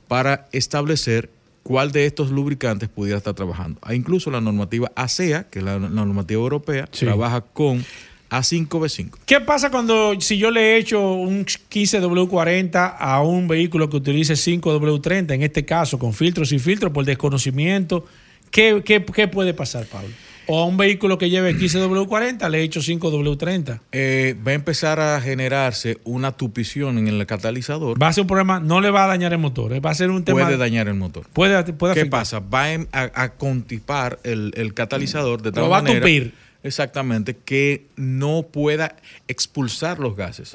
para 0.08 0.48
establecer 0.52 1.30
cuál 1.64 1.92
de 1.92 2.06
estos 2.06 2.32
lubricantes 2.32 2.90
pudiera 2.90 3.18
estar 3.18 3.34
trabajando. 3.34 3.80
Hay 3.82 3.96
incluso 3.96 4.30
la 4.30 4.42
normativa 4.42 4.92
ASEA, 4.96 5.50
que 5.50 5.60
es 5.60 5.66
la, 5.66 5.80
la 5.80 5.88
normativa 5.90 6.42
europea, 6.42 6.90
Sí. 6.92 7.06
trabaja 7.06 7.42
con 7.42 7.86
A5B5. 8.30 9.12
¿Qué 9.26 9.40
pasa 9.42 9.70
cuando 9.70 10.20
si 10.20 10.38
yo 10.38 10.52
le 10.52 10.78
echo 10.78 11.14
un 11.14 11.46
15W40 11.46 12.96
a 12.98 13.22
un 13.22 13.48
vehículo 13.48 13.90
que 13.90 13.98
utilice 13.98 14.34
5W30, 14.34 15.34
en 15.34 15.44
este 15.44 15.66
caso 15.66 16.00
con 16.00 16.14
filtro 16.14 16.46
sin 16.46 16.60
filtro 16.60 16.92
por 16.92 17.06
desconocimiento? 17.06 18.06
¿Qué, 18.52 18.82
qué, 18.86 19.04
qué 19.04 19.28
puede 19.28 19.54
pasar, 19.54 19.86
Pablo? 19.86 20.10
O 20.48 20.60
a 20.60 20.66
un 20.66 20.76
vehículo 20.76 21.18
que 21.18 21.30
lleve 21.30 21.56
15W40 21.56 22.50
le 22.50 22.62
echo 22.64 22.82
5W30. 22.82 23.80
Eh, 23.94 24.36
va 24.46 24.52
a 24.52 24.54
empezar 24.56 25.00
a 25.00 25.22
generarse 25.22 26.00
una 26.04 26.32
tupición 26.36 26.98
en 26.98 27.08
el 27.08 27.26
catalizador. 27.26 28.02
Va 28.02 28.08
a 28.10 28.14
ser 28.14 28.24
un 28.24 28.28
problema, 28.28 28.60
no 28.60 28.82
le 28.82 28.90
va 28.90 29.06
a 29.06 29.08
dañar 29.08 29.32
el 29.34 29.40
motor, 29.40 29.72
eh, 29.74 29.80
va 29.80 29.92
a 29.92 29.96
ser 29.96 30.10
un 30.10 30.24
tema. 30.26 30.42
puede 30.44 30.58
dañar 30.58 30.88
el 30.88 30.96
motor. 30.96 31.28
Puede, 31.32 31.64
puede 31.74 31.94
¿Qué 31.94 32.02
afectar. 32.02 32.20
pasa? 32.20 32.40
Va 32.40 32.66
a, 32.66 32.76
a- 32.92 33.24
a 33.24 33.34
contipar 33.36 34.20
el, 34.24 34.52
el 34.58 34.74
catalizador 34.74 35.42
de 35.42 35.52
tal 35.54 35.64
Lo 35.64 35.70
va 35.70 35.78
a 35.78 35.82
manera 35.84 36.02
tupir. 36.02 36.34
exactamente 36.64 37.38
que 37.38 37.86
no 37.96 38.44
pueda 38.52 38.96
expulsar 39.30 40.00
los 40.00 40.16
gases. 40.18 40.54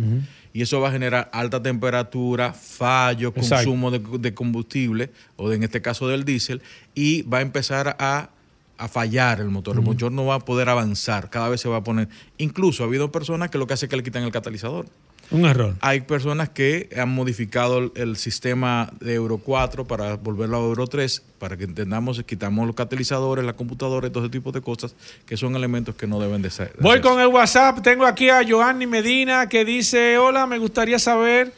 Y 0.57 0.63
eso 0.63 0.81
va 0.81 0.89
a 0.89 0.93
generar 0.93 1.29
alta 1.35 1.63
temperatura, 1.63 2.55
fallo, 2.55 3.29
Exacto. 3.37 3.67
consumo 3.67 3.91
de, 3.91 3.99
de 3.99 4.33
combustible, 4.33 5.11
o 5.37 5.51
de, 5.51 5.57
en 5.57 5.65
este 5.65 5.83
caso 5.83 6.09
del 6.09 6.25
diésel, 6.25 6.63
y 6.95 7.21
va 7.25 7.39
a 7.39 7.41
empezar 7.43 7.95
a, 7.99 8.31
a 8.79 8.89
fallar 8.89 9.41
el 9.41 9.51
motor. 9.51 9.77
El 9.77 9.83
motor 9.83 10.11
no 10.11 10.25
va 10.25 10.37
a 10.37 10.39
poder 10.39 10.71
avanzar, 10.71 11.29
cada 11.29 11.51
vez 11.51 11.61
se 11.61 11.69
va 11.69 11.77
a 11.77 11.85
poner. 11.85 12.09
Incluso 12.39 12.85
ha 12.85 12.87
habido 12.87 13.13
personas 13.13 13.51
que 13.51 13.59
lo 13.59 13.67
que 13.67 13.75
hace 13.75 13.85
es 13.85 13.91
que 13.91 13.99
le 13.99 14.03
quitan 14.03 14.23
el 14.23 14.33
catalizador. 14.33 14.87
Un 15.31 15.45
error. 15.45 15.75
Hay 15.81 16.03
personas 16.03 16.49
que 16.51 16.89
han 16.97 17.09
modificado 17.09 17.79
el, 17.79 17.93
el 17.97 18.17
sistema 18.17 18.93
de 19.01 19.15
Euro 19.15 19.39
4 19.39 19.85
para 19.85 20.15
volverlo 20.17 20.57
a 20.57 20.61
Euro 20.61 20.87
3, 20.87 21.23
para 21.39 21.57
que 21.57 21.65
entendamos, 21.65 22.23
quitamos 22.25 22.65
los 22.67 22.77
catalizadores, 22.77 23.45
la 23.45 23.55
computadora 23.55 24.07
y 24.07 24.11
todo 24.11 24.25
ese 24.25 24.31
tipo 24.31 24.53
de 24.53 24.61
cosas 24.61 24.95
que 25.27 25.37
son 25.37 25.57
elementos 25.57 25.97
que 25.97 26.07
no 26.07 26.21
deben 26.21 26.43
de 26.43 26.51
ser. 26.51 26.69
de 26.75 26.79
Voy 26.81 26.99
hacerse. 26.99 27.09
con 27.11 27.21
el 27.21 27.27
WhatsApp. 27.27 27.83
Tengo 27.83 28.07
aquí 28.07 28.29
a 28.29 28.43
Joanny 28.49 28.87
Medina 28.87 29.49
que 29.49 29.65
dice: 29.65 30.17
Hola, 30.19 30.47
me 30.47 30.59
gustaría 30.59 30.99
saber 31.01 31.53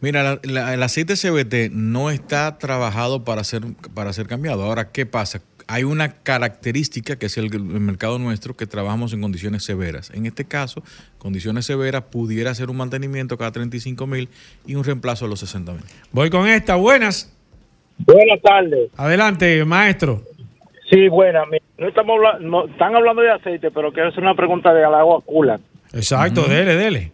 Mira, 0.00 0.22
la- 0.22 0.40
la- 0.44 0.74
el 0.74 0.82
aceite 0.82 1.14
CBT 1.16 1.70
no 1.72 2.10
está 2.10 2.58
trabajado 2.58 3.24
para 3.24 3.44
ser, 3.44 3.62
para 3.94 4.12
ser 4.12 4.26
cambiado. 4.26 4.62
Ahora, 4.64 4.90
¿qué 4.92 5.04
pasa? 5.06 5.42
Hay 5.66 5.84
una 5.84 6.14
característica 6.14 7.16
que 7.16 7.26
es 7.26 7.36
el, 7.38 7.44
el 7.54 7.60
mercado 7.62 8.18
nuestro 8.18 8.56
que 8.56 8.66
trabajamos 8.66 9.12
en 9.12 9.20
condiciones 9.20 9.62
severas. 9.62 10.10
En 10.14 10.26
este 10.26 10.44
caso, 10.44 10.82
condiciones 11.18 11.66
severas 11.66 12.02
pudiera 12.04 12.52
ser 12.54 12.70
un 12.70 12.76
mantenimiento 12.78 13.36
cada 13.38 13.52
35 13.52 14.06
mil 14.06 14.28
y 14.66 14.74
un 14.74 14.82
reemplazo 14.84 15.26
a 15.26 15.28
los 15.28 15.40
60 15.40 15.72
mil. 15.72 15.82
Voy 16.12 16.28
con 16.30 16.48
esta, 16.48 16.74
buenas. 16.76 17.32
Buenas 17.98 18.40
tardes. 18.42 18.90
Adelante, 18.96 19.64
maestro. 19.64 20.22
Sí, 20.90 21.08
buenas. 21.08 21.44
Mira, 21.50 21.62
No 21.78 21.86
estamos 21.88 22.16
hablando, 22.16 22.48
no, 22.48 22.66
están 22.66 22.96
hablando 22.96 23.22
de 23.22 23.30
aceite, 23.30 23.70
pero 23.70 23.92
quiero 23.92 24.08
hacer 24.08 24.22
una 24.24 24.34
pregunta 24.34 24.72
de 24.74 24.82
al 24.84 24.94
agua 24.94 25.20
coolant. 25.24 25.62
Exacto, 25.92 26.44
dele, 26.48 26.74
dele. 26.74 27.12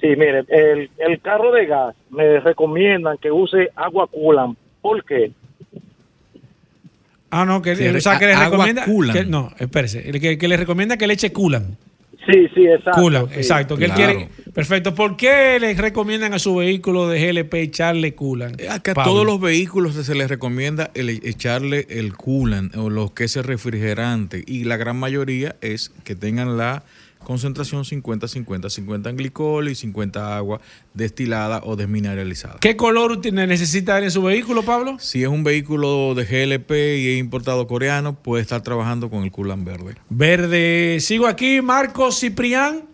Sí, 0.00 0.06
mire, 0.08 0.44
el, 0.48 0.90
el 0.98 1.20
carro 1.20 1.50
de 1.52 1.66
gas 1.66 1.94
me 2.10 2.38
recomiendan 2.40 3.18
que 3.18 3.30
use 3.32 3.70
agua 3.74 4.06
coolant. 4.06 4.56
¿Por 4.80 5.04
qué? 5.04 5.32
Ah, 7.30 7.44
no, 7.44 7.60
que, 7.60 7.74
Que 7.76 7.90
o 7.90 8.00
sea, 8.00 8.18
que 8.18 8.26
le 8.26 8.32
a- 8.32 8.44
agua 8.44 8.50
recomienda. 8.66 8.84
Coolan. 8.86 9.16
que- 9.16 9.24
no, 9.24 9.52
espérese. 9.58 10.08
el 10.08 10.20
Que, 10.20 10.38
que 10.38 10.48
le 10.48 10.56
recomienda 10.56 10.96
que 10.96 11.06
le 11.06 11.14
eche 11.14 11.32
culan. 11.32 11.76
Sí, 12.30 12.46
sí, 12.54 12.66
exacto. 12.66 13.00
Coolan, 13.00 13.28
sí. 13.28 13.34
exacto. 13.36 13.76
Que 13.76 13.86
él 13.86 13.92
quiere. 13.92 14.28
Perfecto. 14.54 14.94
¿Por 14.94 15.16
qué 15.16 15.58
le 15.60 15.74
recomiendan 15.74 16.32
a 16.34 16.38
su 16.38 16.56
vehículo 16.56 17.08
de 17.08 17.20
GLP 17.26 17.54
echarle 17.54 18.14
coolan? 18.14 18.54
Acá 18.70 18.92
a 18.92 18.94
Pablo? 18.94 19.12
todos 19.12 19.26
los 19.26 19.40
vehículos 19.40 19.94
se 19.94 20.14
les 20.14 20.28
recomienda 20.28 20.90
el 20.94 21.08
echarle 21.10 21.86
el 21.90 22.14
coolant 22.16 22.74
o 22.76 22.88
lo 22.90 23.14
que 23.14 23.24
es 23.24 23.36
el 23.36 23.44
refrigerante 23.44 24.42
y 24.46 24.64
la 24.64 24.76
gran 24.76 24.96
mayoría 24.98 25.56
es 25.60 25.90
que 26.04 26.14
tengan 26.14 26.56
la 26.56 26.82
concentración 27.28 27.84
50-50, 27.84 28.70
50 28.70 29.10
en 29.10 29.16
glicol 29.18 29.68
y 29.68 29.74
50 29.74 30.34
agua 30.34 30.62
destilada 30.94 31.60
o 31.62 31.76
desmineralizada. 31.76 32.56
¿Qué 32.58 32.74
color 32.74 33.22
necesita 33.34 34.02
en 34.02 34.10
su 34.10 34.22
vehículo, 34.22 34.62
Pablo? 34.62 34.96
Si 34.98 35.22
es 35.22 35.28
un 35.28 35.44
vehículo 35.44 36.14
de 36.14 36.24
GLP 36.24 36.70
y 36.70 37.12
es 37.12 37.18
importado 37.18 37.66
coreano, 37.66 38.14
puede 38.14 38.40
estar 38.40 38.62
trabajando 38.62 39.10
con 39.10 39.24
el 39.24 39.30
coolant 39.30 39.62
verde. 39.62 39.96
Verde. 40.08 41.00
Sigo 41.00 41.26
aquí, 41.26 41.60
Marcos 41.60 42.18
Ciprián. 42.18 42.84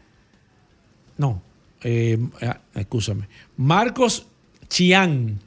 No, 1.16 1.40
eh, 1.84 2.18
ah, 2.42 2.58
escúchame. 2.74 3.28
Marcos 3.56 4.26
Chián. 4.68 5.38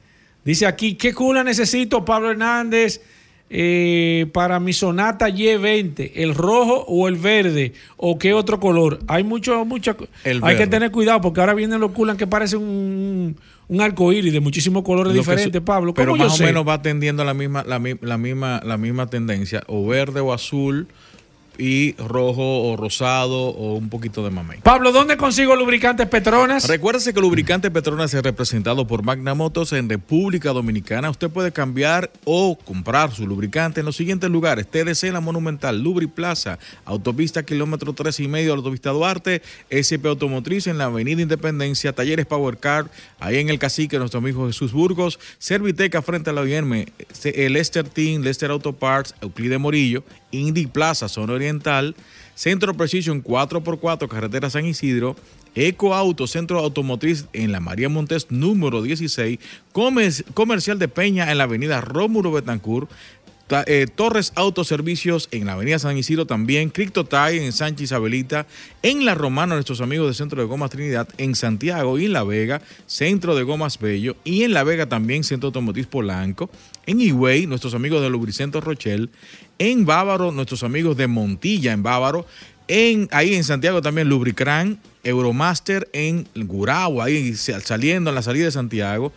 Dice 0.46 0.64
aquí, 0.64 0.94
¿qué 0.94 1.12
cula 1.12 1.44
necesito, 1.44 2.06
Pablo 2.06 2.30
Hernández, 2.30 3.02
eh, 3.50 4.26
para 4.32 4.60
mi 4.60 4.72
Sonata 4.72 5.28
Y20? 5.28 6.12
¿El 6.14 6.34
rojo 6.34 6.84
o 6.86 7.08
el 7.08 7.16
verde? 7.16 7.72
¿O 7.96 8.18
qué 8.18 8.34
otro 8.34 8.60
color? 8.60 9.00
Hay 9.06 9.24
mucho, 9.24 9.66
hay 10.24 10.56
que 10.56 10.66
tener 10.66 10.90
cuidado 10.90 11.20
porque 11.20 11.40
ahora 11.40 11.54
vienen 11.54 11.80
los 11.80 11.92
culan 11.92 12.16
que 12.16 12.26
parecen 12.26 12.60
un, 12.60 13.36
un 13.68 13.80
arco 13.80 14.12
iris 14.12 14.32
de 14.32 14.40
muchísimos 14.40 14.82
colores 14.82 15.12
Lo 15.12 15.18
diferentes, 15.18 15.60
Pablo. 15.62 15.94
¿Cómo 15.94 16.04
Pero 16.04 16.16
más 16.16 16.34
o 16.34 16.36
sé? 16.36 16.44
menos 16.44 16.66
va 16.66 16.74
atendiendo 16.74 17.24
la 17.24 17.34
misma, 17.34 17.64
la, 17.64 17.80
la 18.00 18.18
misma, 18.18 18.60
la 18.64 18.76
misma 18.76 19.06
tendencia, 19.08 19.62
o 19.66 19.86
verde 19.86 20.20
o 20.20 20.32
azul, 20.32 20.88
y 21.58 21.92
rojo 21.96 22.62
o 22.62 22.76
rosado 22.76 23.48
o 23.48 23.74
un 23.74 23.88
poquito 23.90 24.24
de 24.24 24.30
mamey. 24.30 24.60
Pablo, 24.62 24.92
¿dónde 24.92 25.16
consigo 25.16 25.56
lubricantes 25.56 26.06
Petronas? 26.06 26.68
Recuérdese 26.68 27.12
que 27.12 27.18
el 27.18 27.24
lubricante 27.24 27.70
Petronas 27.70 28.14
es 28.14 28.22
representado 28.22 28.86
por 28.86 29.02
Magna 29.02 29.34
Motos 29.34 29.72
en 29.72 29.88
República 29.88 30.52
Dominicana. 30.52 31.10
Usted 31.10 31.28
puede 31.28 31.52
cambiar 31.52 32.10
o 32.24 32.56
comprar 32.56 33.12
su 33.12 33.26
lubricante 33.26 33.80
en 33.80 33.86
los 33.86 33.96
siguientes 33.96 34.30
lugares: 34.30 34.68
TDC 34.68 35.12
La 35.12 35.20
Monumental, 35.20 35.82
Lubri 35.82 36.06
Plaza, 36.06 36.58
Autopista 36.84 37.42
Kilómetro 37.42 37.92
3 37.92 38.20
y 38.20 38.28
medio, 38.28 38.54
Autopista 38.54 38.90
Duarte, 38.90 39.42
SP 39.74 40.06
Automotriz 40.08 40.68
en 40.68 40.78
la 40.78 40.84
Avenida 40.84 41.22
Independencia, 41.22 41.92
Talleres 41.92 42.26
Power 42.26 42.58
Car, 42.58 42.90
ahí 43.18 43.38
en 43.38 43.48
el 43.48 43.58
Cacique, 43.58 43.98
nuestro 43.98 44.18
amigo 44.18 44.46
Jesús 44.46 44.72
Burgos, 44.72 45.18
Serviteca 45.38 46.02
frente 46.02 46.30
a 46.30 46.32
la 46.32 46.42
OIM, 46.42 46.86
el 47.24 47.52
Lester 47.52 47.88
Team, 47.88 48.22
Lester 48.22 48.50
Auto 48.52 48.72
Parts, 48.72 49.14
Euclide 49.20 49.58
Morillo, 49.58 50.04
Indy 50.30 50.66
Plaza, 50.66 51.08
Zona 51.08 51.32
Oriental, 51.32 51.47
Centro 52.34 52.74
Precision 52.76 53.22
4x4, 53.22 54.08
Carretera 54.08 54.50
San 54.50 54.64
Isidro, 54.66 55.16
Eco 55.54 55.94
Auto, 55.94 56.26
Centro 56.26 56.58
Automotriz 56.60 57.26
en 57.32 57.50
la 57.52 57.60
María 57.60 57.88
Montes 57.88 58.26
número 58.30 58.82
16, 58.82 59.38
Comer- 59.72 60.24
Comercial 60.34 60.78
de 60.78 60.88
Peña 60.88 61.30
en 61.32 61.38
la 61.38 61.44
Avenida 61.44 61.80
Rómulo 61.80 62.30
Betancourt, 62.32 62.88
Ta- 63.48 63.64
eh, 63.66 63.86
Torres 63.92 64.32
Autoservicios 64.34 65.28
en 65.32 65.46
la 65.46 65.54
Avenida 65.54 65.78
San 65.78 65.96
Isidro 65.96 66.26
también, 66.26 66.68
Criptotay 66.68 67.38
en 67.38 67.52
Sánchez 67.52 67.84
Isabelita, 67.84 68.46
en 68.82 69.06
La 69.06 69.14
Romana 69.14 69.54
nuestros 69.54 69.80
amigos 69.80 70.06
del 70.06 70.14
Centro 70.14 70.40
de 70.42 70.46
Gomas 70.46 70.70
Trinidad, 70.70 71.08
en 71.16 71.34
Santiago 71.34 71.98
y 71.98 72.04
en 72.04 72.12
La 72.12 72.24
Vega, 72.24 72.60
Centro 72.86 73.34
de 73.34 73.44
Gomas 73.44 73.78
Bello, 73.78 74.16
y 74.22 74.42
en 74.42 74.52
La 74.52 74.64
Vega 74.64 74.86
también 74.86 75.24
Centro 75.24 75.46
Automotriz 75.46 75.86
Polanco, 75.86 76.50
en 76.84 77.00
Higüey 77.00 77.46
nuestros 77.46 77.72
amigos 77.72 78.02
de 78.02 78.10
Lubricento 78.10 78.60
Rochelle, 78.60 79.08
en 79.58 79.84
Bávaro 79.86 80.32
nuestros 80.32 80.62
amigos 80.62 80.96
de 80.96 81.06
Montilla 81.06 81.72
en 81.72 81.82
Bávaro, 81.82 82.26
en, 82.68 83.08
ahí 83.12 83.34
en 83.34 83.44
Santiago 83.44 83.80
también 83.82 84.08
Lubricran, 84.08 84.78
Euromaster 85.02 85.88
en 85.92 86.28
Gurabo, 86.34 87.02
ahí 87.02 87.34
sa- 87.34 87.60
saliendo 87.60 88.10
en 88.10 88.14
la 88.14 88.22
salida 88.22 88.44
de 88.46 88.50
Santiago, 88.52 89.12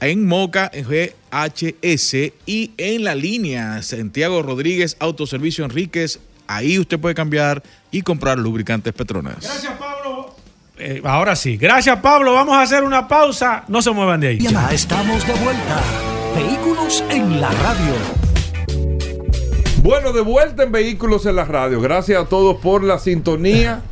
en 0.00 0.26
Moca, 0.26 0.70
en 0.72 0.84
GHS 0.86 2.32
y 2.46 2.70
en 2.76 3.04
la 3.04 3.14
línea 3.14 3.82
Santiago 3.82 4.42
Rodríguez 4.42 4.96
Autoservicio 5.00 5.64
Enríquez. 5.64 6.20
Ahí 6.46 6.78
usted 6.78 6.98
puede 6.98 7.14
cambiar 7.14 7.62
y 7.90 8.02
comprar 8.02 8.38
lubricantes 8.38 8.92
Petronas. 8.92 9.36
Gracias, 9.40 9.72
Pablo. 9.78 10.34
Eh, 10.78 11.00
ahora 11.04 11.34
sí. 11.36 11.56
Gracias, 11.56 11.98
Pablo. 12.00 12.34
Vamos 12.34 12.54
a 12.56 12.62
hacer 12.62 12.82
una 12.84 13.06
pausa. 13.08 13.64
No 13.68 13.80
se 13.82 13.90
muevan 13.92 14.20
de 14.20 14.28
ahí. 14.28 14.38
Ya 14.38 14.72
estamos 14.72 15.26
de 15.26 15.32
vuelta. 15.34 15.80
Vehículos 16.36 17.02
en 17.10 17.40
la 17.40 17.50
radio. 17.50 18.31
Bueno, 19.82 20.12
de 20.12 20.20
vuelta 20.20 20.62
en 20.62 20.72
Vehículos 20.72 21.26
en 21.26 21.36
la 21.36 21.44
Radio. 21.44 21.80
Gracias 21.80 22.22
a 22.22 22.26
todos 22.28 22.56
por 22.58 22.84
la 22.84 22.98
sintonía. 22.98 23.82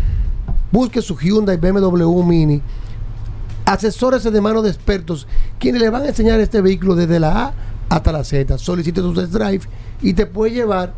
busque 0.73 1.01
su 1.01 1.17
Hyundai 1.17 1.57
BMW 1.57 2.21
Mini, 2.25 2.61
asesórese 3.65 4.31
de 4.31 4.41
mano 4.41 4.63
de 4.63 4.71
expertos 4.71 5.27
quienes 5.59 5.81
le 5.81 5.91
van 5.91 6.03
a 6.03 6.09
enseñar 6.09 6.41
este 6.41 6.61
vehículo 6.61 6.95
desde 6.95 7.21
la 7.21 7.47
A 7.47 7.55
hasta 7.89 8.13
la 8.13 8.25
Z. 8.25 8.59
Solicite 8.59 9.01
tu 9.01 9.13
test 9.15 9.33
drive 9.33 9.65
y 10.03 10.15
te 10.15 10.27
puede 10.27 10.53
llevar 10.53 10.93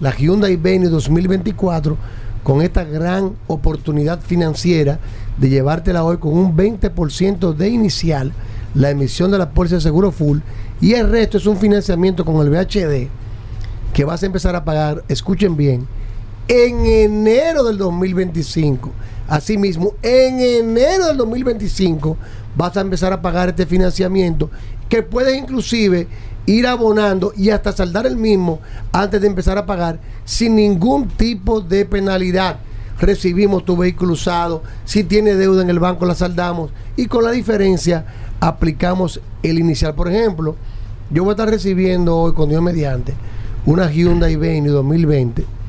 la 0.00 0.10
Hyundai 0.10 0.56
Venue 0.56 0.88
2024 0.88 1.96
con 2.42 2.60
esta 2.60 2.84
gran 2.84 3.34
oportunidad 3.46 4.20
financiera 4.20 4.98
de 5.38 5.48
llevártela 5.48 6.04
hoy 6.04 6.18
con 6.18 6.32
un 6.32 6.56
20% 6.56 7.54
de 7.54 7.68
inicial, 7.68 8.32
la 8.74 8.90
emisión 8.90 9.30
de 9.30 9.38
la 9.38 9.50
póliza 9.50 9.76
de 9.76 9.80
seguro 9.80 10.10
full 10.10 10.38
y 10.80 10.94
el 10.94 11.08
resto 11.08 11.38
es 11.38 11.46
un 11.46 11.56
financiamiento 11.56 12.24
con 12.24 12.44
el 12.44 12.50
VHD 12.50 13.08
que 13.94 14.04
vas 14.04 14.22
a 14.22 14.26
empezar 14.26 14.56
a 14.56 14.64
pagar, 14.64 15.04
escuchen 15.08 15.56
bien, 15.56 15.86
en 16.48 16.86
enero 16.86 17.64
del 17.64 17.78
2025. 17.78 18.90
Asimismo, 19.28 19.94
en 20.02 20.40
enero 20.40 21.06
del 21.06 21.16
2025 21.16 22.16
vas 22.56 22.76
a 22.76 22.80
empezar 22.80 23.12
a 23.12 23.22
pagar 23.22 23.48
este 23.48 23.66
financiamiento 23.66 24.50
que 24.88 25.02
puedes 25.02 25.36
inclusive 25.38 26.08
ir 26.44 26.66
abonando 26.66 27.32
y 27.36 27.50
hasta 27.50 27.72
saldar 27.72 28.06
el 28.06 28.16
mismo 28.16 28.60
antes 28.92 29.20
de 29.20 29.28
empezar 29.28 29.56
a 29.58 29.64
pagar 29.64 30.00
sin 30.24 30.56
ningún 30.56 31.08
tipo 31.08 31.60
de 31.60 31.84
penalidad. 31.84 32.58
Recibimos 33.00 33.64
tu 33.64 33.76
vehículo 33.76 34.12
usado, 34.12 34.62
si 34.84 35.02
tiene 35.04 35.34
deuda 35.34 35.62
en 35.62 35.70
el 35.70 35.78
banco 35.78 36.04
la 36.04 36.14
saldamos 36.14 36.70
y 36.96 37.06
con 37.06 37.24
la 37.24 37.30
diferencia 37.30 38.04
aplicamos 38.40 39.20
el 39.42 39.58
inicial. 39.58 39.94
Por 39.94 40.10
ejemplo, 40.10 40.56
yo 41.10 41.24
voy 41.24 41.30
a 41.30 41.34
estar 41.34 41.48
recibiendo 41.48 42.16
hoy 42.16 42.32
con 42.34 42.48
Dios 42.48 42.62
mediante 42.62 43.14
una 43.64 43.90
Hyundai 43.90 44.36
Venue 44.36 44.70
2020 44.70 45.61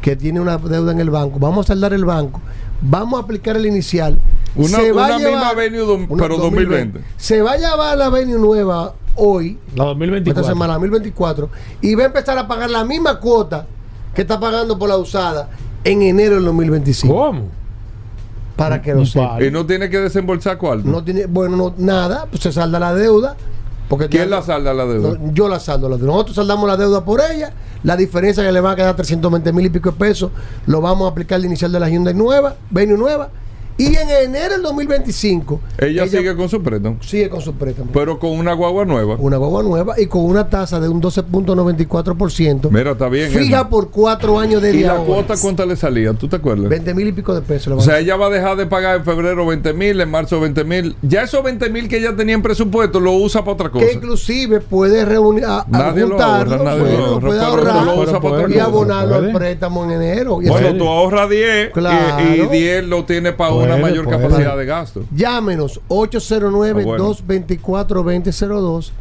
que 0.00 0.16
tiene 0.16 0.40
una 0.40 0.56
deuda 0.58 0.92
en 0.92 1.00
el 1.00 1.10
banco. 1.10 1.38
Vamos 1.38 1.66
a 1.66 1.68
saldar 1.68 1.92
el 1.92 2.04
banco, 2.04 2.40
vamos 2.80 3.20
a 3.20 3.24
aplicar 3.24 3.56
el 3.56 3.66
inicial. 3.66 4.18
Una- 4.56 4.78
Se 4.78 4.92
va 4.92 5.04
una 5.06 5.14
a 5.14 5.18
misma 5.18 5.30
llevar- 5.30 5.56
Venue 5.56 5.80
dom- 5.86 6.06
una 6.08 6.22
pero 6.22 6.36
2020. 6.38 7.00
Se 7.16 7.42
va 7.42 7.52
a 7.52 7.56
llevar 7.56 7.96
la 7.98 8.08
Venue 8.10 8.38
nueva 8.38 8.94
hoy, 9.16 9.58
La 9.74 9.84
2024. 9.84 10.40
esta 10.40 10.52
semana, 10.52 10.72
2024, 10.74 11.48
y 11.82 11.94
va 11.94 12.04
a 12.04 12.06
empezar 12.06 12.36
a 12.38 12.48
pagar 12.48 12.70
la 12.70 12.84
misma 12.84 13.20
cuota 13.20 13.66
que 14.14 14.22
está 14.22 14.40
pagando 14.40 14.78
por 14.78 14.88
la 14.88 14.96
usada 14.96 15.50
en 15.84 16.02
enero 16.02 16.36
del 16.36 16.44
2025. 16.46 17.14
¿Cómo? 17.14 17.42
Para 18.56 18.82
que 18.82 18.92
lo 18.94 19.06
sepa. 19.06 19.42
Y 19.42 19.50
no 19.50 19.64
tiene 19.64 19.88
que 19.88 19.98
desembolsar 19.98 20.58
cuál. 20.58 20.82
No 20.90 21.02
tiene, 21.02 21.26
bueno, 21.26 21.56
no, 21.56 21.74
nada, 21.78 22.26
pues 22.30 22.42
se 22.42 22.52
salda 22.52 22.78
la 22.78 22.92
deuda. 22.94 23.36
Porque 23.88 24.08
¿Quién 24.08 24.30
la 24.30 24.42
salda 24.42 24.72
la 24.74 24.84
deuda? 24.86 25.18
No, 25.18 25.32
yo 25.32 25.48
la 25.48 25.58
saldo 25.58 25.88
la 25.88 25.96
deuda. 25.96 26.12
Nosotros 26.12 26.36
saldamos 26.36 26.68
la 26.68 26.76
deuda 26.76 27.04
por 27.04 27.20
ella. 27.20 27.52
La 27.82 27.96
diferencia 27.96 28.44
que 28.44 28.52
le 28.52 28.60
va 28.60 28.72
a 28.72 28.76
quedar 28.76 28.94
320 28.94 29.52
mil 29.52 29.66
y 29.66 29.70
pico 29.70 29.90
de 29.92 29.96
pesos 29.96 30.30
lo 30.66 30.80
vamos 30.80 31.08
a 31.08 31.12
aplicar 31.12 31.36
al 31.36 31.44
inicial 31.44 31.72
de 31.72 31.80
la 31.80 31.88
Hyundai 31.88 32.14
nueva, 32.14 32.56
Venue 32.70 32.98
nueva. 32.98 33.30
Y 33.80 33.96
en 33.96 34.10
enero 34.10 34.54
del 34.54 34.62
2025, 34.62 35.60
ella, 35.78 36.06
sigue 36.06 36.36
con 36.36 36.48
su 36.50 36.62
préstamo, 36.62 36.98
sigue 37.02 37.30
con 37.30 37.40
su 37.40 37.54
préstamo. 37.54 37.90
pero 37.94 38.18
con 38.18 38.32
una 38.32 38.52
guagua 38.52 38.84
nueva. 38.84 39.16
Una 39.18 39.38
guagua 39.38 39.62
nueva 39.62 39.94
y 39.98 40.06
con 40.06 40.22
una 40.24 40.50
tasa 40.50 40.78
de 40.80 40.88
un 40.88 41.00
12.94%. 41.00 42.68
Mira, 42.70 42.92
está 42.92 43.08
bien. 43.08 43.30
Fija 43.30 43.60
eso. 43.60 43.68
por 43.70 43.90
cuatro 43.90 44.38
años 44.38 44.60
de 44.62 44.74
¿Y 44.76 44.80
la 44.82 44.92
ahora. 44.92 45.04
cuota 45.04 45.34
cuánta 45.40 45.64
le 45.66 45.76
salía? 45.76 46.12
¿Tú 46.12 46.28
te 46.28 46.36
acuerdas? 46.36 46.68
20 46.68 46.94
mil 46.94 47.08
y 47.08 47.12
pico 47.12 47.34
de 47.34 47.40
pesos. 47.42 47.72
O 47.72 47.80
sea, 47.80 47.98
ella 47.98 48.16
va 48.16 48.26
a 48.26 48.30
dejar 48.30 48.56
de 48.56 48.66
pagar 48.66 48.96
en 48.96 49.04
febrero 49.04 49.46
20 49.46 49.72
mil, 49.72 50.00
en 50.00 50.10
marzo 50.10 50.40
20 50.40 50.64
mil. 50.64 50.96
Ya 51.02 51.22
esos 51.22 51.42
20 51.42 51.70
mil 51.70 51.88
que 51.88 51.96
ella 51.98 52.14
tenía 52.14 52.34
en 52.34 52.42
presupuesto 52.42 53.00
lo 53.00 53.12
usa 53.12 53.40
para 53.42 53.52
otra 53.52 53.70
cosa. 53.70 53.86
que 53.86 53.92
inclusive 53.94 54.60
puede 54.60 55.04
reunir 55.04 55.44
a, 55.46 55.64
Nadie 55.68 56.06
lo 56.06 56.20
ahorra, 56.20 56.56
nadie 56.58 56.80
bueno, 56.82 57.06
lo 57.12 57.20
puede 57.20 57.40
ahorrar 57.40 57.84
lo 57.84 58.00
usa 58.02 58.20
para 58.20 58.34
otra 58.34 58.54
y 58.54 58.58
abonarlo 58.58 59.14
al 59.14 59.32
préstamo 59.32 59.84
en 59.84 59.90
enero. 59.92 60.42
Y 60.42 60.48
Bueno, 60.48 60.74
tú 60.76 60.86
ahorras 60.86 61.28
10 61.30 61.68
y- 61.68 61.72
Claro. 61.72 62.24
y, 62.34 62.46
10 62.48 62.84
lo 62.84 63.04
tiene 63.04 63.32
para 63.32 63.50
una 63.74 63.80
Puede, 63.80 63.92
mayor 63.92 64.04
puede. 64.06 64.18
capacidad 64.22 64.56
de 64.56 64.66
gasto. 64.66 65.04
Llámenos 65.14 65.78
Ah, 65.78 65.82
bueno. 65.88 67.14
809-224-2002. 67.16 68.92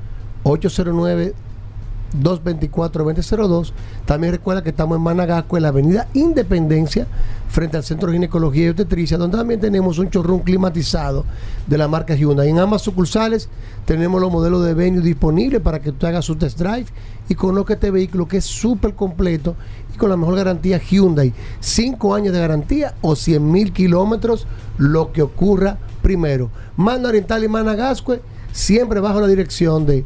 809-224-2002. 2.13 3.71
También 4.05 4.33
recuerda 4.33 4.63
que 4.63 4.69
estamos 4.69 4.97
en 4.97 5.03
Managasco, 5.03 5.57
en 5.57 5.63
la 5.63 5.69
avenida 5.69 6.07
Independencia, 6.13 7.07
frente 7.49 7.77
al 7.77 7.83
Centro 7.83 8.07
de 8.07 8.13
Ginecología 8.15 8.65
y 8.65 8.69
Obstetricia, 8.69 9.17
donde 9.17 9.37
también 9.37 9.59
tenemos 9.59 9.97
un 9.99 10.09
chorrón 10.09 10.39
climatizado 10.39 11.25
de 11.67 11.77
la 11.77 11.87
marca 11.87 12.15
Hyundai. 12.15 12.49
En 12.49 12.59
ambas 12.59 12.81
sucursales 12.81 13.49
tenemos 13.85 14.19
los 14.21 14.31
modelos 14.31 14.63
de 14.65 14.73
venue 14.73 15.01
disponibles 15.01 15.61
para 15.61 15.79
que 15.79 15.91
tú 15.91 16.05
hagas 16.07 16.25
su 16.25 16.35
test 16.35 16.57
drive 16.59 16.85
y 17.27 17.35
conozca 17.35 17.73
este 17.73 17.91
vehículo 17.91 18.27
que 18.27 18.37
es 18.37 18.45
súper 18.45 18.93
completo 18.95 19.55
con 19.99 20.09
la 20.09 20.17
mejor 20.17 20.35
garantía 20.35 20.79
Hyundai. 20.79 21.31
5 21.59 22.15
años 22.15 22.33
de 22.33 22.39
garantía 22.39 22.95
o 23.01 23.15
100 23.15 23.51
mil 23.51 23.71
kilómetros, 23.71 24.47
lo 24.79 25.11
que 25.11 25.21
ocurra 25.21 25.77
primero. 26.01 26.49
Manda 26.75 27.09
Oriental 27.09 27.43
y 27.43 27.47
Managascue, 27.47 28.21
siempre 28.51 28.99
bajo 28.99 29.21
la 29.21 29.27
dirección 29.27 29.85
de 29.85 30.05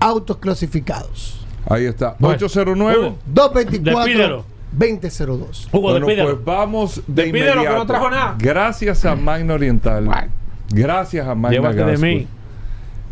Autos 0.00 0.36
Clasificados. 0.36 1.46
Ahí 1.68 1.86
está. 1.86 2.16
Bueno. 2.18 2.36
809. 2.36 2.98
Hugo, 2.98 3.50
Despídelo. 3.54 4.44
224-2002. 4.76 5.68
Hugo, 5.72 5.80
Bueno, 5.80 6.06
despídelo. 6.06 6.30
pues 6.34 6.44
vamos 6.44 7.02
de 7.06 7.22
Despídelo, 7.24 7.62
que 7.62 7.68
no 7.68 7.86
trajo 7.86 8.10
nada. 8.10 8.36
Gracias 8.38 9.04
a 9.04 9.14
Magna 9.16 9.54
Oriental. 9.54 10.04
Bueno. 10.04 10.28
Gracias 10.70 11.26
a 11.26 11.34
Magna 11.34 11.56
Llévate 11.56 11.84
de 11.84 11.98
mí. 11.98 12.26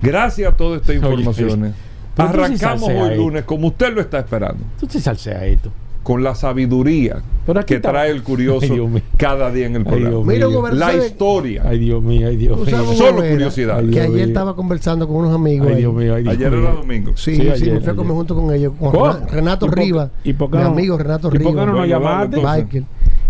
Gracias 0.02 0.52
a 0.52 0.56
todas 0.56 0.82
estas 0.82 0.96
informaciones. 0.96 1.74
Arrancamos 2.16 2.88
hoy 2.88 3.10
ahí. 3.10 3.16
lunes 3.16 3.44
como 3.44 3.68
usted 3.68 3.92
lo 3.92 4.00
está 4.00 4.18
esperando. 4.18 4.64
Tú 4.78 4.86
te 4.86 5.00
salseas 5.00 5.42
esto. 5.42 5.70
Con 6.06 6.22
la 6.22 6.36
sabiduría 6.36 7.20
que 7.66 7.74
está- 7.74 7.90
trae 7.90 8.12
el 8.12 8.22
curioso 8.22 8.60
Ay, 8.62 8.70
Dios 8.70 8.88
cada 9.16 9.50
día 9.50 9.66
en 9.66 9.72
el 9.74 9.82
Ay, 9.82 9.84
programa. 9.88 10.10
Dios 10.10 10.24
mío. 10.24 10.50
gobernador, 10.52 10.94
la 10.98 11.04
historia. 11.04 11.62
Ay, 11.66 11.78
Dios 11.80 12.00
mío, 12.00 12.28
ay, 12.28 12.36
Dios 12.36 12.64
mío. 12.64 12.94
Solo 12.94 13.16
curiosidad. 13.28 13.78
Ay, 13.78 13.86
Que 13.86 13.90
Dios 13.90 14.04
ayer 14.04 14.14
mío. 14.14 14.24
estaba 14.26 14.54
conversando 14.54 15.08
con 15.08 15.16
unos 15.16 15.34
amigos. 15.34 15.66
Ay. 15.68 15.78
Dios 15.78 15.92
mío, 15.92 16.14
ay, 16.14 16.22
Dios 16.22 16.34
Ayer 16.36 16.50
mío. 16.52 16.60
era 16.60 16.74
domingo. 16.74 17.10
Sí, 17.16 17.34
Sí, 17.34 17.42
sí, 17.42 17.48
ayer, 17.50 17.74
me 17.74 17.80
fui 17.80 17.90
a 17.90 17.96
comer 17.96 18.04
ayer. 18.12 18.16
junto 18.18 18.34
con 18.36 18.54
ellos, 18.54 18.72
con 18.78 18.90
¿Cómo? 18.92 19.06
Rena- 19.12 19.26
Renato 19.26 19.66
¿Y 19.66 19.68
por- 19.68 19.78
Rivas, 19.78 20.10
y 20.22 20.32
por 20.34 20.50
qué 20.52 20.56
mi 20.58 20.62
no- 20.62 20.68
amigo 20.70 20.96
Renato 20.98 21.26
y 21.26 21.30
por 21.30 21.32
qué 21.32 21.38
Rivas, 21.38 21.54
no 21.54 21.66
nos 21.66 21.74
Bueno, 21.74 21.86
llamaste? 21.86 22.36
Michael. 22.36 22.84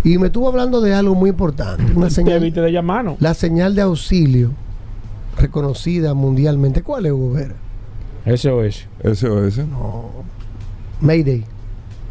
Y 0.05 0.19
me 0.19 0.27
estuvo 0.27 0.47
hablando 0.48 0.82
de 0.82 0.93
algo 0.93 1.15
muy 1.15 1.31
importante, 1.31 1.82
una 1.97 2.09
Te 2.09 2.15
señal, 2.15 2.40
viste 2.40 2.61
de 2.61 2.73
llamarnos. 2.73 3.16
la 3.20 3.32
señal 3.32 3.74
de 3.74 3.81
auxilio 3.81 4.51
reconocida 5.39 6.12
mundialmente. 6.12 6.82
¿Cuál 6.82 7.07
es, 7.07 7.12
Gobera? 7.12 7.55
SOS. 8.27 8.86
SOS. 9.03 9.61
Mayday. 11.01 11.44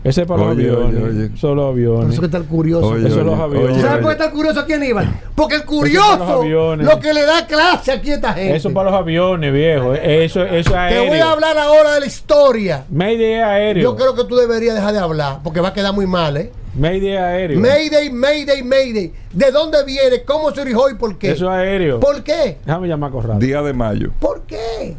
Ese 0.06 0.22
es 0.22 0.28
para 0.28 0.44
los 0.44 0.52
Oye, 0.56 0.70
aviones. 0.70 1.04
oye, 1.04 1.20
oye. 1.26 1.30
Solo 1.38 1.64
Por 1.64 1.72
aviones. 1.72 2.12
eso 2.12 2.22
que 2.22 2.26
está 2.28 2.38
el 2.38 2.46
curioso. 2.46 2.88
Oye, 2.90 3.08
Eso 3.08 3.16
oye, 3.16 3.26
los 3.26 3.40
aviones. 3.40 3.82
¿Sabes 3.82 3.98
por 3.98 4.06
qué 4.06 4.12
está 4.12 4.26
el 4.26 4.32
curioso 4.32 4.60
aquí, 4.60 4.74
Aníbal? 4.74 5.20
Porque 5.34 5.56
el 5.56 5.62
los 5.62 5.70
curioso, 5.70 6.24
aviones. 6.42 6.86
lo 6.88 7.00
que 7.00 7.12
le 7.12 7.26
da 7.26 7.48
clase 7.48 7.92
aquí 7.92 8.12
a 8.12 8.16
esta 8.16 8.34
gente. 8.34 8.56
Eso 8.56 8.72
para 8.72 8.92
los 8.92 9.00
aviones, 9.00 9.52
viejo. 9.52 9.96
Eso, 9.96 10.44
eso 10.46 10.56
es 10.56 10.66
Te 10.68 10.76
aéreo. 10.78 11.08
voy 11.08 11.18
a 11.20 11.32
hablar 11.32 11.58
ahora 11.58 11.96
de 11.96 12.02
la 12.02 12.06
historia. 12.06 12.86
Mayday 12.92 13.34
es 13.34 13.44
aéreo. 13.44 13.84
Yo 13.84 13.96
creo 13.96 14.14
que 14.16 14.26
tú 14.26 14.36
deberías 14.36 14.76
dejar 14.76 14.94
de 14.94 15.00
hablar, 15.00 15.40
porque 15.44 15.60
va 15.60 15.70
a 15.70 15.74
quedar 15.74 15.94
muy 15.94 16.06
mal, 16.06 16.38
¿eh? 16.38 16.52
Mayday 16.78 17.10
es 17.14 17.20
aéreo. 17.20 17.60
Mayday, 17.60 18.10
Mayday, 18.12 18.62
Mayday. 18.64 19.12
¿De 19.34 19.50
dónde 19.52 19.84
viene? 19.86 20.22
¿Cómo 20.24 20.52
se 20.54 20.62
originó 20.62 20.88
y 20.90 20.94
por 20.94 21.18
qué? 21.18 21.32
Eso 21.32 21.46
es 21.46 21.52
aéreo. 21.52 22.00
¿Por 22.00 22.22
qué? 22.22 22.60
Déjame 22.64 22.88
llamar 22.88 23.10
a 23.10 23.14
Corrado. 23.14 23.40
Día 23.40 23.64
de 23.64 23.74
mayo. 23.74 24.12
¿Por 24.20 24.42
qué? 24.44 24.96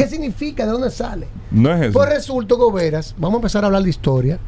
¿Qué 0.00 0.08
significa? 0.08 0.64
¿De 0.64 0.72
dónde 0.72 0.90
sale? 0.90 1.26
No 1.50 1.74
es 1.74 1.82
eso. 1.82 1.92
Pues 1.92 2.08
resulta, 2.08 2.54
Goberas, 2.54 3.14
vamos 3.18 3.34
a 3.34 3.38
empezar 3.40 3.64
a 3.64 3.66
hablar 3.66 3.82
de 3.82 3.90
historia, 3.90 4.38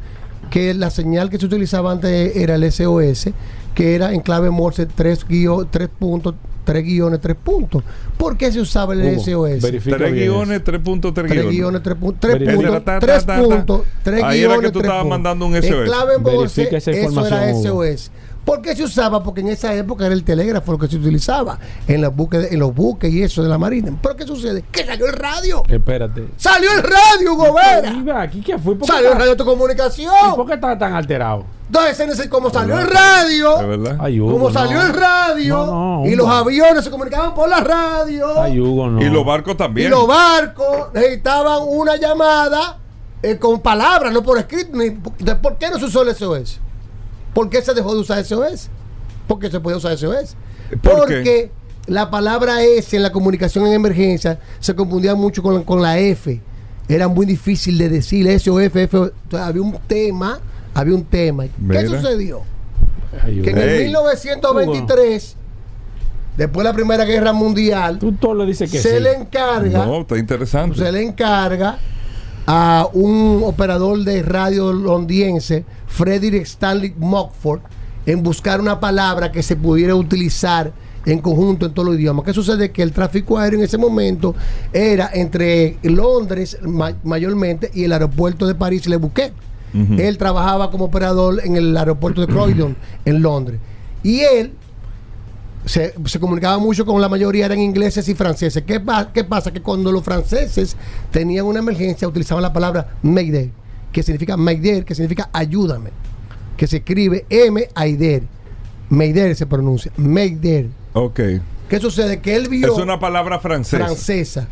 que 0.49 0.73
la 0.73 0.89
señal 0.89 1.29
que 1.29 1.37
se 1.37 1.45
utilizaba 1.45 1.91
antes 1.91 2.35
era 2.35 2.55
el 2.55 2.63
SOS, 2.71 3.29
que 3.75 3.93
era 3.95 4.13
en 4.13 4.21
clave 4.21 4.49
Morse 4.49 4.87
3, 4.87 5.27
guio- 5.27 5.67
3 5.69 5.89
puntos, 5.89 6.33
3 6.63 6.83
guiones, 6.83 7.19
3 7.21 7.35
puntos. 7.43 7.83
¿Por 8.17 8.35
qué 8.35 8.51
se 8.51 8.61
usaba 8.61 8.93
el 8.93 9.01
Hugo, 9.03 9.21
SOS? 9.23 9.61
verifica 9.61 9.97
Tres 9.97 10.11
bien 10.13 10.25
guiones, 10.31 10.63
tres 10.63 10.79
puntos, 10.81 11.13
tres 11.13 11.27
3 11.27 11.41
guiones. 11.41 11.55
guiones, 11.59 11.83
3 11.83 11.95
puntos, 11.97 12.19
3 12.21 12.33
Verifica. 12.39 12.55
puntos, 12.57 12.83
Ta, 12.85 12.93
ta, 12.93 12.99
3 13.05 13.25
ta, 13.25 13.35
ta. 13.35 13.43
puntos, 13.43 13.81
3 14.03 14.23
Ahí 14.23 14.39
era 14.39 14.47
guiones, 14.53 14.67
que 14.67 14.71
tú 14.73 14.79
estabas 14.79 15.05
mandando 15.05 15.45
un 15.45 15.55
En 15.55 15.61
SOS. 15.63 15.85
clave 15.85 16.17
Morse, 16.17 16.61
Verifica 16.61 16.77
esa 16.77 16.91
eso 16.91 16.99
era 16.99 17.09
información, 17.09 17.71
Hugo. 17.73 17.83
¿Por 18.45 18.61
qué 18.61 18.75
se 18.75 18.83
usaba? 18.83 19.23
Porque 19.23 19.39
en 19.41 19.47
esa 19.49 19.73
época 19.73 20.05
era 20.05 20.13
el 20.13 20.23
telégrafo 20.23 20.73
lo 20.73 20.77
que 20.77 20.87
se 20.87 20.97
utilizaba 20.97 21.57
en, 21.87 22.01
los 22.01 22.13
buques, 22.15 22.51
en 22.51 22.59
los 22.59 22.75
buques 22.75 23.11
y 23.13 23.23
eso 23.23 23.41
de 23.41 23.47
la 23.49 23.57
marina. 23.57 23.97
¿Pero 24.01 24.15
qué 24.17 24.25
sucede? 24.27 24.63
Que 24.71 24.85
salió 24.85 25.05
el 25.05 25.13
radio. 25.13 25.63
Espérate. 25.67 26.27
¡Salió 26.35 26.69
el 26.73 26.83
radio, 26.83 27.35
Gobera! 27.35 28.21
Aquí, 28.21 28.41
¿qué 28.41 28.57
fue? 28.57 28.75
¿Por 28.75 28.85
qué 28.87 28.93
¡Salió 28.93 29.11
el 29.13 29.17
radio 29.17 29.31
de 29.31 29.35
tu 29.37 29.43
¿Y 29.43 29.45
por 29.45 29.53
comunicación! 29.55 30.13
qué 30.47 30.53
está 30.55 30.77
tan 30.77 30.93
alterado? 30.93 31.45
Entonces, 31.67 31.99
en 32.01 32.09
ese- 32.11 32.29
como 32.29 32.49
salió 32.49 32.77
el 32.77 32.85
radio, 32.87 33.57
¿De 33.59 33.65
verdad? 33.65 33.97
Ay, 33.99 34.19
Hugo, 34.19 34.33
como 34.33 34.49
no. 34.49 34.53
salió 34.53 34.81
el 34.81 34.93
radio, 34.93 35.65
No, 35.65 35.99
no, 36.01 36.05
y 36.05 36.15
los 36.15 36.27
aviones 36.27 36.83
se 36.83 36.91
comunicaban 36.91 37.33
por 37.33 37.47
la 37.49 37.61
radio, 37.61 38.41
Ay, 38.41 38.59
Hugo, 38.59 38.89
no. 38.89 39.01
Y 39.01 39.09
los 39.09 39.25
barcos 39.25 39.53
y 39.53 39.57
también. 39.57 39.89
los 39.89 40.05
barcos 40.05 40.93
necesitaban 40.93 41.59
una 41.65 41.95
llamada 41.95 42.77
eh, 43.23 43.37
con 43.37 43.61
palabras, 43.61 44.11
no 44.13 44.21
por 44.21 44.37
escrito. 44.37 44.71
Ni, 44.77 44.91
¿Por 44.91 45.57
qué 45.57 45.69
no 45.69 45.79
se 45.79 45.85
usó 45.85 46.03
el 46.03 46.13
SOS? 46.13 46.59
¿Por 47.33 47.49
qué 47.49 47.61
se 47.61 47.73
dejó 47.73 47.93
de 47.93 48.01
usar 48.01 48.23
SOS? 48.23 48.69
Porque 49.27 49.49
se 49.49 49.59
puede 49.59 49.77
usar 49.77 49.97
SOS. 49.97 50.35
¿Por 50.81 50.97
Porque 50.99 51.23
qué? 51.23 51.51
la 51.87 52.09
palabra 52.09 52.61
S 52.63 52.95
en 52.95 53.03
la 53.03 53.11
comunicación 53.11 53.65
en 53.67 53.73
emergencia 53.73 54.39
se 54.59 54.75
confundía 54.75 55.15
mucho 55.15 55.41
con, 55.43 55.55
la- 55.55 55.61
con 55.63 55.81
la 55.81 55.97
F. 55.99 56.41
Era 56.87 57.07
muy 57.07 57.25
difícil 57.25 57.77
de 57.77 57.89
decir 57.89 58.27
SOS, 58.39 58.61
F. 58.63 58.81
Entonces, 58.83 59.13
había 59.39 59.61
un 59.61 59.77
tema, 59.87 60.39
había 60.73 60.95
un 60.95 61.03
tema. 61.05 61.45
¿Qué 61.45 61.51
Mira. 61.57 61.87
sucedió? 61.87 62.41
Que 63.23 63.51
en 63.51 63.57
el 63.57 63.69
Ey. 63.69 63.83
1923, 63.85 65.35
después 66.35 66.63
de 66.63 66.69
la 66.71 66.75
Primera 66.75 67.05
Guerra 67.05 67.31
Mundial, 67.31 67.99
Tú 67.99 68.11
todo 68.13 68.33
le 68.35 68.45
dices 68.47 68.71
que 68.71 68.79
se 68.79 68.97
sí. 68.97 69.03
le 69.03 69.13
encarga 69.13 69.85
No, 69.85 70.01
está 70.01 70.17
interesante. 70.17 70.77
se 70.77 70.91
le 70.91 71.01
encarga 71.03 71.77
a 72.45 72.87
un 72.93 73.41
operador 73.45 74.03
de 74.03 74.21
radio 74.23 74.73
londinense, 74.73 75.63
Frederick 75.87 76.43
Stanley 76.43 76.93
Mockford, 76.97 77.61
en 78.05 78.21
buscar 78.23 78.59
una 78.59 78.79
palabra 78.79 79.31
que 79.31 79.41
se 79.43 79.55
pudiera 79.55 79.95
utilizar 79.95 80.73
en 81.05 81.19
conjunto 81.19 81.65
en 81.65 81.73
todos 81.73 81.89
los 81.89 81.97
idiomas. 81.99 82.25
¿Qué 82.25 82.33
sucede? 82.33 82.71
Que 82.71 82.81
el 82.81 82.91
tráfico 82.91 83.37
aéreo 83.37 83.59
en 83.59 83.65
ese 83.65 83.77
momento 83.77 84.35
era 84.71 85.09
entre 85.13 85.77
Londres 85.83 86.57
ma- 86.63 86.93
mayormente 87.03 87.69
y 87.73 87.83
el 87.83 87.91
aeropuerto 87.93 88.45
de 88.47 88.55
París 88.55 88.87
Le 88.87 88.97
Bouquet. 88.97 89.33
Él 89.97 90.17
trabajaba 90.19 90.69
como 90.69 90.85
operador 90.85 91.41
en 91.43 91.55
el 91.55 91.75
aeropuerto 91.75 92.21
de 92.21 92.27
Croydon, 92.27 92.75
en 93.05 93.21
Londres. 93.23 93.59
Y 94.03 94.19
él 94.19 94.53
se, 95.65 95.93
se 96.05 96.19
comunicaba 96.19 96.57
mucho 96.57 96.85
con 96.85 96.99
la 97.01 97.09
mayoría, 97.09 97.45
eran 97.45 97.59
ingleses 97.59 98.07
y 98.09 98.15
franceses. 98.15 98.63
¿Qué, 98.63 98.79
pa- 98.79 99.11
qué 99.13 99.23
pasa? 99.23 99.51
Que 99.51 99.61
cuando 99.61 99.91
los 99.91 100.03
franceses 100.03 100.75
tenían 101.11 101.45
una 101.45 101.59
emergencia, 101.59 102.07
utilizaban 102.07 102.41
la 102.41 102.51
palabra 102.53 102.95
Mayday, 103.01 103.51
que 103.91 104.03
significa 104.03 104.35
Mayday, 104.37 104.83
que 104.83 104.95
significa 104.95 105.29
ayúdame, 105.33 105.91
que 106.57 106.67
se 106.67 106.77
escribe 106.77 107.25
M-Aider. 107.29 108.23
Mayday 108.89 109.33
se 109.35 109.45
pronuncia, 109.45 109.91
Mayday. 109.97 110.69
Ok. 110.93 111.19
¿Qué 111.69 111.79
sucede? 111.79 112.19
Que 112.21 112.35
él 112.35 112.47
vio 112.49 112.73
Es 112.73 112.79
una 112.83 112.99
palabra 112.99 113.39
francesa. 113.39 113.85
francesa. 113.85 114.47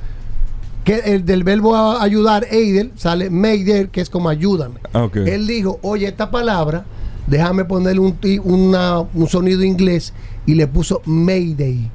Que 0.84 0.96
el 1.14 1.26
del 1.26 1.44
verbo 1.44 1.76
a- 1.76 2.02
ayudar, 2.02 2.48
Eider, 2.50 2.90
sale 2.96 3.30
Mayday, 3.30 3.90
que 3.90 4.02
es 4.02 4.10
como 4.10 4.30
ayúdame. 4.30 4.80
Ah, 4.94 5.04
ok. 5.04 5.18
Él 5.18 5.46
dijo, 5.46 5.78
oye, 5.84 6.08
esta 6.08 6.32
palabra, 6.32 6.86
déjame 7.32 7.66
ponerle 7.66 8.02
un, 8.02 8.16
una- 8.44 9.00
un 9.00 9.28
sonido 9.28 9.64
inglés 9.64 10.14
y 10.46 10.54
le 10.54 10.68
puso 10.68 11.02
Mayday. 11.06 11.90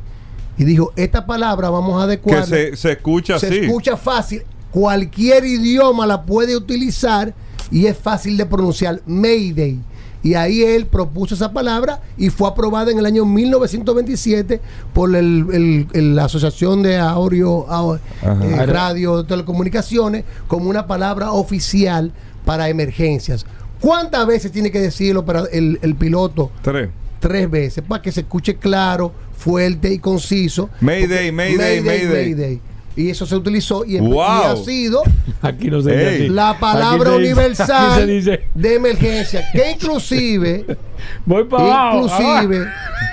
Y 0.58 0.64
dijo, 0.64 0.92
esta 0.96 1.26
palabra 1.26 1.68
vamos 1.70 1.94
a 2.02 2.06
que 2.06 2.12
adecuar. 2.12 2.46
se, 2.46 2.74
se 2.76 2.92
escucha 2.92 3.38
Se 3.38 3.46
así. 3.48 3.58
escucha 3.58 3.96
fácil. 3.96 4.42
Cualquier 4.70 5.44
idioma 5.44 6.06
la 6.06 6.22
puede 6.22 6.56
utilizar 6.56 7.34
y 7.70 7.86
es 7.86 7.96
fácil 7.96 8.36
de 8.36 8.46
pronunciar. 8.46 9.00
Mayday. 9.06 9.78
Y 10.22 10.34
ahí 10.34 10.62
él 10.62 10.86
propuso 10.86 11.34
esa 11.34 11.52
palabra 11.52 12.00
y 12.16 12.30
fue 12.30 12.48
aprobada 12.48 12.90
en 12.90 12.98
el 12.98 13.06
año 13.06 13.24
1927 13.26 14.60
por 14.92 15.14
el- 15.14 15.46
el- 15.52 15.86
el- 15.92 16.16
la 16.16 16.24
Asociación 16.24 16.82
de 16.82 16.96
Aureo, 16.98 17.66
Ao- 17.68 18.00
Ajá. 18.22 18.44
eh, 18.44 18.66
Radio 18.66 19.24
Telecomunicaciones 19.24 20.24
como 20.48 20.68
una 20.68 20.86
palabra 20.86 21.30
oficial 21.32 22.12
para 22.44 22.68
emergencias. 22.68 23.44
¿Cuántas 23.80 24.26
veces 24.26 24.50
tiene 24.52 24.70
que 24.70 24.80
decir 24.80 25.10
el, 25.10 25.16
opera- 25.18 25.44
el- 25.52 25.78
el 25.82 25.94
piloto? 25.94 26.50
Tres. 26.62 26.88
Tres 27.20 27.50
veces 27.50 27.82
para 27.86 28.02
que 28.02 28.12
se 28.12 28.20
escuche 28.20 28.56
claro, 28.56 29.12
fuerte 29.36 29.92
y 29.92 29.98
conciso. 29.98 30.68
Mayday, 30.80 31.32
Mayday, 31.32 31.80
Mayday. 32.06 32.60
Y 32.96 33.10
eso 33.10 33.26
se 33.26 33.36
utilizó 33.36 33.84
y, 33.84 33.98
Wow. 33.98 34.20
ha 34.22 34.56
sido 34.56 35.02
Aquí 35.42 35.70
no 35.70 35.82
se 35.82 36.28
la 36.30 36.58
palabra 36.58 37.10
Aquí 37.14 37.18
se 37.26 37.28
dice- 37.28 37.32
universal 37.34 37.92
aquí 37.92 38.00
se 38.00 38.06
dice, 38.06 38.40
de 38.54 38.74
emergencia, 38.74 39.44
que 39.52 39.70
inclusive, 39.72 40.64
voy 41.26 41.44
para 41.44 41.64
abajo. 41.64 42.06
inclusive, 42.06 42.66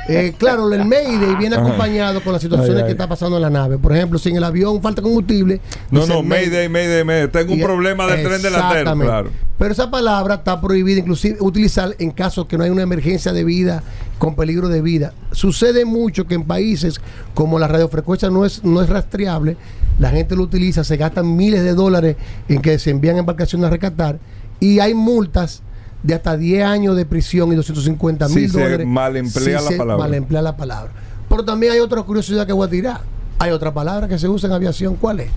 eh, 0.08 0.34
claro, 0.38 0.72
el 0.74 0.86
Mayday 0.86 1.36
viene 1.38 1.56
acompañado 1.58 2.22
con 2.24 2.32
las 2.34 2.42
situaciones 2.42 2.78
Ay, 2.78 2.82
ay. 2.82 2.86
que 2.88 2.92
está 2.94 3.08
pasando 3.08 3.36
en 3.38 3.42
la 3.42 3.50
nave. 3.50 3.78
Por 3.78 3.94
ejemplo, 3.96 4.18
si 4.20 4.30
en 4.30 4.38
el 4.38 4.44
avión 4.44 4.82
falta 4.82 5.02
combustible. 5.02 5.60
No, 5.92 6.06
no, 6.08 6.24
Mayday, 6.24 6.70
Mayday, 6.70 7.04
Mayday. 7.04 7.28
Tengo 7.28 7.54
un 7.54 7.62
problema 7.62 8.08
del 8.08 8.26
tren 8.26 8.42
delantero. 8.42 8.96
Claro. 8.96 9.30
Pero 9.58 9.72
esa 9.72 9.92
palabra 9.92 10.36
está 10.36 10.60
prohibida 10.60 11.00
inclusive 11.00 11.38
utilizar 11.40 11.96
en 12.00 12.12
casos 12.12 12.46
que 12.48 12.58
no 12.58 12.64
hay 12.64 12.70
una 12.70 12.82
emergencia 12.84 13.32
de 13.34 13.44
vida 13.44 13.84
con 14.24 14.36
peligro 14.38 14.70
de 14.70 14.82
vida. 14.82 15.12
Sucede 15.34 15.84
mucho 15.84 16.26
que 16.28 16.36
en 16.36 16.46
países 16.46 17.02
como 17.34 17.60
la 17.60 17.68
radiofrecuencia 17.68 18.30
no 18.30 18.46
es, 18.46 18.64
no 18.64 18.82
es 18.82 18.88
rastreable, 18.88 19.58
la 20.00 20.12
gente 20.12 20.38
lo 20.38 20.44
utiliza, 20.44 20.86
se 20.86 20.96
gastan 20.96 21.36
miles 21.36 21.62
de 21.62 21.74
dólares 21.74 22.16
en 22.48 22.62
que 22.62 22.80
se 22.80 22.92
envían 22.92 23.18
embarcaciones 23.18 23.68
a 23.68 23.70
rescatar 23.70 24.20
y 24.62 24.80
hay 24.80 24.94
multas 24.94 25.62
de 26.04 26.14
hasta 26.14 26.38
10 26.38 26.64
años 26.64 26.96
de 26.96 27.06
prisión 27.06 27.52
y 27.52 27.56
250 27.58 28.30
Si 28.30 28.36
mil 28.36 28.50
se 28.50 28.62
dólares. 28.64 28.88
malemplea 28.88 29.60
la 29.60 29.68
se 29.68 29.76
palabra. 29.76 30.06
malemplea 30.06 30.42
la 30.42 30.56
palabra. 30.56 30.94
Pero 31.28 31.44
también 31.44 31.74
hay 31.74 31.80
otra 31.80 32.02
curiosidad 32.04 32.48
que 32.48 32.54
voy 32.54 32.66
a 32.66 32.70
tirar. 32.70 33.02
Hay 33.40 33.52
otra 33.52 33.74
palabra 33.74 34.08
que 34.08 34.18
se 34.18 34.30
usa 34.30 34.48
en 34.48 34.54
aviación. 34.54 34.96
¿Cuál 34.96 35.20
es? 35.20 35.32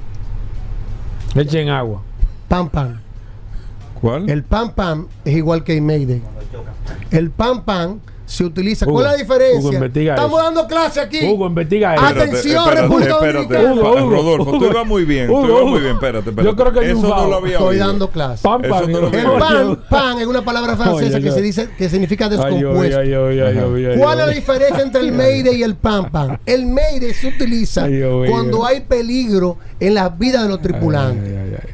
Echen 1.35 1.71
agua. 1.71 2.03
Pam, 2.47 2.69
pam. 2.69 3.01
¿Cuál? 4.01 4.31
El 4.31 4.45
pam 4.45 4.71
pam 4.71 5.09
es 5.25 5.35
igual 5.37 5.65
que 5.65 5.77
el 5.77 5.83
Mayday. 5.83 6.23
El 7.11 7.31
pam 7.33 7.65
pam 7.65 7.99
se 8.27 8.45
utiliza. 8.45 8.85
Hugo, 8.87 8.95
¿Cuál 8.95 9.07
es 9.07 9.13
la 9.13 9.19
diferencia? 9.19 9.61
Hugo, 9.61 9.73
investiga 9.73 10.15
Estamos 10.15 10.39
eso. 10.41 10.45
dando 10.45 10.67
clase 10.67 11.01
aquí. 11.01 11.25
Hugo, 11.27 11.47
investiga 11.47 11.95
eso. 11.95 12.05
Espérate. 12.07 12.31
Atención, 12.31 12.71
República 12.73 13.15
Dominicana. 13.15 13.73
Hugo, 13.73 13.91
Hugo, 13.93 14.11
Rodolfo, 14.11 14.59
tú 14.59 14.65
ibas 14.67 14.87
muy 14.87 15.05
bien. 15.05 15.31
Hugo, 15.31 15.41
tú 15.43 15.49
ibas 15.53 15.65
muy 15.65 15.81
bien. 15.81 15.95
Espérate, 15.95 16.31
espérate. 16.31 16.45
Yo 16.45 16.57
creo 16.57 16.73
que 16.73 16.91
Eso 16.91 17.01
no 17.03 17.27
lo 17.29 17.37
había 17.37 17.53
Estoy 17.53 17.69
oído. 17.77 17.87
dando 17.87 18.11
clase. 18.11 18.49
Eso 18.63 18.89
no 18.89 19.01
lo 19.01 19.09
El 19.09 19.23
pan, 19.39 19.81
pan 19.89 20.19
es 20.19 20.27
una 20.27 20.45
palabra 20.45 20.77
francesa 20.77 21.17
Oye, 21.19 21.25
que 21.25 21.31
se 21.31 21.41
dice 21.41 21.69
que 21.79 21.89
significa 21.89 22.29
descompuesto. 22.29 22.99
ay, 22.99 23.13
ay, 23.15 23.99
¿Cuál 23.99 24.21
es 24.21 24.27
la 24.27 24.33
diferencia 24.33 24.83
entre 24.83 25.01
el 25.03 25.13
Mayday 25.13 25.57
y 25.57 25.63
el 25.63 25.77
Pam 25.77 26.11
Pam? 26.11 26.37
El 26.45 26.67
Mayday 26.67 27.15
se 27.15 27.29
utiliza 27.29 27.85
Ay, 27.85 28.03
oye. 28.03 28.31
cuando 28.31 28.67
hay 28.67 28.81
peligro 28.81 29.59
en 29.79 29.95
la 29.95 30.09
vida 30.09 30.43
de 30.43 30.49
los 30.49 30.61
tripulantes. 30.61 31.23
Ay, 31.25 31.37
ay, 31.37 31.57
ay. 31.63 31.71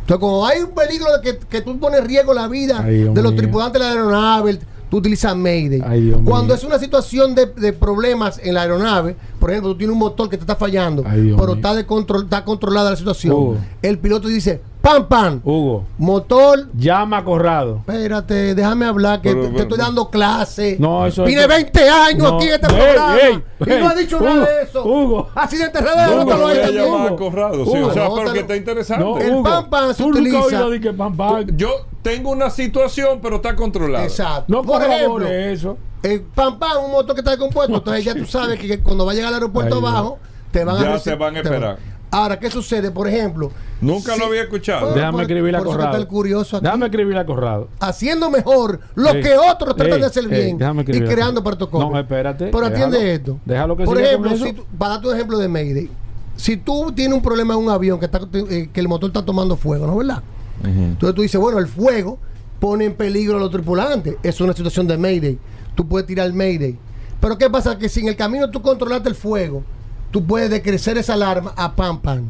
Entonces, 0.00 0.20
cuando 0.20 0.46
hay 0.46 0.60
un 0.60 0.70
peligro 0.72 1.06
de 1.16 1.22
que, 1.22 1.38
que 1.48 1.62
tú 1.62 1.78
pones 1.78 2.00
en 2.00 2.06
riesgo 2.06 2.34
la 2.34 2.46
vida 2.46 2.82
de 2.82 3.22
los 3.22 3.34
tripulantes 3.34 3.80
de 3.80 3.86
la 3.88 3.92
aeronave, 3.94 4.58
tú 4.94 4.98
utilizas 4.98 5.34
Mayday. 5.36 5.82
Ay, 5.84 6.02
Dios 6.02 6.20
Cuando 6.24 6.46
mío. 6.46 6.54
es 6.54 6.62
una 6.62 6.78
situación 6.78 7.34
de, 7.34 7.46
de 7.46 7.72
problemas 7.72 8.38
en 8.40 8.54
la 8.54 8.62
aeronave, 8.62 9.16
por 9.44 9.50
ejemplo, 9.50 9.72
tú 9.72 9.76
tienes 9.76 9.92
un 9.92 9.98
motor 9.98 10.30
que 10.30 10.38
te 10.38 10.42
está 10.42 10.56
fallando, 10.56 11.02
Ay, 11.06 11.20
Dios 11.20 11.36
pero 11.38 11.48
mío. 11.52 11.56
está, 11.56 11.74
de 11.74 11.84
control, 11.84 12.24
está 12.24 12.42
controlada 12.46 12.88
la 12.92 12.96
situación, 12.96 13.34
Hugo. 13.34 13.56
el 13.82 13.98
piloto 13.98 14.26
dice, 14.26 14.62
pam, 14.80 15.06
pam, 15.06 15.42
Hugo, 15.44 15.84
motor, 15.98 16.70
llama 16.74 17.18
a 17.18 17.24
Corrado. 17.24 17.76
espérate, 17.86 18.54
déjame 18.54 18.86
hablar, 18.86 19.20
que 19.20 19.28
Pero, 19.28 19.40
te, 19.42 19.46
te 19.48 19.52
pero, 19.52 19.62
estoy 19.64 19.78
dando 19.78 20.08
clase. 20.08 20.78
No, 20.80 21.04
eso 21.04 21.24
Tiene 21.24 21.42
es- 21.42 21.48
20 21.48 21.88
años 21.90 22.22
No. 22.22 22.36
aquí 22.38 22.46
en 22.46 22.54
este 22.54 22.66
Ey, 22.68 22.72
programa 22.82 23.16
ey, 23.18 23.42
y 23.66 23.80
no 23.82 23.88
ha 23.90 23.94
dicho 23.94 24.16
Hugo, 24.16 24.24
nada 24.24 24.46
de 24.48 24.62
eso. 24.62 24.82
Hugo. 24.86 25.28
Accidente 25.34 25.78
redero, 25.78 26.06
Hugo, 26.12 26.16
No, 26.20 26.24
bótalo 26.24 26.42
voy 26.44 26.52
ahí 26.56 26.78
a 26.78 26.82
a 26.82 26.86
Hugo. 26.86 27.16
Corrado, 27.16 27.64
sí, 27.66 27.70
Hugo, 27.70 27.86
o 27.88 27.92
sea, 27.92 28.02
anótalo. 28.06 28.24
porque 28.24 28.40
está 28.40 28.56
interesante. 28.56 29.04
No, 29.04 29.18
El 29.18 29.42
pam, 29.42 29.68
pam 29.68 29.92
se 29.94 30.02
utiliza- 30.04 30.40
oído 30.40 30.70
de 30.70 30.80
que 30.80 30.92
pam, 30.94 31.14
pam. 31.14 31.44
Yo 31.54 31.68
tengo 32.00 32.30
una 32.30 32.48
situación, 32.48 33.18
pero 33.22 33.36
está 33.36 33.54
controlada. 33.54 34.04
Exacto. 34.04 34.44
No 34.48 34.62
por 34.62 34.80
ejemplo, 34.82 35.08
corrobore 35.12 35.52
eso. 35.52 35.76
El 36.04 36.20
pam 36.20 36.58
pam, 36.58 36.84
un 36.84 36.90
motor 36.92 37.14
que 37.14 37.20
está 37.20 37.30
descompuesto, 37.32 37.74
entonces 37.76 38.04
ya 38.04 38.14
tú 38.14 38.26
sabes 38.26 38.58
que, 38.60 38.66
que 38.68 38.80
cuando 38.80 39.04
va 39.06 39.12
a 39.12 39.14
llegar 39.14 39.28
al 39.28 39.34
aeropuerto 39.34 39.76
abajo, 39.78 40.18
te 40.52 40.64
van 40.64 40.80
Ya 40.82 40.94
a 40.94 40.98
se 40.98 41.14
reci- 41.14 41.18
van 41.18 41.34
a 41.36 41.40
esperar. 41.40 41.78
Ahora, 42.10 42.38
¿qué 42.38 42.48
sucede? 42.48 42.90
Por 42.92 43.08
ejemplo, 43.08 43.50
Nunca 43.80 44.14
Sí. 44.14 44.20
lo 44.20 44.26
había 44.26 44.42
escuchado. 44.42 44.86
Por- 44.86 44.94
Déjame 44.94 45.22
escribirle 45.22 45.58
a 45.58 45.62
Corrado. 45.62 45.96
el 45.98 46.06
curioso 46.06 46.56
aquí. 46.56 46.64
Déjame 46.64 46.86
escribirle 46.86 47.20
a 47.20 47.26
Corrado. 47.26 47.68
haciendo 47.80 48.30
mejor 48.30 48.80
lo 48.94 49.10
Ey, 49.10 49.20
que 49.22 49.36
otros 49.36 49.74
tratan 49.76 49.94
ey, 49.94 50.00
de 50.00 50.06
hacer 50.06 50.28
bien 50.28 50.58
y 50.60 50.80
escribir 50.80 51.08
creando 51.08 51.42
protocolos. 51.42 51.90
No, 51.90 51.98
espérate, 51.98 52.46
Pero 52.46 52.66
atiende 52.66 52.98
déjalo. 52.98 53.12
esto. 53.14 53.38
Déjalo 53.44 53.76
que 53.76 53.84
Por 53.84 54.00
ejemplo, 54.00 54.36
si 54.36 54.52
tú- 54.52 54.64
para 54.78 54.92
darte 54.94 55.08
un 55.08 55.14
ejemplo 55.16 55.38
de 55.38 55.48
Mayday, 55.48 55.90
si 56.36 56.56
tú 56.56 56.92
tienes 56.94 57.14
un 57.16 57.22
problema 57.22 57.54
en 57.54 57.60
un 57.60 57.68
avión 57.68 57.98
que, 57.98 58.06
está, 58.06 58.20
eh, 58.32 58.70
que 58.72 58.80
el 58.80 58.88
motor 58.88 59.08
está 59.10 59.24
tomando 59.24 59.56
fuego, 59.56 59.86
¿no 59.86 59.92
es 59.92 59.98
verdad? 60.06 60.22
Entonces 60.62 61.14
tú 61.14 61.22
dices, 61.22 61.40
bueno, 61.40 61.58
el 61.58 61.66
fuego 61.66 62.16
pone 62.60 62.84
en 62.86 62.94
peligro 62.94 63.36
a 63.36 63.40
los 63.40 63.50
tripulantes. 63.50 64.16
Es 64.22 64.40
una 64.40 64.52
situación 64.54 64.86
de 64.86 64.96
Mayday. 64.96 65.38
Tú 65.74 65.86
puedes 65.88 66.06
tirar 66.06 66.32
Mayday. 66.32 66.76
Pero 67.20 67.38
¿qué 67.38 67.48
pasa? 67.50 67.78
Que 67.78 67.88
si 67.88 68.00
en 68.00 68.08
el 68.08 68.16
camino 68.16 68.50
tú 68.50 68.60
controlaste 68.62 69.08
el 69.08 69.14
fuego, 69.14 69.62
tú 70.10 70.24
puedes 70.24 70.50
decrecer 70.50 70.98
esa 70.98 71.14
alarma 71.14 71.52
a 71.56 71.74
pam 71.74 72.00
pam. 72.00 72.28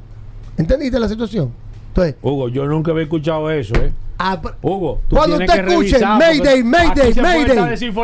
¿Entendiste 0.57 0.99
la 1.01 1.09
situación? 1.09 1.53
Entonces, 1.89 2.17
Hugo, 2.23 2.49
yo 2.49 2.65
nunca 2.67 2.91
había 2.93 3.05
escuchado 3.05 3.51
eso, 3.51 3.75
¿eh? 3.77 3.93
a- 4.19 4.41
Hugo, 4.63 5.01
tú 5.09 5.17
cuando 5.17 5.37
usted 5.37 5.69
escuche 5.69 5.99
Mayday, 6.01 6.63
Mayday, 6.63 7.15
Mayday 7.15 7.59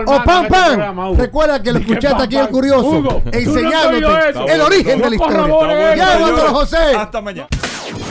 o 0.07 0.25
Pam 0.25 0.45
en 0.47 0.53
este 0.53 0.77
Pam, 0.77 1.17
recuerda 1.17 1.62
que 1.62 1.73
lo 1.73 1.79
escuchaste 1.79 2.23
aquí 2.25 2.37
el 2.37 2.43
Pam. 2.43 2.51
curioso, 2.53 2.89
Hugo, 2.89 3.23
enseñándote 3.33 4.53
el 4.53 4.61
origen 4.61 4.99
No 4.99 5.05
de 5.05 5.11
la 5.11 5.17
historia. 5.17 6.51
José. 6.51 6.77
Hasta 6.97 7.21
mañana. 7.21 7.49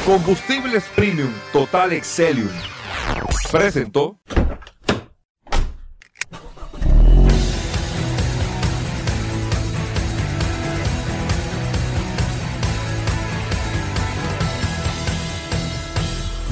Combustibles 0.05 0.83
Premium 0.95 1.29
Total 1.53 1.91
Excelium. 1.93 2.49
Presentó. 3.51 4.17